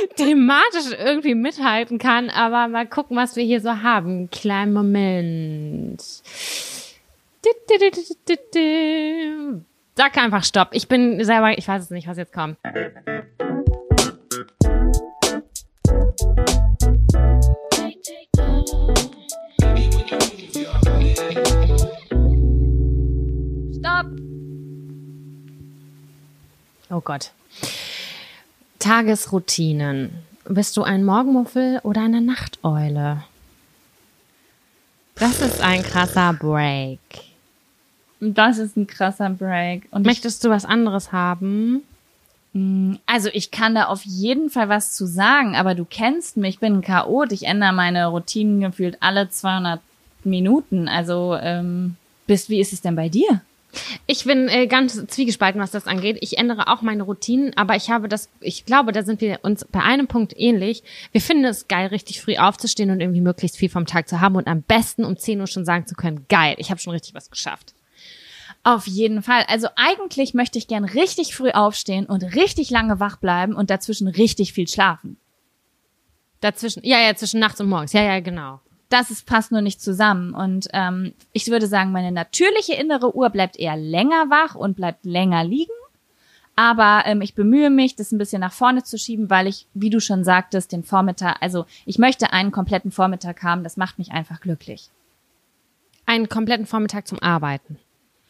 thematisch 0.17 0.93
irgendwie 0.99 1.35
mithalten 1.35 1.99
kann. 1.99 2.31
Aber 2.31 2.69
mal 2.69 2.87
gucken, 2.87 3.17
was 3.17 3.37
wir 3.37 3.45
hier 3.45 3.61
so 3.61 3.83
haben. 3.83 4.31
Kleinen 4.31 4.73
Moment. 4.73 6.03
Sag 9.99 10.17
einfach 10.17 10.45
Stopp. 10.45 10.69
Ich 10.71 10.87
bin 10.87 11.25
selber, 11.25 11.59
ich 11.59 11.67
weiß 11.67 11.83
es 11.83 11.91
nicht, 11.91 12.07
was 12.07 12.17
jetzt 12.19 12.33
kommt. 12.33 12.57
Stopp! 23.77 24.07
Oh 26.91 27.01
Gott. 27.01 27.33
Tagesroutinen. 28.79 30.13
Bist 30.45 30.77
du 30.77 30.85
ein 30.85 31.05
Morgenmuffel 31.05 31.81
oder 31.83 32.03
eine 32.03 32.21
Nachteule? 32.21 33.25
Das 35.17 35.41
ist 35.41 35.61
ein 35.61 35.83
krasser 35.83 36.35
Break. 36.35 37.28
Das 38.21 38.59
ist 38.59 38.77
ein 38.77 38.87
krasser 38.87 39.31
Break. 39.31 39.89
Und 39.91 40.07
Möchtest 40.07 40.45
du 40.45 40.51
was 40.51 40.65
anderes 40.65 41.13
haben? 41.13 41.83
also 43.07 43.29
ich 43.33 43.51
kann 43.51 43.75
da 43.75 43.85
auf 43.85 44.05
jeden 44.05 44.51
Fall 44.51 44.69
was 44.69 44.95
zu 44.95 45.07
sagen, 45.07 45.55
aber 45.55 45.75
du 45.75 45.85
kennst 45.85 46.37
mich, 46.37 46.55
ich 46.55 46.61
bin 46.61 46.77
ein 46.77 46.83
Chaot, 46.83 47.31
ich 47.31 47.45
ändere 47.45 47.73
meine 47.73 48.07
Routinen 48.07 48.61
gefühlt 48.61 48.97
alle 49.01 49.29
200 49.29 49.81
Minuten. 50.25 50.89
Also, 50.89 51.37
ähm, 51.41 51.97
bist, 52.27 52.49
wie 52.49 52.61
ist 52.61 52.73
es 52.73 52.81
denn 52.81 52.97
bei 52.97 53.09
dir? 53.09 53.43
Ich 54.07 54.25
bin 54.25 54.49
äh, 54.49 54.67
ganz 54.67 55.07
zwiegespalten, 55.07 55.61
was 55.61 55.71
das 55.71 55.87
angeht. 55.87 56.19
Ich 56.21 56.39
ändere 56.39 56.69
auch 56.69 56.81
meine 56.81 57.03
Routinen, 57.03 57.55
aber 57.57 57.77
ich 57.77 57.91
habe 57.91 58.09
das, 58.09 58.31
ich 58.41 58.65
glaube, 58.65 58.93
da 58.93 59.03
sind 59.03 59.21
wir 59.21 59.41
uns 59.43 59.65
bei 59.67 59.81
einem 59.81 60.07
Punkt 60.07 60.35
ähnlich. 60.37 60.83
Wir 61.13 61.21
finden 61.21 61.45
es 61.45 61.69
geil, 61.69 61.89
richtig 61.89 62.23
früh 62.23 62.37
aufzustehen 62.39 62.91
und 62.91 63.01
irgendwie 63.01 63.21
möglichst 63.21 63.59
viel 63.59 63.69
vom 63.69 63.87
Tag 63.87 64.09
zu 64.09 64.21
haben 64.21 64.37
und 64.37 64.49
am 64.49 64.63
besten 64.63 65.05
um 65.05 65.17
10 65.17 65.41
Uhr 65.41 65.47
schon 65.47 65.67
sagen 65.67 65.87
zu 65.87 65.95
können, 65.95 66.25
geil, 66.29 66.55
ich 66.59 66.71
habe 66.71 66.81
schon 66.81 66.93
richtig 66.95 67.15
was 67.15 67.31
geschafft. 67.31 67.75
Auf 68.69 68.87
jeden 68.87 69.23
Fall. 69.23 69.45
Also 69.49 69.69
eigentlich 69.77 70.35
möchte 70.35 70.59
ich 70.59 70.69
gern 70.69 70.85
richtig 70.85 71.35
früh 71.35 71.53
aufstehen 71.53 72.05
und 72.05 72.23
richtig 72.35 72.69
lange 72.69 73.01
wach 73.01 73.17
bleiben 73.17 73.55
und 73.55 73.71
dazwischen 73.71 74.09
richtig 74.09 74.53
viel 74.53 74.69
schlafen. 74.69 75.17
Dazwischen, 76.43 76.83
ja, 76.85 77.01
ja, 77.01 77.15
zwischen 77.15 77.41
nachts 77.41 77.63
und 77.63 77.71
morgens. 77.71 77.95
Ja, 77.95 78.03
ja, 78.03 78.21
genau. 78.21 78.61
Das 78.91 79.11
ist, 79.11 79.25
passt 79.25 79.53
nur 79.53 79.63
nicht 79.63 79.81
zusammen. 79.81 80.35
Und 80.35 80.69
ähm, 80.75 81.15
ich 81.33 81.47
würde 81.47 81.67
sagen, 81.67 81.93
meine 81.93 82.13
natürliche 82.13 82.75
innere 82.75 83.17
Uhr 83.17 83.31
bleibt 83.31 83.59
eher 83.59 83.79
länger 83.79 84.29
wach 84.29 84.55
und 84.55 84.77
bleibt 84.77 85.07
länger 85.07 85.45
liegen. 85.45 85.73
Aber 86.55 87.05
ähm, 87.07 87.23
ich 87.23 87.35
bemühe 87.35 87.71
mich, 87.71 87.97
das 87.97 88.13
ein 88.13 88.19
bisschen 88.19 88.41
nach 88.41 88.53
vorne 88.53 88.83
zu 88.83 88.99
schieben, 88.99 89.31
weil 89.31 89.47
ich, 89.47 89.67
wie 89.73 89.89
du 89.89 89.99
schon 89.99 90.25
sagtest, 90.25 90.73
den 90.73 90.85
Vormittag, 90.85 91.39
also 91.41 91.65
ich 91.87 91.97
möchte 91.97 92.35
einen 92.35 92.53
kompletten 92.53 92.91
Vormittag 92.91 93.43
haben, 93.43 93.65
das 93.65 93.79
macht 93.79 93.99
mich 93.99 94.13
einfach 94.13 94.43
glücklich. 94.43 94.91
Einen 96.05 96.29
kompletten 96.29 96.67
Vormittag 96.67 97.09
zum 97.09 97.23
Arbeiten. 97.23 97.79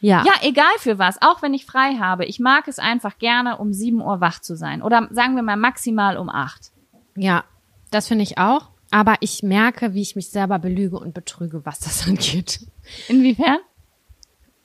Ja. 0.01 0.23
Ja, 0.25 0.33
egal 0.41 0.71
für 0.77 0.97
was, 0.97 1.21
auch 1.21 1.41
wenn 1.41 1.53
ich 1.53 1.65
frei 1.65 1.95
habe. 1.99 2.25
Ich 2.25 2.39
mag 2.39 2.67
es 2.67 2.79
einfach 2.79 3.17
gerne, 3.17 3.57
um 3.57 3.73
7 3.73 4.01
Uhr 4.01 4.21
wach 4.21 4.39
zu 4.39 4.55
sein. 4.55 4.81
Oder 4.81 5.07
sagen 5.11 5.35
wir 5.35 5.43
mal 5.43 5.57
maximal 5.57 6.17
um 6.17 6.29
8. 6.29 6.71
Ja, 7.15 7.43
das 7.91 8.07
finde 8.07 8.23
ich 8.23 8.37
auch. 8.37 8.69
Aber 8.91 9.15
ich 9.19 9.43
merke, 9.43 9.93
wie 9.93 10.01
ich 10.01 10.15
mich 10.15 10.29
selber 10.29 10.57
belüge 10.57 10.97
und 10.97 11.13
betrüge, 11.13 11.65
was 11.65 11.79
das 11.79 12.07
angeht. 12.07 12.61
Inwiefern? 13.07 13.59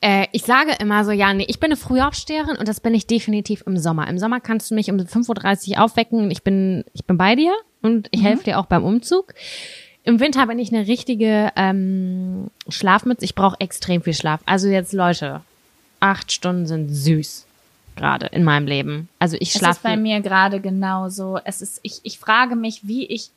Äh, 0.00 0.26
ich 0.32 0.42
sage 0.42 0.72
immer 0.80 1.04
so, 1.04 1.10
ja, 1.10 1.32
nee, 1.32 1.46
ich 1.48 1.60
bin 1.60 1.68
eine 1.68 1.76
Frühaufsteherin 1.76 2.56
und 2.56 2.68
das 2.68 2.80
bin 2.80 2.94
ich 2.94 3.06
definitiv 3.06 3.64
im 3.66 3.76
Sommer. 3.76 4.06
Im 4.08 4.18
Sommer 4.18 4.40
kannst 4.40 4.70
du 4.70 4.74
mich 4.74 4.90
um 4.90 4.98
5.30 4.98 5.72
Uhr 5.72 5.82
aufwecken. 5.82 6.30
Ich 6.30 6.42
bin, 6.42 6.84
ich 6.92 7.04
bin 7.04 7.18
bei 7.18 7.34
dir 7.36 7.54
und 7.82 8.08
ich 8.12 8.22
helfe 8.22 8.44
dir 8.44 8.58
auch 8.58 8.66
beim 8.66 8.84
Umzug. 8.84 9.34
Im 10.04 10.20
Winter 10.20 10.46
bin 10.46 10.58
ich 10.58 10.72
eine 10.72 10.86
richtige 10.86 11.50
ähm, 11.56 12.50
Schlafmütze. 12.68 13.24
Ich 13.24 13.34
brauche 13.34 13.58
extrem 13.60 14.02
viel 14.02 14.14
Schlaf. 14.14 14.40
Also 14.46 14.68
jetzt, 14.68 14.92
Leute, 14.92 15.40
acht 16.00 16.30
Stunden 16.30 16.66
sind 16.66 16.90
süß 16.90 17.46
gerade 17.96 18.26
in 18.26 18.44
meinem 18.44 18.66
Leben. 18.66 19.08
Also 19.18 19.36
ich 19.36 19.48
Es 19.50 19.54
ist 19.54 19.58
schlafe. 19.60 19.80
bei 19.82 19.96
mir 19.96 20.20
gerade 20.20 20.60
genauso. 20.60 21.38
Es 21.44 21.62
ist, 21.62 21.80
ich, 21.82 22.00
ich 22.02 22.18
frage 22.18 22.56
mich, 22.56 22.80
wie 22.86 23.06
ich, 23.06 23.30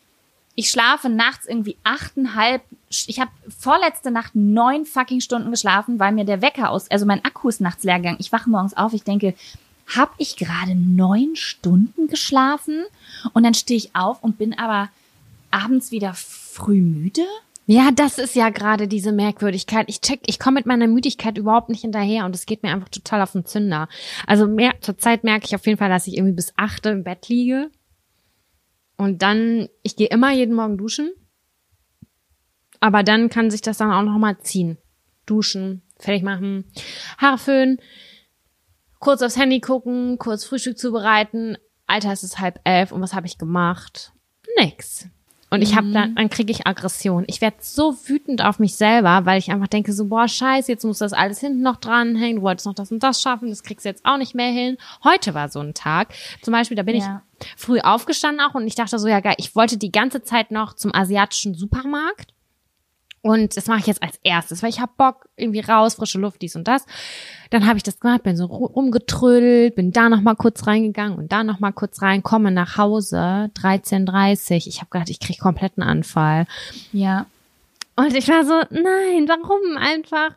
ich 0.55 0.70
schlafe 0.72 1.09
nachts 1.09 1.45
irgendwie 1.45 1.78
achteinhalb, 1.84 2.63
ich 2.89 3.20
habe 3.20 3.32
vorletzte 3.57 4.11
Nacht 4.11 4.36
neun 4.36 4.86
fucking 4.86 5.22
Stunden 5.22 5.51
geschlafen, 5.51 5.99
weil 5.99 6.11
mir 6.11 6.26
der 6.26 6.41
Wecker 6.41 6.72
aus, 6.72 6.89
also 6.89 7.05
mein 7.05 7.24
Akku 7.24 7.47
ist 7.49 7.61
nachts 7.61 7.84
leer 7.84 7.97
gegangen. 7.97 8.18
Ich 8.20 8.32
wache 8.32 8.49
morgens 8.49 8.76
auf, 8.76 8.93
ich 8.93 9.03
denke, 9.03 9.36
hab 9.95 10.13
ich 10.18 10.36
gerade 10.36 10.76
neun 10.76 11.36
Stunden 11.36 12.07
geschlafen? 12.07 12.84
Und 13.34 13.43
dann 13.43 13.53
stehe 13.53 13.78
ich 13.78 13.95
auf 13.95 14.22
und 14.24 14.38
bin 14.38 14.57
aber 14.57 14.89
abends 15.51 15.91
wieder 15.91 16.13
früh 16.58 16.82
müde? 16.82 17.26
Ja, 17.70 17.91
das 17.91 18.18
ist 18.18 18.36
ja 18.36 18.49
gerade 18.49 18.88
diese 18.88 19.12
Merkwürdigkeit. 19.12 19.89
Ich 19.89 19.99
check, 19.99 20.22
ich 20.26 20.39
komme 20.39 20.55
mit 20.55 20.66
meiner 20.66 20.88
Müdigkeit 20.88 21.38
überhaupt 21.38 21.70
nicht 21.70 21.82
hinterher 21.82 22.26
und 22.26 22.34
es 22.34 22.45
geht 22.45 22.64
mir 22.64 22.70
einfach 22.70 22.89
total 22.89 23.22
auf 23.22 23.34
den 23.34 23.45
Zünder. 23.45 23.89
Also 24.26 24.47
mehr, 24.47 24.76
zurzeit 24.80 25.26
merke 25.26 25.45
ich 25.45 25.55
auf 25.55 25.66
jeden 25.66 25.78
Fall, 25.78 25.89
dass 25.89 26.08
ich 26.08 26.16
irgendwie 26.16 26.36
bis 26.36 26.53
acht 26.55 26.86
im 26.86 27.03
Bett 27.03 27.28
liege. 27.28 27.70
Und 28.95 29.22
dann, 29.22 29.68
ich 29.84 29.97
gehe 29.97 30.08
immer 30.08 30.32
jeden 30.32 30.55
Morgen 30.55 30.78
duschen. 30.78 31.12
Aber 32.80 33.03
dann 33.03 33.30
kann 33.30 33.51
sich 33.51 33.62
das 33.62 33.78
dann 33.78 33.91
auch 33.91 34.03
noch 34.03 34.18
mal 34.18 34.39
ziehen. 34.39 34.78
Duschen, 35.26 35.82
fertig 35.99 36.24
machen, 36.24 36.64
Haare 37.18 37.38
föhnen, 37.38 37.82
kurz 38.99 39.22
aufs 39.22 39.36
Handy 39.36 39.60
gucken, 39.60 40.18
kurz 40.18 40.45
Frühstück 40.45 40.78
zubereiten. 40.78 41.58
Alter, 41.86 42.14
es 42.14 42.24
ist 42.24 42.39
halb 42.39 42.62
elf 42.64 42.93
und 42.93 43.01
was 43.01 43.14
habe 43.14 43.28
ich 43.28 43.38
gemacht? 43.38 44.14
Nix. 44.58 45.10
Und 45.49 45.61
ich 45.61 45.77
habe 45.77 45.91
dann, 45.93 46.13
dann 46.15 46.29
kriege 46.29 46.51
ich 46.51 46.67
Aggression. 46.67 47.23
Ich 47.27 47.39
werde 47.39 47.57
so 47.61 47.95
wütend 48.07 48.43
auf 48.43 48.59
mich 48.59 48.75
selber, 48.75 49.25
weil 49.25 49.39
ich 49.39 49.49
einfach 49.49 49.67
denke 49.67 49.93
so, 49.93 50.05
boah, 50.05 50.27
scheiße, 50.27 50.69
jetzt 50.69 50.83
muss 50.83 50.97
das 50.97 51.13
alles 51.13 51.39
hinten 51.39 51.61
noch 51.61 51.77
dranhängen, 51.77 52.37
du 52.37 52.41
wolltest 52.41 52.65
noch 52.65 52.73
das 52.73 52.91
und 52.91 53.01
das 53.01 53.21
schaffen, 53.21 53.47
das 53.49 53.63
kriegst 53.63 53.85
du 53.85 53.89
jetzt 53.89 54.03
auch 54.05 54.17
nicht 54.17 54.35
mehr 54.35 54.51
hin. 54.51 54.77
Heute 55.05 55.33
war 55.33 55.47
so 55.47 55.61
ein 55.61 55.73
Tag. 55.73 56.13
Zum 56.41 56.51
Beispiel, 56.51 56.75
da 56.75 56.83
bin 56.83 56.97
Ja. 56.97 57.21
ich 57.39 57.47
früh 57.55 57.79
aufgestanden 57.79 58.45
auch 58.45 58.55
und 58.55 58.67
ich 58.67 58.75
dachte 58.75 58.99
so, 58.99 59.07
ja 59.07 59.21
geil, 59.21 59.35
ich 59.37 59.55
wollte 59.55 59.77
die 59.77 59.91
ganze 59.91 60.21
Zeit 60.21 60.51
noch 60.51 60.73
zum 60.73 60.93
asiatischen 60.93 61.53
Supermarkt. 61.53 62.33
Und 63.21 63.57
das 63.57 63.67
mache 63.67 63.79
ich 63.79 63.87
jetzt 63.87 64.03
als 64.03 64.19
erstes, 64.23 64.63
weil 64.63 64.69
ich 64.69 64.79
hab 64.79 64.95
Bock, 64.97 65.27
irgendwie 65.37 65.59
raus, 65.61 65.95
frische 65.95 66.19
Luft, 66.19 66.41
dies 66.41 66.55
und 66.55 66.67
das. 66.67 66.85
Dann 67.49 67.65
habe 67.67 67.77
ich 67.77 67.83
das 67.83 67.99
gemacht, 67.99 68.23
bin 68.23 68.35
so 68.37 68.45
ru- 68.45 68.71
rumgetrödelt, 68.71 69.75
bin 69.75 69.91
da 69.91 70.09
noch 70.09 70.21
mal 70.21 70.35
kurz 70.35 70.67
reingegangen 70.67 71.17
und 71.17 71.31
da 71.31 71.43
noch 71.43 71.59
mal 71.59 71.71
kurz 71.71 72.01
rein, 72.01 72.23
komme 72.23 72.51
nach 72.51 72.77
Hause, 72.77 73.49
13.30 73.55 74.67
Ich 74.67 74.77
habe 74.79 74.89
gedacht, 74.91 75.09
ich 75.09 75.19
krieg 75.19 75.39
kompletten 75.39 75.83
Anfall. 75.83 76.45
Ja. 76.91 77.25
Und 77.95 78.15
ich 78.15 78.27
war 78.27 78.43
so, 78.45 78.53
nein, 78.69 79.27
warum 79.27 79.77
einfach? 79.77 80.35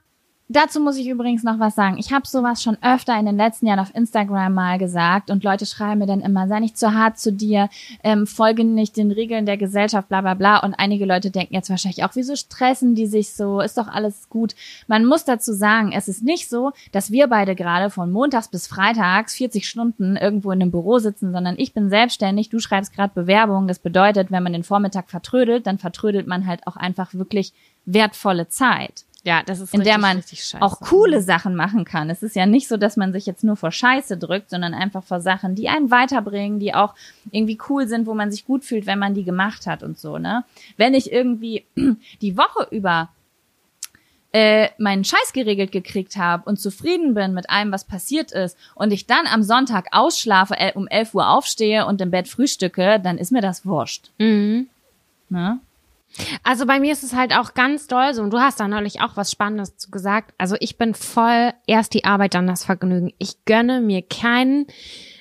Dazu 0.53 0.80
muss 0.80 0.96
ich 0.96 1.07
übrigens 1.07 1.44
noch 1.44 1.61
was 1.61 1.76
sagen. 1.76 1.96
Ich 1.96 2.12
habe 2.12 2.26
sowas 2.26 2.61
schon 2.61 2.76
öfter 2.82 3.16
in 3.16 3.24
den 3.24 3.36
letzten 3.36 3.66
Jahren 3.66 3.78
auf 3.78 3.94
Instagram 3.94 4.53
mal 4.53 4.78
gesagt 4.78 5.30
und 5.30 5.44
Leute 5.44 5.64
schreiben 5.64 6.01
mir 6.01 6.07
dann 6.07 6.22
immer, 6.22 6.48
sei 6.48 6.59
nicht 6.59 6.76
zu 6.76 6.92
hart 6.92 7.20
zu 7.20 7.32
dir, 7.32 7.68
ähm, 8.03 8.26
folge 8.26 8.64
nicht 8.64 8.96
den 8.96 9.12
Regeln 9.12 9.46
der 9.46 9.57
Gesellschaft, 9.57 10.09
bla 10.09 10.22
bla 10.22 10.34
bla. 10.34 10.59
Und 10.59 10.74
einige 10.74 11.05
Leute 11.05 11.30
denken 11.30 11.55
jetzt 11.55 11.70
wahrscheinlich 11.70 12.03
auch, 12.03 12.11
wieso 12.14 12.34
stressen 12.34 12.96
die 12.96 13.07
sich 13.07 13.32
so? 13.32 13.61
Ist 13.61 13.78
doch 13.78 13.86
alles 13.86 14.28
gut. 14.28 14.57
Man 14.88 15.05
muss 15.05 15.24
dazu 15.24 15.53
sagen, 15.53 15.92
es 15.92 16.09
ist 16.09 16.24
nicht 16.24 16.48
so, 16.48 16.72
dass 16.90 17.12
wir 17.12 17.28
beide 17.28 17.55
gerade 17.55 17.88
von 17.88 18.11
montags 18.11 18.48
bis 18.48 18.66
freitags 18.66 19.36
40 19.36 19.68
Stunden 19.68 20.16
irgendwo 20.16 20.51
in 20.51 20.61
einem 20.61 20.72
Büro 20.72 20.98
sitzen, 20.98 21.30
sondern 21.30 21.55
ich 21.59 21.74
bin 21.74 21.90
selbstständig, 21.90 22.48
du 22.48 22.59
schreibst 22.59 22.92
gerade 22.92 23.14
Bewerbungen. 23.14 23.68
Das 23.68 23.78
bedeutet, 23.78 24.32
wenn 24.32 24.42
man 24.42 24.53
den 24.53 24.64
Vormittag 24.64 25.11
vertrödelt, 25.11 25.68
dann 25.68 25.78
vertrödelt 25.78 26.26
man 26.26 26.48
halt 26.48 26.66
auch 26.66 26.74
einfach 26.74 27.14
wirklich 27.14 27.53
wertvolle 27.86 28.48
Zeit 28.48 29.05
Ja, 29.23 29.43
das 29.43 29.61
ist 29.61 29.75
in 29.75 29.81
der 29.81 29.97
richtig, 29.97 30.03
man 30.03 30.16
richtig 30.16 30.45
scheiße. 30.45 30.62
auch 30.62 30.81
coole 30.81 31.21
Sachen 31.21 31.55
machen 31.55 31.85
kann. 31.85 32.09
Es 32.09 32.23
ist 32.23 32.35
ja 32.37 32.47
nicht 32.47 32.68
so, 32.68 32.79
dass 32.79 32.97
man 32.97 33.12
sich 33.12 33.27
jetzt 33.27 33.45
nur 33.45 33.57
vor 33.57 33.71
Scheiße 33.71 34.16
drückt, 34.16 34.49
sondern 34.49 34.73
einfach 34.73 35.05
vor 35.05 35.21
Sachen, 35.21 35.55
die 35.55 35.68
einen 35.68 35.91
weiterbringen, 35.91 36.59
die 36.59 36.75
auch 36.75 36.95
irgendwie 37.31 37.59
cool 37.68 37.87
sind, 37.87 38.07
wo 38.07 38.14
man 38.14 38.31
sich 38.31 38.47
gut 38.47 38.64
fühlt, 38.64 38.87
wenn 38.87 38.99
man 38.99 39.14
die 39.14 39.25
gemacht 39.25 39.66
hat 39.66 39.83
und 39.83 39.99
so, 39.99 40.16
ne? 40.16 40.45
Wenn 40.79 40.95
ich 40.95 41.12
irgendwie 41.12 41.66
die 42.23 42.37
Woche 42.39 42.68
über 42.71 43.11
äh, 44.33 44.68
meinen 44.79 45.05
Scheiß 45.05 45.33
geregelt 45.33 45.73
gekriegt 45.73 46.16
habe 46.16 46.49
und 46.49 46.59
zufrieden 46.59 47.14
bin 47.14 47.35
mit 47.35 47.51
allem, 47.51 47.73
was 47.73 47.85
passiert 47.85 48.33
ist 48.33 48.57
und 48.75 48.93
ich 48.93 49.07
dann 49.07 49.27
am 49.27 49.43
Sonntag 49.43 49.89
ausschlafe, 49.91 50.55
um 50.75 50.87
11 50.87 51.14
Uhr 51.14 51.29
aufstehe 51.29 51.85
und 51.85 52.01
im 52.01 52.11
Bett 52.11 52.29
frühstücke, 52.29 53.01
dann 53.03 53.18
ist 53.18 53.33
mir 53.33 53.43
das 53.43 53.66
wurscht. 53.66 54.11
Mhm. 54.18 54.68
Ne? 55.29 55.61
Also 56.42 56.66
bei 56.66 56.80
mir 56.80 56.92
ist 56.92 57.04
es 57.04 57.14
halt 57.14 57.32
auch 57.32 57.54
ganz 57.54 57.86
doll 57.86 58.14
so. 58.14 58.22
Und 58.22 58.32
du 58.32 58.38
hast 58.38 58.61
da 58.61 58.68
neulich 58.68 59.00
auch 59.00 59.16
was 59.16 59.30
Spannendes 59.30 59.76
zu 59.76 59.90
gesagt. 59.90 60.34
Also 60.38 60.56
ich 60.61 60.76
bin 60.76 60.94
voll 60.94 61.52
erst 61.66 61.94
die 61.94 62.04
Arbeit, 62.04 62.34
dann 62.34 62.46
das 62.46 62.64
Vergnügen. 62.64 63.12
Ich 63.18 63.44
gönne 63.44 63.80
mir 63.80 64.02
keinen 64.02 64.66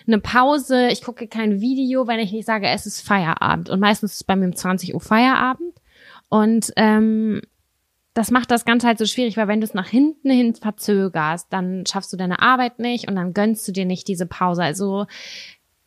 eine 0.08 0.20
Pause. 0.20 0.90
Ich 0.90 1.04
gucke 1.04 1.28
kein 1.28 1.62
Video, 1.62 2.08
wenn 2.08 2.20
ich 2.20 2.32
nicht 2.32 2.46
sage, 2.46 2.68
es 2.68 2.86
ist 2.86 3.02
Feierabend. 3.02 3.70
Und 3.70 3.80
meistens 3.80 4.14
ist 4.14 4.22
es 4.22 4.24
bei 4.24 4.36
mir 4.36 4.48
um 4.48 4.56
20 4.56 4.94
Uhr 4.94 5.02
Feierabend. 5.02 5.76
Und 6.30 6.72
ähm, 6.76 7.42
das 8.14 8.32
macht 8.32 8.52
das 8.52 8.66
Ganze 8.66 8.88
halt 8.88 8.98
so 8.98 9.06
schwierig, 9.06 9.38
weil 9.38 9.48
wenn 9.48 9.62
du 9.62 9.66
es 9.66 9.74
nach 9.74 9.88
hinten 9.88 10.30
hin 10.30 10.56
verzögerst, 10.56 11.48
dann 11.52 11.86
schaffst 11.86 12.12
du 12.12 12.18
deine 12.18 12.42
Arbeit 12.42 12.80
nicht 12.80 13.08
und 13.08 13.16
dann 13.16 13.34
gönnst 13.34 13.68
du 13.68 13.72
dir 13.72 13.86
nicht 13.86 14.08
diese 14.08 14.26
Pause. 14.26 14.64
Also 14.64 15.06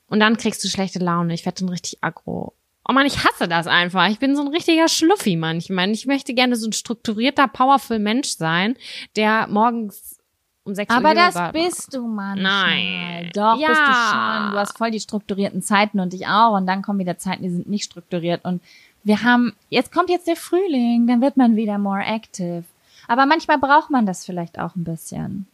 und 0.06 0.20
dann 0.20 0.36
kriegst 0.36 0.62
du 0.62 0.68
schlechte 0.68 0.98
Laune. 0.98 1.34
Ich 1.34 1.44
werde 1.46 1.60
dann 1.60 1.70
richtig 1.70 2.04
aggro. 2.04 2.54
Oh 2.88 2.92
man, 2.92 3.06
ich 3.06 3.24
hasse 3.24 3.46
das 3.48 3.66
einfach. 3.66 4.08
Ich 4.08 4.18
bin 4.18 4.34
so 4.34 4.42
ein 4.42 4.48
richtiger 4.48 4.88
Schluffi 4.88 5.36
manchmal. 5.36 5.90
Ich 5.90 6.06
möchte 6.06 6.34
gerne 6.34 6.56
so 6.56 6.66
ein 6.68 6.72
strukturierter, 6.72 7.46
powerful 7.48 7.98
Mensch 7.98 8.30
sein, 8.30 8.76
der 9.16 9.46
morgens 9.48 10.18
um 10.64 10.74
sechs 10.74 10.94
Aber 10.94 11.10
Uhr 11.10 11.14
das 11.14 11.34
Yoga 11.34 11.50
bist 11.52 11.94
du 11.94 12.06
manchmal. 12.06 12.42
Nein. 12.66 13.30
Doch, 13.34 13.58
Ja. 13.58 13.68
bist 13.68 13.80
du 13.80 13.92
schon. 13.92 14.52
Du 14.52 14.58
hast 14.58 14.78
voll 14.78 14.90
die 14.90 15.00
strukturierten 15.00 15.62
Zeiten 15.62 16.00
und 16.00 16.12
ich 16.14 16.26
auch. 16.26 16.56
Und 16.56 16.66
dann 16.66 16.82
kommen 16.82 16.98
wieder 16.98 17.18
Zeiten, 17.18 17.42
die 17.42 17.50
sind 17.50 17.68
nicht 17.68 17.84
strukturiert. 17.84 18.44
Und 18.44 18.62
wir 19.04 19.22
haben, 19.22 19.54
jetzt 19.70 19.92
kommt 19.92 20.10
jetzt 20.10 20.26
der 20.28 20.36
Frühling, 20.36 21.06
dann 21.06 21.20
wird 21.20 21.36
man 21.36 21.56
wieder 21.56 21.78
more 21.78 22.02
active. 22.04 22.64
Aber 23.08 23.26
manchmal 23.26 23.58
braucht 23.58 23.90
man 23.90 24.06
das 24.06 24.24
vielleicht 24.24 24.58
auch 24.58 24.76
ein 24.76 24.84
bisschen. 24.84 25.46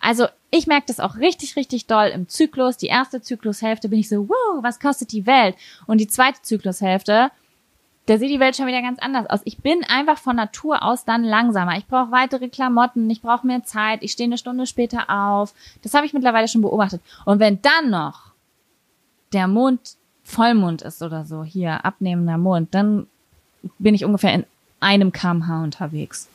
Also 0.00 0.26
ich 0.50 0.66
merke 0.66 0.86
das 0.86 1.00
auch 1.00 1.16
richtig, 1.16 1.56
richtig 1.56 1.86
doll 1.86 2.06
im 2.06 2.28
Zyklus. 2.28 2.76
Die 2.76 2.86
erste 2.86 3.20
Zyklushälfte 3.20 3.88
bin 3.88 3.98
ich 3.98 4.08
so, 4.08 4.28
wow, 4.28 4.62
was 4.62 4.80
kostet 4.80 5.12
die 5.12 5.26
Welt? 5.26 5.56
Und 5.86 5.98
die 5.98 6.06
zweite 6.06 6.42
Zyklushälfte, 6.42 7.30
da 8.06 8.18
sieht 8.18 8.30
die 8.30 8.40
Welt 8.40 8.54
schon 8.54 8.66
wieder 8.66 8.82
ganz 8.82 8.98
anders 8.98 9.28
aus. 9.30 9.40
Ich 9.44 9.58
bin 9.58 9.82
einfach 9.84 10.18
von 10.18 10.36
Natur 10.36 10.82
aus 10.82 11.04
dann 11.04 11.24
langsamer. 11.24 11.78
Ich 11.78 11.86
brauche 11.86 12.10
weitere 12.10 12.48
Klamotten, 12.48 13.08
ich 13.08 13.22
brauche 13.22 13.46
mehr 13.46 13.64
Zeit, 13.64 14.02
ich 14.02 14.12
stehe 14.12 14.28
eine 14.28 14.38
Stunde 14.38 14.66
später 14.66 15.08
auf. 15.08 15.54
Das 15.82 15.94
habe 15.94 16.06
ich 16.06 16.12
mittlerweile 16.12 16.48
schon 16.48 16.60
beobachtet. 16.62 17.00
Und 17.24 17.40
wenn 17.40 17.62
dann 17.62 17.90
noch 17.90 18.32
der 19.32 19.48
Mond 19.48 19.96
Vollmond 20.22 20.82
ist 20.82 21.02
oder 21.02 21.24
so, 21.24 21.44
hier 21.44 21.84
abnehmender 21.84 22.38
Mond, 22.38 22.74
dann 22.74 23.06
bin 23.78 23.94
ich 23.94 24.04
ungefähr 24.04 24.32
in 24.32 24.44
einem 24.80 25.12
kmh 25.12 25.62
unterwegs. 25.62 26.28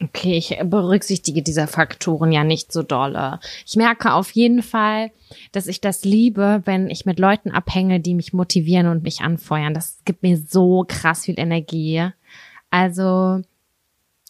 Okay, 0.00 0.36
ich 0.36 0.56
berücksichtige 0.62 1.42
diese 1.42 1.66
Faktoren 1.66 2.30
ja 2.30 2.44
nicht 2.44 2.72
so 2.72 2.84
dolle. 2.84 3.40
Ich 3.66 3.74
merke 3.74 4.12
auf 4.12 4.30
jeden 4.30 4.62
Fall, 4.62 5.10
dass 5.50 5.66
ich 5.66 5.80
das 5.80 6.04
liebe, 6.04 6.62
wenn 6.66 6.88
ich 6.88 7.04
mit 7.04 7.18
Leuten 7.18 7.50
abhänge, 7.50 7.98
die 7.98 8.14
mich 8.14 8.32
motivieren 8.32 8.86
und 8.86 9.02
mich 9.02 9.22
anfeuern. 9.22 9.74
Das 9.74 9.98
gibt 10.04 10.22
mir 10.22 10.36
so 10.36 10.84
krass 10.86 11.24
viel 11.24 11.38
Energie. 11.38 12.10
Also, 12.70 13.42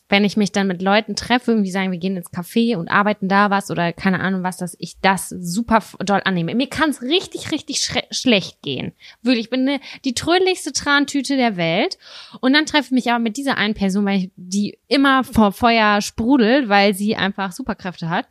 wenn 0.08 0.24
ich 0.24 0.36
mich 0.36 0.52
dann 0.52 0.66
mit 0.66 0.82
Leuten 0.82 1.16
treffe, 1.16 1.52
irgendwie 1.52 1.70
sagen, 1.70 1.92
wir 1.92 1.98
gehen 1.98 2.16
ins 2.16 2.32
Café 2.32 2.76
und 2.76 2.88
arbeiten 2.88 3.28
da 3.28 3.50
was 3.50 3.70
oder 3.70 3.92
keine 3.92 4.20
Ahnung 4.20 4.42
was, 4.42 4.56
dass 4.56 4.76
ich 4.78 5.00
das 5.00 5.28
super 5.28 5.82
doll 6.00 6.22
annehme. 6.24 6.54
Mir 6.54 6.68
kann 6.68 6.90
es 6.90 7.02
richtig, 7.02 7.52
richtig 7.52 7.86
schlecht 8.10 8.62
gehen. 8.62 8.92
Ich 9.22 9.50
bin 9.50 9.64
ne, 9.64 9.80
die 10.04 10.14
trödlichste 10.14 10.72
Trantüte 10.72 11.36
der 11.36 11.56
Welt. 11.56 11.98
Und 12.40 12.54
dann 12.54 12.66
treffe 12.66 12.86
ich 12.86 12.90
mich 12.92 13.10
aber 13.10 13.18
mit 13.18 13.36
dieser 13.36 13.58
einen 13.58 13.74
Person, 13.74 14.06
weil 14.06 14.18
ich, 14.18 14.30
die 14.36 14.78
immer 14.88 15.24
vor 15.24 15.52
Feuer 15.52 16.00
sprudelt, 16.00 16.68
weil 16.68 16.94
sie 16.94 17.16
einfach 17.16 17.52
Superkräfte 17.52 18.08
hat. 18.08 18.26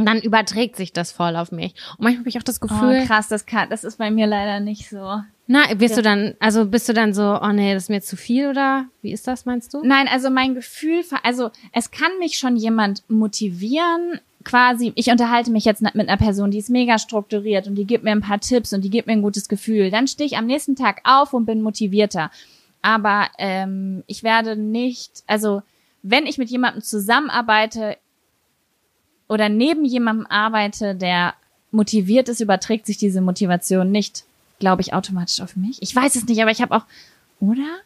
Und 0.00 0.06
dann 0.06 0.20
überträgt 0.20 0.76
sich 0.76 0.92
das 0.92 1.12
voll 1.12 1.36
auf 1.36 1.52
mich. 1.52 1.74
Und 1.98 2.04
manchmal 2.04 2.20
habe 2.20 2.28
ich 2.28 2.38
auch 2.38 2.42
das 2.42 2.60
Gefühl, 2.60 3.00
Oh, 3.02 3.06
krass, 3.06 3.28
das 3.28 3.46
kann, 3.46 3.70
das 3.70 3.84
ist 3.84 3.98
bei 3.98 4.10
mir 4.10 4.26
leider 4.26 4.60
nicht 4.60 4.88
so. 4.88 5.22
na, 5.46 5.74
bist 5.74 5.96
du 5.96 6.02
dann, 6.02 6.34
also 6.40 6.64
bist 6.66 6.88
du 6.88 6.92
dann 6.92 7.12
so, 7.14 7.38
oh 7.40 7.52
nee, 7.52 7.74
das 7.74 7.84
ist 7.84 7.88
mir 7.90 8.00
zu 8.00 8.16
viel 8.16 8.48
oder 8.48 8.86
wie 9.02 9.12
ist 9.12 9.26
das, 9.26 9.46
meinst 9.46 9.74
du? 9.74 9.82
Nein, 9.84 10.08
also 10.08 10.30
mein 10.30 10.54
Gefühl, 10.54 11.02
also 11.22 11.50
es 11.72 11.90
kann 11.90 12.10
mich 12.18 12.38
schon 12.38 12.56
jemand 12.56 13.02
motivieren, 13.08 14.20
quasi, 14.44 14.92
ich 14.94 15.10
unterhalte 15.10 15.50
mich 15.50 15.64
jetzt 15.64 15.82
mit 15.82 15.94
einer 15.94 16.16
Person, 16.16 16.50
die 16.50 16.58
ist 16.58 16.70
mega 16.70 16.98
strukturiert 16.98 17.66
und 17.66 17.74
die 17.74 17.86
gibt 17.86 18.04
mir 18.04 18.12
ein 18.12 18.22
paar 18.22 18.40
Tipps 18.40 18.72
und 18.72 18.82
die 18.82 18.90
gibt 18.90 19.06
mir 19.06 19.12
ein 19.12 19.22
gutes 19.22 19.48
Gefühl. 19.48 19.90
Dann 19.90 20.08
stehe 20.08 20.26
ich 20.26 20.36
am 20.38 20.46
nächsten 20.46 20.76
Tag 20.76 21.00
auf 21.04 21.34
und 21.34 21.44
bin 21.46 21.60
motivierter. 21.62 22.30
Aber 22.80 23.26
ähm, 23.38 24.02
ich 24.06 24.22
werde 24.22 24.56
nicht, 24.56 25.22
also 25.26 25.62
wenn 26.02 26.24
ich 26.24 26.38
mit 26.38 26.48
jemandem 26.48 26.82
zusammenarbeite 26.82 27.98
oder 29.30 29.48
neben 29.48 29.84
jemandem 29.84 30.26
arbeite, 30.26 30.96
der 30.96 31.34
motiviert 31.70 32.28
ist, 32.28 32.40
überträgt 32.40 32.84
sich 32.84 32.98
diese 32.98 33.20
Motivation 33.20 33.92
nicht, 33.92 34.24
glaube 34.58 34.82
ich, 34.82 34.92
automatisch 34.92 35.40
auf 35.40 35.54
mich. 35.54 35.80
Ich 35.80 35.94
weiß 35.94 36.16
es 36.16 36.26
nicht, 36.26 36.42
aber 36.42 36.50
ich 36.50 36.60
habe 36.60 36.74
auch, 36.74 36.82
oder? 37.38 37.78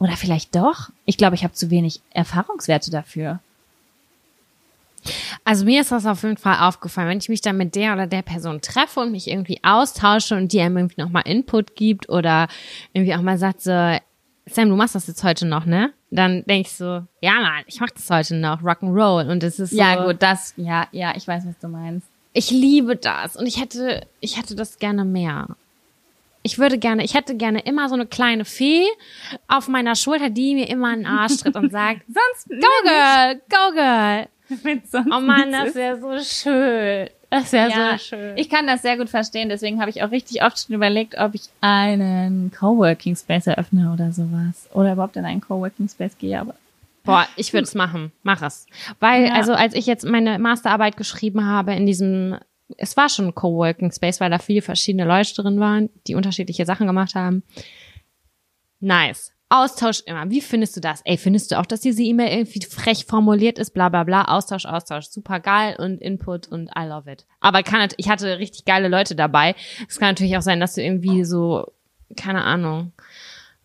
Oder 0.00 0.16
vielleicht 0.16 0.56
doch? 0.56 0.90
Ich 1.04 1.16
glaube, 1.16 1.36
ich 1.36 1.44
habe 1.44 1.54
zu 1.54 1.70
wenig 1.70 2.00
Erfahrungswerte 2.10 2.90
dafür. 2.90 3.38
Also 5.44 5.64
mir 5.64 5.80
ist 5.80 5.92
das 5.92 6.06
auf 6.06 6.24
jeden 6.24 6.36
Fall 6.36 6.58
aufgefallen, 6.58 7.08
wenn 7.08 7.18
ich 7.18 7.28
mich 7.28 7.40
dann 7.40 7.56
mit 7.56 7.76
der 7.76 7.92
oder 7.92 8.08
der 8.08 8.22
Person 8.22 8.60
treffe 8.60 8.98
und 8.98 9.12
mich 9.12 9.28
irgendwie 9.28 9.60
austausche 9.62 10.36
und 10.36 10.52
die 10.52 10.60
einem 10.60 10.76
irgendwie 10.76 11.00
nochmal 11.00 11.22
Input 11.26 11.76
gibt 11.76 12.08
oder 12.08 12.48
irgendwie 12.92 13.14
auch 13.14 13.22
mal 13.22 13.38
sagt 13.38 13.62
so, 13.62 13.70
Sam, 14.46 14.68
du 14.68 14.74
machst 14.74 14.96
das 14.96 15.06
jetzt 15.06 15.22
heute 15.22 15.46
noch, 15.46 15.66
ne? 15.66 15.92
Dann 16.14 16.44
denk 16.44 16.66
ich 16.66 16.72
so, 16.74 17.02
ja 17.22 17.32
Mann, 17.40 17.64
ich 17.66 17.80
mach 17.80 17.88
das 17.90 18.08
heute 18.10 18.36
noch, 18.36 18.60
Rock'n'Roll 18.62 19.30
und 19.30 19.42
es 19.42 19.58
ist 19.58 19.70
so, 19.70 19.76
Ja, 19.76 20.04
gut, 20.04 20.16
das, 20.22 20.52
ja, 20.56 20.86
ja, 20.92 21.14
ich 21.16 21.26
weiß, 21.26 21.44
was 21.46 21.58
du 21.58 21.68
meinst. 21.68 22.06
ich 22.34 22.50
liebe 22.50 22.96
das 22.96 23.34
und 23.36 23.46
ich 23.46 23.60
hätte, 23.60 24.06
ich 24.20 24.36
hätte 24.38 24.54
das 24.54 24.78
gerne 24.78 25.04
mehr. 25.06 25.46
Ich 26.42 26.58
würde 26.58 26.76
gerne, 26.76 27.04
ich 27.04 27.14
hätte 27.14 27.36
gerne 27.36 27.60
immer 27.60 27.88
so 27.88 27.94
eine 27.94 28.04
kleine 28.06 28.44
Fee 28.44 28.84
auf 29.48 29.68
meiner 29.68 29.94
Schulter, 29.94 30.28
die 30.28 30.54
mir 30.54 30.68
immer 30.68 30.88
einen 30.88 31.06
Arsch 31.06 31.36
tritt 31.38 31.54
und 31.54 31.70
sagt, 31.70 32.02
Sonst 32.08 32.48
go 32.48 32.68
girl, 32.84 33.40
go 33.48 33.72
girl. 33.74 34.26
Oh 35.16 35.20
Mann, 35.20 35.50
das 35.52 35.74
wäre 35.74 35.98
so 35.98 36.18
schön. 36.22 37.08
Das 37.32 37.50
wäre 37.50 37.70
ja, 37.70 37.92
so 37.92 38.04
schön. 38.04 38.36
ich 38.36 38.50
kann 38.50 38.66
das 38.66 38.82
sehr 38.82 38.98
gut 38.98 39.08
verstehen, 39.08 39.48
deswegen 39.48 39.80
habe 39.80 39.88
ich 39.88 40.02
auch 40.02 40.10
richtig 40.10 40.42
oft 40.44 40.58
schon 40.66 40.74
überlegt, 40.74 41.16
ob 41.16 41.34
ich 41.34 41.44
einen 41.62 42.52
Coworking 42.52 43.16
Space 43.16 43.46
eröffne 43.46 43.90
oder 43.90 44.12
sowas. 44.12 44.68
Oder 44.74 44.92
überhaupt 44.92 45.16
in 45.16 45.24
einen 45.24 45.40
Coworking 45.40 45.88
Space 45.88 46.18
gehe, 46.18 46.38
aber 46.38 46.54
Boah, 47.04 47.26
ich 47.36 47.54
würde 47.54 47.64
es 47.64 47.74
machen. 47.74 48.12
Mach 48.22 48.42
es. 48.42 48.66
Weil, 49.00 49.28
Ja. 49.28 49.32
also 49.32 49.54
als 49.54 49.74
ich 49.74 49.86
jetzt 49.86 50.04
meine 50.04 50.38
Masterarbeit 50.38 50.98
geschrieben 50.98 51.46
habe 51.46 51.72
in 51.74 51.86
diesem, 51.86 52.36
es 52.76 52.98
war 52.98 53.08
schon 53.08 53.28
ein 53.28 53.34
Coworking 53.34 53.90
Space, 53.92 54.20
weil 54.20 54.30
da 54.30 54.38
viele 54.38 54.60
verschiedene 54.60 55.04
Leute 55.06 55.34
drin 55.34 55.58
waren, 55.58 55.88
die 56.06 56.14
unterschiedliche 56.14 56.66
Sachen 56.66 56.86
gemacht 56.86 57.14
haben. 57.14 57.42
Nice. 58.80 59.31
Austausch 59.52 60.00
immer. 60.06 60.30
Wie 60.30 60.40
findest 60.40 60.76
du 60.76 60.80
das? 60.80 61.02
Ey, 61.04 61.18
findest 61.18 61.50
du 61.50 61.60
auch, 61.60 61.66
dass 61.66 61.80
diese 61.80 62.02
E-Mail 62.02 62.38
irgendwie 62.38 62.64
frech 62.64 63.04
formuliert 63.04 63.58
ist? 63.58 63.74
Bla 63.74 63.90
bla 63.90 64.02
bla. 64.04 64.24
Austausch, 64.24 64.64
Austausch. 64.64 65.06
Super 65.08 65.40
geil 65.40 65.76
und 65.78 66.00
Input 66.00 66.48
und 66.48 66.70
I 66.76 66.86
love 66.86 67.10
it. 67.10 67.26
Aber 67.40 67.62
kann, 67.62 67.86
ich 67.98 68.08
hatte 68.08 68.38
richtig 68.38 68.64
geile 68.64 68.88
Leute 68.88 69.14
dabei. 69.14 69.54
Es 69.88 69.98
kann 69.98 70.08
natürlich 70.08 70.38
auch 70.38 70.42
sein, 70.42 70.58
dass 70.58 70.74
du 70.74 70.82
irgendwie 70.82 71.24
so, 71.24 71.70
keine 72.16 72.42
Ahnung, 72.44 72.92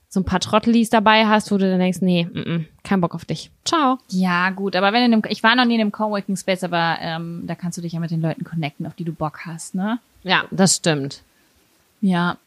so 0.10 0.20
ein 0.20 0.26
paar 0.26 0.42
Trottelis 0.42 0.90
dabei 0.90 1.26
hast, 1.26 1.52
wo 1.52 1.58
du 1.58 1.70
dann 1.70 1.80
denkst, 1.80 2.02
nee, 2.02 2.26
mm 2.26 2.38
-mm, 2.38 2.66
kein 2.84 3.00
Bock 3.00 3.16
auf 3.16 3.24
dich. 3.24 3.52
Ciao. 3.64 3.98
ja, 4.10 4.50
gut, 4.50 4.76
aber 4.76 4.92
wenn 4.92 5.04
in 5.04 5.14
einem, 5.14 5.24
ich 5.30 5.44
war 5.44 5.56
noch 5.56 5.66
nie 5.66 5.76
in 5.76 5.82
einem 5.82 5.92
Coworking 5.92 6.36
Space, 6.36 6.64
aber 6.64 6.98
ähm, 7.00 7.44
da 7.46 7.56
kannst 7.56 7.78
du 7.78 7.82
dich 7.82 7.94
ja 7.94 8.00
mit 8.00 8.12
den 8.12 8.22
Leuten 8.22 8.44
connecten, 8.44 8.86
auf 8.88 8.96
die 8.96 9.04
du 9.04 9.14
Bock 9.14 9.46
hast, 9.46 9.76
ne? 9.76 10.00
Ja, 10.24 10.46
das 10.52 10.76
stimmt. 10.78 11.22
Ja. 12.02 12.38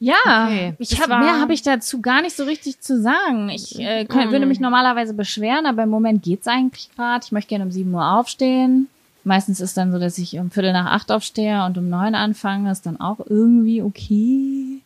Ja, 0.00 0.14
Okay. 0.46 0.74
ich 0.78 1.00
hab, 1.00 1.08
war- 1.08 1.18
mehr 1.20 1.40
habe 1.40 1.52
ich 1.52 1.62
dazu 1.62 2.00
gar 2.00 2.22
nicht 2.22 2.36
so 2.36 2.44
richtig 2.44 2.80
zu 2.80 3.00
sagen. 3.02 3.48
Ich 3.48 3.78
äh, 3.80 4.04
könnt, 4.04 4.30
würde 4.30 4.46
mich 4.46 4.60
normalerweise 4.60 5.12
beschweren, 5.12 5.66
aber 5.66 5.82
im 5.82 5.88
Moment 5.90 6.22
geht's 6.22 6.46
eigentlich 6.46 6.88
gerade. 6.94 7.24
Ich 7.24 7.32
möchte 7.32 7.48
gerne 7.48 7.64
um 7.64 7.72
7 7.72 7.92
Uhr 7.92 8.06
aufstehen. 8.12 8.88
Meistens 9.24 9.58
ist 9.60 9.76
dann 9.76 9.90
so, 9.90 9.98
dass 9.98 10.16
ich 10.18 10.38
um 10.38 10.50
Viertel 10.52 10.72
nach 10.72 10.86
acht 10.92 11.10
aufstehe 11.10 11.64
und 11.64 11.76
um 11.76 11.88
neun 11.90 12.14
anfange. 12.14 12.70
Ist 12.70 12.86
dann 12.86 13.00
auch 13.00 13.18
irgendwie 13.26 13.82
okay. 13.82 14.80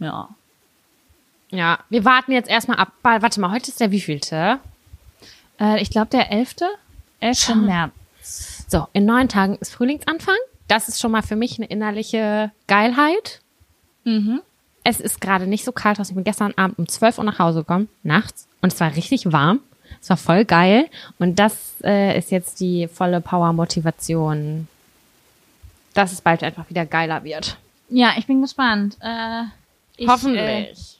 Ja. 0.00 0.28
Ja, 1.50 1.78
wir 1.88 2.04
warten 2.04 2.32
jetzt 2.32 2.48
erstmal 2.50 2.78
ab. 2.78 2.92
Warte 3.02 3.40
mal, 3.40 3.50
heute 3.52 3.70
ist 3.70 3.80
der 3.80 3.90
wievielte? 3.92 4.58
Äh, 5.60 5.80
ich 5.82 5.90
glaube, 5.90 6.08
der 6.10 6.30
11. 6.32 6.56
11. 7.20 7.38
Schau. 7.38 7.54
März. 7.54 8.64
So, 8.68 8.86
in 8.92 9.04
neun 9.06 9.28
Tagen 9.28 9.56
ist 9.60 9.72
Frühlingsanfang. 9.72 10.36
Das 10.70 10.86
ist 10.88 11.00
schon 11.00 11.10
mal 11.10 11.22
für 11.22 11.34
mich 11.34 11.58
eine 11.58 11.66
innerliche 11.66 12.52
Geilheit. 12.68 13.40
Mhm. 14.04 14.40
Es 14.84 15.00
ist 15.00 15.20
gerade 15.20 15.48
nicht 15.48 15.64
so 15.64 15.72
kalt 15.72 15.98
aus. 15.98 16.10
Ich 16.10 16.14
bin 16.14 16.22
gestern 16.22 16.54
Abend 16.54 16.78
um 16.78 16.86
12 16.86 17.18
Uhr 17.18 17.24
nach 17.24 17.40
Hause 17.40 17.60
gekommen, 17.60 17.88
nachts. 18.04 18.46
Und 18.62 18.72
es 18.72 18.78
war 18.78 18.94
richtig 18.94 19.32
warm. 19.32 19.58
Es 20.00 20.10
war 20.10 20.16
voll 20.16 20.44
geil. 20.44 20.88
Und 21.18 21.40
das 21.40 21.74
äh, 21.82 22.16
ist 22.16 22.30
jetzt 22.30 22.60
die 22.60 22.86
volle 22.86 23.20
Power-Motivation, 23.20 24.68
dass 25.94 26.12
es 26.12 26.20
bald 26.20 26.44
einfach 26.44 26.70
wieder 26.70 26.86
geiler 26.86 27.24
wird. 27.24 27.56
Ja, 27.88 28.12
ich 28.16 28.28
bin 28.28 28.40
gespannt. 28.40 28.96
Äh, 29.00 29.42
ich, 29.96 30.06
Äh, 30.06 30.08
Hoffentlich. 30.08 30.99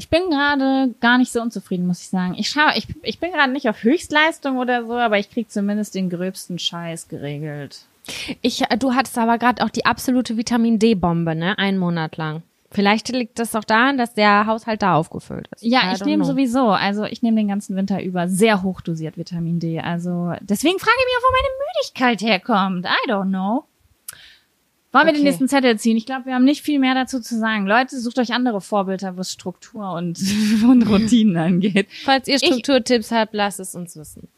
Ich 0.00 0.08
bin 0.08 0.30
gerade 0.30 0.94
gar 1.00 1.18
nicht 1.18 1.30
so 1.30 1.42
unzufrieden, 1.42 1.86
muss 1.86 2.00
ich 2.00 2.08
sagen. 2.08 2.34
Ich 2.38 2.48
schaue, 2.48 2.72
ich, 2.74 2.86
ich 3.02 3.18
bin 3.18 3.32
gerade 3.32 3.52
nicht 3.52 3.68
auf 3.68 3.82
Höchstleistung 3.82 4.56
oder 4.56 4.86
so, 4.86 4.94
aber 4.94 5.18
ich 5.18 5.30
krieg 5.30 5.50
zumindest 5.50 5.94
den 5.94 6.08
gröbsten 6.08 6.58
Scheiß 6.58 7.08
geregelt. 7.08 7.80
Ich, 8.40 8.64
du 8.78 8.94
hattest 8.94 9.18
aber 9.18 9.36
gerade 9.36 9.62
auch 9.62 9.68
die 9.68 9.84
absolute 9.84 10.38
Vitamin 10.38 10.78
D-Bombe, 10.78 11.34
ne? 11.34 11.58
Einen 11.58 11.76
Monat 11.76 12.16
lang. 12.16 12.42
Vielleicht 12.70 13.10
liegt 13.10 13.38
das 13.38 13.54
auch 13.54 13.64
daran, 13.64 13.98
dass 13.98 14.14
der 14.14 14.46
Haushalt 14.46 14.80
da 14.80 14.94
aufgefüllt 14.94 15.48
ist. 15.54 15.62
Ja, 15.62 15.92
ich 15.92 16.02
nehme 16.02 16.24
sowieso, 16.24 16.68
also 16.68 17.04
ich 17.04 17.20
nehme 17.20 17.36
den 17.36 17.48
ganzen 17.48 17.76
Winter 17.76 18.02
über 18.02 18.26
sehr 18.26 18.62
hochdosiert 18.62 19.18
Vitamin 19.18 19.60
D. 19.60 19.80
Also 19.80 20.32
deswegen 20.40 20.78
frage 20.78 20.96
ich 20.98 21.04
mich 21.04 21.16
auch, 21.18 21.28
wo 21.28 21.36
meine 21.36 21.54
Müdigkeit 21.66 22.22
herkommt. 22.22 22.86
I 22.86 23.10
don't 23.10 23.28
know. 23.28 23.64
Wollen 24.92 25.06
wir 25.06 25.12
den 25.12 25.20
Okay. 25.20 25.28
nächsten 25.28 25.48
Zettel 25.48 25.78
ziehen? 25.78 25.96
Ich 25.96 26.06
glaube, 26.06 26.26
wir 26.26 26.34
haben 26.34 26.44
nicht 26.44 26.62
viel 26.62 26.80
mehr 26.80 26.94
dazu 26.94 27.20
zu 27.20 27.38
sagen. 27.38 27.66
Leute, 27.66 27.98
sucht 28.00 28.18
euch 28.18 28.32
andere 28.32 28.60
Vorbilder, 28.60 29.16
was 29.16 29.30
Struktur 29.32 29.92
und, 29.92 30.18
und 30.68 30.82
Routinen 30.88 31.36
angeht. 31.36 31.88
Falls 32.04 32.26
ihr 32.26 32.38
Strukturtipps 32.38 33.12
habt, 33.12 33.32
lasst 33.34 33.60
es 33.60 33.74
uns 33.74 33.96
wissen. 33.96 34.28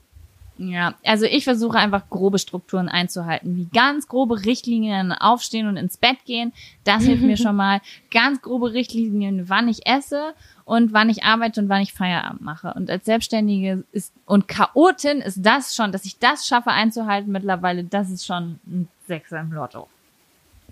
Ja, 0.58 0.94
also 1.02 1.24
ich 1.24 1.44
versuche 1.44 1.78
einfach 1.78 2.08
grobe 2.10 2.38
Strukturen 2.38 2.88
einzuhalten, 2.90 3.56
wie 3.56 3.66
ganz 3.72 4.06
grobe 4.06 4.44
Richtlinien 4.44 5.10
aufstehen 5.12 5.66
und 5.66 5.78
ins 5.78 5.96
Bett 5.96 6.18
gehen. 6.26 6.52
Das 6.84 7.02
hilft 7.04 7.22
mir 7.22 7.36
schon 7.38 7.56
mal. 7.56 7.80
Ganz 8.10 8.42
grobe 8.42 8.74
Richtlinien, 8.74 9.48
wann 9.48 9.66
ich 9.66 9.86
esse 9.86 10.34
und 10.64 10.92
wann 10.92 11.08
ich 11.08 11.24
arbeite 11.24 11.62
und 11.62 11.70
wann 11.70 11.80
ich 11.80 11.94
Feierabend 11.94 12.42
mache. 12.42 12.74
Und 12.74 12.90
als 12.90 13.06
Selbstständige 13.06 13.84
ist 13.92 14.12
und 14.26 14.46
Chaotin 14.46 15.22
ist 15.22 15.44
das 15.44 15.74
schon, 15.74 15.90
dass 15.90 16.04
ich 16.04 16.18
das 16.18 16.46
schaffe 16.46 16.70
einzuhalten 16.70 17.32
mittlerweile, 17.32 17.82
das 17.82 18.10
ist 18.10 18.26
schon 18.26 18.60
ein 18.66 18.88
Sechser 19.08 19.40
im 19.40 19.52
Lotto. 19.52 19.88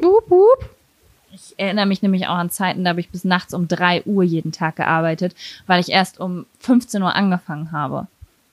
Wup, 0.03 0.31
wup. 0.31 0.71
Ich 1.33 1.55
erinnere 1.59 1.87
mich 1.87 2.03
nämlich 2.03 2.27
auch 2.27 2.35
an 2.35 2.51
Zeiten, 2.51 2.83
da 2.85 2.91
habe 2.91 3.01
ich 3.01 3.11
bis 3.11 3.25
nachts 3.25 3.55
um 3.55 3.69
drei 3.69 4.03
Uhr 4.05 4.25
jeden 4.25 4.51
Tag 4.53 4.77
gearbeitet, 4.77 5.35
weil 5.67 5.81
ich 5.81 5.91
erst 5.91 6.19
um 6.19 6.45
15 6.59 7.03
Uhr 7.03 7.15
angefangen 7.15 7.71
habe. 7.71 8.09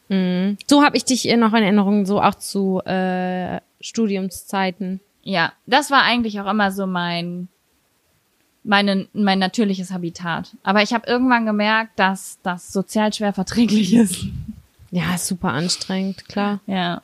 Mhm. 0.10 0.58
So 0.68 0.84
habe 0.84 0.96
ich 0.96 1.04
dich 1.04 1.28
äh, 1.28 1.38
noch 1.38 1.54
in 1.54 1.64
Erinnerung, 1.64 2.06
so 2.06 2.22
auch 2.22 2.36
zu 2.36 2.82
äh, 2.86 3.60
Studiumszeiten. 3.82 5.00
Ja, 5.24 5.54
das 5.66 5.90
war 5.92 6.04
eigentlich 6.04 6.40
auch 6.40 6.50
immer 6.50 6.72
so 6.72 6.86
mein 6.88 7.48
meine, 8.64 9.08
mein 9.14 9.40
natürliches 9.40 9.92
Habitat. 9.92 10.52
Aber 10.64 10.82
ich 10.84 10.94
habe 10.94 11.08
irgendwann 11.08 11.46
gemerkt, 11.46 11.98
dass 11.98 12.38
das 12.44 12.72
sozial 12.74 13.14
schwer 13.14 13.34
verträglich 13.34 13.94
ist. 13.94 14.26
Ja, 14.92 15.18
super 15.18 15.50
anstrengend, 15.50 16.28
klar. 16.28 16.60
Ja. 16.68 17.02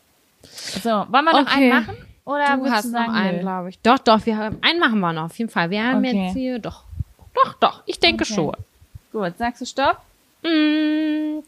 So, 0.83 0.89
wollen 0.89 1.09
wir 1.25 1.31
noch 1.33 1.41
Okay. 1.41 1.71
einen 1.71 1.85
machen? 1.85 1.97
Oder 2.25 2.57
Du 2.57 2.69
hast 2.69 2.85
du 2.85 2.89
noch 2.91 2.99
sagen, 2.99 3.11
einen, 3.11 3.35
nö? 3.37 3.41
glaube 3.41 3.69
ich. 3.69 3.79
Doch, 3.79 3.99
doch, 3.99 4.25
wir 4.25 4.37
haben 4.37 4.57
einen 4.61 4.79
machen 4.79 4.99
wir 4.99 5.11
noch, 5.13 5.25
auf 5.25 5.37
jeden 5.37 5.49
Fall. 5.51 5.69
Wir 5.69 5.83
haben 5.85 5.97
Okay. 5.99 6.25
jetzt 6.25 6.33
hier 6.33 6.59
doch. 6.59 6.83
Doch, 7.33 7.53
doch, 7.55 7.83
ich 7.85 7.99
denke 7.99 8.23
Okay. 8.23 8.33
schon. 8.33 8.55
Gut, 9.11 9.37
sagst 9.37 9.61
du 9.61 9.65
Stopp? 9.65 9.97
Mm, 10.43 11.39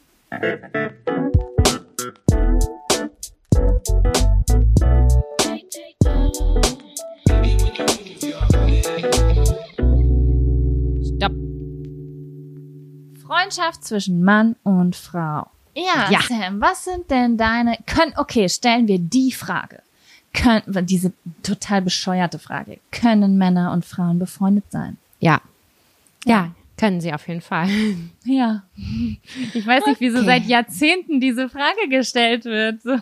Stopp. 11.18 11.32
Freundschaft 13.26 13.84
zwischen 13.84 14.24
Mann 14.24 14.56
und 14.64 14.96
Frau. 14.96 15.48
Ja, 15.76 16.10
Ja. 16.10 16.22
Sam, 16.22 16.62
was 16.62 16.86
sind 16.86 17.10
denn 17.12 17.38
deine, 17.38 17.78
können, 17.86 18.14
okay, 18.18 18.48
stellen 18.50 18.88
wir 18.88 19.00
die 19.00 19.32
Frage. 19.32 19.82
Können, 20.36 20.86
diese 20.86 21.14
total 21.44 21.82
bescheuerte 21.82 22.40
Frage. 22.40 22.80
Können 22.92 23.38
Männer 23.38 23.72
und 23.72 23.86
Frauen 23.86 24.20
befreundet 24.20 24.66
sein? 24.70 24.98
Ja. 25.20 25.42
Ja. 26.26 26.52
Können 26.78 27.00
sie 27.00 27.14
auf 27.14 27.28
jeden 27.28 27.42
Fall. 27.42 27.70
Ja. 28.26 28.64
Ich 29.54 29.66
weiß 29.66 29.86
nicht, 29.86 30.02
wieso 30.02 30.18
Okay. 30.18 30.26
seit 30.26 30.46
Jahrzehnten 30.46 31.20
diese 31.22 31.48
Frage 31.48 31.88
gestellt 31.90 32.44
wird. 32.46 32.82
So. 32.82 32.98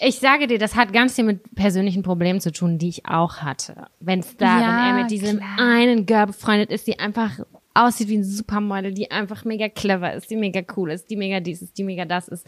Ich 0.00 0.18
sage 0.18 0.46
dir, 0.46 0.58
das 0.58 0.76
hat 0.76 0.92
ganz 0.92 1.14
viel 1.14 1.24
mit 1.24 1.54
persönlichen 1.54 2.02
Problemen 2.02 2.40
zu 2.40 2.52
tun, 2.52 2.78
die 2.78 2.88
ich 2.88 3.06
auch 3.06 3.38
hatte. 3.38 3.86
Wenn 4.00 4.20
es 4.20 4.36
da, 4.36 4.60
Ja, 4.60 4.66
wenn 4.66 4.96
er 4.96 5.02
mit 5.02 5.10
diesem 5.10 5.38
klar. 5.38 5.58
einen 5.58 6.06
Girl 6.06 6.26
befreundet 6.26 6.70
ist, 6.70 6.86
die 6.86 6.98
einfach 6.98 7.38
aussieht 7.74 8.08
wie 8.08 8.18
ein 8.18 8.24
Supermodel, 8.24 8.92
die 8.92 9.10
einfach 9.10 9.44
mega 9.44 9.68
clever 9.68 10.12
ist, 10.12 10.30
die 10.30 10.36
mega 10.36 10.60
cool 10.76 10.90
ist, 10.92 11.08
die 11.10 11.16
mega 11.16 11.40
dies 11.40 11.62
ist, 11.62 11.76
die 11.78 11.84
mega 11.84 12.04
das 12.04 12.28
ist, 12.28 12.46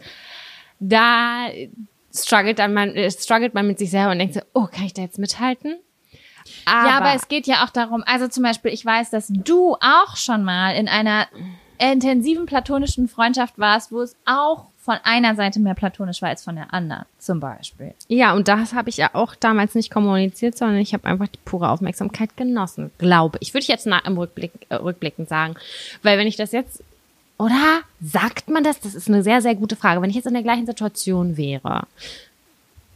da 0.79 1.47
struggelt 2.15 2.59
dann 2.59 2.73
man, 2.73 2.95
äh, 2.95 3.11
struggelt 3.11 3.53
man 3.53 3.67
mit 3.67 3.79
sich 3.79 3.91
selber 3.91 4.11
und 4.11 4.19
denkt 4.19 4.33
so, 4.33 4.41
oh, 4.53 4.67
kann 4.67 4.85
ich 4.85 4.93
da 4.93 5.01
jetzt 5.01 5.19
mithalten? 5.19 5.77
Aber, 6.65 6.87
ja, 6.87 6.97
aber 6.97 7.13
es 7.15 7.27
geht 7.27 7.47
ja 7.47 7.65
auch 7.65 7.69
darum, 7.69 8.03
also 8.05 8.27
zum 8.27 8.43
Beispiel, 8.43 8.71
ich 8.71 8.85
weiß, 8.85 9.09
dass 9.09 9.27
du 9.29 9.75
auch 9.75 10.15
schon 10.15 10.43
mal 10.43 10.75
in 10.75 10.87
einer 10.87 11.27
intensiven 11.79 12.45
platonischen 12.45 13.07
Freundschaft 13.07 13.57
warst, 13.57 13.91
wo 13.91 14.01
es 14.01 14.15
auch 14.25 14.67
von 14.77 14.97
einer 15.03 15.35
Seite 15.35 15.59
mehr 15.59 15.73
platonisch 15.73 16.21
war 16.21 16.29
als 16.29 16.43
von 16.43 16.55
der 16.55 16.71
anderen, 16.73 17.05
zum 17.17 17.39
Beispiel. 17.39 17.95
Ja, 18.07 18.33
und 18.33 18.47
das 18.47 18.73
habe 18.73 18.89
ich 18.89 18.97
ja 18.97 19.09
auch 19.13 19.33
damals 19.33 19.73
nicht 19.73 19.89
kommuniziert, 19.89 20.55
sondern 20.55 20.77
ich 20.77 20.93
habe 20.93 21.05
einfach 21.05 21.27
die 21.27 21.39
pure 21.43 21.69
Aufmerksamkeit 21.69 22.37
genossen, 22.37 22.91
glaube 22.99 23.39
ich. 23.41 23.53
Würde 23.53 23.63
ich 23.63 23.67
jetzt 23.67 23.87
nach, 23.87 24.05
im 24.05 24.17
Rückblick, 24.17 24.51
äh, 24.69 24.75
rückblickend 24.75 25.27
sagen. 25.27 25.55
Weil 26.03 26.19
wenn 26.19 26.27
ich 26.27 26.35
das 26.35 26.51
jetzt, 26.51 26.83
oder 27.37 27.81
sagt 28.01 28.49
man 28.49 28.63
das? 28.63 28.79
Das 28.79 28.95
ist 28.95 29.07
eine 29.07 29.23
sehr, 29.23 29.41
sehr 29.41 29.55
gute 29.55 29.75
Frage. 29.75 30.01
Wenn 30.01 30.09
ich 30.09 30.15
jetzt 30.15 30.27
in 30.27 30.33
der 30.33 30.43
gleichen 30.43 30.65
Situation 30.65 31.37
wäre, 31.37 31.87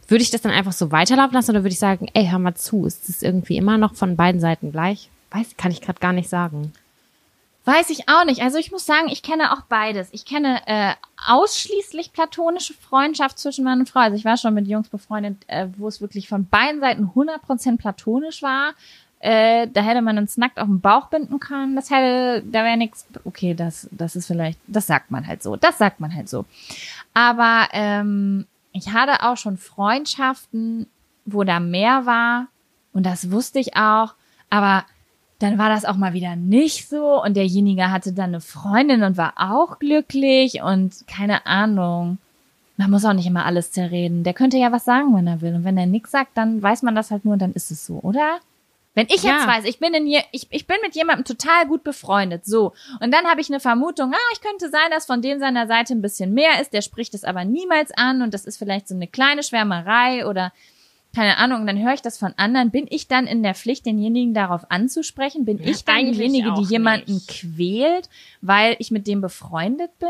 würde 0.08 0.22
ich 0.22 0.30
das 0.30 0.42
dann 0.42 0.52
einfach 0.52 0.72
so 0.72 0.90
weiterlaufen 0.90 1.34
lassen 1.34 1.50
oder 1.50 1.62
würde 1.62 1.72
ich 1.72 1.78
sagen, 1.78 2.08
ey, 2.14 2.26
hör 2.26 2.38
mal 2.38 2.54
zu, 2.54 2.86
ist 2.86 3.08
das 3.08 3.22
irgendwie 3.22 3.56
immer 3.56 3.78
noch 3.78 3.94
von 3.94 4.16
beiden 4.16 4.40
Seiten 4.40 4.72
gleich? 4.72 5.10
Weiß, 5.30 5.56
kann 5.56 5.70
ich 5.70 5.80
gerade 5.80 6.00
gar 6.00 6.12
nicht 6.12 6.28
sagen. 6.28 6.72
Weiß 7.66 7.90
ich 7.90 8.08
auch 8.08 8.24
nicht. 8.24 8.42
Also 8.42 8.58
ich 8.58 8.72
muss 8.72 8.86
sagen, 8.86 9.08
ich 9.08 9.22
kenne 9.22 9.52
auch 9.52 9.62
beides. 9.68 10.08
Ich 10.12 10.24
kenne 10.24 10.60
äh, 10.66 10.94
ausschließlich 11.28 12.12
platonische 12.12 12.74
Freundschaft 12.74 13.38
zwischen 13.38 13.64
Mann 13.64 13.80
und 13.80 13.88
Frau. 13.88 14.00
Also 14.00 14.16
ich 14.16 14.24
war 14.24 14.38
schon 14.38 14.54
mit 14.54 14.66
Jungs 14.66 14.88
befreundet, 14.88 15.36
äh, 15.46 15.68
wo 15.76 15.86
es 15.86 16.00
wirklich 16.00 16.28
von 16.28 16.46
beiden 16.46 16.80
Seiten 16.80 17.10
100% 17.14 17.76
platonisch 17.76 18.42
war. 18.42 18.72
Äh, 19.20 19.68
da 19.68 19.82
hätte 19.82 20.00
man 20.00 20.16
uns 20.16 20.38
nackt 20.38 20.58
auf 20.58 20.66
den 20.66 20.80
Bauch 20.80 21.08
binden 21.08 21.40
können. 21.40 21.76
Das 21.76 21.90
hätte, 21.90 22.42
da 22.50 22.64
wäre 22.64 22.78
nichts. 22.78 23.06
Okay, 23.24 23.54
das, 23.54 23.88
das 23.92 24.16
ist 24.16 24.26
vielleicht, 24.26 24.58
das 24.66 24.86
sagt 24.86 25.10
man 25.10 25.26
halt 25.26 25.42
so. 25.42 25.56
Das 25.56 25.78
sagt 25.78 26.00
man 26.00 26.14
halt 26.14 26.28
so. 26.28 26.46
Aber 27.12 27.68
ähm, 27.72 28.46
ich 28.72 28.92
hatte 28.92 29.22
auch 29.24 29.36
schon 29.36 29.58
Freundschaften, 29.58 30.86
wo 31.26 31.44
da 31.44 31.60
mehr 31.60 32.06
war. 32.06 32.46
Und 32.94 33.04
das 33.04 33.30
wusste 33.30 33.58
ich 33.58 33.76
auch. 33.76 34.14
Aber 34.48 34.84
dann 35.38 35.58
war 35.58 35.68
das 35.68 35.84
auch 35.84 35.96
mal 35.96 36.14
wieder 36.14 36.34
nicht 36.36 36.88
so 36.88 37.22
und 37.22 37.34
derjenige 37.34 37.90
hatte 37.90 38.12
dann 38.12 38.30
eine 38.30 38.40
Freundin 38.40 39.02
und 39.02 39.16
war 39.16 39.34
auch 39.36 39.78
glücklich 39.78 40.62
und 40.62 41.06
keine 41.06 41.46
Ahnung. 41.46 42.18
Man 42.76 42.90
muss 42.90 43.04
auch 43.04 43.12
nicht 43.12 43.26
immer 43.26 43.44
alles 43.44 43.72
zerreden. 43.72 44.24
Der 44.24 44.32
könnte 44.32 44.56
ja 44.56 44.72
was 44.72 44.86
sagen, 44.86 45.14
wenn 45.14 45.26
er 45.26 45.42
will. 45.42 45.54
Und 45.54 45.64
wenn 45.64 45.76
er 45.76 45.86
nichts 45.86 46.10
sagt, 46.10 46.36
dann 46.36 46.62
weiß 46.62 46.82
man 46.82 46.94
das 46.94 47.10
halt 47.10 47.26
nur 47.26 47.34
und 47.34 47.42
dann 47.42 47.52
ist 47.52 47.70
es 47.70 47.84
so, 47.84 48.00
oder? 48.00 48.38
Wenn 48.94 49.06
ich 49.08 49.22
Ja. 49.22 49.36
jetzt 49.36 49.46
weiß, 49.46 49.64
ich 49.66 49.78
bin 49.78 49.94
in 49.94 50.06
je, 50.06 50.20
ich, 50.32 50.48
ich 50.50 50.66
bin 50.66 50.76
mit 50.82 50.96
jemandem 50.96 51.24
total 51.24 51.66
gut 51.66 51.84
befreundet, 51.84 52.44
so. 52.44 52.72
Und 53.00 53.12
dann 53.14 53.24
habe 53.26 53.40
ich 53.40 53.48
eine 53.48 53.60
Vermutung, 53.60 54.12
ah, 54.12 54.32
ich 54.32 54.40
könnte 54.40 54.68
sein, 54.68 54.90
dass 54.90 55.06
von 55.06 55.22
dem 55.22 55.38
seiner 55.38 55.66
Seite 55.68 55.94
ein 55.94 56.02
bisschen 56.02 56.34
mehr 56.34 56.60
ist, 56.60 56.72
der 56.72 56.82
spricht 56.82 57.14
es 57.14 57.22
aber 57.24 57.44
niemals 57.44 57.92
an 57.92 58.20
und 58.22 58.34
das 58.34 58.44
ist 58.46 58.56
vielleicht 58.58 58.88
so 58.88 58.94
eine 58.94 59.06
kleine 59.06 59.42
Schwärmerei 59.42 60.26
oder 60.26 60.52
keine 61.14 61.38
Ahnung, 61.38 61.62
und 61.62 61.66
dann 61.66 61.82
höre 61.82 61.94
ich 61.94 62.02
das 62.02 62.18
von 62.18 62.34
anderen. 62.36 62.70
Bin 62.70 62.86
ich 62.88 63.08
dann 63.08 63.26
in 63.26 63.42
der 63.42 63.56
Pflicht, 63.56 63.84
denjenigen 63.84 64.32
darauf 64.32 64.70
anzusprechen? 64.70 65.44
Bin 65.44 65.60
ich 65.60 65.84
dann 65.84 66.04
diejenige, 66.12 66.54
die 66.54 66.62
jemanden 66.62 67.14
nicht. 67.14 67.26
quält, 67.28 68.08
weil 68.42 68.76
ich 68.78 68.92
mit 68.92 69.08
dem 69.08 69.20
befreundet 69.20 69.90
bin? 69.98 70.08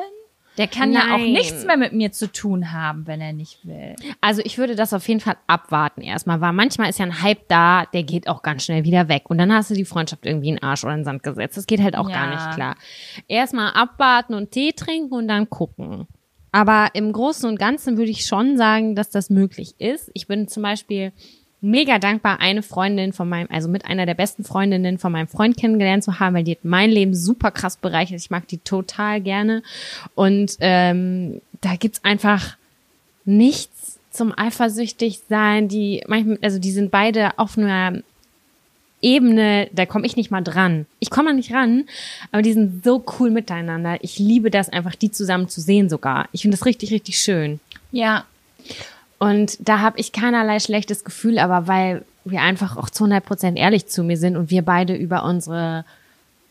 Der 0.61 0.69
kann 0.69 0.93
ja 0.93 1.01
auch 1.15 1.19
Nein. 1.19 1.33
nichts 1.33 1.65
mehr 1.65 1.79
mit 1.79 1.95
mir 1.95 2.13
zu 2.13 2.31
tun 2.31 2.71
haben, 2.71 3.07
wenn 3.07 3.23
er 3.23 3.33
nicht 3.33 3.67
will. 3.67 3.97
Also 4.21 4.43
ich 4.45 4.59
würde 4.59 4.75
das 4.77 4.93
auf 4.93 5.09
jeden 5.09 5.21
Fall 5.21 5.37
abwarten 5.47 6.03
erstmal, 6.03 6.43
weil 6.43 6.53
manchmal 6.53 6.91
ist 6.91 6.99
ja 6.99 7.07
ein 7.07 7.23
Hype 7.23 7.49
da, 7.49 7.87
der 7.87 8.03
geht 8.03 8.29
auch 8.29 8.43
ganz 8.43 8.65
schnell 8.67 8.85
wieder 8.85 9.09
weg 9.09 9.31
und 9.31 9.39
dann 9.39 9.51
hast 9.55 9.71
du 9.71 9.75
die 9.75 9.87
Freundschaft 9.87 10.27
irgendwie 10.27 10.51
in 10.51 10.57
den 10.57 10.63
Arsch 10.63 10.85
oder 10.85 10.93
in 10.93 11.01
den 11.01 11.05
Sand 11.07 11.23
gesetzt. 11.23 11.57
Das 11.57 11.67
geht 11.67 11.81
halt 11.81 11.97
auch 11.97 12.09
gar 12.11 12.31
Ja. 12.31 12.35
nicht 12.47 12.55
klar. 12.55 12.77
Erstmal 13.27 13.73
abwarten 13.73 14.35
und 14.35 14.51
Tee 14.51 14.73
trinken 14.73 15.15
und 15.15 15.29
dann 15.29 15.49
gucken. 15.49 16.07
Aber 16.53 16.89
im 16.93 17.13
Großen 17.13 17.49
und 17.49 17.59
Ganzen 17.59 17.97
würde 17.97 18.11
ich 18.11 18.27
schon 18.27 18.59
sagen, 18.59 18.95
dass 18.95 19.09
das 19.09 19.31
möglich 19.31 19.77
ist. 19.79 20.11
Ich 20.13 20.27
bin 20.27 20.47
zum 20.47 20.63
Beispiel 20.63 21.13
mega 21.61 21.99
dankbar, 21.99 22.41
eine 22.41 22.63
Freundin 22.63 23.13
von 23.13 23.29
meinem, 23.29 23.49
also 23.51 23.69
mit 23.69 23.85
einer 23.85 24.07
der 24.07 24.15
besten 24.15 24.45
Freundinnen 24.45 24.99
von 24.99 25.13
meinem 25.13 25.29
Freund 25.29 25.57
kennengelernt 25.57 26.05
zu 26.05 26.19
haben, 26.19 26.35
weil 26.35 26.45
die 26.45 26.53
hat 26.53 26.65
mein 26.65 26.91
Leben 26.91 27.15
super 27.15 27.51
krass 27.51 27.77
bereichert. 27.77 28.21
Ich 28.21 28.31
mag 28.31 28.49
die 28.49 28.59
total 28.59 29.21
gerne. 29.21 29.63
Und 30.15 30.57
ähm, 30.61 31.41
da 31.61 31.77
gibt's 31.77 32.05
einfach 32.05 32.57
nichts 33.25 33.99
zum 34.11 34.37
eifersüchtig 34.37 35.21
sein. 35.29 35.69
Die 35.69 36.03
manchmal, 36.07 36.39
also 36.43 36.59
die 36.59 36.73
sind 36.73 36.91
beide 36.91 37.39
auf 37.39 37.59
einer 37.59 38.03
Ebene, 39.03 39.69
da 39.73 39.87
komme 39.87 40.07
ich 40.07 40.17
nicht 40.17 40.31
mal 40.31 40.43
dran. 40.43 40.87
Ich 40.99 41.11
komme 41.11 41.33
nicht 41.33 41.53
ran, 41.53 41.85
aber 42.33 42.43
die 42.43 42.53
sind 42.53 42.85
so 42.85 43.03
cool 43.19 43.31
miteinander. 43.31 43.97
Ich 44.03 44.19
liebe 44.19 44.51
das 44.51 44.69
einfach, 44.69 44.95
die 44.95 45.11
zusammen 45.11 45.49
zu 45.49 45.61
sehen 45.61 45.89
sogar. 45.89 46.29
Ich 46.33 46.43
finde 46.43 46.57
das 46.57 46.67
richtig, 46.67 46.91
richtig 46.91 47.19
schön. 47.19 47.61
Ja, 47.93 48.25
Und 49.21 49.57
da 49.61 49.81
habe 49.81 50.01
ich 50.01 50.13
keinerlei 50.13 50.59
schlechtes 50.61 51.05
Gefühl, 51.05 51.39
aber 51.39 51.69
weil 51.69 52.05
wir 52.25 52.41
einfach 52.41 52.77
auch 52.79 52.89
zu 52.89 53.05
100 53.05 53.25
Prozent 53.25 53.59
ehrlich 53.59 53.87
zu 53.87 54.03
mir 54.03 54.17
sind 54.17 54.35
und 54.37 54.51
wir 54.51 54.63
beide 54.63 54.97
über 54.97 55.25
unsere 55.25 55.85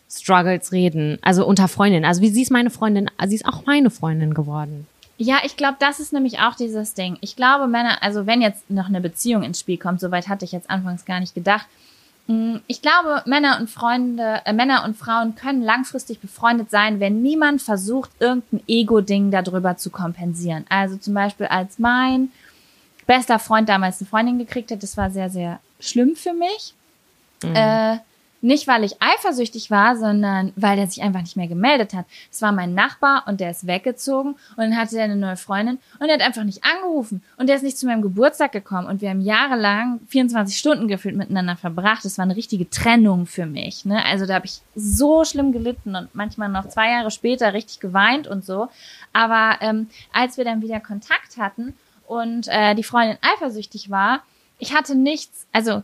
Struggles 0.10 0.72
reden. 0.72 1.18
Also 1.22 1.46
unter 1.46 1.68
Freundinnen. 1.68 2.06
Also 2.06 2.22
wie 2.22 2.30
sie 2.30 2.44
ist 2.44 2.52
meine 2.52 2.70
Freundin, 2.70 3.10
sie 3.28 3.36
ist 3.36 3.46
auch 3.46 3.66
meine 3.66 3.90
Freundin 3.90 4.36
geworden. 4.36 4.88
Ja, 5.18 5.40
ich 5.44 5.58
glaube, 5.58 5.78
das 5.80 6.00
ist 6.00 6.14
nämlich 6.14 6.40
auch 6.40 6.56
dieses 6.56 6.94
Ding. 6.94 7.18
Ich 7.22 7.36
glaube, 7.36 7.68
Männer, 7.68 8.02
also 8.02 8.26
wenn 8.28 8.42
jetzt 8.42 8.70
noch 8.70 8.88
eine 8.88 9.02
Beziehung 9.02 9.44
ins 9.44 9.60
Spiel 9.60 9.78
kommt, 9.78 10.00
soweit 10.00 10.30
hatte 10.30 10.46
ich 10.46 10.52
jetzt 10.52 10.70
anfangs 10.70 11.06
gar 11.06 11.20
nicht 11.20 11.36
gedacht. 11.36 11.66
Mm, 12.28 12.58
Ich 12.68 12.82
glaube, 12.84 13.24
Männer 13.26 13.58
und 13.60 13.70
Freunde, 13.70 14.42
äh, 14.46 14.54
Männer 14.54 14.86
und 14.86 14.96
Frauen 14.96 15.34
können 15.36 15.64
langfristig 15.64 16.20
befreundet 16.20 16.70
sein, 16.70 17.00
wenn 17.00 17.22
niemand 17.24 17.62
versucht, 17.64 18.12
irgendein 18.20 18.62
Ego-Ding 18.68 19.32
darüber 19.32 19.76
zu 19.76 19.90
kompensieren. 19.90 20.66
Also 20.70 20.98
zum 20.98 21.16
Beispiel 21.16 21.48
als 21.48 21.80
mein 21.80 22.32
bester 23.10 23.40
Freund 23.40 23.68
damals 23.68 24.00
eine 24.00 24.08
Freundin 24.08 24.38
gekriegt 24.38 24.70
hat, 24.70 24.84
das 24.84 24.96
war 24.96 25.10
sehr, 25.10 25.32
sehr 25.32 25.60
schlimm 25.80 26.16
für 26.16 26.34
mich. 26.34 26.76
Äh, 27.42 27.98
nicht, 28.42 28.68
weil 28.68 28.84
ich 28.84 29.02
eifersüchtig 29.02 29.72
war, 29.72 29.98
sondern 29.98 30.54
weil 30.56 30.78
er 30.78 30.86
sich 30.86 31.02
einfach 31.02 31.22
nicht 31.22 31.36
mehr 31.36 31.48
gemeldet 31.48 31.96
hat. 31.96 32.06
Es 32.32 32.42
war 32.44 32.52
mein 32.52 32.76
Nachbar 32.76 33.24
und 33.26 33.40
der 33.40 33.50
ist 33.50 33.66
weggezogen 33.66 34.34
und 34.34 34.58
dann 34.58 34.78
hatte 34.78 34.98
er 34.98 35.06
eine 35.06 35.16
neue 35.16 35.38
Freundin 35.38 35.80
und 36.00 36.08
er 36.08 36.14
hat 36.14 36.22
einfach 36.22 36.44
nicht 36.44 36.64
angerufen 36.64 37.24
und 37.38 37.50
der 37.50 37.56
ist 37.56 37.64
nicht 37.64 37.80
zu 37.80 37.88
meinem 37.88 38.04
Geburtstag 38.04 38.52
gekommen 38.52 38.88
und 38.88 39.02
wir 39.02 39.10
haben 39.10 39.22
jahrelang 39.22 40.02
24 40.10 40.56
Stunden 40.56 40.88
gefühlt 40.88 41.16
miteinander 41.18 41.56
verbracht. 41.56 42.06
Das 42.06 42.20
war 42.20 42.26
eine 42.26 42.36
richtige 42.36 42.70
Trennung 42.70 43.26
für 43.26 43.48
mich. 43.48 43.86
Ne? 43.86 44.06
Also 44.06 44.28
da 44.28 44.36
habe 44.36 44.46
ich 44.46 44.62
so 44.76 45.26
schlimm 45.26 45.52
gelitten 45.52 45.96
und 45.96 46.14
manchmal 46.14 46.50
noch 46.50 46.70
zwei 46.70 46.92
Jahre 46.92 47.10
später 47.10 47.54
richtig 47.54 47.80
geweint 47.80 48.28
und 48.28 48.46
so. 48.46 48.70
Aber 49.14 49.58
ähm, 49.62 49.90
als 50.14 50.38
wir 50.38 50.46
dann 50.46 50.62
wieder 50.62 50.80
Kontakt 50.80 51.38
hatten 51.38 51.74
und 52.10 52.48
äh, 52.48 52.74
die 52.74 52.84
Freundin 52.84 53.20
eifersüchtig 53.22 53.90
war, 53.92 54.24
ich 54.58 54.74
hatte 54.74 54.96
nichts, 54.96 55.46
also 55.54 55.84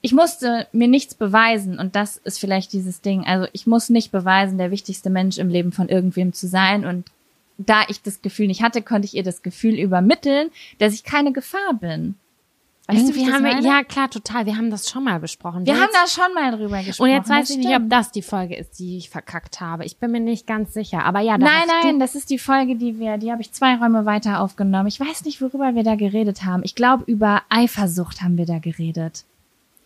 ich 0.00 0.12
musste 0.12 0.66
mir 0.72 0.88
nichts 0.88 1.14
beweisen 1.14 1.78
und 1.78 1.94
das 1.94 2.16
ist 2.16 2.40
vielleicht 2.40 2.72
dieses 2.72 3.02
Ding. 3.02 3.24
Also 3.26 3.46
ich 3.52 3.66
muss 3.66 3.90
nicht 3.90 4.10
beweisen, 4.10 4.56
der 4.56 4.70
wichtigste 4.70 5.10
Mensch 5.10 5.36
im 5.36 5.50
Leben 5.50 5.72
von 5.72 5.90
irgendwem 5.90 6.32
zu 6.32 6.48
sein 6.48 6.86
und 6.86 7.10
da 7.58 7.82
ich 7.88 8.00
das 8.00 8.22
Gefühl 8.22 8.46
nicht 8.46 8.62
hatte, 8.62 8.80
konnte 8.80 9.04
ich 9.04 9.14
ihr 9.14 9.22
das 9.22 9.42
Gefühl 9.42 9.78
übermitteln, 9.78 10.50
dass 10.78 10.94
ich 10.94 11.04
keine 11.04 11.32
Gefahr 11.32 11.74
bin. 11.78 12.14
Weißt 12.90 13.02
du, 13.02 13.06
Irgendwie 13.12 13.24
das 13.26 13.34
haben 13.34 13.44
wir, 13.44 13.52
meine? 13.54 13.66
ja 13.66 13.84
klar, 13.84 14.10
total. 14.10 14.46
Wir 14.46 14.56
haben 14.56 14.70
das 14.70 14.90
schon 14.90 15.04
mal 15.04 15.20
besprochen. 15.20 15.64
wir 15.66 15.72
Jetzt- 15.72 15.82
haben 15.82 15.90
da 15.92 16.06
schon 16.08 16.34
mal 16.34 16.56
drüber 16.56 16.82
gesprochen. 16.82 17.08
Und 17.08 17.14
jetzt 17.16 17.28
weiß 17.30 17.50
ich 17.50 17.58
nicht, 17.58 17.74
ob 17.76 17.88
das 17.88 18.10
die 18.12 18.22
Folge 18.22 18.56
ist, 18.56 18.78
die 18.78 18.96
ich 18.98 19.10
verkackt 19.10 19.60
habe. 19.60 19.84
Ich 19.84 19.96
bin 19.98 20.10
mir 20.10 20.20
nicht 20.20 20.46
ganz 20.46 20.74
sicher. 20.74 21.04
Aber 21.04 21.20
ja, 21.20 21.38
da 21.38 21.46
Nein, 21.46 21.68
nein, 21.82 21.98
das 22.00 22.14
ist 22.14 22.30
die 22.30 22.38
Folge, 22.38 22.76
die 22.76 22.98
wir, 22.98 23.16
die 23.18 23.30
habe 23.32 23.42
ich 23.42 23.52
zwei 23.52 23.76
Räume 23.76 24.04
weiter 24.06 24.40
aufgenommen. 24.40 24.88
Ich 24.88 25.00
weiß 25.00 25.24
nicht, 25.24 25.40
worüber 25.40 25.74
wir 25.74 25.84
da 25.84 25.94
geredet 25.94 26.44
haben. 26.44 26.62
Ich 26.64 26.74
glaube, 26.74 27.04
über 27.06 27.42
Eifersucht 27.48 28.22
haben 28.22 28.36
wir 28.38 28.46
da 28.46 28.58
geredet. 28.58 29.24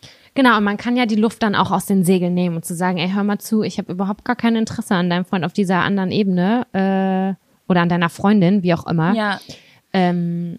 Du, 0.01 0.09
genau, 0.35 0.57
und 0.59 0.65
man 0.65 0.77
kann 0.77 0.97
ja 0.97 1.07
die 1.07 1.15
Luft 1.17 1.43
dann 1.43 1.55
auch 1.55 1.71
aus 1.71 1.87
den 1.87 2.05
Segeln 2.05 2.35
nehmen 2.35 2.57
und 2.57 2.65
zu 2.65 2.75
sagen, 2.75 2.99
ey, 2.99 3.11
hör 3.11 3.23
mal 3.25 3.39
zu, 3.39 3.63
ich 3.63 3.79
habe 3.79 3.93
überhaupt 3.93 4.25
gar 4.25 4.35
kein 4.37 4.57
Interesse 4.57 4.95
an 4.95 5.09
deinem 5.11 5.25
Freund 5.25 5.45
auf 5.45 5.53
dieser 5.53 5.81
anderen 5.81 6.11
Ebene 6.11 6.67
äh, 6.73 7.71
oder 7.71 7.83
an 7.83 7.89
deiner 7.89 8.09
Freundin, 8.09 8.63
wie 8.63 8.75
auch 8.75 8.87
immer. 8.87 9.15
Ja, 9.15 9.41
ähm, 9.93 10.59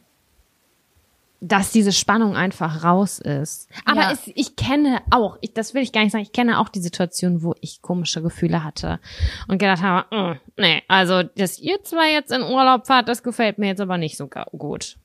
dass 1.47 1.71
diese 1.71 1.91
Spannung 1.91 2.35
einfach 2.35 2.83
raus 2.83 3.19
ist. 3.19 3.69
Aber 3.85 4.01
Ja. 4.01 4.11
es, 4.11 4.21
ich 4.33 4.55
kenne 4.55 5.01
auch, 5.11 5.37
ich, 5.41 5.53
das 5.53 5.73
will 5.73 5.83
ich 5.83 5.91
gar 5.91 6.01
nicht 6.01 6.11
sagen, 6.11 6.23
ich 6.23 6.31
kenne 6.31 6.59
auch 6.59 6.69
die 6.69 6.81
Situation, 6.81 7.43
wo 7.43 7.53
ich 7.61 7.81
komische 7.83 8.21
Gefühle 8.23 8.63
hatte 8.63 8.99
und 9.47 9.59
gedacht 9.59 9.83
habe, 9.83 10.15
mm, 10.15 10.39
nee, 10.59 10.81
also, 10.87 11.21
dass 11.23 11.59
ihr 11.59 11.83
zwei 11.83 12.11
jetzt 12.13 12.31
in 12.31 12.41
Urlaub 12.41 12.87
fahrt, 12.87 13.07
das 13.09 13.21
gefällt 13.21 13.59
mir 13.59 13.67
jetzt 13.67 13.81
aber 13.81 13.97
nicht 13.97 14.17
so 14.17 14.27
gut. 14.57 14.97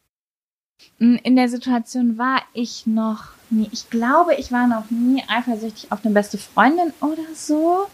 in 0.98 1.36
der 1.36 1.48
Situation 1.50 2.16
war 2.16 2.40
ich 2.54 2.86
noch 2.86 3.24
nie. 3.50 3.68
Ich 3.70 3.90
glaube, 3.90 4.34
ich 4.36 4.50
war 4.50 4.66
noch 4.66 4.90
nie 4.90 5.22
eifersüchtig 5.28 5.92
auf 5.92 6.02
eine 6.04 6.14
beste 6.14 6.38
Freundin 6.38 6.94
oder 7.00 7.22
so. 7.34 7.86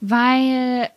Weil 0.00 0.90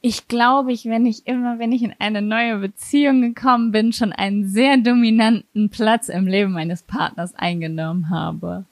ich 0.00 0.28
glaube, 0.28 0.72
ich, 0.72 0.84
wenn 0.86 1.06
ich 1.06 1.26
immer, 1.26 1.58
wenn 1.58 1.72
ich 1.72 1.82
in 1.82 1.94
eine 1.98 2.22
neue 2.22 2.58
Beziehung 2.58 3.20
gekommen 3.20 3.72
bin, 3.72 3.92
schon 3.92 4.12
einen 4.12 4.48
sehr 4.48 4.76
dominanten 4.76 5.70
Platz 5.70 6.08
im 6.08 6.26
Leben 6.26 6.52
meines 6.52 6.82
Partners 6.82 7.34
eingenommen 7.34 8.10
habe. 8.10 8.64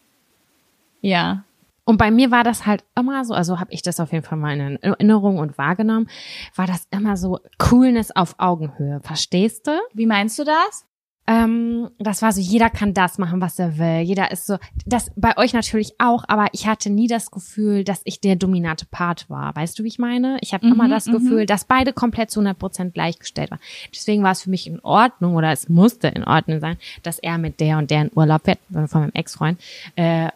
Ja. 1.01 1.45
Und 1.85 1.99
bei 1.99 2.11
mir 2.11 2.31
war 2.31 2.43
das 2.43 2.67
halt 2.67 2.85
immer 2.97 3.25
so, 3.25 3.35
also 3.35 3.61
habe 3.61 3.73
ich 3.73 3.83
das 3.83 4.01
auf 4.01 4.13
jeden 4.13 4.25
Fall 4.25 4.39
mal 4.39 4.59
in 4.59 4.83
Erinnerung 4.83 5.39
und 5.39 5.57
wahrgenommen, 5.57 6.09
war 6.55 6.67
das 6.67 6.87
immer 6.91 7.17
so 7.17 7.39
Coolness 7.59 8.11
auf 8.11 8.35
Augenhöhe. 8.39 9.01
Verstehst 9.03 9.69
du? 9.69 9.73
Wie 9.95 10.07
meinst 10.07 10.39
du 10.39 10.45
das? 10.45 10.85
Ähm, 11.27 11.91
das 11.99 12.23
war 12.23 12.33
so, 12.33 12.41
jeder 12.41 12.71
kann 12.71 12.95
das 12.95 13.19
machen, 13.19 13.41
was 13.41 13.59
er 13.59 13.79
will. 13.79 14.01
Jeder 14.01 14.31
ist 14.31 14.47
so, 14.47 14.59
das 14.85 15.11
bei 15.17 15.37
euch 15.37 15.53
natürlich 15.53 15.95
auch, 15.99 16.25
aber 16.29 16.47
ich 16.53 16.67
hatte 16.67 16.91
nie 16.91 17.09
das 17.09 17.31
Gefühl, 17.31 17.83
dass 17.85 18.01
ich 18.05 18.21
der 18.21 18.37
dominante 18.37 18.87
Part 18.87 19.29
war. 19.29 19.55
Weißt 19.57 19.79
du, 19.79 19.83
wie 19.85 19.89
ich 19.89 19.99
meine? 19.99 20.39
Ich 20.41 20.55
habe 20.55 20.67
Mhm, 20.67 20.73
immer 20.73 20.89
das 20.89 21.07
mhm. 21.07 21.13
Gefühl, 21.13 21.47
dass 21.47 21.65
beide 21.65 21.93
komplett 21.93 22.31
zu 22.31 22.41
100 22.41 22.59
Prozent 22.59 22.95
gleichgestellt 22.95 23.51
waren. 23.51 23.61
Deswegen 23.95 24.23
war 24.23 24.33
es 24.33 24.43
für 24.43 24.51
mich 24.51 24.67
in 24.67 24.81
Ordnung 24.81 25.35
oder 25.35 25.51
es 25.53 25.69
musste 25.69 26.09
in 26.09 26.25
Ordnung 26.25 26.61
sein, 26.61 26.77
dass 27.03 27.19
er 27.19 27.39
mit 27.39 27.61
der 27.61 27.79
und 27.79 27.91
der 27.91 28.03
in 28.03 28.11
Urlaub 28.15 28.43
fährt, 28.45 28.59
äh, 28.75 28.87
von 28.87 29.03
meinem 29.03 29.13
Ex-Freund, 29.15 29.61
äh, 29.97 30.29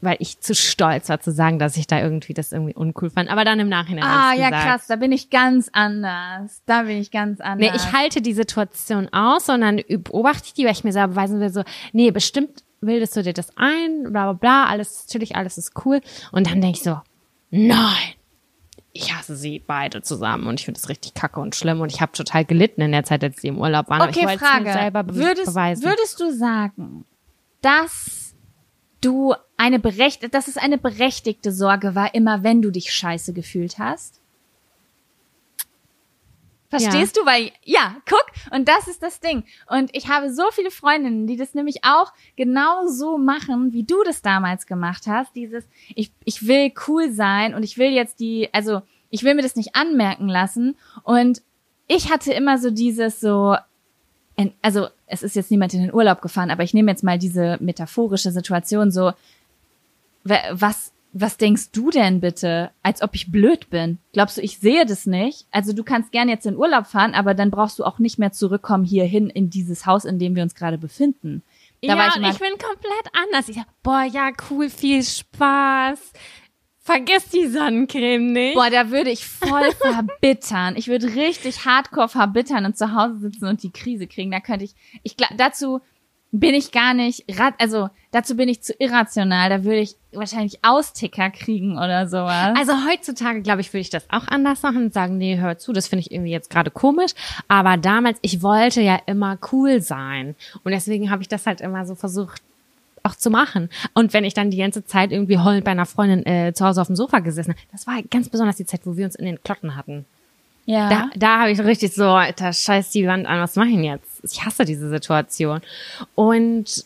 weil 0.00 0.16
ich 0.20 0.40
zu 0.40 0.54
stolz 0.54 1.08
war 1.08 1.20
zu 1.20 1.30
sagen, 1.32 1.58
dass 1.58 1.76
ich 1.76 1.86
da 1.86 2.00
irgendwie 2.00 2.34
das 2.34 2.52
irgendwie 2.52 2.74
uncool 2.74 3.10
fand. 3.10 3.30
Aber 3.30 3.44
dann 3.44 3.60
im 3.60 3.68
Nachhinein 3.68 4.04
Ah, 4.04 4.32
ja, 4.34 4.50
gesagt. 4.50 4.66
krass, 4.66 4.86
da 4.86 4.96
bin 4.96 5.12
ich 5.12 5.30
ganz 5.30 5.68
anders. 5.72 6.62
Da 6.66 6.82
bin 6.82 6.96
ich 6.98 7.10
ganz 7.10 7.40
anders. 7.40 7.70
Nee, 7.70 7.76
ich 7.76 7.92
halte 7.92 8.22
die 8.22 8.32
Situation 8.32 9.08
aus 9.12 9.48
und 9.48 9.60
dann 9.60 9.80
beobachte 9.88 10.42
ich 10.46 10.54
die, 10.54 10.64
weil 10.64 10.72
ich 10.72 10.84
mir 10.84 10.92
selber 10.92 11.14
beweisen 11.14 11.40
will, 11.40 11.50
so, 11.50 11.62
nee, 11.92 12.10
bestimmt 12.10 12.62
bildest 12.80 13.14
du 13.16 13.22
dir 13.22 13.34
das 13.34 13.52
ein, 13.56 14.04
bla 14.04 14.32
bla 14.32 14.32
bla, 14.32 14.64
alles 14.66 15.04
natürlich, 15.06 15.36
alles 15.36 15.58
ist 15.58 15.72
cool. 15.84 16.00
Und 16.32 16.46
dann 16.50 16.60
denke 16.62 16.78
ich 16.78 16.82
so, 16.82 16.98
nein, 17.50 18.14
ich 18.92 19.14
hasse 19.14 19.36
sie 19.36 19.58
beide 19.64 20.02
zusammen 20.02 20.46
und 20.46 20.58
ich 20.58 20.64
finde 20.64 20.78
es 20.80 20.88
richtig 20.88 21.14
kacke 21.14 21.40
und 21.40 21.54
schlimm 21.54 21.80
und 21.80 21.92
ich 21.92 22.00
habe 22.00 22.12
total 22.12 22.44
gelitten 22.44 22.80
in 22.80 22.92
der 22.92 23.04
Zeit, 23.04 23.22
als 23.22 23.40
sie 23.40 23.48
im 23.48 23.58
Urlaub 23.58 23.88
waren. 23.90 24.08
Okay, 24.08 24.26
Frage. 24.38 24.64
mir 24.64 24.72
selber 24.72 25.02
be 25.04 25.14
Würdest, 25.14 25.46
beweisen. 25.46 25.84
würdest 25.84 26.18
du 26.20 26.32
sagen, 26.32 27.04
dass 27.62 28.29
du 29.00 29.34
eine 29.56 29.78
berecht, 29.78 30.34
dass 30.34 30.48
es 30.48 30.56
eine 30.56 30.78
berechtigte 30.78 31.52
Sorge 31.52 31.94
war, 31.94 32.14
immer 32.14 32.42
wenn 32.42 32.62
du 32.62 32.70
dich 32.70 32.92
scheiße 32.92 33.32
gefühlt 33.32 33.78
hast? 33.78 34.20
Verstehst 36.70 37.16
du? 37.16 37.26
Weil, 37.26 37.50
ja, 37.64 37.96
guck, 38.08 38.24
und 38.52 38.68
das 38.68 38.86
ist 38.86 39.02
das 39.02 39.18
Ding. 39.18 39.42
Und 39.68 39.90
ich 39.92 40.08
habe 40.08 40.32
so 40.32 40.44
viele 40.52 40.70
Freundinnen, 40.70 41.26
die 41.26 41.36
das 41.36 41.52
nämlich 41.52 41.82
auch 41.82 42.12
genau 42.36 42.86
so 42.86 43.18
machen, 43.18 43.72
wie 43.72 43.82
du 43.82 44.04
das 44.04 44.22
damals 44.22 44.66
gemacht 44.66 45.08
hast. 45.08 45.34
Dieses, 45.34 45.64
ich, 45.96 46.12
ich 46.24 46.46
will 46.46 46.72
cool 46.86 47.10
sein 47.10 47.54
und 47.54 47.64
ich 47.64 47.76
will 47.76 47.90
jetzt 47.90 48.20
die, 48.20 48.48
also, 48.52 48.82
ich 49.10 49.24
will 49.24 49.34
mir 49.34 49.42
das 49.42 49.56
nicht 49.56 49.74
anmerken 49.74 50.28
lassen. 50.28 50.76
Und 51.02 51.42
ich 51.88 52.12
hatte 52.12 52.32
immer 52.32 52.56
so 52.56 52.70
dieses 52.70 53.18
so, 53.18 53.56
also 54.62 54.88
es 55.06 55.22
ist 55.22 55.36
jetzt 55.36 55.50
niemand 55.50 55.74
in 55.74 55.82
den 55.82 55.92
Urlaub 55.94 56.22
gefahren, 56.22 56.50
aber 56.50 56.62
ich 56.62 56.74
nehme 56.74 56.90
jetzt 56.90 57.04
mal 57.04 57.18
diese 57.18 57.56
metaphorische 57.60 58.30
Situation 58.30 58.90
so, 58.90 59.12
wa- 60.24 60.42
was, 60.52 60.92
was 61.12 61.36
denkst 61.36 61.72
du 61.72 61.90
denn 61.90 62.20
bitte, 62.20 62.70
als 62.82 63.02
ob 63.02 63.14
ich 63.14 63.32
blöd 63.32 63.68
bin? 63.70 63.98
Glaubst 64.12 64.36
du, 64.36 64.42
ich 64.42 64.58
sehe 64.58 64.86
das 64.86 65.06
nicht? 65.06 65.46
Also 65.50 65.72
du 65.72 65.82
kannst 65.82 66.12
gerne 66.12 66.30
jetzt 66.30 66.46
in 66.46 66.56
Urlaub 66.56 66.86
fahren, 66.86 67.14
aber 67.14 67.34
dann 67.34 67.50
brauchst 67.50 67.78
du 67.78 67.84
auch 67.84 67.98
nicht 67.98 68.18
mehr 68.18 68.32
zurückkommen 68.32 68.84
hierhin 68.84 69.28
in 69.28 69.50
dieses 69.50 69.86
Haus, 69.86 70.04
in 70.04 70.18
dem 70.18 70.36
wir 70.36 70.42
uns 70.42 70.54
gerade 70.54 70.78
befinden. 70.78 71.42
Da 71.82 71.96
ja, 71.96 72.08
ich 72.08 72.16
und 72.16 72.24
ich 72.30 72.38
bin 72.38 72.50
komplett 72.50 73.10
anders. 73.26 73.48
Ich 73.48 73.56
sag, 73.56 73.64
boah, 73.82 74.04
ja, 74.04 74.30
cool, 74.50 74.68
viel 74.68 75.02
Spaß. 75.02 76.12
Vergiss 76.90 77.28
die 77.28 77.46
Sonnencreme 77.46 78.32
nicht. 78.32 78.54
boah, 78.54 78.68
da 78.68 78.90
würde 78.90 79.10
ich 79.10 79.24
voll 79.24 79.70
verbittern. 79.80 80.74
Ich 80.76 80.88
würde 80.88 81.14
richtig 81.14 81.64
hardcore 81.64 82.08
verbittern 82.08 82.64
und 82.64 82.76
zu 82.76 82.94
Hause 82.94 83.18
sitzen 83.20 83.46
und 83.46 83.62
die 83.62 83.70
Krise 83.70 84.08
kriegen. 84.08 84.32
Da 84.32 84.40
könnte 84.40 84.64
ich, 84.64 84.74
ich 85.04 85.16
glaub, 85.16 85.30
dazu 85.36 85.80
bin 86.32 86.54
ich 86.54 86.72
gar 86.72 86.94
nicht, 86.94 87.24
also 87.58 87.90
dazu 88.12 88.36
bin 88.36 88.48
ich 88.48 88.62
zu 88.62 88.72
irrational. 88.78 89.50
Da 89.50 89.64
würde 89.64 89.80
ich 89.80 89.96
wahrscheinlich 90.12 90.64
Austicker 90.64 91.30
kriegen 91.30 91.76
oder 91.76 92.08
sowas. 92.08 92.56
Also 92.56 92.72
heutzutage, 92.88 93.42
glaube 93.42 93.60
ich, 93.60 93.72
würde 93.72 93.82
ich 93.82 93.90
das 93.90 94.08
auch 94.10 94.26
anders 94.26 94.62
machen 94.62 94.84
und 94.84 94.94
sagen, 94.94 95.16
nee, 95.16 95.38
hör 95.38 95.58
zu, 95.58 95.72
das 95.72 95.88
finde 95.88 96.00
ich 96.00 96.12
irgendwie 96.12 96.32
jetzt 96.32 96.50
gerade 96.50 96.70
komisch. 96.70 97.12
Aber 97.46 97.76
damals, 97.76 98.18
ich 98.22 98.42
wollte 98.42 98.80
ja 98.80 98.98
immer 99.06 99.38
cool 99.52 99.80
sein. 99.80 100.34
Und 100.64 100.72
deswegen 100.72 101.10
habe 101.10 101.22
ich 101.22 101.28
das 101.28 101.46
halt 101.46 101.60
immer 101.60 101.86
so 101.86 101.94
versucht 101.94 102.42
auch 103.02 103.14
zu 103.14 103.30
machen. 103.30 103.70
Und 103.94 104.12
wenn 104.12 104.24
ich 104.24 104.34
dann 104.34 104.50
die 104.50 104.58
ganze 104.58 104.84
Zeit 104.84 105.12
irgendwie 105.12 105.38
heulend 105.38 105.64
bei 105.64 105.70
einer 105.70 105.86
Freundin 105.86 106.24
äh, 106.26 106.52
zu 106.54 106.66
Hause 106.66 106.80
auf 106.80 106.86
dem 106.86 106.96
Sofa 106.96 107.20
gesessen 107.20 107.52
habe, 107.52 107.60
das 107.72 107.86
war 107.86 108.02
ganz 108.10 108.28
besonders 108.28 108.56
die 108.56 108.66
Zeit, 108.66 108.82
wo 108.84 108.96
wir 108.96 109.04
uns 109.04 109.14
in 109.14 109.24
den 109.24 109.42
Klotten 109.42 109.76
hatten. 109.76 110.04
ja. 110.66 110.88
Da, 110.88 111.10
da 111.16 111.40
habe 111.40 111.50
ich 111.50 111.60
richtig 111.60 111.94
so, 111.94 112.08
Alter, 112.08 112.52
scheiß 112.52 112.90
die 112.90 113.06
Wand 113.06 113.26
an, 113.26 113.40
was 113.40 113.56
mache 113.56 113.68
ich 113.68 113.74
denn 113.74 113.84
jetzt? 113.84 114.20
Ich 114.22 114.44
hasse 114.44 114.64
diese 114.64 114.88
Situation. 114.88 115.60
Und 116.14 116.84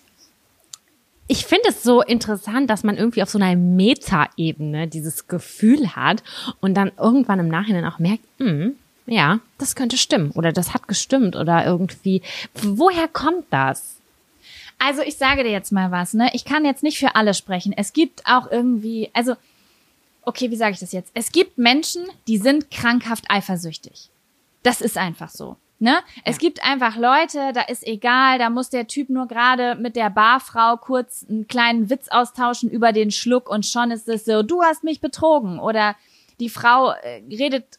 ich 1.26 1.46
finde 1.46 1.68
es 1.68 1.82
so 1.82 2.02
interessant, 2.02 2.68
dass 2.68 2.84
man 2.84 2.96
irgendwie 2.96 3.22
auf 3.22 3.30
so 3.30 3.38
einer 3.38 3.56
Meta-Ebene 3.56 4.88
dieses 4.88 5.26
Gefühl 5.26 5.96
hat 5.96 6.22
und 6.60 6.74
dann 6.74 6.92
irgendwann 6.98 7.40
im 7.40 7.48
Nachhinein 7.48 7.86
auch 7.86 7.98
merkt, 7.98 8.24
hm, 8.38 8.76
ja, 9.06 9.40
das 9.58 9.74
könnte 9.74 9.96
stimmen 9.96 10.30
oder 10.32 10.52
das 10.52 10.74
hat 10.74 10.88
gestimmt 10.88 11.36
oder 11.36 11.64
irgendwie, 11.64 12.22
woher 12.54 13.08
kommt 13.08 13.46
das? 13.50 13.93
Also 14.78 15.02
ich 15.02 15.16
sage 15.16 15.44
dir 15.44 15.50
jetzt 15.50 15.72
mal 15.72 15.90
was, 15.90 16.14
ne? 16.14 16.30
Ich 16.32 16.44
kann 16.44 16.64
jetzt 16.64 16.82
nicht 16.82 16.98
für 16.98 17.14
alle 17.14 17.34
sprechen. 17.34 17.72
Es 17.76 17.92
gibt 17.92 18.26
auch 18.26 18.50
irgendwie, 18.50 19.10
also, 19.12 19.34
okay, 20.22 20.50
wie 20.50 20.56
sage 20.56 20.72
ich 20.72 20.80
das 20.80 20.92
jetzt? 20.92 21.10
Es 21.14 21.32
gibt 21.32 21.58
Menschen, 21.58 22.04
die 22.26 22.38
sind 22.38 22.70
krankhaft 22.70 23.24
eifersüchtig. 23.30 24.10
Das 24.62 24.80
ist 24.80 24.98
einfach 24.98 25.30
so. 25.30 25.56
Ne? 25.80 25.98
Es 26.24 26.38
gibt 26.38 26.64
einfach 26.64 26.96
Leute, 26.96 27.52
da 27.52 27.62
ist 27.62 27.86
egal, 27.86 28.38
da 28.38 28.48
muss 28.48 28.70
der 28.70 28.86
Typ 28.86 29.10
nur 29.10 29.26
gerade 29.26 29.74
mit 29.74 29.96
der 29.96 30.08
Barfrau 30.08 30.76
kurz 30.76 31.26
einen 31.28 31.48
kleinen 31.48 31.90
Witz 31.90 32.08
austauschen 32.08 32.70
über 32.70 32.92
den 32.92 33.10
Schluck 33.10 33.50
und 33.50 33.66
schon 33.66 33.90
ist 33.90 34.08
es 34.08 34.24
so, 34.24 34.42
du 34.42 34.62
hast 34.62 34.84
mich 34.84 35.00
betrogen. 35.00 35.58
Oder 35.58 35.96
die 36.40 36.48
Frau 36.48 36.92
äh, 36.92 37.22
redet 37.28 37.78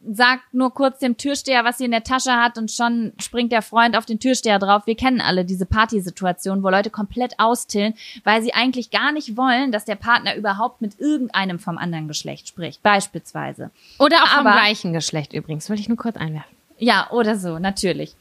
sagt 0.00 0.54
nur 0.54 0.72
kurz 0.72 1.00
dem 1.00 1.16
Türsteher, 1.16 1.64
was 1.64 1.78
sie 1.78 1.84
in 1.84 1.90
der 1.90 2.04
Tasche 2.04 2.32
hat 2.32 2.56
und 2.56 2.70
schon 2.70 3.12
springt 3.20 3.50
der 3.50 3.62
Freund 3.62 3.96
auf 3.96 4.06
den 4.06 4.20
Türsteher 4.20 4.58
drauf. 4.58 4.86
Wir 4.86 4.94
kennen 4.96 5.20
alle 5.20 5.44
diese 5.44 5.66
Partysituation, 5.66 6.62
wo 6.62 6.68
Leute 6.70 6.90
komplett 6.90 7.34
austillen, 7.38 7.94
weil 8.24 8.42
sie 8.42 8.54
eigentlich 8.54 8.90
gar 8.90 9.10
nicht 9.12 9.36
wollen, 9.36 9.72
dass 9.72 9.84
der 9.84 9.96
Partner 9.96 10.36
überhaupt 10.36 10.80
mit 10.80 11.00
irgendeinem 11.00 11.58
vom 11.58 11.78
anderen 11.78 12.06
Geschlecht 12.08 12.46
spricht, 12.48 12.82
beispielsweise. 12.82 13.70
Oder 13.98 14.16
auch 14.22 14.28
vom 14.28 14.46
Aber- 14.46 14.52
gleichen 14.60 14.92
Geschlecht 14.92 15.32
übrigens, 15.32 15.68
will 15.68 15.78
ich 15.80 15.88
nur 15.88 15.98
kurz 15.98 16.16
einwerfen. 16.16 16.54
Ja, 16.78 17.10
oder 17.10 17.36
so, 17.36 17.58
natürlich. 17.58 18.14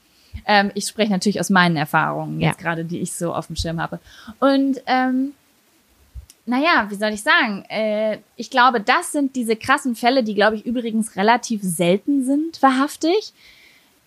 Ähm, 0.45 0.71
ich 0.73 0.87
spreche 0.87 1.11
natürlich 1.11 1.39
aus 1.39 1.49
meinen 1.51 1.77
Erfahrungen 1.77 2.39
jetzt 2.41 2.59
Ja. 2.59 2.63
gerade, 2.63 2.85
die 2.85 2.99
ich 2.99 3.13
so 3.13 3.33
auf 3.33 3.47
dem 3.47 3.55
Schirm 3.55 3.79
habe. 3.81 3.99
Und 4.39 4.81
ähm, 4.87 5.33
naja, 6.47 6.87
wie 6.89 6.95
soll 6.95 7.13
ich 7.13 7.21
sagen? 7.21 7.63
Äh, 7.69 8.19
ich 8.35 8.49
glaube, 8.49 8.81
das 8.81 9.11
sind 9.11 9.35
diese 9.35 9.55
krassen 9.55 9.95
Fälle, 9.95 10.23
die, 10.23 10.33
glaube 10.33 10.55
ich, 10.55 10.65
übrigens 10.65 11.15
relativ 11.15 11.61
selten 11.61 12.23
sind, 12.23 12.61
wahrhaftig. 12.61 13.33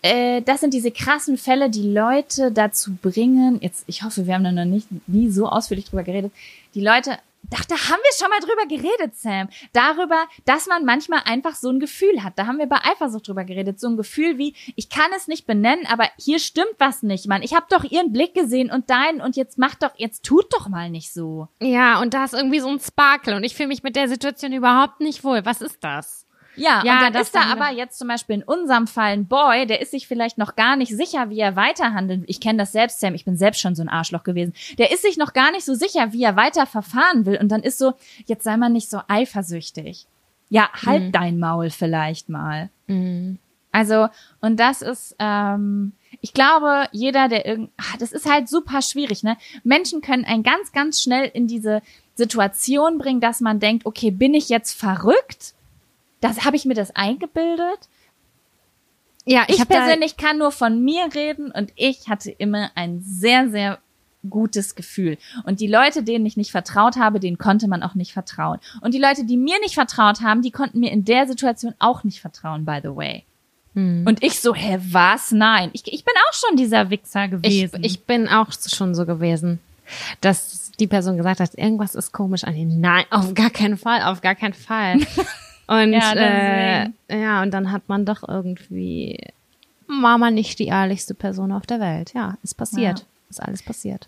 Äh, 0.01 0.41
das 0.41 0.61
sind 0.61 0.73
diese 0.73 0.91
krassen 0.91 1.37
Fälle, 1.37 1.69
die 1.69 1.87
Leute 1.87 2.51
dazu 2.51 2.95
bringen, 2.99 3.59
jetzt, 3.61 3.83
ich 3.85 4.03
hoffe, 4.03 4.25
wir 4.25 4.33
haben 4.33 4.43
da 4.43 4.51
noch 4.51 4.65
nicht 4.65 4.87
nie 5.07 5.29
so 5.29 5.47
ausführlich 5.47 5.85
drüber 5.85 6.03
geredet, 6.03 6.31
die 6.73 6.81
Leute, 6.81 7.17
ach, 7.53 7.65
da 7.65 7.75
haben 7.75 8.01
wir 8.01 8.17
schon 8.17 8.29
mal 8.29 8.39
drüber 8.39 8.65
geredet, 8.67 9.15
Sam, 9.15 9.49
darüber, 9.73 10.27
dass 10.45 10.67
man 10.67 10.85
manchmal 10.85 11.21
einfach 11.25 11.55
so 11.55 11.69
ein 11.69 11.79
Gefühl 11.79 12.23
hat. 12.23 12.37
Da 12.37 12.47
haben 12.47 12.59
wir 12.59 12.67
bei 12.67 12.79
Eifersucht 12.83 13.27
drüber 13.27 13.43
geredet, 13.43 13.79
so 13.79 13.87
ein 13.87 13.97
Gefühl 13.97 14.37
wie, 14.37 14.55
ich 14.75 14.89
kann 14.89 15.11
es 15.15 15.27
nicht 15.27 15.45
benennen, 15.45 15.85
aber 15.87 16.05
hier 16.17 16.39
stimmt 16.39 16.75
was 16.77 17.03
nicht, 17.03 17.27
Mann. 17.27 17.43
Ich 17.43 17.55
habe 17.55 17.65
doch 17.69 17.83
ihren 17.83 18.11
Blick 18.11 18.33
gesehen 18.33 18.71
und 18.71 18.89
deinen 18.89 19.21
und 19.21 19.35
jetzt 19.35 19.57
mach 19.57 19.75
doch, 19.75 19.91
jetzt 19.97 20.23
tut 20.23 20.53
doch 20.53 20.69
mal 20.69 20.89
nicht 20.89 21.13
so. 21.13 21.47
Ja, 21.61 21.99
und 22.01 22.13
da 22.13 22.25
ist 22.25 22.33
irgendwie 22.33 22.59
so 22.59 22.69
ein 22.69 22.79
Sparkle 22.79 23.35
und 23.35 23.43
ich 23.43 23.55
fühle 23.55 23.67
mich 23.69 23.83
mit 23.83 23.95
der 23.95 24.07
Situation 24.07 24.53
überhaupt 24.53 25.01
nicht 25.01 25.23
wohl. 25.23 25.45
Was 25.45 25.61
ist 25.61 25.83
das? 25.83 26.20
Ja, 26.55 26.81
Ja, 26.83 26.93
und 26.95 27.01
dann 27.01 27.13
das 27.13 27.27
ist 27.27 27.35
da 27.35 27.43
aber 27.51 27.71
jetzt 27.71 27.97
zum 27.97 28.07
Beispiel 28.07 28.35
in 28.35 28.43
unserem 28.43 28.87
Fall 28.87 29.13
ein 29.13 29.27
Boy, 29.27 29.65
der 29.65 29.81
ist 29.81 29.91
sich 29.91 30.07
vielleicht 30.07 30.37
noch 30.37 30.55
gar 30.55 30.75
nicht 30.75 30.95
sicher, 30.95 31.29
wie 31.29 31.39
er 31.39 31.55
weiterhandelt. 31.55 32.23
Ich 32.27 32.39
kenne 32.39 32.59
das 32.59 32.71
selbst, 32.71 32.99
Sam, 32.99 33.15
ich 33.15 33.25
bin 33.25 33.37
selbst 33.37 33.61
schon 33.61 33.75
so 33.75 33.81
ein 33.81 33.89
Arschloch 33.89 34.23
gewesen. 34.23 34.53
Der 34.77 34.91
ist 34.91 35.01
sich 35.01 35.17
noch 35.17 35.33
gar 35.33 35.51
nicht 35.51 35.65
so 35.65 35.73
sicher, 35.73 36.13
wie 36.13 36.23
er 36.23 36.35
weiter 36.35 36.65
verfahren 36.65 37.25
will. 37.25 37.37
Und 37.37 37.49
dann 37.49 37.63
ist 37.63 37.77
so, 37.77 37.93
jetzt 38.25 38.43
sei 38.43 38.57
mal 38.57 38.69
nicht 38.69 38.89
so 38.89 39.01
eifersüchtig. 39.07 40.05
Ja, 40.49 40.69
halt 40.85 41.15
dein 41.15 41.39
Maul 41.39 41.69
vielleicht 41.69 42.27
mal. 42.27 42.69
Also, 43.71 44.09
und 44.41 44.59
das 44.59 44.81
ist, 44.81 45.15
ähm, 45.19 45.93
ich 46.19 46.33
glaube, 46.33 46.89
jeder, 46.91 47.29
der 47.29 47.45
irgend, 47.45 47.69
ah, 47.77 47.97
das 47.99 48.11
ist 48.11 48.29
halt 48.29 48.49
super 48.49 48.81
schwierig, 48.81 49.23
ne? 49.23 49.37
Menschen 49.63 50.01
können 50.01 50.25
einen 50.25 50.43
ganz, 50.43 50.73
ganz 50.73 51.01
schnell 51.01 51.31
in 51.33 51.47
diese 51.47 51.81
Situation 52.15 52.97
bringen, 52.97 53.21
dass 53.21 53.39
man 53.39 53.61
denkt, 53.61 53.85
okay, 53.85 54.11
bin 54.11 54.33
ich 54.33 54.49
jetzt 54.49 54.77
verrückt? 54.77 55.53
Das 56.21 56.45
habe 56.45 56.55
ich 56.55 56.65
mir 56.65 56.73
das 56.75 56.95
eingebildet. 56.95 57.89
Ja, 59.25 59.43
Ich, 59.47 59.57
da- 59.57 59.65
persönlich 59.65 60.17
kann 60.17 60.37
nur 60.37 60.51
von 60.51 60.83
mir 60.83 61.09
reden 61.13 61.51
und 61.51 61.71
ich 61.75 62.07
hatte 62.09 62.31
immer 62.31 62.71
ein 62.75 63.01
sehr, 63.01 63.49
sehr 63.49 63.79
gutes 64.29 64.75
Gefühl. 64.75 65.17
Und 65.45 65.59
die 65.59 65.67
Leute, 65.67 66.03
denen 66.03 66.25
ich 66.25 66.37
nicht 66.37 66.51
vertraut 66.51 66.95
habe, 66.95 67.19
denen 67.19 67.37
konnte 67.39 67.67
man 67.67 67.81
auch 67.83 67.95
nicht 67.95 68.13
vertrauen. 68.13 68.59
Und 68.81 68.93
die 68.93 68.99
Leute, 68.99 69.25
die 69.25 69.37
mir 69.37 69.59
nicht 69.61 69.73
vertraut 69.73 70.21
haben, 70.21 70.41
die 70.43 70.51
konnten 70.51 70.79
mir 70.79 70.91
in 70.91 71.05
der 71.05 71.27
Situation 71.27 71.73
auch 71.79 72.03
nicht 72.03 72.21
vertrauen, 72.21 72.63
by 72.65 72.79
the 72.83 72.95
way. 72.95 73.23
Hm. 73.73 74.05
Und 74.07 74.23
ich 74.23 74.39
so, 74.39 74.53
hä, 74.53 74.79
was? 74.91 75.31
Nein. 75.31 75.69
Ich, 75.73 75.83
ich 75.91 76.03
bin 76.05 76.13
auch 76.29 76.33
schon 76.33 76.55
dieser 76.57 76.89
Wichser 76.91 77.25
Ich, 77.25 77.31
gewesen. 77.31 77.83
ich 77.83 78.03
bin 78.03 78.27
auch 78.27 78.47
schon 78.51 78.93
so 78.93 79.05
gewesen, 79.07 79.59
dass 80.19 80.71
die 80.79 80.87
Person 80.87 81.17
gesagt 81.17 81.39
hat, 81.39 81.55
irgendwas 81.55 81.95
ist 81.95 82.11
komisch 82.11 82.43
an 82.43 82.55
ihnen. 82.55 82.79
Nein, 82.81 83.05
auf 83.09 83.33
gar 83.33 83.49
keinen 83.49 83.77
Fall, 83.77 84.03
auf 84.03 84.21
gar 84.21 84.35
keinen 84.35 84.53
Fall. 84.53 84.99
Und 85.71 85.93
Ja, 85.93 86.13
äh, 86.15 86.89
ja, 87.09 87.41
und 87.41 87.51
dann 87.53 87.71
hat 87.71 87.87
man 87.87 88.05
doch 88.05 88.27
irgendwie 88.27 89.17
war 89.87 90.17
man 90.17 90.33
nicht 90.33 90.57
die 90.59 90.67
ehrlichste 90.67 91.13
Person 91.13 91.51
auf 91.51 91.65
der 91.65 91.79
Welt. 91.81 92.13
Ja, 92.13 92.37
ist 92.43 92.55
passiert. 92.55 92.99
Ja. 92.99 93.05
Ist 93.29 93.41
alles 93.41 93.61
passiert. 93.61 94.07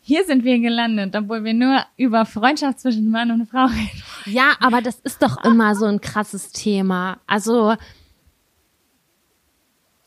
Hier 0.00 0.24
sind 0.24 0.44
wir 0.44 0.58
gelandet, 0.60 1.16
obwohl 1.16 1.42
wir 1.44 1.54
nur 1.54 1.80
über 1.96 2.24
Freundschaft 2.24 2.78
zwischen 2.80 3.10
Mann 3.10 3.30
und 3.30 3.46
Frau 3.48 3.64
reden. 3.64 4.02
Ja, 4.26 4.52
aber 4.60 4.80
das 4.80 5.00
ist 5.00 5.22
doch 5.22 5.42
immer 5.44 5.74
so 5.74 5.86
ein 5.86 6.00
krasses 6.00 6.52
Thema. 6.52 7.18
Also 7.26 7.74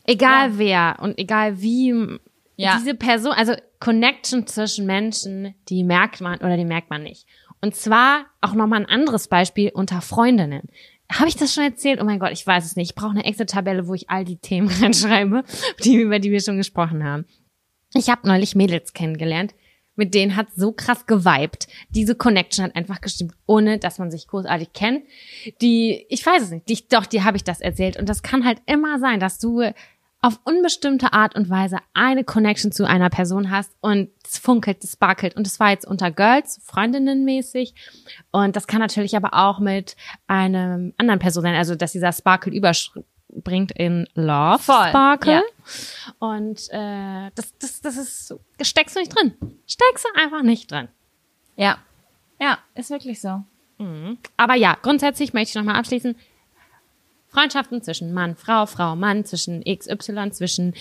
egal 0.06 0.52
Ja. 0.52 0.58
wer 0.58 0.98
und 1.02 1.18
egal 1.18 1.62
wie 1.62 2.20
Ja. 2.56 2.78
diese 2.78 2.96
Person, 2.96 3.34
also 3.34 3.54
Connection 3.80 4.48
zwischen 4.48 4.86
Menschen, 4.86 5.54
die 5.70 5.84
merkt 5.84 6.22
man 6.22 6.40
oder 6.40 6.58
die 6.58 6.66
merkt 6.66 6.90
man 6.90 7.04
nicht. 7.04 7.26
Und 7.62 7.76
zwar 7.76 8.26
auch 8.42 8.54
nochmal 8.54 8.82
ein 8.82 8.90
anderes 8.90 9.28
Beispiel 9.28 9.72
unter 9.74 10.02
Freundinnen. 10.02 10.70
Habe 11.12 11.30
ich 11.30 11.36
das 11.36 11.54
schon 11.54 11.64
erzählt? 11.64 12.02
Oh 12.02 12.06
mein 12.06 12.20
Gott, 12.20 12.32
ich 12.32 12.46
weiß 12.46 12.66
es 12.66 12.76
nicht. 12.76 12.92
Ich 12.92 12.96
brauche 12.96 13.12
eine 13.12 13.26
Excel-Tabelle, 13.26 13.88
wo 13.88 13.94
ich 13.94 14.10
all 14.10 14.26
die 14.26 14.38
Themen 14.38 14.68
reinschreibe, 14.82 15.44
die, 15.84 15.96
über 15.96 16.20
die 16.20 16.32
wir 16.32 16.42
schon 16.42 16.58
gesprochen 16.58 17.04
haben. 17.04 17.26
Ich 17.94 18.10
habe 18.10 18.28
neulich 18.28 18.56
Mädels 18.56 18.94
kennengelernt, 18.94 19.56
mit 19.96 20.14
denen 20.14 20.36
hat 20.36 20.48
so 20.56 20.74
krass 20.74 21.06
geweibt. 21.06 21.68
Diese 21.90 22.16
Connection 22.16 22.66
hat 22.66 22.76
einfach 22.76 23.00
gestimmt, 23.00 23.34
ohne 23.46 23.80
dass 23.80 24.00
man 24.00 24.12
sich 24.12 24.28
großartig 24.28 24.74
kennt. 24.74 25.04
Die, 25.62 26.06
ich 26.10 26.26
weiß 26.26 26.44
es 26.44 26.52
nicht, 26.52 26.68
die, 26.68 26.88
doch, 26.90 27.06
die 27.06 27.24
habe 27.24 27.38
ich 27.38 27.44
das 27.44 27.62
erzählt. 27.62 27.98
Und 27.98 28.10
das 28.10 28.22
kann 28.22 28.46
halt 28.46 28.62
immer 28.66 29.00
sein, 29.00 29.20
dass 29.20 29.40
du 29.40 29.64
auf 30.28 30.42
unbestimmte 30.44 31.14
Art 31.14 31.36
und 31.36 31.50
Weise 31.50 31.78
eine 31.94 32.26
Connection 32.26 32.74
zu 32.74 32.86
einer 32.86 33.10
Person 33.10 33.50
hast 33.50 33.72
und 33.80 34.10
es 34.26 34.38
funkelt, 34.38 34.84
es 34.84 34.92
sparkelt. 34.92 35.38
Und 35.38 35.48
es 35.48 35.58
war 35.58 35.70
jetzt 35.70 35.88
unter 35.88 36.12
Girls, 36.12 36.60
Freundinnen 36.66 37.24
mäßig. 37.24 37.74
Und 38.32 38.58
das 38.58 38.68
kann 38.68 38.82
natürlich 38.82 39.16
aber 39.16 39.34
auch 39.34 39.60
mit 39.60 39.96
einem 40.28 40.94
anderen 40.98 41.20
Person 41.20 41.44
sein, 41.44 41.56
also 41.56 41.76
dass 41.76 41.94
dieser 41.94 42.12
Sparkle 42.12 42.52
überspringt 42.52 43.72
in 43.72 44.06
Love 44.16 44.60
Voll, 44.60 44.90
Sparkle. 44.90 45.32
ja. 45.32 45.42
Und 46.20 46.68
äh, 46.72 47.32
das, 47.34 47.58
das, 47.58 47.80
das 47.80 47.96
ist, 47.96 48.36
steckst 48.62 48.98
du 48.98 49.00
nicht 49.00 49.16
drin. 49.16 49.34
Steckst 49.66 50.06
du 50.06 50.22
einfach 50.22 50.44
nicht 50.44 50.70
drin. 50.70 50.90
Ja. 51.56 51.78
Ja, 52.40 52.60
ist 52.76 52.90
wirklich 52.90 53.22
so. 53.22 53.44
Aber 54.36 54.56
ja, 54.56 54.76
grundsätzlich 54.82 55.34
möchte 55.34 55.52
ich 55.52 55.56
nochmal 55.56 55.80
abschließen. 55.80 56.16
Freundschaften 57.38 57.84
zwischen 57.84 58.16
Mann, 58.16 58.36
Frau, 58.36 58.66
Frau, 58.66 58.96
Mann, 58.96 59.24
zwischen 59.24 59.64
XY, 59.64 60.32
zwischen 60.32 60.74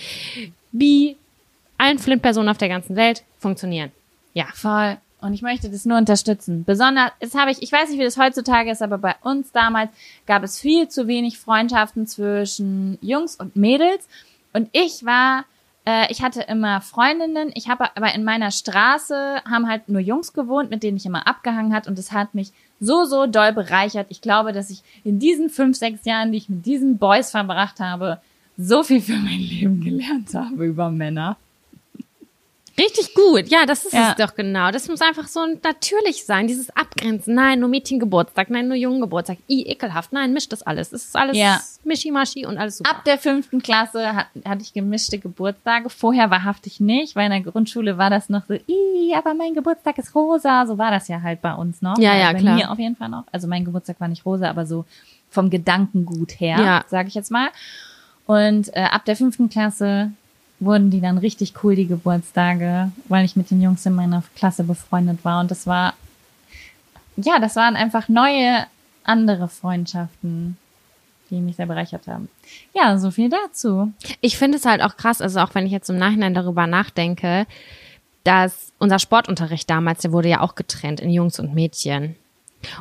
B, 0.71 1.15
allen 1.77 1.99
Flint-Personen 1.99 2.49
auf 2.49 2.57
der 2.57 2.67
ganzen 2.67 2.95
Welt 2.95 3.23
funktionieren. 3.37 3.91
Ja. 4.33 4.47
Voll. 4.55 4.97
Und 5.21 5.33
ich 5.33 5.43
möchte 5.43 5.69
das 5.69 5.85
nur 5.85 5.99
unterstützen. 5.99 6.63
Besonders, 6.63 7.11
das 7.19 7.35
habe 7.35 7.51
ich, 7.51 7.61
ich 7.61 7.71
weiß 7.71 7.89
nicht, 7.89 7.99
wie 7.99 8.03
das 8.03 8.17
heutzutage 8.17 8.71
ist, 8.71 8.81
aber 8.81 8.97
bei 8.97 9.15
uns 9.21 9.51
damals 9.51 9.91
gab 10.25 10.41
es 10.41 10.59
viel 10.59 10.89
zu 10.89 11.07
wenig 11.07 11.37
Freundschaften 11.37 12.07
zwischen 12.07 12.97
Jungs 13.01 13.35
und 13.35 13.55
Mädels. 13.55 14.07
Und 14.53 14.69
ich 14.71 15.05
war, 15.05 15.45
äh, 15.85 16.11
ich 16.11 16.23
hatte 16.23 16.41
immer 16.41 16.81
Freundinnen. 16.81 17.51
Ich 17.53 17.69
habe 17.69 17.95
aber 17.95 18.15
in 18.15 18.23
meiner 18.23 18.49
Straße 18.49 19.41
haben 19.47 19.69
halt 19.69 19.89
nur 19.89 20.01
Jungs 20.01 20.33
gewohnt, 20.33 20.71
mit 20.71 20.81
denen 20.81 20.97
ich 20.97 21.05
immer 21.05 21.27
abgehangen 21.27 21.73
hat. 21.73 21.87
Und 21.87 21.99
es 21.99 22.11
hat 22.11 22.33
mich 22.33 22.51
so, 22.79 23.05
so 23.05 23.25
doll 23.25 23.53
bereichert. 23.53 24.07
Ich 24.09 24.21
glaube, 24.21 24.53
dass 24.53 24.69
ich 24.69 24.81
in 25.03 25.19
diesen 25.19 25.49
fünf, 25.49 25.77
sechs 25.77 26.05
Jahren, 26.05 26.31
die 26.31 26.37
ich 26.37 26.49
mit 26.49 26.65
diesen 26.65 26.97
Boys 26.97 27.31
verbracht 27.31 27.79
habe, 27.79 28.19
so 28.57 28.83
viel 28.83 29.01
für 29.01 29.17
mein 29.17 29.39
Leben 29.39 29.81
gelernt 29.81 30.33
habe 30.33 30.65
über 30.65 30.89
Männer. 30.89 31.37
Richtig 32.79 33.15
gut. 33.15 33.47
Ja, 33.47 33.65
das 33.65 33.85
ist 33.85 33.93
Ja. 33.93 34.11
es 34.11 34.15
doch 34.23 34.35
genau. 34.35 34.69
Das 34.69 34.87
muss 34.87 35.01
einfach 35.01 35.27
so 35.27 35.39
natürlich 35.63 36.25
sein. 36.25 36.45
Dieses 36.47 36.69
Abgrenzen. 36.75 37.33
Nein, 37.33 37.59
nur 37.59 37.69
Mädchengeburtstag. 37.69 38.51
Nein, 38.51 38.67
nur 38.67 38.77
Jungengeburtstag. 38.77 39.37
I, 39.49 39.63
ekelhaft. 39.67 40.13
Nein, 40.13 40.31
mischt 40.31 40.51
das 40.51 40.61
alles. 40.61 40.93
Es 40.93 41.05
ist 41.05 41.15
alles 41.15 41.35
Ja. 41.35 41.59
Mischi-Maschi 41.85 42.45
und 42.45 42.57
alles 42.59 42.77
super. 42.77 42.91
Ab 42.91 43.03
der 43.05 43.17
fünften 43.17 43.63
Klasse 43.63 44.13
hat, 44.15 44.27
hatte 44.45 44.61
ich 44.61 44.73
gemischte 44.73 45.17
Geburtstage. 45.17 45.89
Vorher 45.89 46.29
wahrhaftig 46.29 46.79
nicht, 46.79 47.15
weil 47.15 47.25
in 47.31 47.43
der 47.43 47.51
Grundschule 47.51 47.97
war 47.97 48.11
das 48.11 48.29
noch 48.29 48.43
so, 48.47 48.53
Ih, 48.53 49.15
aber 49.15 49.33
mein 49.33 49.55
Geburtstag 49.55 49.97
ist 49.97 50.13
rosa. 50.13 50.67
So 50.67 50.77
war 50.77 50.91
das 50.91 51.07
ja 51.07 51.21
halt 51.23 51.41
bei 51.41 51.53
uns 51.55 51.81
noch. 51.81 51.97
Ja, 51.97 52.11
Also 52.11 52.23
ja, 52.25 52.33
bei 52.33 52.39
klar. 52.39 52.55
mir 52.55 52.71
auf 52.71 52.77
jeden 52.79 52.95
Fall 52.95 53.09
noch. 53.09 53.23
Also 53.31 53.47
mein 53.47 53.65
Geburtstag 53.65 53.99
war 53.99 54.07
nicht 54.07 54.23
rosa, 54.25 54.49
aber 54.49 54.67
so 54.67 54.85
vom 55.31 55.49
Gedankengut 55.49 56.39
her, 56.39 56.57
Ja. 56.59 56.85
sage 56.89 57.07
ich 57.07 57.15
jetzt 57.15 57.31
mal. 57.31 57.49
Und 58.27 58.69
äh, 58.75 58.81
ab 58.81 59.05
der 59.05 59.15
fünften 59.15 59.49
Klasse 59.49 60.11
wurden 60.59 60.89
die 60.89 61.01
dann 61.01 61.17
richtig 61.17 61.53
cool, 61.63 61.75
die 61.75 61.87
Geburtstage, 61.87 62.91
weil 63.07 63.25
ich 63.25 63.35
mit 63.35 63.51
den 63.51 63.61
Jungs 63.61 63.85
in 63.85 63.93
meiner 63.93 64.23
Klasse 64.35 64.63
befreundet 64.63 65.23
war. 65.23 65.39
Und 65.39 65.51
das 65.51 65.67
war, 65.67 65.93
ja, 67.15 67.39
das 67.39 67.55
waren 67.55 67.75
einfach 67.75 68.09
neue, 68.09 68.65
andere 69.03 69.47
Freundschaften, 69.47 70.57
die 71.29 71.41
mich 71.41 71.55
sehr 71.55 71.65
bereichert 71.65 72.07
haben. 72.07 72.29
Ja, 72.73 72.97
so 72.97 73.11
viel 73.11 73.29
dazu. 73.29 73.91
Ich 74.21 74.37
finde 74.37 74.57
es 74.57 74.65
halt 74.65 74.81
auch 74.81 74.97
krass, 74.97 75.21
also 75.21 75.39
auch 75.39 75.53
wenn 75.55 75.65
ich 75.65 75.71
jetzt 75.71 75.89
im 75.89 75.97
Nachhinein 75.97 76.33
darüber 76.33 76.67
nachdenke, 76.67 77.45
dass 78.23 78.73
unser 78.77 78.99
Sportunterricht 78.99 79.69
damals, 79.69 80.01
der 80.01 80.11
wurde 80.11 80.29
ja 80.29 80.41
auch 80.41 80.55
getrennt 80.55 80.99
in 80.99 81.09
Jungs 81.09 81.39
und 81.39 81.53
Mädchen. 81.53 82.15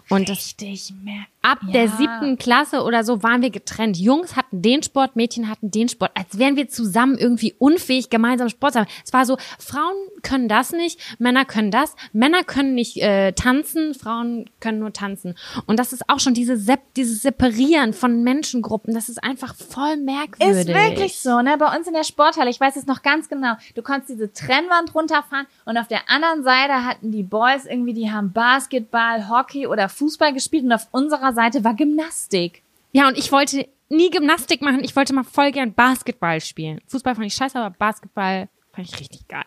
Und 0.08 0.28
Richtig, 0.28 0.92
mehr. 1.02 1.26
Ab 1.46 1.58
Ja. 1.66 1.72
der 1.72 1.88
siebten 1.88 2.38
Klasse 2.38 2.82
oder 2.82 3.04
so 3.04 3.22
waren 3.22 3.40
wir 3.40 3.50
getrennt. 3.50 3.96
Jungs 3.96 4.34
hatten 4.34 4.62
den 4.62 4.82
Sport, 4.82 5.14
Mädchen 5.14 5.48
hatten 5.48 5.70
den 5.70 5.88
Sport, 5.88 6.10
als 6.14 6.38
wären 6.38 6.56
wir 6.56 6.68
zusammen 6.68 7.16
irgendwie 7.16 7.54
unfähig, 7.58 8.10
gemeinsam 8.10 8.48
Sport 8.48 8.72
zu 8.72 8.80
haben. 8.80 8.88
Es 9.04 9.12
war 9.12 9.24
so, 9.24 9.36
Frauen 9.58 9.94
können 10.22 10.48
das 10.48 10.72
nicht, 10.72 10.98
Männer 11.20 11.44
können 11.44 11.70
das, 11.70 11.94
Männer 12.12 12.42
können 12.42 12.74
nicht 12.74 12.96
äh, 13.00 13.32
tanzen, 13.32 13.94
Frauen 13.94 14.50
können 14.58 14.80
nur 14.80 14.92
tanzen. 14.92 15.36
Und 15.66 15.78
das 15.78 15.92
ist 15.92 16.08
auch 16.08 16.18
schon 16.18 16.34
diese 16.34 16.56
Sep 16.56 16.80
dieses 16.96 17.22
Separieren 17.22 17.92
von 17.92 18.22
Menschengruppen, 18.24 18.92
das 18.94 19.08
ist 19.08 19.22
einfach 19.22 19.54
voll 19.54 19.96
merkwürdig. 19.98 20.56
Ist 20.56 20.68
wirklich 20.68 21.18
so, 21.20 21.40
ne? 21.42 21.56
Bei 21.58 21.76
uns 21.76 21.86
in 21.86 21.94
der 21.94 22.04
Sporthalle, 22.04 22.50
ich 22.50 22.58
weiß 22.58 22.74
es 22.76 22.86
noch 22.86 23.02
ganz 23.02 23.28
genau. 23.28 23.54
Du 23.74 23.82
konntest 23.82 24.10
diese 24.10 24.32
Trennwand 24.32 24.94
runterfahren 24.94 25.46
und 25.64 25.76
auf 25.76 25.86
der 25.86 26.10
anderen 26.10 26.42
Seite 26.42 26.84
hatten 26.84 27.12
die 27.12 27.22
Boys 27.22 27.66
irgendwie, 27.66 27.94
die 27.94 28.10
haben 28.10 28.32
Basketball, 28.32 29.28
Hockey 29.28 29.66
oder 29.68 29.88
Fußball 29.88 30.32
gespielt 30.32 30.64
und 30.64 30.72
auf 30.72 30.88
unserer 30.90 31.32
Seite 31.36 31.62
war 31.62 31.74
Gymnastik. 31.74 32.62
Ja, 32.92 33.06
und 33.06 33.16
ich 33.16 33.30
wollte 33.30 33.68
nie 33.88 34.10
Gymnastik 34.10 34.62
machen, 34.62 34.82
ich 34.82 34.96
wollte 34.96 35.14
mal 35.14 35.22
voll 35.22 35.52
gern 35.52 35.72
Basketball 35.72 36.40
spielen. 36.40 36.80
Fußball 36.88 37.14
fand 37.14 37.26
ich 37.28 37.34
scheiße, 37.34 37.58
aber 37.58 37.74
Basketball 37.78 38.48
fand 38.72 38.88
ich 38.88 38.98
richtig 38.98 39.28
geil. 39.28 39.44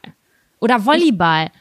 Oder 0.60 0.86
Volleyball. 0.86 1.52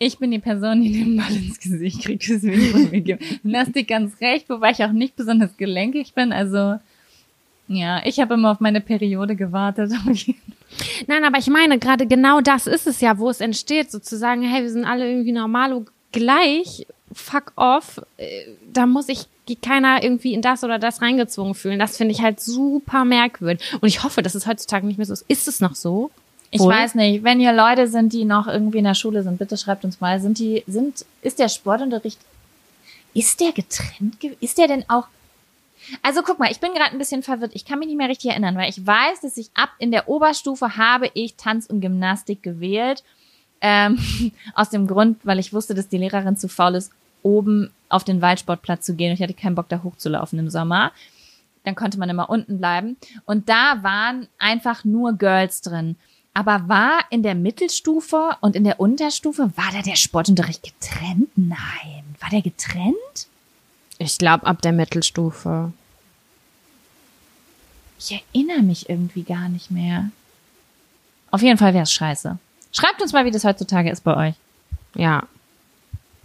Ich 0.00 0.18
bin 0.18 0.30
die 0.30 0.38
Person, 0.38 0.82
die 0.82 0.92
den 0.92 1.16
Ball 1.16 1.34
ins 1.34 1.58
Gesicht 1.58 2.02
kriegt, 2.02 2.28
deswegen 2.28 2.70
von 2.70 2.90
mir 2.90 3.00
Gymnastik 3.02 3.88
ganz 3.88 4.20
recht, 4.20 4.48
wobei 4.48 4.70
ich 4.70 4.82
auch 4.84 4.92
nicht 4.92 5.16
besonders 5.16 5.56
gelenkig 5.56 6.14
bin, 6.14 6.32
also 6.32 6.78
ja, 7.68 8.00
ich 8.06 8.18
habe 8.18 8.34
immer 8.34 8.52
auf 8.52 8.60
meine 8.60 8.80
Periode 8.80 9.36
gewartet. 9.36 9.92
Nein, 11.06 11.24
aber 11.24 11.38
ich 11.38 11.48
meine, 11.48 11.78
gerade 11.78 12.06
genau 12.06 12.40
das 12.40 12.66
ist 12.66 12.86
es 12.86 13.00
ja, 13.00 13.18
wo 13.18 13.28
es 13.28 13.40
entsteht, 13.40 13.90
sozusagen, 13.90 14.42
hey, 14.42 14.62
wir 14.62 14.70
sind 14.70 14.86
alle 14.86 15.08
irgendwie 15.08 15.32
normalo 15.32 15.84
gleich, 16.10 16.86
fuck 17.12 17.52
off, 17.56 18.00
äh, 18.16 18.46
da 18.72 18.86
muss 18.86 19.06
sich 19.06 19.26
keiner 19.56 20.02
irgendwie 20.02 20.34
in 20.34 20.42
das 20.42 20.64
oder 20.64 20.78
das 20.78 21.00
reingezwungen 21.02 21.54
fühlen. 21.54 21.78
Das 21.78 21.96
finde 21.96 22.12
ich 22.12 22.22
halt 22.22 22.40
super 22.40 23.04
merkwürdig. 23.04 23.62
Und 23.80 23.88
ich 23.88 24.02
hoffe, 24.04 24.22
dass 24.22 24.34
es 24.34 24.46
heutzutage 24.46 24.86
nicht 24.86 24.96
mehr 24.98 25.06
so 25.06 25.12
ist. 25.12 25.24
Ist 25.28 25.48
es 25.48 25.60
noch 25.60 25.74
so? 25.74 26.10
Ich 26.50 26.60
Wohl? 26.60 26.72
weiß 26.72 26.94
nicht, 26.94 27.24
wenn 27.24 27.40
ihr 27.40 27.52
Leute 27.52 27.86
sind, 27.88 28.12
die 28.12 28.24
noch 28.24 28.46
irgendwie 28.46 28.78
in 28.78 28.84
der 28.84 28.94
Schule 28.94 29.22
sind, 29.22 29.38
bitte 29.38 29.56
schreibt 29.58 29.84
uns 29.84 30.00
mal, 30.00 30.18
sind 30.20 30.38
die, 30.38 30.64
sind, 30.66 31.04
ist 31.20 31.38
der 31.38 31.48
Sportunterricht, 31.50 32.18
ist 33.14 33.40
der 33.40 33.52
getrennt? 33.52 34.18
ge- 34.20 34.36
Ist 34.40 34.56
der 34.58 34.66
denn 34.68 34.84
auch, 34.88 35.08
also 36.02 36.22
guck 36.22 36.38
mal, 36.38 36.50
ich 36.50 36.60
bin 36.60 36.72
gerade 36.72 36.92
ein 36.92 36.98
bisschen 36.98 37.22
verwirrt. 37.22 37.52
Ich 37.54 37.64
kann 37.64 37.78
mich 37.78 37.88
nicht 37.88 37.96
mehr 37.98 38.08
richtig 38.08 38.30
erinnern, 38.30 38.56
weil 38.56 38.70
ich 38.70 38.86
weiß, 38.86 39.20
dass 39.22 39.36
ich 39.36 39.50
ab 39.54 39.70
in 39.78 39.90
der 39.90 40.08
Oberstufe 40.08 40.76
habe 40.76 41.10
ich 41.14 41.34
Tanz 41.36 41.66
und 41.66 41.80
Gymnastik 41.80 42.42
gewählt. 42.42 43.02
Ähm, 43.60 43.98
aus 44.54 44.70
dem 44.70 44.86
Grund, 44.86 45.18
weil 45.24 45.38
ich 45.38 45.52
wusste, 45.52 45.74
dass 45.74 45.88
die 45.88 45.98
Lehrerin 45.98 46.36
zu 46.36 46.48
faul 46.48 46.76
ist, 46.76 46.92
oben 47.22 47.70
auf 47.88 48.04
den 48.04 48.20
Waldsportplatz 48.20 48.86
zu 48.86 48.94
gehen. 48.94 49.10
Und 49.10 49.14
ich 49.14 49.22
hatte 49.22 49.34
keinen 49.34 49.54
Bock, 49.54 49.68
da 49.68 49.82
hochzulaufen 49.82 50.38
im 50.38 50.50
Sommer. 50.50 50.92
Dann 51.64 51.74
konnte 51.74 51.98
man 51.98 52.08
immer 52.08 52.30
unten 52.30 52.58
bleiben. 52.58 52.96
Und 53.24 53.48
da 53.48 53.82
waren 53.82 54.28
einfach 54.38 54.84
nur 54.84 55.14
Girls 55.14 55.60
drin. 55.60 55.96
Aber 56.34 56.68
war 56.68 57.00
in 57.10 57.22
der 57.22 57.34
Mittelstufe 57.34 58.36
und 58.40 58.54
in 58.54 58.64
der 58.64 58.78
Unterstufe, 58.78 59.50
war 59.56 59.72
da 59.72 59.82
der 59.82 59.96
Sportunterricht 59.96 60.62
getrennt? 60.62 61.30
Nein. 61.36 62.04
War 62.20 62.30
der 62.30 62.42
getrennt? 62.42 63.26
Ich 63.98 64.18
glaube, 64.18 64.46
ab 64.46 64.62
der 64.62 64.72
Mittelstufe. 64.72 65.72
Ich 67.98 68.12
erinnere 68.12 68.62
mich 68.62 68.88
irgendwie 68.88 69.24
gar 69.24 69.48
nicht 69.48 69.70
mehr. 69.70 70.10
Auf 71.30 71.42
jeden 71.42 71.58
Fall 71.58 71.74
wäre 71.74 71.82
es 71.82 71.92
scheiße. 71.92 72.38
Schreibt 72.72 73.02
uns 73.02 73.12
mal, 73.12 73.24
wie 73.24 73.30
das 73.30 73.44
heutzutage 73.44 73.90
ist 73.90 74.04
bei 74.04 74.28
euch. 74.28 74.34
Ja, 74.94 75.24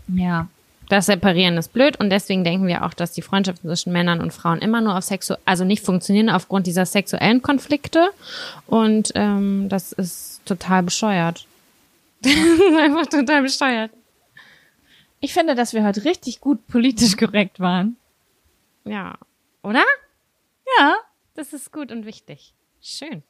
Ja. 0.08 0.48
Das 0.94 1.08
Separieren 1.08 1.58
ist 1.58 1.74
blöd 1.74 2.00
und 2.00 2.12
deswegen 2.12 2.44
denken 2.44 2.68
wir 2.68 2.86
auch, 2.86 2.94
dass 2.94 3.14
die 3.14 3.24
Freundschaften 3.24 3.68
zwischen 3.68 3.92
Männern 3.92 4.22
und 4.22 4.32
Frauen 4.32 4.60
immer 4.60 4.80
nur 4.80 4.96
auf 4.96 5.04
Sexu 5.04 5.34
also 5.44 5.66
nicht 5.66 5.84
funktionieren 5.84 6.30
aufgrund 6.30 6.68
dieser 6.68 6.86
sexuellen 6.86 7.42
Konflikte 7.42 8.12
und 8.68 9.12
ähm, 9.16 9.70
das 9.70 9.92
ist 9.92 10.42
total 10.46 10.84
bescheuert. 10.84 11.48
Einfach 12.24 13.08
total 13.08 13.42
bescheuert. 13.42 13.90
Ich 15.20 15.34
finde, 15.34 15.56
dass 15.56 15.74
wir 15.74 15.84
heute 15.84 16.06
richtig 16.06 16.40
gut 16.40 16.68
politisch 16.68 17.18
korrekt 17.18 17.60
waren. 17.60 17.96
Ja, 18.86 19.16
oder? 19.64 19.84
Ja. 20.78 20.96
Das 21.34 21.54
ist 21.54 21.72
gut 21.72 21.92
und 21.92 22.06
wichtig. 22.06 22.54
Schön. 22.80 23.24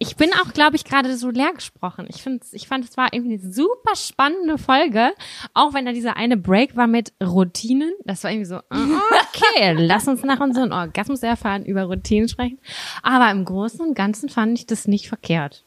Ich 0.00 0.14
bin 0.14 0.30
auch, 0.34 0.52
glaube 0.52 0.76
ich, 0.76 0.84
gerade 0.84 1.16
so 1.16 1.28
leer 1.30 1.52
gesprochen. 1.52 2.06
Ich 2.08 2.22
finde, 2.22 2.46
ich 2.52 2.68
fand, 2.68 2.84
es 2.84 2.96
war 2.96 3.12
irgendwie 3.12 3.40
eine 3.40 3.52
super 3.52 3.96
spannende 3.96 4.56
Folge, 4.56 5.10
auch 5.54 5.74
wenn 5.74 5.86
da 5.86 5.92
dieser 5.92 6.16
eine 6.16 6.36
Break 6.36 6.76
war 6.76 6.86
mit 6.86 7.12
Routinen. 7.22 7.92
Das 8.04 8.22
war 8.22 8.30
irgendwie 8.30 8.46
so, 8.46 8.58
okay, 8.58 9.72
lass 9.76 10.06
uns 10.06 10.22
nach 10.22 10.38
unseren 10.38 10.72
Orgasmus 10.72 11.22
erfahren 11.24 11.64
über 11.64 11.84
Routinen 11.84 12.28
sprechen. 12.28 12.58
Aber 13.02 13.28
im 13.32 13.44
Großen 13.44 13.80
und 13.80 13.94
Ganzen 13.94 14.28
fand 14.28 14.56
ich 14.56 14.66
das 14.66 14.86
nicht 14.86 15.08
verkehrt. 15.08 15.64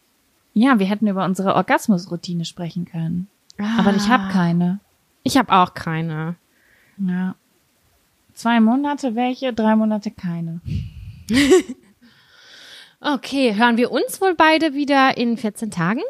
Ja, 0.54 0.80
wir 0.80 0.86
hätten 0.86 1.08
über 1.08 1.26
unsere 1.26 1.56
Orgasmusroutine 1.56 2.46
sprechen 2.46 2.86
können. 2.86 3.28
Aber 3.78 3.94
ich 3.94 4.08
habe 4.08 4.32
keine. 4.32 4.80
Ich 5.24 5.38
habe 5.38 5.52
auch 5.52 5.74
keine. 5.74 6.36
Ja. 6.98 7.36
Zwei 8.34 8.60
Monate 8.60 9.16
welche, 9.16 9.54
drei 9.54 9.76
Monate 9.76 10.10
keine. 10.10 10.62
Okay, 13.04 13.56
hören 13.56 13.78
wir 13.78 13.92
uns 13.92 14.22
wohl 14.22 14.36
beide 14.36 14.74
wieder 14.76 15.18
in 15.18 15.36
14 15.38 15.72
Tagen? 15.72 16.02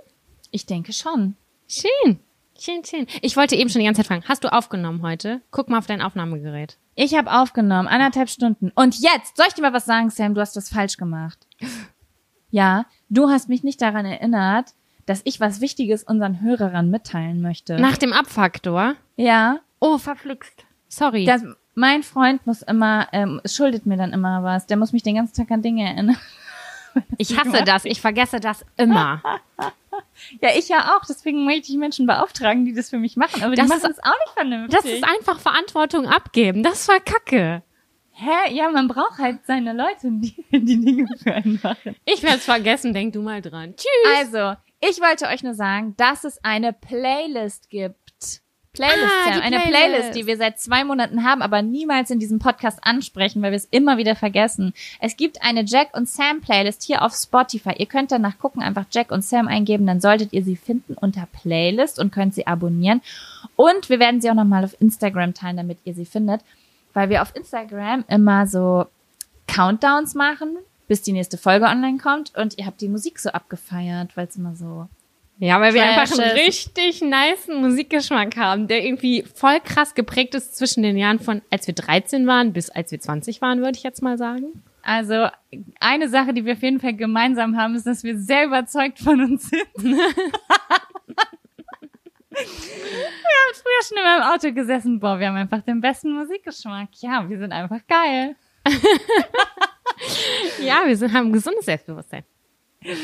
Ich 0.52 0.66
denke 0.66 0.92
schon. 0.92 1.36
Schön. 1.68 2.20
Schön, 2.60 2.84
schön. 2.84 3.08
Ich 3.22 3.38
wollte 3.38 3.56
eben 3.56 3.70
schon 3.70 3.80
die 3.80 3.86
ganze 3.86 4.02
Zeit 4.02 4.08
fragen, 4.08 4.24
hast 4.28 4.44
du 4.44 4.52
aufgenommen 4.52 5.02
heute? 5.02 5.42
Guck 5.52 5.70
mal 5.70 5.78
auf 5.78 5.88
dein 5.88 6.02
Aufnahmegerät. 6.02 6.78
Ich 6.96 7.16
habe 7.16 7.32
aufgenommen, 7.32 7.88
anderthalb 7.88 8.30
Stunden. 8.30 8.72
Und 8.76 9.00
jetzt, 9.00 9.38
soll 9.38 9.46
ich 9.48 9.54
dir 9.54 9.62
mal 9.62 9.74
was 9.74 9.86
sagen, 9.86 10.10
Sam? 10.10 10.36
Du 10.36 10.42
hast 10.42 10.56
das 10.56 10.70
falsch 10.70 10.98
gemacht. 10.98 11.48
Ja, 12.54 12.86
du 13.08 13.30
hast 13.30 13.48
mich 13.48 13.64
nicht 13.64 13.82
daran 13.82 14.06
erinnert, 14.06 14.74
dass 15.06 15.22
ich 15.24 15.40
was 15.40 15.62
Wichtiges 15.62 16.04
unseren 16.04 16.42
Hörern 16.42 16.90
mitteilen 16.90 17.42
möchte. 17.42 17.78
Nach 17.80 17.96
dem 17.96 18.12
Abfaktor? 18.12 18.96
ja, 19.16 19.60
Oh, 19.80 19.98
verflucht. 19.98 20.66
Sorry. 20.90 21.24
das, 21.24 21.44
mein 21.76 22.04
Freund 22.04 22.46
muss 22.46 22.62
immer, 22.62 23.08
ähm, 23.14 23.40
schuldet 23.46 23.86
mir 23.86 23.96
dann 23.96 24.12
immer 24.12 24.44
was. 24.44 24.68
Der 24.68 24.76
muss 24.76 24.92
mich 24.92 25.02
den 25.02 25.16
ganzen 25.16 25.34
Tag 25.34 25.50
an 25.50 25.62
Dinge 25.62 25.86
erinnern. 25.86 26.18
Ich 27.18 27.38
hasse 27.38 27.64
das. 27.64 27.86
Ich 27.86 28.02
vergesse 28.02 28.40
das 28.40 28.66
immer. 28.78 29.22
Ja, 30.42 30.50
ich 30.58 30.70
ja 30.70 30.96
auch. 30.96 31.06
Deswegen 31.08 31.46
möchte 31.46 31.72
ich 31.72 31.78
Menschen 31.78 32.06
beauftragen, 32.08 32.66
die 32.66 32.74
das 32.74 32.90
für 32.90 32.98
mich 32.98 33.18
machen. 33.18 33.44
Aber 33.44 33.56
Das 33.56 33.68
die 33.68 33.74
ist- 33.74 33.82
machen 33.84 33.92
es 33.92 34.00
auch 34.04 34.18
nicht 34.26 34.34
vernünftig. 34.34 34.80
Das 34.82 34.86
ist 34.92 35.04
einfach 35.04 35.40
Verantwortung 35.40 36.08
abgeben. 36.08 36.64
Das 36.64 36.88
war 36.88 37.00
Kacke. 37.00 37.64
Hä? 38.14 38.54
Ja, 38.54 38.70
man 38.70 38.88
braucht 38.88 39.18
halt 39.20 39.40
seine 39.48 39.74
Leute, 39.74 40.10
die 40.12 40.36
die 40.52 40.80
Dinge 40.80 41.08
für 41.22 41.34
einen 41.34 41.60
machen. 41.64 41.96
Ich 42.06 42.22
werde 42.24 42.38
es 42.38 42.46
vergessen. 42.46 42.94
Denk 42.94 43.14
du 43.14 43.22
mal 43.22 43.42
dran. 43.42 43.74
Tschüss. 43.76 44.18
Also, 44.18 44.58
ich 44.82 45.00
wollte 45.02 45.26
euch 45.28 45.44
nur 45.44 45.54
sagen, 45.54 45.96
dass 45.98 46.24
es 46.24 46.44
eine 46.44 46.74
Playlist 46.74 47.70
gibt. 47.70 48.01
Playlist, 48.74 49.00
Ah, 49.04 49.34
Sam. 49.34 49.42
eine 49.42 49.60
Playlist. 49.60 49.72
Playlist, 49.74 50.16
die 50.16 50.26
wir 50.28 50.38
seit 50.38 50.58
zwei 50.60 50.86
Monaten 50.86 51.26
haben, 51.26 51.42
aber 51.42 51.62
niemals 51.62 52.10
in 52.10 52.20
diesem 52.20 52.40
Podcast 52.40 52.80
ansprechen, 52.84 53.42
weil 53.42 53.52
wir 53.52 53.58
es 53.58 53.68
immer 53.70 53.98
wieder 53.98 54.16
vergessen. 54.16 54.74
Es 55.02 55.18
gibt 55.18 55.42
eine 55.44 55.64
Jack 55.66 55.90
und 55.96 56.08
Sam 56.08 56.40
Playlist 56.40 56.84
hier 56.84 57.02
auf 57.02 57.14
Spotify. 57.14 57.74
Ihr 57.78 57.86
könnt 57.88 58.14
danach 58.14 58.40
gucken, 58.40 58.62
einfach 58.62 58.86
Jack 58.90 59.12
und 59.12 59.26
Sam 59.26 59.50
eingeben, 59.50 59.86
dann 59.86 60.00
solltet 60.00 60.32
ihr 60.32 60.44
sie 60.44 60.56
finden 60.56 60.94
unter 60.94 61.28
Playlist 61.42 62.00
und 62.00 62.14
könnt 62.14 62.34
sie 62.34 62.48
abonnieren. 62.48 63.02
Und 63.58 63.90
wir 63.90 64.00
werden 64.00 64.22
sie 64.22 64.30
auch 64.32 64.36
nochmal 64.36 64.64
auf 64.64 64.80
Instagram 64.80 65.34
teilen, 65.34 65.58
damit 65.58 65.80
ihr 65.84 65.94
sie 65.94 66.06
findet, 66.06 66.40
weil 66.94 67.10
wir 67.10 67.22
auf 67.24 67.36
Instagram 67.36 68.06
immer 68.08 68.48
so 68.48 68.86
Countdowns 69.48 70.16
machen, 70.16 70.56
bis 70.88 71.02
die 71.02 71.12
nächste 71.12 71.38
Folge 71.38 71.66
online 71.66 71.98
kommt 71.98 72.34
und 72.38 72.58
ihr 72.58 72.66
habt 72.66 72.80
die 72.80 72.88
Musik 72.88 73.20
so 73.20 73.32
abgefeiert, 73.32 74.16
weil 74.16 74.28
es 74.28 74.38
immer 74.38 74.56
so 74.56 74.88
Ja, 75.42 75.60
weil 75.60 75.74
wir 75.74 75.84
einfach 75.84 76.20
einen 76.20 76.38
richtig 76.38 77.02
niceen 77.02 77.62
Musikgeschmack 77.62 78.38
haben, 78.38 78.68
der 78.68 78.86
irgendwie 78.86 79.24
voll 79.34 79.60
krass 79.60 79.96
geprägt 79.96 80.36
ist 80.36 80.56
zwischen 80.56 80.84
den 80.84 80.96
Jahren 80.98 81.20
von, 81.20 81.42
als 81.50 81.66
wir 81.66 81.74
13 81.74 82.28
waren 82.28 82.54
bis 82.54 82.70
als 82.70 82.92
wir 82.92 83.00
20 83.00 83.42
waren, 83.42 83.58
würde 83.58 83.76
ich 83.76 83.82
jetzt 83.82 84.04
mal 84.04 84.20
sagen. 84.20 84.62
Also 84.84 85.30
eine 85.80 86.10
Sache, 86.10 86.36
die 86.36 86.46
wir 86.46 86.54
auf 86.54 86.62
jeden 86.62 86.80
Fall 86.80 86.94
gemeinsam 86.94 87.58
haben, 87.58 87.74
ist, 87.74 87.88
dass 87.88 88.04
wir 88.04 88.20
sehr 88.20 88.46
überzeugt 88.46 89.00
von 89.00 89.20
uns 89.20 89.50
sind. 89.50 89.66
wir 89.78 89.98
haben 89.98 90.12
früher 93.56 93.84
schon 93.88 93.98
immer 93.98 94.18
im 94.18 94.24
Auto 94.36 94.54
gesessen. 94.54 95.00
Boah, 95.00 95.20
wir 95.20 95.28
haben 95.28 95.38
einfach 95.38 95.64
den 95.64 95.82
besten 95.82 96.12
Musikgeschmack. 96.12 96.90
Ja, 97.00 97.28
wir 97.28 97.40
sind 97.40 97.52
einfach 97.52 97.80
geil. 97.88 98.36
Ja, 100.62 100.84
wir 100.86 100.98
sind, 100.98 101.14
haben 101.14 101.28
ein 101.28 101.34
gesundes 101.34 101.66
Selbstbewusstsein. 101.66 102.24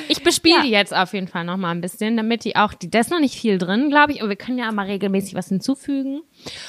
Ich 0.09 0.23
bespiele 0.23 0.55
Ja. 0.57 0.61
die 0.63 0.69
jetzt 0.71 0.93
auf 0.95 1.13
jeden 1.13 1.27
Fall 1.27 1.43
noch 1.43 1.57
mal 1.57 1.69
ein 1.71 1.81
bisschen, 1.81 2.17
damit 2.17 2.43
die 2.45 2.55
auch, 2.55 2.73
die, 2.73 2.89
da 2.89 2.99
ist 2.99 3.11
noch 3.11 3.19
nicht 3.19 3.35
viel 3.39 3.57
drin, 3.59 3.89
glaube 3.89 4.11
ich, 4.11 4.21
aber 4.21 4.29
wir 4.29 4.35
können 4.35 4.57
ja 4.57 4.71
mal 4.71 4.87
regelmäßig 4.87 5.35
was 5.35 5.49
hinzufügen. 5.49 6.21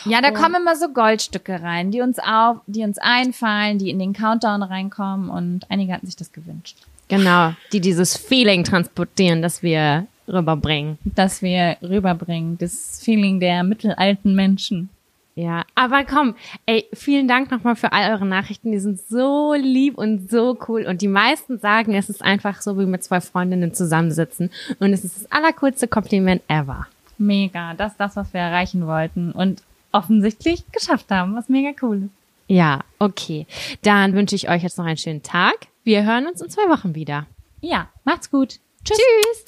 Ja, 0.05 0.21
da 0.21 0.29
Und- 0.29 0.35
kommen 0.35 0.57
immer 0.57 0.77
so 0.77 0.89
Goldstücke 0.91 1.63
rein, 1.63 1.91
die 1.91 2.03
uns 2.03 2.19
auf, 2.19 2.59
die 2.67 2.83
uns 2.83 2.99
einfallen, 2.99 3.79
die 3.79 3.89
in 3.91 3.99
den 3.99 4.13
Countdown 4.13 4.63
reinkommen 4.63 5.31
und 5.31 5.71
einige 5.71 5.93
hatten 5.95 6.07
sich 6.07 6.17
das 6.17 6.33
gewünscht. 6.33 6.77
Genau, 7.09 7.55
die 7.73 7.81
dieses 7.81 8.17
Feeling 8.19 8.65
transportieren, 8.65 9.41
das 9.41 9.63
wir 9.63 10.07
rüberbringen. 10.31 10.99
Dass 11.05 11.41
wir 11.41 11.79
rüberbringen, 11.81 12.59
das 12.59 13.01
Feeling 13.03 13.41
der 13.41 13.63
mittelalten 13.65 14.35
Menschen. 14.35 14.91
Ja, 15.39 15.65
aber 15.77 16.05
komm, 16.05 16.35
ey, 16.66 16.89
vielen 16.93 17.28
Dank 17.28 17.52
nochmal 17.52 17.77
für 17.77 17.93
all 17.93 18.10
eure 18.10 18.27
Nachrichten. 18.27 18.73
Die 18.73 18.81
sind 18.81 18.98
so 18.98 19.55
lieb 19.55 19.97
und 19.97 20.28
so 20.28 20.59
cool. 20.66 20.85
Und 20.85 21.01
die 21.01 21.06
meisten 21.06 21.60
sagen, 21.60 21.94
es 21.94 22.10
ist 22.10 22.23
einfach 22.23 22.60
so, 22.60 22.77
wie 22.77 22.86
mit 22.86 23.05
zwei 23.05 23.20
Freundinnen 23.20 23.73
zusammensitzen. 23.73 24.51
Und 24.81 24.93
es 24.93 25.05
ist 25.05 25.15
das 25.15 25.31
allercoolste 25.31 25.86
Kompliment 25.86 26.43
ever. 26.48 26.89
Mega, 27.19 27.74
das 27.74 27.93
ist 27.93 28.01
das, 28.01 28.16
was 28.16 28.35
wir 28.35 28.40
erreichen 28.40 28.85
wollten 28.89 29.31
und 29.31 29.62
offensichtlich 29.93 30.65
geschafft 30.73 31.09
haben, 31.12 31.36
was 31.36 31.48
mega 31.48 31.70
cool 31.82 32.06
ist. 32.06 32.10
Ja, 32.48 32.81
okay. 32.98 33.47
Dann 33.82 34.15
wünsche 34.15 34.35
ich 34.35 34.51
euch 34.51 34.65
jetzt 34.65 34.77
noch 34.77 34.86
einen 34.86 34.97
schönen 34.97 35.23
Tag. 35.23 35.69
Wir 35.85 36.05
hören 36.05 36.27
uns 36.27 36.40
in 36.40 36.51
zwei 36.51 36.69
Wochen 36.69 36.97
wieder. 36.97 37.27
Ja, 37.60 37.89
macht's 38.02 38.32
gut. 38.32 38.59
Tschüss. 38.85 39.44